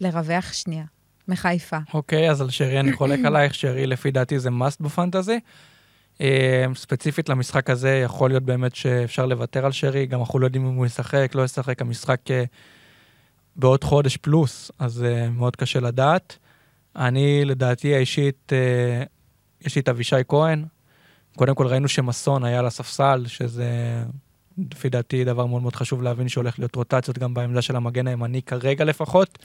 לרווח 0.00 0.52
שנייה, 0.52 0.84
מחיפה. 1.28 1.78
אוקיי, 1.94 2.30
אז 2.30 2.40
על 2.40 2.50
שרי 2.50 2.80
אני 2.80 2.92
חולק 2.92 3.18
עלייך, 3.26 3.54
שרי 3.54 3.86
לפי 3.86 4.10
דעתי 4.10 4.38
זה 4.38 4.48
must 4.48 4.76
בפנטזי. 4.80 5.40
אה, 6.20 6.64
ספציפית 6.74 7.28
למשחק 7.28 7.70
הזה, 7.70 8.00
יכול 8.04 8.30
להיות 8.30 8.42
באמת 8.42 8.74
שאפשר 8.74 9.26
לוותר 9.26 9.66
על 9.66 9.72
שרי, 9.72 10.06
גם 10.06 10.20
אנחנו 10.20 10.38
לא 10.38 10.46
יודעים 10.46 10.66
אם 10.66 10.74
הוא 10.74 10.86
ישחק, 10.86 11.32
לא 11.34 11.44
ישחק, 11.44 11.82
המשחק 11.82 12.30
אה, 12.30 12.44
בעוד 13.56 13.84
חודש 13.84 14.16
פלוס, 14.16 14.70
אז 14.78 15.04
מאוד 15.30 15.56
קשה 15.56 15.80
לדעת. 15.80 16.38
אני, 16.96 17.44
לדעתי 17.44 17.94
האישית, 17.94 18.52
יש 19.60 19.74
לי 19.74 19.80
את 19.80 19.88
אבישי 19.88 20.16
כהן. 20.28 20.64
קודם 21.36 21.54
כל 21.54 21.66
ראינו 21.66 21.88
שמסון 21.88 22.44
היה 22.44 22.58
על 22.58 22.66
הספסל, 22.66 23.24
שזה 23.26 23.68
לפי 24.72 24.88
דעתי 24.88 25.24
דבר 25.24 25.46
מאוד 25.46 25.62
מאוד 25.62 25.76
חשוב 25.76 26.02
להבין 26.02 26.28
שהולך 26.28 26.58
להיות 26.58 26.76
רוטציות 26.76 27.18
גם 27.18 27.34
בעמדה 27.34 27.62
של 27.62 27.76
המגן 27.76 28.06
הימני 28.06 28.42
כרגע 28.42 28.84
לפחות. 28.84 29.38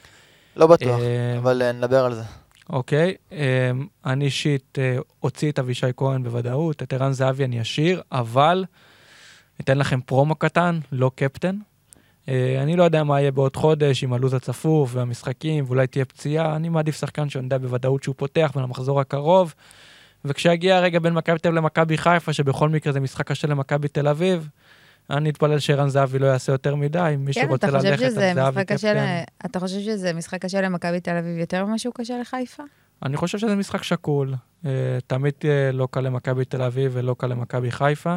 לא 0.56 0.68
בטוח, 0.68 1.00
אה, 1.00 1.38
אבל 1.38 1.62
אה, 1.62 1.72
נדבר 1.72 2.06
על 2.06 2.14
זה. 2.14 2.24
אוקיי, 2.70 3.16
אמ, 3.32 3.38
אני 4.06 4.26
אישית 4.26 4.78
אה, 4.80 4.98
אוציא 5.24 5.52
את 5.52 5.60
אבישי 5.60 5.88
כהן 5.98 6.24
בוודאות, 6.24 6.84
את 6.84 6.94
ערן 6.94 7.12
זהבי 7.12 7.46
אני 7.46 7.62
אשאיר, 7.62 8.02
אבל 8.12 8.66
אתן 9.62 9.78
לכם 9.78 10.02
פרומו 10.02 10.36
קטן, 10.36 10.80
לא 10.92 11.12
קפטן. 11.16 11.56
אה, 12.30 12.64
אני 12.64 12.76
לא 12.76 12.84
יודע 12.84 13.04
מה 13.04 13.22
יהיה 13.22 13.32
בעוד 13.32 13.56
חודש 13.56 14.04
עם 14.04 14.14
הלו"ז 14.14 14.34
הצפוף 14.34 14.90
והמשחקים, 14.94 15.66
ואולי 15.68 15.88
תהיה 15.88 16.06
פציעה, 16.06 16.56
אני 16.56 16.70
מעדיף 16.70 17.00
שחקן 17.00 17.30
שאני 17.30 17.44
יודע 17.44 17.58
בוודאות 17.58 18.04
שהוא 18.04 18.16
פותח 18.18 18.52
ולמחזור 18.56 19.02
הקרוב. 19.02 19.54
וכשיגיע 20.26 20.78
הרגע 20.78 21.00
בין 21.00 21.14
מכבי 21.14 21.40
תל 21.40 21.48
אביב 21.48 21.58
למכבי 21.58 21.98
חיפה, 21.98 22.34
שבכל 22.34 22.70
מקרה 22.70 22.94
זה 22.94 23.00
משחק 23.00 23.28
קשה 23.28 23.48
למכבי 23.48 23.88
תל 23.88 24.08
אביב, 24.08 24.50
אני 25.10 25.30
אתפלל 25.30 25.60
שערן 25.60 25.90
זהבי 25.90 26.20
לא 26.20 26.26
יעשה 26.26 26.52
יותר 26.52 26.76
מדי, 26.76 27.12
אם 27.16 27.26
מישהו 27.26 27.44
כן, 27.44 27.50
רוצה 27.50 27.68
ללכת, 27.68 28.04
אז 28.04 28.14
זהבי 28.36 28.66
קפטן. 28.66 28.98
ל... 28.98 29.24
אתה 29.46 29.60
חושב 29.60 29.80
שזה 29.80 30.14
משחק 30.14 30.42
קשה 30.42 30.62
למכבי 30.62 31.00
תל 31.00 31.18
אביב 31.18 31.38
יותר 31.38 31.66
ממה 31.66 31.80
שהוא 31.80 31.94
קשה 31.94 32.18
לחיפה? 32.22 32.64
אני 33.04 33.18
חושב 33.18 33.38
שזה 33.38 33.56
משחק 33.56 33.84
שקול. 33.84 34.34
Uh, 34.64 34.68
תמיד 35.08 35.34
uh, 35.42 35.46
לא 35.74 35.88
קל 35.92 36.02
למכבי 36.02 36.46
תל 36.46 36.62
אביב 36.62 36.92
ולא 36.96 37.16
קל 37.18 37.28
למכבי 37.28 37.72
חיפה. 37.72 38.16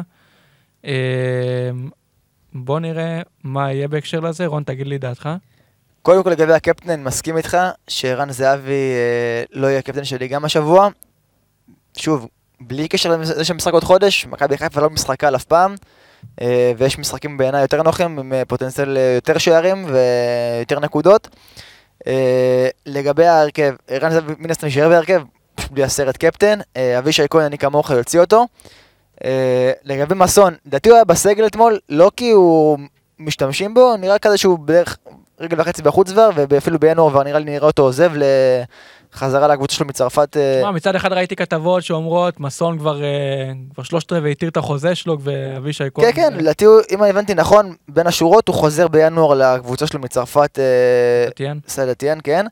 Uh, 0.81 0.87
בוא 2.53 2.79
נראה 2.79 3.21
מה 3.43 3.73
יהיה 3.73 3.87
בהקשר 3.87 4.19
לזה. 4.19 4.45
רון, 4.45 4.63
תגיד 4.63 4.87
לי 4.87 4.97
דעתך. 4.97 5.29
קודם 6.01 6.23
כל 6.23 6.29
לגבי 6.29 6.53
הקפטן, 6.53 6.89
אני 6.89 7.03
מסכים 7.03 7.37
איתך 7.37 7.57
שערן 7.87 8.31
זהבי 8.31 8.71
אה, 8.71 9.43
לא 9.51 9.67
יהיה 9.67 9.79
הקפטן 9.79 10.03
שלי 10.03 10.27
גם 10.27 10.45
השבוע. 10.45 10.89
שוב, 11.97 12.27
בלי 12.61 12.87
קשר 12.87 13.17
לזה 13.17 13.45
שהמשחק 13.45 13.73
עוד 13.73 13.83
חודש, 13.83 14.25
מכבי 14.25 14.57
חיפה 14.57 14.81
לא 14.81 14.89
משחק 14.89 15.19
קל 15.19 15.35
אף 15.35 15.43
פעם, 15.43 15.75
אה, 16.41 16.71
ויש 16.77 16.99
משחקים 16.99 17.37
בעיניי 17.37 17.61
יותר 17.61 17.83
נוחים, 17.83 18.19
עם 18.19 18.33
אה, 18.33 18.45
פוטנציאל 18.45 18.97
אה, 18.97 19.11
יותר 19.15 19.37
שערים 19.37 19.85
ויותר 19.85 20.79
נקודות. 20.79 21.27
לגבי 22.85 23.25
ההרכב, 23.25 23.75
ערן 23.87 24.11
זהבי 24.11 24.33
מן 24.39 24.51
הסתם 24.51 24.65
יישאר 24.67 24.89
בהרכב, 24.89 25.21
בלי 25.71 25.83
הסרט 25.83 26.17
קפטן. 26.17 26.59
אבישי 26.97 27.23
כהן, 27.29 27.45
אני 27.45 27.57
כמוך 27.57 27.89
יוציא 27.89 28.19
אותו. 28.19 28.47
לגבי 29.83 30.15
מסון, 30.15 30.53
לדעתי 30.65 30.89
הוא 30.89 30.95
היה 30.95 31.05
בסגל 31.05 31.45
אתמול, 31.45 31.79
לא 31.89 32.11
כי 32.17 32.31
הוא 32.31 32.77
משתמשים 33.19 33.73
בו, 33.73 33.97
נראה 33.97 34.19
כזה 34.19 34.37
שהוא 34.37 34.59
בערך 34.59 34.97
רגל 35.39 35.61
וחצי 35.61 35.81
בחוץ 35.81 36.11
כבר, 36.11 36.29
ואפילו 36.35 36.79
בינואר 36.79 37.09
כבר 37.09 37.23
נראה 37.23 37.39
לי 37.39 37.45
נראה 37.45 37.67
אותו 37.67 37.83
עוזב 37.83 38.11
לחזרה 39.15 39.47
לקבוצה 39.47 39.75
שלו 39.75 39.85
מצרפת. 39.85 40.37
אה, 40.37 40.57
תשמע, 40.59 40.71
מצד 40.71 40.95
אחד 40.95 41.13
ראיתי 41.13 41.35
כתבות 41.35 41.83
שאומרות, 41.83 42.39
מסון 42.39 42.79
כבר, 42.79 43.03
אה, 43.03 43.51
כבר 43.73 43.83
שלושת 43.83 44.11
רבעי 44.11 44.31
התיר 44.31 44.49
את 44.49 44.57
החוזה 44.57 44.95
שלו, 44.95 45.17
ואבישי 45.19 45.83
כהן... 45.93 46.11
כן, 46.11 46.15
כן, 46.15 46.37
לדעתי, 46.37 46.65
אם 46.91 47.03
הבנתי 47.03 47.33
נכון, 47.33 47.73
בין 47.87 48.07
השורות 48.07 48.47
הוא 48.47 48.55
חוזר 48.55 48.87
בינואר 48.87 49.33
לקבוצה 49.33 49.87
שלו 49.87 49.99
מצרפת, 49.99 50.59
אה, 50.59 51.29
דתיאן. 51.29 51.59
סלטיאן, 51.67 52.17
כן, 52.23 52.45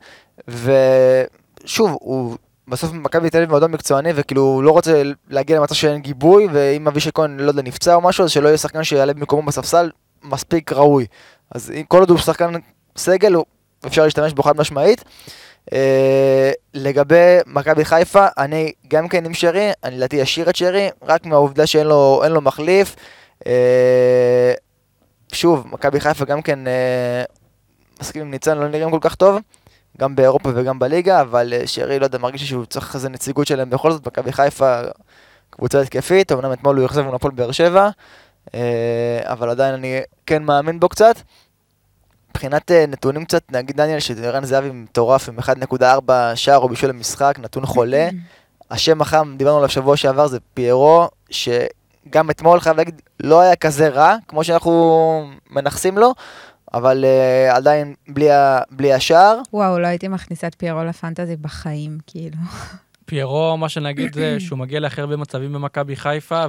ושוב, 0.47 1.97
הוא 1.99 2.37
בסוף 2.67 2.91
מכבי 2.93 3.29
תל 3.29 3.37
אביב 3.37 3.49
מועדון 3.49 3.71
מקצועני, 3.71 4.09
וכאילו 4.15 4.41
הוא 4.41 4.63
לא 4.63 4.71
רוצה 4.71 5.01
להגיע 5.29 5.57
למצב 5.57 5.75
שאין 5.75 6.01
גיבוי, 6.01 6.47
ואם 6.51 6.87
אבישי 6.87 7.09
כהן, 7.13 7.39
לא 7.39 7.47
יודע, 7.47 7.61
נפצע 7.61 7.95
או 7.95 8.01
משהו, 8.01 8.23
אז 8.23 8.31
שלא 8.31 8.47
יהיה 8.47 8.57
שחקן 8.57 8.83
שיעלה 8.83 9.13
במקומו 9.13 9.47
בספסל, 9.47 9.89
מספיק 10.23 10.73
ראוי. 10.73 11.05
אז 11.51 11.73
כל 11.87 11.99
עוד 11.99 12.09
הוא 12.09 12.17
שחקן 12.17 12.53
סגל, 12.97 13.35
אפשר 13.87 14.03
להשתמש 14.03 14.33
בו 14.33 14.43
חד 14.43 14.57
משמעית. 14.57 15.03
אה, 15.73 16.51
לגבי 16.73 17.37
מכבי 17.45 17.85
חיפה, 17.85 18.27
אני 18.37 18.71
גם 18.87 19.07
כן 19.07 19.25
עם 19.25 19.33
שרי, 19.33 19.71
אני 19.83 19.97
לדעתי 19.97 20.23
אשאיר 20.23 20.49
את 20.49 20.55
שרי, 20.55 20.89
רק 21.01 21.25
מהעובדה 21.25 21.67
שאין 21.67 21.87
לו, 21.87 22.23
לו 22.29 22.41
מחליף. 22.41 22.95
אה, 23.47 24.53
שוב, 25.33 25.67
מכבי 25.71 25.99
חיפה 25.99 26.25
גם 26.25 26.41
כן, 26.41 26.67
אה, 26.67 27.23
מסכים 28.01 28.21
עם 28.21 28.31
ניצן, 28.31 28.57
לא 28.57 28.67
נראים 28.67 28.91
כל 28.91 28.97
כך 29.01 29.15
טוב, 29.15 29.39
גם 29.97 30.15
באירופה 30.15 30.49
וגם 30.55 30.79
בליגה, 30.79 31.21
אבל 31.21 31.53
אה, 31.53 31.67
שרי, 31.67 31.99
לא 31.99 32.05
יודע, 32.05 32.17
מרגיש 32.17 32.49
שהוא 32.49 32.65
צריך 32.65 32.95
איזה 32.95 33.09
נציגות 33.09 33.47
שלהם 33.47 33.69
בכל 33.69 33.91
זאת, 33.91 34.07
מכבי 34.07 34.31
חיפה 34.31 34.81
קבוצה 35.49 35.81
התקפית, 35.81 36.31
אמנם 36.31 36.53
אתמול 36.53 36.77
הוא 36.77 36.85
יחזב 36.85 37.01
מול 37.01 37.15
הפועל 37.15 37.33
באר 37.33 37.51
שבע, 37.51 37.89
אה, 38.53 39.19
אבל 39.23 39.49
עדיין 39.49 39.73
אני 39.73 40.01
כן 40.25 40.43
מאמין 40.43 40.79
בו 40.79 40.89
קצת. 40.89 41.15
מבחינת 42.31 42.71
אה, 42.71 42.85
נתונים 42.87 43.25
קצת, 43.25 43.51
נגיד 43.51 43.77
דניאל 43.77 43.99
שערן 43.99 44.45
זהבי 44.45 44.71
מטורף 44.71 45.29
עם 45.29 45.39
1.4 45.39 46.11
שער 46.35 46.57
או 46.57 46.69
בישול 46.69 46.89
למשחק, 46.89 47.35
נתון 47.39 47.65
חולה. 47.65 48.09
השם 48.71 49.01
החם, 49.01 49.35
דיברנו 49.37 49.57
עליו 49.57 49.69
שבוע 49.69 49.97
שעבר, 49.97 50.27
זה 50.27 50.39
פיירו, 50.53 51.09
שגם 51.29 52.29
אתמול 52.29 52.59
חייב 52.59 52.77
להגיד, 52.77 53.01
לא 53.19 53.41
היה 53.41 53.55
כזה 53.55 53.89
רע, 53.89 54.15
כמו 54.27 54.43
שאנחנו 54.43 55.29
מנכסים 55.49 55.97
לו, 55.97 56.13
אבל 56.73 57.05
uh, 57.05 57.55
עדיין 57.55 57.93
בלי, 58.07 58.31
ה, 58.31 58.61
בלי 58.71 58.93
השער. 58.93 59.39
וואו, 59.53 59.79
לא 59.79 59.87
הייתי 59.87 60.07
מכניסה 60.07 60.47
את 60.47 60.55
פיירו 60.55 60.83
לפנטזי 60.83 61.35
בחיים, 61.35 61.97
כאילו. 62.07 62.37
פיירו, 63.05 63.57
מה 63.57 63.69
שנגיד 63.69 64.13
זה 64.13 64.39
שהוא 64.39 64.59
מגיע 64.59 64.79
להכי 64.79 65.01
הרבה 65.01 65.17
מצבים 65.17 65.53
במכבי 65.53 65.95
חיפה, 65.95 66.45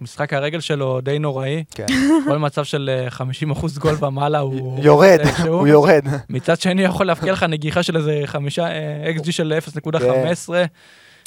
ומשחק 0.00 0.32
הרגל 0.32 0.60
שלו 0.60 1.00
די 1.00 1.18
נוראי. 1.18 1.64
כן. 1.70 1.86
כל 2.26 2.38
מצב 2.38 2.64
של 2.64 2.90
אה, 3.04 3.10
50 3.10 3.50
אחוז 3.50 3.78
גול 3.78 4.04
ומעלה 4.04 4.38
הוא... 4.38 4.78
יורד, 4.84 5.18
איכשהו. 5.20 5.58
הוא 5.58 5.66
יורד. 5.66 6.04
מצד 6.30 6.60
שני 6.60 6.82
יכול 6.82 7.06
להבקיע 7.06 7.32
לך 7.32 7.42
נגיחה 7.42 7.82
של 7.82 7.96
איזה 7.96 8.22
חמישה, 8.26 8.66
אה, 8.66 9.12
XG 9.16 9.32
של 9.32 9.60
0.15. 9.86 9.88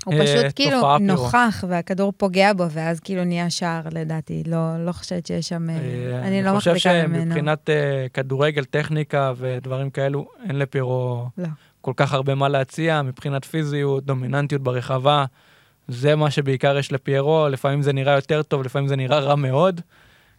הוא 0.05 0.13
אה, 0.13 0.23
פשוט 0.23 0.45
כאילו. 0.55 0.97
נוכח, 0.99 1.63
והכדור 1.67 2.13
פוגע 2.17 2.53
בו, 2.53 2.69
ואז 2.71 2.99
כאילו 2.99 3.23
נהיה 3.23 3.49
שער, 3.49 3.81
לדעתי. 3.91 4.43
לא, 4.47 4.85
לא 4.85 4.91
חושבת 4.91 5.25
שיש 5.25 5.49
שם... 5.49 5.69
אה, 5.69 5.75
אני 6.23 6.43
לא 6.43 6.49
אני 6.49 6.57
חושב 6.57 6.71
מחזיקה 6.71 7.07
ממנו. 7.07 7.23
שמבחינת 7.23 7.69
אה, 7.69 8.05
כדורגל, 8.13 8.65
טכניקה 8.65 9.33
ודברים 9.37 9.89
כאלו, 9.89 10.27
אין 10.47 10.59
לפירו 10.59 11.27
לא. 11.37 11.47
כל 11.81 11.93
כך 11.95 12.13
הרבה 12.13 12.35
מה 12.35 12.49
להציע, 12.49 13.01
מבחינת 13.01 13.45
פיזיות, 13.45 14.05
דומיננטיות 14.05 14.61
ברחבה, 14.61 15.25
זה 15.87 16.15
מה 16.15 16.31
שבעיקר 16.31 16.77
יש 16.77 16.91
לפיירו, 16.91 17.47
לפעמים 17.49 17.81
זה 17.81 17.93
נראה 17.93 18.13
יותר 18.13 18.43
טוב, 18.43 18.63
לפעמים 18.63 18.87
זה 18.87 18.95
נראה 18.95 19.19
רע 19.19 19.35
מאוד. 19.35 19.81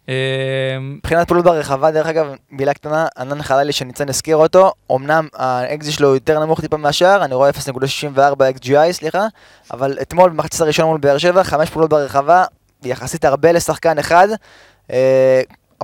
אה, 0.09 0.79
מבחינת 0.81 1.29
פעילות 1.29 1.45
ברחבה, 1.45 1.91
דרך 1.91 2.07
אגב, 2.07 2.27
מילה 2.51 2.75
קטנה, 2.75 3.07
ענן 3.19 3.43
חלילי 3.43 3.73
שניצן 3.73 4.09
הזכיר 4.09 4.37
אותו, 4.37 4.73
אמנם 4.93 5.29
האקזי 5.35 5.93
שלו 5.93 6.15
יותר 6.15 6.45
נמוך 6.45 6.61
טיפה 6.61 6.77
מהשאר, 6.77 7.25
אני 7.25 7.35
רואה 7.35 7.51
0.64 7.51 8.43
XGI, 8.59 8.93
סליחה, 8.93 9.27
אבל 9.71 9.99
אתמול 10.03 10.31
במחצית 10.31 10.61
הראשונה 10.61 10.89
מול 10.89 10.99
באר 10.99 11.19
שבע, 11.19 11.45
חמש 11.45 11.71
פעולות 11.71 11.91
ברחבה, 11.91 12.45
יחסית 12.83 13.25
הרבה 13.25 13.53
לשחקן 13.53 13.99
אחד. 13.99 14.29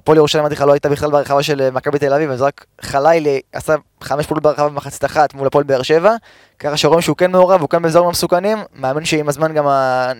הפועל 0.03 0.19
ירושלים 0.19 0.45
עדיך 0.45 0.61
לא 0.61 0.73
הייתה 0.73 0.89
בכלל 0.89 1.11
ברחבה 1.11 1.43
של 1.43 1.61
אה, 1.61 1.71
מכבי 1.71 1.99
תל 1.99 2.15
אביב, 2.15 2.31
אז 2.31 2.43
רק 2.43 2.67
חלילי 2.81 3.41
עשה 3.53 3.75
חמש 4.01 4.27
פעולות 4.27 4.43
ברחבה 4.43 4.69
במחצית 4.69 5.05
אחת 5.05 5.35
מול 5.35 5.47
הפועל 5.47 5.65
באר 5.65 5.83
שבע, 5.83 6.15
ככה 6.59 6.77
שרואים 6.77 7.01
שהוא 7.01 7.17
כן 7.17 7.31
מעורב, 7.31 7.61
הוא 7.61 7.69
כן 7.69 7.83
באזורים 7.83 8.09
המסוכנים, 8.09 8.59
מאמין 8.75 9.05
שעם 9.05 9.29
הזמן 9.29 9.55
גם 9.55 9.67
ה... 9.67 10.13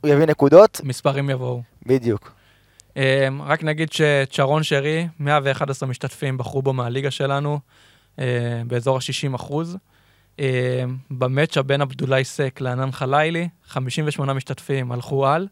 הוא 0.00 0.10
יביא 0.10 0.26
נקודות, 0.26 0.80
מספרים 0.84 1.30
יבואו. 1.30 1.62
בדיוק. 1.86 2.32
אה, 2.96 3.28
רק 3.46 3.64
נגיד 3.64 3.92
שצ'רון 3.92 4.62
שרי, 4.62 5.08
111 5.20 5.88
משתתפים 5.88 6.38
בחרו 6.38 6.62
בו 6.62 6.72
מהליגה 6.72 7.10
שלנו, 7.10 7.58
אה, 8.18 8.62
באזור 8.66 8.96
ה-60 8.96 9.34
אחוז. 9.36 9.76
אה, 10.40 10.84
במצ'אפ 11.10 11.64
בין 11.64 11.80
עבדולאי 11.80 12.24
סק 12.24 12.60
לענן 12.60 12.92
חלילי, 12.92 13.48
58 13.66 14.32
משתתפים 14.32 14.92
הלכו 14.92 15.26
על, 15.26 15.46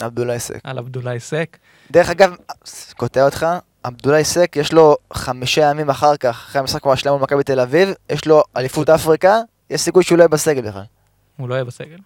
עבדולאי 0.00 0.38
סק. 0.38 0.60
על 0.64 0.78
עבדולאי 0.78 1.20
סק. 1.20 1.56
דרך 1.90 2.10
אגב, 2.10 2.36
קוטע 2.96 3.24
אותך, 3.24 3.46
עבדולאי 3.82 4.24
סק, 4.24 4.52
יש 4.56 4.72
לו 4.72 4.96
חמישה 5.12 5.70
ימים 5.70 5.90
אחר 5.90 6.16
כך, 6.16 6.28
אחרי 6.28 6.60
המשחק 6.60 6.82
כמו 6.82 6.92
השלם 6.92 7.12
מול 7.12 7.22
מכבי 7.22 7.42
תל 7.42 7.60
אביב, 7.60 7.88
יש 8.10 8.26
לו 8.26 8.42
אליפות 8.56 8.90
אפריקה, 8.90 9.38
יש 9.70 9.80
סיכוי 9.80 10.02
שהוא 10.04 10.18
לא 10.18 10.22
יהיה 10.22 10.28
בסגל 10.28 10.68
בכלל. 10.68 10.82
הוא 11.36 11.48
לא 11.48 11.54
יהיה 11.54 11.64
בסגל. 11.64 11.98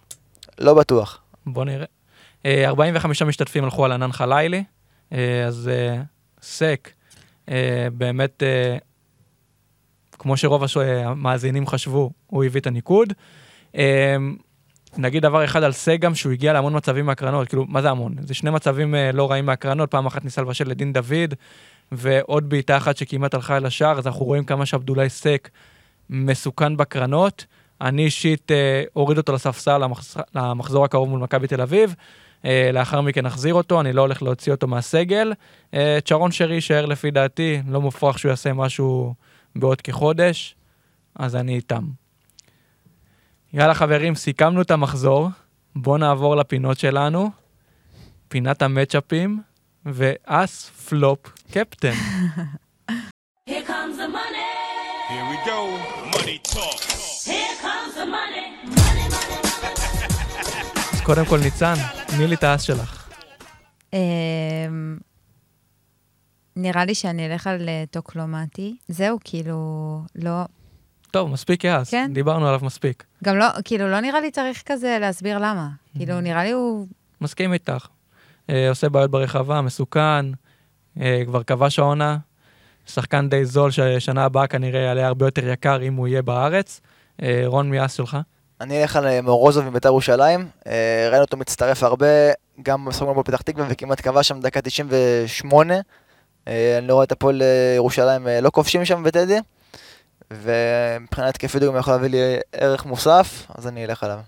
לא 0.59 0.73
בטוח. 0.73 1.19
בוא 1.45 1.65
נראה. 1.65 1.85
אה, 2.45 2.67
45 2.67 3.21
משתתפים 3.21 3.63
הלכו 3.63 3.85
על 3.85 3.91
ענן 3.91 4.11
חלילי, 4.11 4.63
אה, 5.13 5.45
אז 5.47 5.69
אה, 5.73 6.01
סק, 6.41 6.89
אה, 7.49 7.87
באמת, 7.93 8.43
אה, 8.43 8.77
כמו 10.11 10.37
שרוב 10.37 10.63
אה, 10.63 11.07
המאזינים 11.07 11.67
חשבו, 11.67 12.11
הוא 12.27 12.43
הביא 12.43 12.61
את 12.61 12.67
הניקוד. 12.67 13.13
נגיד 14.97 15.23
דבר 15.23 15.45
אחד 15.45 15.63
על 15.63 15.71
סק 15.71 15.97
גם, 15.99 16.15
שהוא 16.15 16.31
הגיע 16.31 16.53
להמון 16.53 16.75
מצבים 16.75 17.05
מהקרנות, 17.05 17.47
כאילו, 17.47 17.65
מה 17.67 17.81
זה 17.81 17.89
המון? 17.89 18.15
זה 18.19 18.33
שני 18.33 18.49
מצבים 18.49 18.95
אה, 18.95 19.11
לא 19.11 19.31
רעים 19.31 19.45
מהקרנות, 19.45 19.91
פעם 19.91 20.05
אחת 20.05 20.23
ניסה 20.23 20.41
לבשל 20.41 20.69
לדין 20.69 20.93
דוד, 20.93 21.33
ועוד 21.91 22.49
בעיטה 22.49 22.77
אחת 22.77 22.97
שכמעט 22.97 23.33
הלכה 23.33 23.57
אל 23.57 23.65
השער, 23.65 23.97
אז 23.97 24.07
אנחנו 24.07 24.25
רואים 24.25 24.43
כמה 24.43 24.65
שעבדולאי 24.65 25.09
סק 25.09 25.49
מסוכן 26.09 26.77
בקרנות. 26.77 27.45
אני 27.81 28.05
אישית 28.05 28.51
אה, 28.51 28.83
אוריד 28.95 29.17
אותו 29.17 29.33
לספסל 29.33 29.77
למחז... 29.77 30.17
למחזור 30.35 30.85
הקרוב 30.85 31.09
מול 31.09 31.19
מכבי 31.19 31.47
תל 31.47 31.61
אביב. 31.61 31.95
אה, 32.45 32.69
לאחר 32.73 33.01
מכן 33.01 33.25
נחזיר 33.25 33.53
אותו, 33.53 33.81
אני 33.81 33.93
לא 33.93 34.01
הולך 34.01 34.23
להוציא 34.23 34.51
אותו 34.51 34.67
מהסגל. 34.67 35.33
אה, 35.73 35.97
צ'רון 36.05 36.31
שרי 36.31 36.55
יישאר 36.55 36.85
לפי 36.85 37.11
דעתי, 37.11 37.61
לא 37.67 37.81
מופרך 37.81 38.19
שהוא 38.19 38.29
יעשה 38.29 38.53
משהו 38.53 39.13
בעוד 39.55 39.81
כחודש, 39.81 40.55
אז 41.15 41.35
אני 41.35 41.55
איתם. 41.55 41.83
יאללה 43.57 43.73
חברים, 43.73 44.15
סיכמנו 44.15 44.61
את 44.61 44.71
המחזור, 44.71 45.29
בואו 45.75 45.97
נעבור 45.97 46.35
לפינות 46.35 46.79
שלנו, 46.79 47.29
פינת 48.27 48.61
המצ'אפים, 48.61 49.41
ואס 49.85 50.69
פלופ 50.69 51.19
קפטן. 51.51 51.93
Here 53.49 53.67
comes 53.67 53.97
the 53.97 54.09
money. 54.17 54.49
Here 55.09 55.25
we 55.31 55.37
go. 55.49 55.59
Money 56.13 56.37
talk. 56.53 56.79
Here 57.29 57.55
comes 57.61 57.93
the 57.99 58.05
money. 58.05 58.45
Money, 58.75 59.05
money. 59.13 60.93
אז 60.93 61.01
קודם 61.01 61.25
כל, 61.25 61.39
ניצן, 61.39 61.75
תני 62.07 62.27
לי 62.27 62.35
את 62.35 62.43
האס 62.43 62.61
שלך. 62.61 63.09
אמ, 63.93 64.97
נראה 66.55 66.85
לי 66.85 66.95
שאני 66.95 67.25
אלך 67.25 67.47
על 67.47 67.69
אה, 67.69 67.83
טוקלומטי. 67.91 68.77
זהו, 68.87 69.19
כאילו, 69.23 70.01
לא... 70.15 70.45
טוב, 71.11 71.29
מספיק 71.29 71.63
יאס, 71.63 71.91
כן. 71.91 72.11
דיברנו 72.13 72.47
עליו 72.47 72.59
מספיק. 72.63 73.03
גם 73.23 73.37
לא, 73.37 73.45
כאילו, 73.65 73.91
לא 73.91 73.99
נראה 73.99 74.21
לי 74.21 74.31
צריך 74.31 74.63
כזה 74.65 74.97
להסביר 75.01 75.37
למה. 75.37 75.67
כאילו, 75.97 76.21
נראה 76.21 76.43
לי 76.43 76.51
הוא... 76.51 76.87
מסכים 77.21 77.53
איתך. 77.53 77.87
אה, 78.49 78.69
עושה 78.69 78.89
בעיות 78.89 79.11
ברחבה, 79.11 79.61
מסוכן, 79.61 80.25
אה, 81.01 81.21
כבר 81.25 81.43
כבש 81.43 81.79
העונה. 81.79 82.17
שחקן 82.87 83.29
די 83.29 83.45
זול 83.45 83.71
ששנה 83.71 84.23
הבאה 84.25 84.47
כנראה 84.47 84.79
יעלה 84.79 85.07
הרבה 85.07 85.25
יותר 85.25 85.47
יקר 85.47 85.81
אם 85.81 85.93
הוא 85.93 86.07
יהיה 86.07 86.21
בארץ. 86.21 86.81
אה, 87.21 87.43
רון, 87.45 87.69
מי 87.69 87.77
שלך? 87.87 88.17
אני 88.61 88.81
אלך 88.81 88.95
על 88.95 89.07
אה, 89.07 89.21
מורוזוב 89.21 89.65
מביתר 89.65 89.89
ירושלים, 89.89 90.47
אה, 90.67 91.07
ראינו 91.09 91.23
אותו 91.23 91.37
מצטרף 91.37 91.83
הרבה, 91.83 92.07
גם 92.61 92.85
במשחק 92.85 93.07
מול 93.07 93.23
פתח 93.23 93.41
תקווה, 93.41 93.65
וכמעט 93.69 94.01
כבש 94.01 94.27
שם 94.27 94.39
דקה 94.39 94.61
98. 94.61 95.73
אה, 96.47 96.77
אני 96.77 96.87
לא 96.87 96.93
רואה 96.93 97.03
את 97.03 97.11
הפועל 97.11 97.41
ירושלים 97.75 98.27
אה, 98.27 98.41
לא 98.41 98.49
כובשים 98.49 98.85
שם 98.85 99.03
בטדי, 99.03 99.39
ומבחינה 100.31 101.27
התקפית 101.27 101.63
הוא 101.63 101.77
יכול 101.77 101.93
להביא 101.93 102.09
לי 102.09 102.17
ערך 102.51 102.85
מוסף, 102.85 103.47
אז 103.55 103.67
אני 103.67 103.85
אלך 103.85 104.03
עליו. 104.03 104.19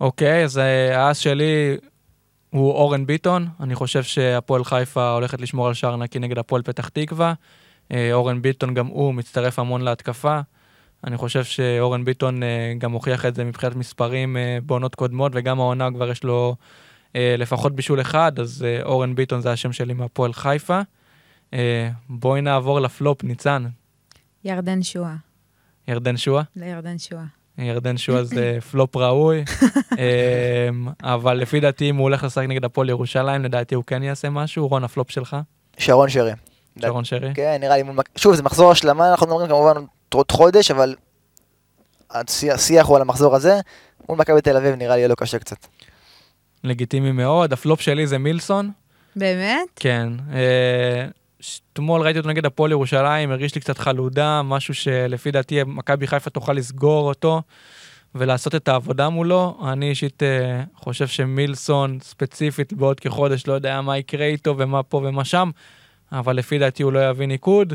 אוקיי, 0.00 0.44
אז 0.44 0.58
אה, 0.58 1.06
האס 1.06 1.18
שלי 1.18 1.76
הוא 2.50 2.72
אורן 2.72 3.06
ביטון. 3.06 3.48
אני 3.60 3.74
חושב 3.74 4.02
שהפועל 4.02 4.64
חיפה 4.64 5.10
הולכת 5.10 5.40
לשמור 5.40 5.68
על 5.68 5.74
שער 5.74 5.96
נקי 5.96 6.18
נגד 6.18 6.38
הפועל 6.38 6.62
פתח 6.62 6.88
תקווה. 6.88 7.34
אה, 7.92 8.12
אורן 8.12 8.42
ביטון 8.42 8.74
גם 8.74 8.86
הוא 8.86 9.14
מצטרף 9.14 9.58
המון 9.58 9.80
להתקפה. 9.80 10.40
אני 11.04 11.16
חושב 11.16 11.44
שאורן 11.44 12.04
ביטון 12.04 12.42
אה, 12.42 12.72
גם 12.78 12.92
הוכיח 12.92 13.26
את 13.26 13.34
זה 13.34 13.44
מבחינת 13.44 13.76
מספרים 13.76 14.36
בעונות 14.62 14.94
קודמות, 14.94 15.32
וגם 15.34 15.60
העונה 15.60 15.88
כבר 15.90 16.10
יש 16.10 16.24
לו 16.24 16.56
לפחות 17.14 17.76
בישול 17.76 18.00
אחד, 18.00 18.38
אז 18.38 18.66
אורן 18.82 19.14
ביטון 19.14 19.40
זה 19.40 19.52
השם 19.52 19.72
שלי 19.72 19.94
מהפועל 19.94 20.32
חיפה. 20.32 20.80
בואי 22.08 22.40
נעבור 22.40 22.80
לפלופ, 22.80 23.24
ניצן. 23.24 23.64
ירדן 24.44 24.82
שועה. 24.82 25.14
ירדן 25.88 26.16
שועה. 26.16 26.42
לירדן 26.56 26.98
שועה. 26.98 27.24
ירדן 27.58 27.96
שועה 27.96 28.24
זה 28.24 28.58
פלופ 28.70 28.96
ראוי, 28.96 29.44
אמ, 29.98 30.88
אבל 31.02 31.34
לפי 31.34 31.60
דעתי 31.60 31.90
אם 31.90 31.96
הוא 31.96 32.02
הולך 32.02 32.24
לשחק 32.24 32.44
נגד 32.48 32.64
הפועל 32.64 32.88
ירושלים, 32.88 33.44
לדעתי 33.44 33.74
הוא 33.74 33.84
כן 33.86 34.02
יעשה 34.02 34.30
משהו. 34.30 34.68
רון, 34.68 34.84
הפלופ 34.84 35.10
שלך? 35.10 35.36
שרון 35.78 36.08
שרי. 36.08 36.32
שרון 36.82 37.04
שרי? 37.04 37.34
כן, 37.34 37.56
נראה 37.60 37.76
לי, 37.76 37.82
שוב, 38.16 38.34
זה 38.34 38.42
מחזור 38.42 38.70
השלמה, 38.70 39.10
אנחנו 39.10 39.26
מדברים 39.26 39.48
כמובן 39.48 39.74
עוד 40.14 40.32
חודש, 40.32 40.70
אבל 40.70 40.94
השיח 42.10 42.54
השיח 42.54 42.86
הוא 42.86 42.96
על 42.96 43.02
המחזור 43.02 43.36
הזה. 43.36 43.60
מול 44.08 44.18
מכבי 44.18 44.40
תל 44.40 44.56
אביב 44.56 44.74
נראה 44.74 44.94
לי 44.94 45.00
יהיה 45.00 45.08
לו 45.08 45.16
קשה 45.16 45.38
קצת. 45.38 45.66
לגיטימי 46.64 47.12
מאוד. 47.12 47.52
הפלופ 47.52 47.80
שלי 47.80 48.06
זה 48.06 48.18
מילסון. 48.18 48.70
באמת? 49.16 49.68
כן. 49.76 50.12
אתמול 51.72 52.02
ראיתי 52.02 52.18
אותו 52.18 52.28
נגד 52.28 52.46
הפועל 52.46 52.70
ירושלים, 52.70 53.30
הרגיש 53.30 53.54
לי 53.54 53.60
קצת 53.60 53.78
חלודה, 53.78 54.42
משהו 54.42 54.74
שלפי 54.74 55.30
דעתי 55.30 55.60
מכבי 55.66 56.06
חיפה 56.06 56.30
תוכל 56.30 56.52
לסגור 56.52 57.08
אותו 57.08 57.42
ולעשות 58.14 58.54
את 58.54 58.68
העבודה 58.68 59.08
מולו. 59.08 59.58
אני 59.72 59.90
אישית 59.90 60.22
אה, 60.22 60.62
חושב 60.74 61.06
שמילסון 61.06 61.98
ספציפית 62.02 62.72
בעוד 62.72 63.00
כחודש 63.00 63.46
לא 63.46 63.52
יודע 63.52 63.80
מה 63.80 63.98
יקרה 63.98 64.26
איתו 64.26 64.54
ומה 64.58 64.82
פה 64.82 64.96
ומה 64.96 65.24
שם, 65.24 65.50
אבל 66.12 66.36
לפי 66.36 66.58
דעתי 66.58 66.82
הוא 66.82 66.92
לא 66.92 67.10
יביא 67.10 67.26
ניקוד. 67.26 67.74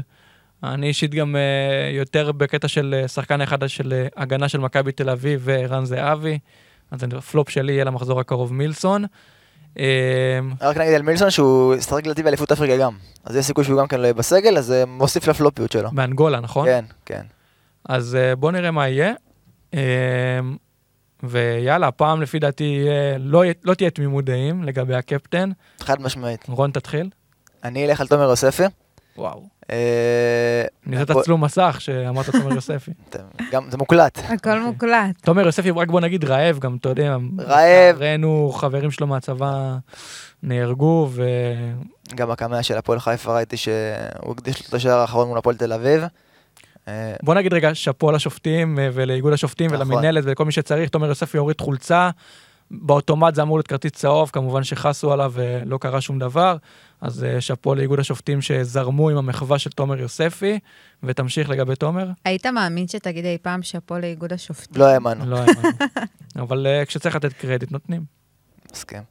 אני 0.63 0.87
אישית 0.87 1.15
גם 1.15 1.35
אה, 1.35 1.89
יותר 1.91 2.31
בקטע 2.31 2.67
של 2.67 2.95
אה, 3.01 3.07
שחקן 3.07 3.41
אחד 3.41 3.67
של 3.67 3.93
אה, 3.93 4.07
הגנה 4.23 4.49
של 4.49 4.59
מכבי 4.59 4.91
תל 4.91 5.09
אביב 5.09 5.41
וערן 5.43 5.85
זהבי. 5.85 6.39
אז 6.91 6.99
הפלופ 7.17 7.49
שלי 7.49 7.73
יהיה 7.73 7.83
למחזור 7.83 8.19
הקרוב 8.19 8.53
מילסון. 8.53 9.05
אה, 9.79 9.85
רק 10.61 10.77
נגיד 10.77 10.93
על 10.93 11.01
מילסון 11.01 11.29
שהוא 11.29 11.75
ישחק 11.75 12.05
לדעתי 12.05 12.23
באליפות 12.23 12.51
אפריקה 12.51 12.77
גם. 12.77 12.93
אז 13.25 13.35
יש 13.35 13.45
סיכוי 13.45 13.63
שהוא 13.63 13.79
גם 13.79 13.87
כן 13.87 13.99
לא 13.99 14.03
יהיה 14.03 14.13
בסגל, 14.13 14.57
אז 14.57 14.65
זה 14.65 14.83
מוסיף 14.87 15.27
לפלופיות 15.27 15.71
שלו. 15.71 15.89
באנגולה, 15.91 16.39
נכון? 16.39 16.65
כן, 16.67 16.85
כן. 17.05 17.21
אז 17.89 18.15
אה, 18.15 18.35
בואו 18.35 18.51
נראה 18.51 18.71
מה 18.71 18.87
יהיה. 18.87 19.13
אה, 19.73 19.79
ויאללה, 21.23 21.87
הפעם 21.87 22.21
לפי 22.21 22.39
דעתי 22.39 22.63
יהיה- 22.63 23.17
לא, 23.17 23.43
לא 23.63 23.73
תהיה 23.73 23.89
תמימות 23.89 24.25
דעים 24.25 24.63
לגבי 24.63 24.95
הקפטן. 24.95 25.49
חד 25.79 26.01
משמעית. 26.01 26.45
רון, 26.49 26.71
תתחיל. 26.71 27.09
אני 27.63 27.85
אלך 27.85 28.01
על 28.01 28.07
תומר 28.07 28.29
יוספי. 28.29 28.63
וואו. 29.17 29.43
אה, 29.71 30.63
בוא- 31.05 31.21
תצלום 31.21 31.43
מסך 31.43 31.75
שאמרת 31.79 32.29
תומר 32.29 32.53
יוספי. 32.55 32.91
גם 33.51 33.63
זה 33.71 33.77
מוקלט. 33.77 34.19
הכל 34.29 34.59
מוקלט. 34.59 35.15
תומר 35.21 35.45
יוספי, 35.45 35.71
רק 35.71 35.87
בוא 35.87 36.01
נגיד 36.01 36.25
רעב 36.25 36.59
גם, 36.59 36.75
אתה 36.79 36.89
יודע. 36.89 37.17
רעב. 37.39 37.95
ראינו 37.97 38.51
חברים 38.55 38.91
שלו 38.91 39.07
מהצבא 39.07 39.75
נהרגו, 40.43 41.09
ו... 41.11 41.23
גם 42.15 42.31
הקמע 42.31 42.63
של 42.63 42.77
הפועל 42.77 42.99
חיפה 42.99 43.35
ראיתי 43.35 43.57
שהוא 43.57 43.73
הקדיש 44.31 44.61
לו 44.61 44.65
את 44.69 44.73
השער 44.73 44.99
האחרון 44.99 45.27
מול 45.27 45.37
הפועל 45.37 45.55
תל 45.55 45.73
אביב. 45.73 46.03
אה, 46.87 47.13
בוא 47.23 47.35
נגיד 47.35 47.53
רגע 47.53 47.75
שאפו 47.75 48.11
לשופטים 48.11 48.79
אה, 48.79 48.89
ולאיגוד 48.93 49.33
השופטים 49.33 49.73
נכון. 49.73 49.87
ולמינהלת 49.87 50.23
ולכל 50.25 50.45
מי 50.45 50.51
שצריך, 50.51 50.89
תומר 50.89 51.07
יוספי 51.07 51.37
הוריד 51.37 51.61
חולצה. 51.61 52.09
באוטומט 52.81 53.35
זה 53.35 53.41
אמור 53.41 53.57
להיות 53.57 53.67
כרטיס 53.67 53.91
צהוב, 53.91 54.29
כמובן 54.33 54.63
שחסו 54.63 55.13
עליו 55.13 55.31
ולא 55.35 55.77
קרה 55.77 56.01
שום 56.01 56.19
דבר. 56.19 56.57
אז 57.01 57.23
אה, 57.23 57.41
שאפו 57.41 57.75
לאיגוד 57.75 57.99
השופטים 57.99 58.41
שזרמו 58.41 59.09
עם 59.09 59.17
המחווה 59.17 59.59
של 59.59 59.69
תומר 59.69 59.99
יוספי, 59.99 60.59
ותמשיך 61.03 61.49
לגבי 61.49 61.75
תומר. 61.75 62.07
היית 62.25 62.45
מאמין 62.45 62.87
שתגיד 62.87 63.25
אי 63.25 63.37
פעם 63.41 63.61
שאפו 63.61 63.97
לאיגוד 63.97 64.33
השופטים? 64.33 64.81
לא 64.81 64.85
האמנו, 64.85 65.25
לא 65.25 65.37
האמנו. 65.37 65.69
אבל 66.43 66.67
אה, 66.67 66.85
כשצריך 66.85 67.15
לתת 67.15 67.33
קרדיט 67.33 67.71
נותנים. 67.71 68.03
מסכים. 68.73 69.01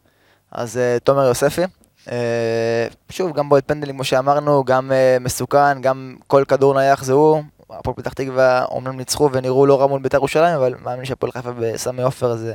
אז 0.53 0.77
אה, 0.77 0.97
תומר 1.05 1.27
יוספי. 1.27 1.63
אה, 2.11 2.87
שוב, 3.11 3.33
גם 3.33 3.49
בועט 3.49 3.65
פנדלים, 3.67 3.95
כמו 3.95 4.05
שאמרנו, 4.05 4.65
גם 4.65 4.93
אה, 4.93 5.17
מסוכן, 5.21 5.81
גם 5.81 6.17
כל 6.27 6.45
כדור 6.49 6.75
נייח 6.75 7.05
זה 7.05 7.13
הוא. 7.13 7.43
הפועל 7.71 7.97
פתח 7.97 8.13
תקווה 8.13 8.65
אומנם 8.65 8.97
ניצחו 8.97 9.29
ונראו 9.33 9.67
לא 9.67 9.81
רע 9.81 9.87
מול 9.87 10.03
בית"ר 10.03 10.17
ירושלים, 10.17 10.55
אבל 10.55 10.75
מאמין 10.85 11.05
שהפועל 11.05 11.33
חיפה 11.33 11.53
בסמי 11.53 12.03
עופר 12.03 12.37
זה 12.37 12.55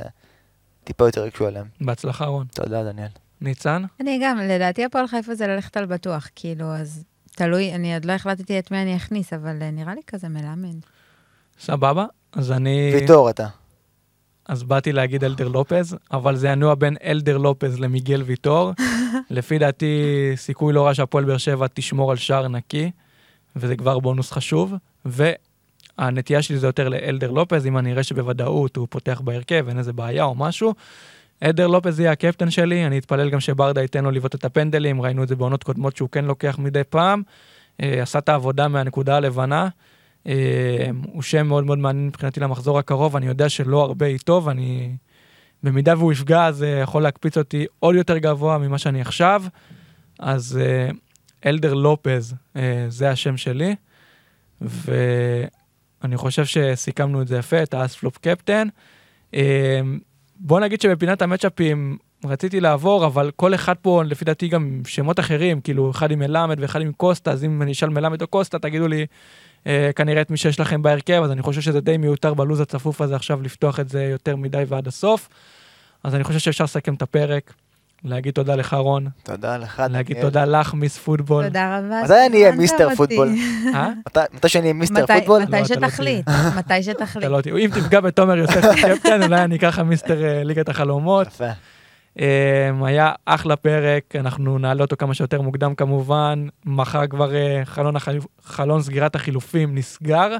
טיפה 0.88 1.04
יותר 1.04 1.26
יקשו 1.26 1.46
עליהם. 1.46 1.66
בהצלחה 1.80 2.26
רון. 2.26 2.46
תודה, 2.54 2.84
דניאל. 2.84 3.08
ניצן? 3.40 3.82
אני 4.00 4.20
גם, 4.22 4.38
לדעתי 4.38 4.84
הפועל 4.84 5.06
חיפה 5.06 5.34
זה 5.34 5.46
ללכת 5.46 5.76
על 5.76 5.86
בטוח, 5.86 6.28
כאילו, 6.34 6.74
אז 6.74 7.04
תלוי, 7.34 7.74
אני 7.74 7.94
עוד 7.94 8.04
לא 8.04 8.12
החלטתי 8.12 8.58
את 8.58 8.70
מי 8.70 8.82
אני 8.82 8.96
אכניס, 8.96 9.32
אבל 9.32 9.62
אה, 9.62 9.70
נראה 9.70 9.94
לי 9.94 10.00
כזה 10.06 10.28
מלמד. 10.28 10.76
סבבה. 11.60 12.06
אז 12.32 12.52
אני... 12.52 12.90
ויטור 12.94 13.30
אתה. 13.30 13.46
אז 14.48 14.62
באתי 14.62 14.92
להגיד 14.92 15.24
אלדר 15.24 15.48
לופז, 15.48 15.96
אבל 16.12 16.36
זה 16.36 16.48
ינוע 16.48 16.74
בין 16.74 16.96
אלדר 17.04 17.38
לופז 17.38 17.80
למיגל 17.80 18.22
ויטור. 18.22 18.72
לפי 19.30 19.58
דעתי, 19.58 20.32
סיכוי 20.36 20.72
לא 20.72 20.86
רע 20.86 20.94
שהפועל 20.94 21.24
באר 21.24 21.38
שבע 21.38 21.66
תשמור 21.74 22.10
על 22.10 22.16
שער 22.16 22.48
נקי, 22.48 22.90
וזה 23.56 23.76
כבר 23.76 23.98
בונוס 23.98 24.32
חשוב. 24.32 24.74
והנטייה 25.98 26.42
שלי 26.42 26.58
זה 26.58 26.66
יותר 26.66 26.88
לאלדר 26.88 27.30
לופז, 27.30 27.66
אם 27.66 27.78
אני 27.78 27.92
אראה 27.92 28.02
שבוודאות 28.02 28.76
הוא 28.76 28.86
פותח 28.90 29.20
בהרכב, 29.24 29.64
אין 29.68 29.78
איזה 29.78 29.92
בעיה 29.92 30.24
או 30.24 30.34
משהו. 30.34 30.74
אלדר 31.42 31.66
לופז 31.66 32.00
יהיה 32.00 32.12
הקפטן 32.12 32.50
שלי, 32.50 32.86
אני 32.86 32.98
אתפלל 32.98 33.30
גם 33.30 33.40
שברדה 33.40 33.82
ייתן 33.82 34.04
לו 34.04 34.10
לבעוט 34.10 34.34
את 34.34 34.44
הפנדלים, 34.44 35.02
ראינו 35.02 35.22
את 35.22 35.28
זה 35.28 35.36
בעונות 35.36 35.62
קודמות 35.62 35.96
שהוא 35.96 36.08
כן 36.12 36.24
לוקח 36.24 36.58
מדי 36.58 36.84
פעם. 36.84 37.22
אה, 37.82 38.02
עשה 38.02 38.18
את 38.18 38.28
העבודה 38.28 38.68
מהנקודה 38.68 39.16
הלבנה. 39.16 39.68
אה, 40.26 40.90
הוא 41.12 41.22
שם 41.22 41.46
מאוד 41.46 41.64
מאוד 41.64 41.78
מעניין 41.78 42.06
מבחינתי 42.06 42.40
למחזור 42.40 42.78
הקרוב, 42.78 43.16
אני 43.16 43.26
יודע 43.26 43.48
שלא 43.48 43.82
הרבה 43.82 44.06
איתו, 44.06 44.42
ואני... 44.44 44.96
במידה 45.62 45.98
והוא 45.98 46.12
יפגע, 46.12 46.52
זה 46.52 46.80
יכול 46.82 47.02
להקפיץ 47.02 47.38
אותי 47.38 47.66
עוד 47.78 47.94
יותר 47.94 48.18
גבוה 48.18 48.58
ממה 48.58 48.78
שאני 48.78 49.00
עכשיו. 49.00 49.42
אז 50.18 50.60
אה, 50.62 50.88
אלדר 51.46 51.74
לופז, 51.74 52.34
אה, 52.56 52.86
זה 52.88 53.10
השם 53.10 53.36
שלי, 53.36 53.74
ואני 56.02 56.16
חושב 56.16 56.44
שסיכמנו 56.44 57.22
את 57.22 57.28
זה 57.28 57.36
יפה, 57.38 57.62
את 57.62 57.74
האספלופ 57.74 58.18
קפטן. 58.18 58.68
אה, 59.34 59.80
בוא 60.36 60.60
נגיד 60.60 60.80
שבפינת 60.80 61.22
המצ'אפים 61.22 61.98
רציתי 62.24 62.60
לעבור, 62.60 63.06
אבל 63.06 63.30
כל 63.36 63.54
אחד 63.54 63.74
פה, 63.82 64.02
לפי 64.04 64.24
דעתי 64.24 64.48
גם 64.48 64.62
עם 64.62 64.82
שמות 64.84 65.20
אחרים, 65.20 65.60
כאילו 65.60 65.90
אחד 65.90 66.10
עם 66.10 66.18
מלמד 66.18 66.60
ואחד 66.60 66.80
עם 66.80 66.92
קוסטה, 66.92 67.30
אז 67.30 67.44
אם 67.44 67.62
אני 67.62 67.72
אשאל 67.72 67.88
מלמד 67.88 68.22
או 68.22 68.26
קוסטה, 68.26 68.58
תגידו 68.58 68.88
לי 68.88 69.06
אה, 69.66 69.90
כנראה 69.96 70.22
את 70.22 70.30
מי 70.30 70.36
שיש 70.36 70.60
לכם 70.60 70.82
בהרכב, 70.82 71.22
אז 71.24 71.30
אני 71.30 71.42
חושב 71.42 71.60
שזה 71.60 71.80
די 71.80 71.96
מיותר 71.96 72.34
בלוז 72.34 72.60
הצפוף 72.60 73.00
הזה 73.00 73.16
עכשיו 73.16 73.42
לפתוח 73.42 73.80
את 73.80 73.88
זה 73.88 74.02
יותר 74.04 74.36
מדי 74.36 74.64
ועד 74.68 74.88
הסוף. 74.88 75.28
אז 76.04 76.14
אני 76.14 76.24
חושב 76.24 76.38
שאפשר 76.38 76.64
לסכם 76.64 76.94
את 76.94 77.02
הפרק, 77.02 77.52
להגיד 78.04 78.34
תודה 78.34 78.56
לך 78.56 78.74
רון, 78.74 79.06
תודה 79.22 79.56
לך, 79.56 79.82
להגיד 79.90 80.16
דניאל. 80.16 80.28
תודה 80.30 80.44
לך 80.44 80.74
מיס 80.74 80.98
פוטבול. 80.98 81.44
תודה 81.44 81.78
רבה. 81.78 82.02
מתי 82.04 82.26
אני 82.26 82.42
אהיה 82.42 82.52
מיסטר. 82.52 82.94
פוטבול? 82.96 83.28
אה? 83.74 83.88
מתי- 84.06 84.20
שאני 84.48 84.62
אהיה 84.62 84.72
מיסטר 84.74 85.06
פוטבול? 85.06 85.38
לא, 85.40 85.44
מתי 85.46 85.56
אתה 85.74 85.80
לא 85.80 85.88
שתחליט, 85.88 86.28
מתי 86.58 86.82
שתחליט. 86.82 87.24
לא 87.24 87.40
אם 87.58 87.70
תפגע 87.74 88.00
בתומר 88.00 88.36
יוסף 88.36 88.60
כקפטן, 88.82 89.22
אולי 89.22 89.44
אני 89.44 89.56
אקח 89.56 89.66
לך 89.68 89.78
מיסטר 89.78 90.24
אה, 90.24 90.44
ליגת 90.44 90.68
החלומות. 90.68 91.26
יפה. 91.26 91.44
אה, 92.20 92.70
היה 92.82 93.12
אחלה 93.26 93.56
פרק, 93.56 94.16
אנחנו 94.16 94.58
נעלה 94.58 94.82
אותו 94.82 94.96
כמה 94.96 95.14
שיותר 95.14 95.40
מוקדם 95.40 95.74
כמובן. 95.74 96.46
מחר 96.64 97.06
כבר 97.06 97.34
אה. 97.34 97.62
חלון 98.44 98.82
סגירת 98.82 99.14
החילופים 99.14 99.74
נסגר, 99.74 100.36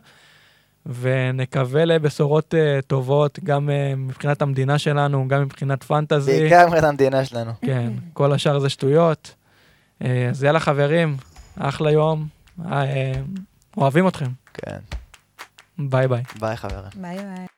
ונקווה 0.86 1.84
לבשורות 1.84 2.54
אה, 2.54 2.78
טובות, 2.86 3.38
גם 3.44 3.70
אה, 3.70 3.94
מבחינת 3.96 4.42
המדינה 4.42 4.78
שלנו, 4.78 5.28
גם 5.28 5.42
מבחינת 5.42 5.82
פנטזי. 5.82 6.40
בעיקר 6.40 6.66
מבחינת 6.66 6.84
המדינה 6.84 7.24
שלנו. 7.24 7.52
כן, 7.60 7.92
כל 8.12 8.32
השאר 8.32 8.58
זה 8.58 8.68
שטויות. 8.68 9.34
אה, 10.04 10.28
אז 10.30 10.44
יאללה 10.44 10.60
חברים, 10.60 11.16
אחלה 11.58 11.90
יום, 11.90 12.26
אה, 12.66 13.12
אוהבים 13.76 14.08
אתכם. 14.08 14.30
כן. 14.54 14.78
ביי 15.78 16.08
ביי. 16.08 16.22
ביי 16.40 16.56
חברים. 16.56 16.90
ביי 16.96 17.16
ביי. 17.16 17.57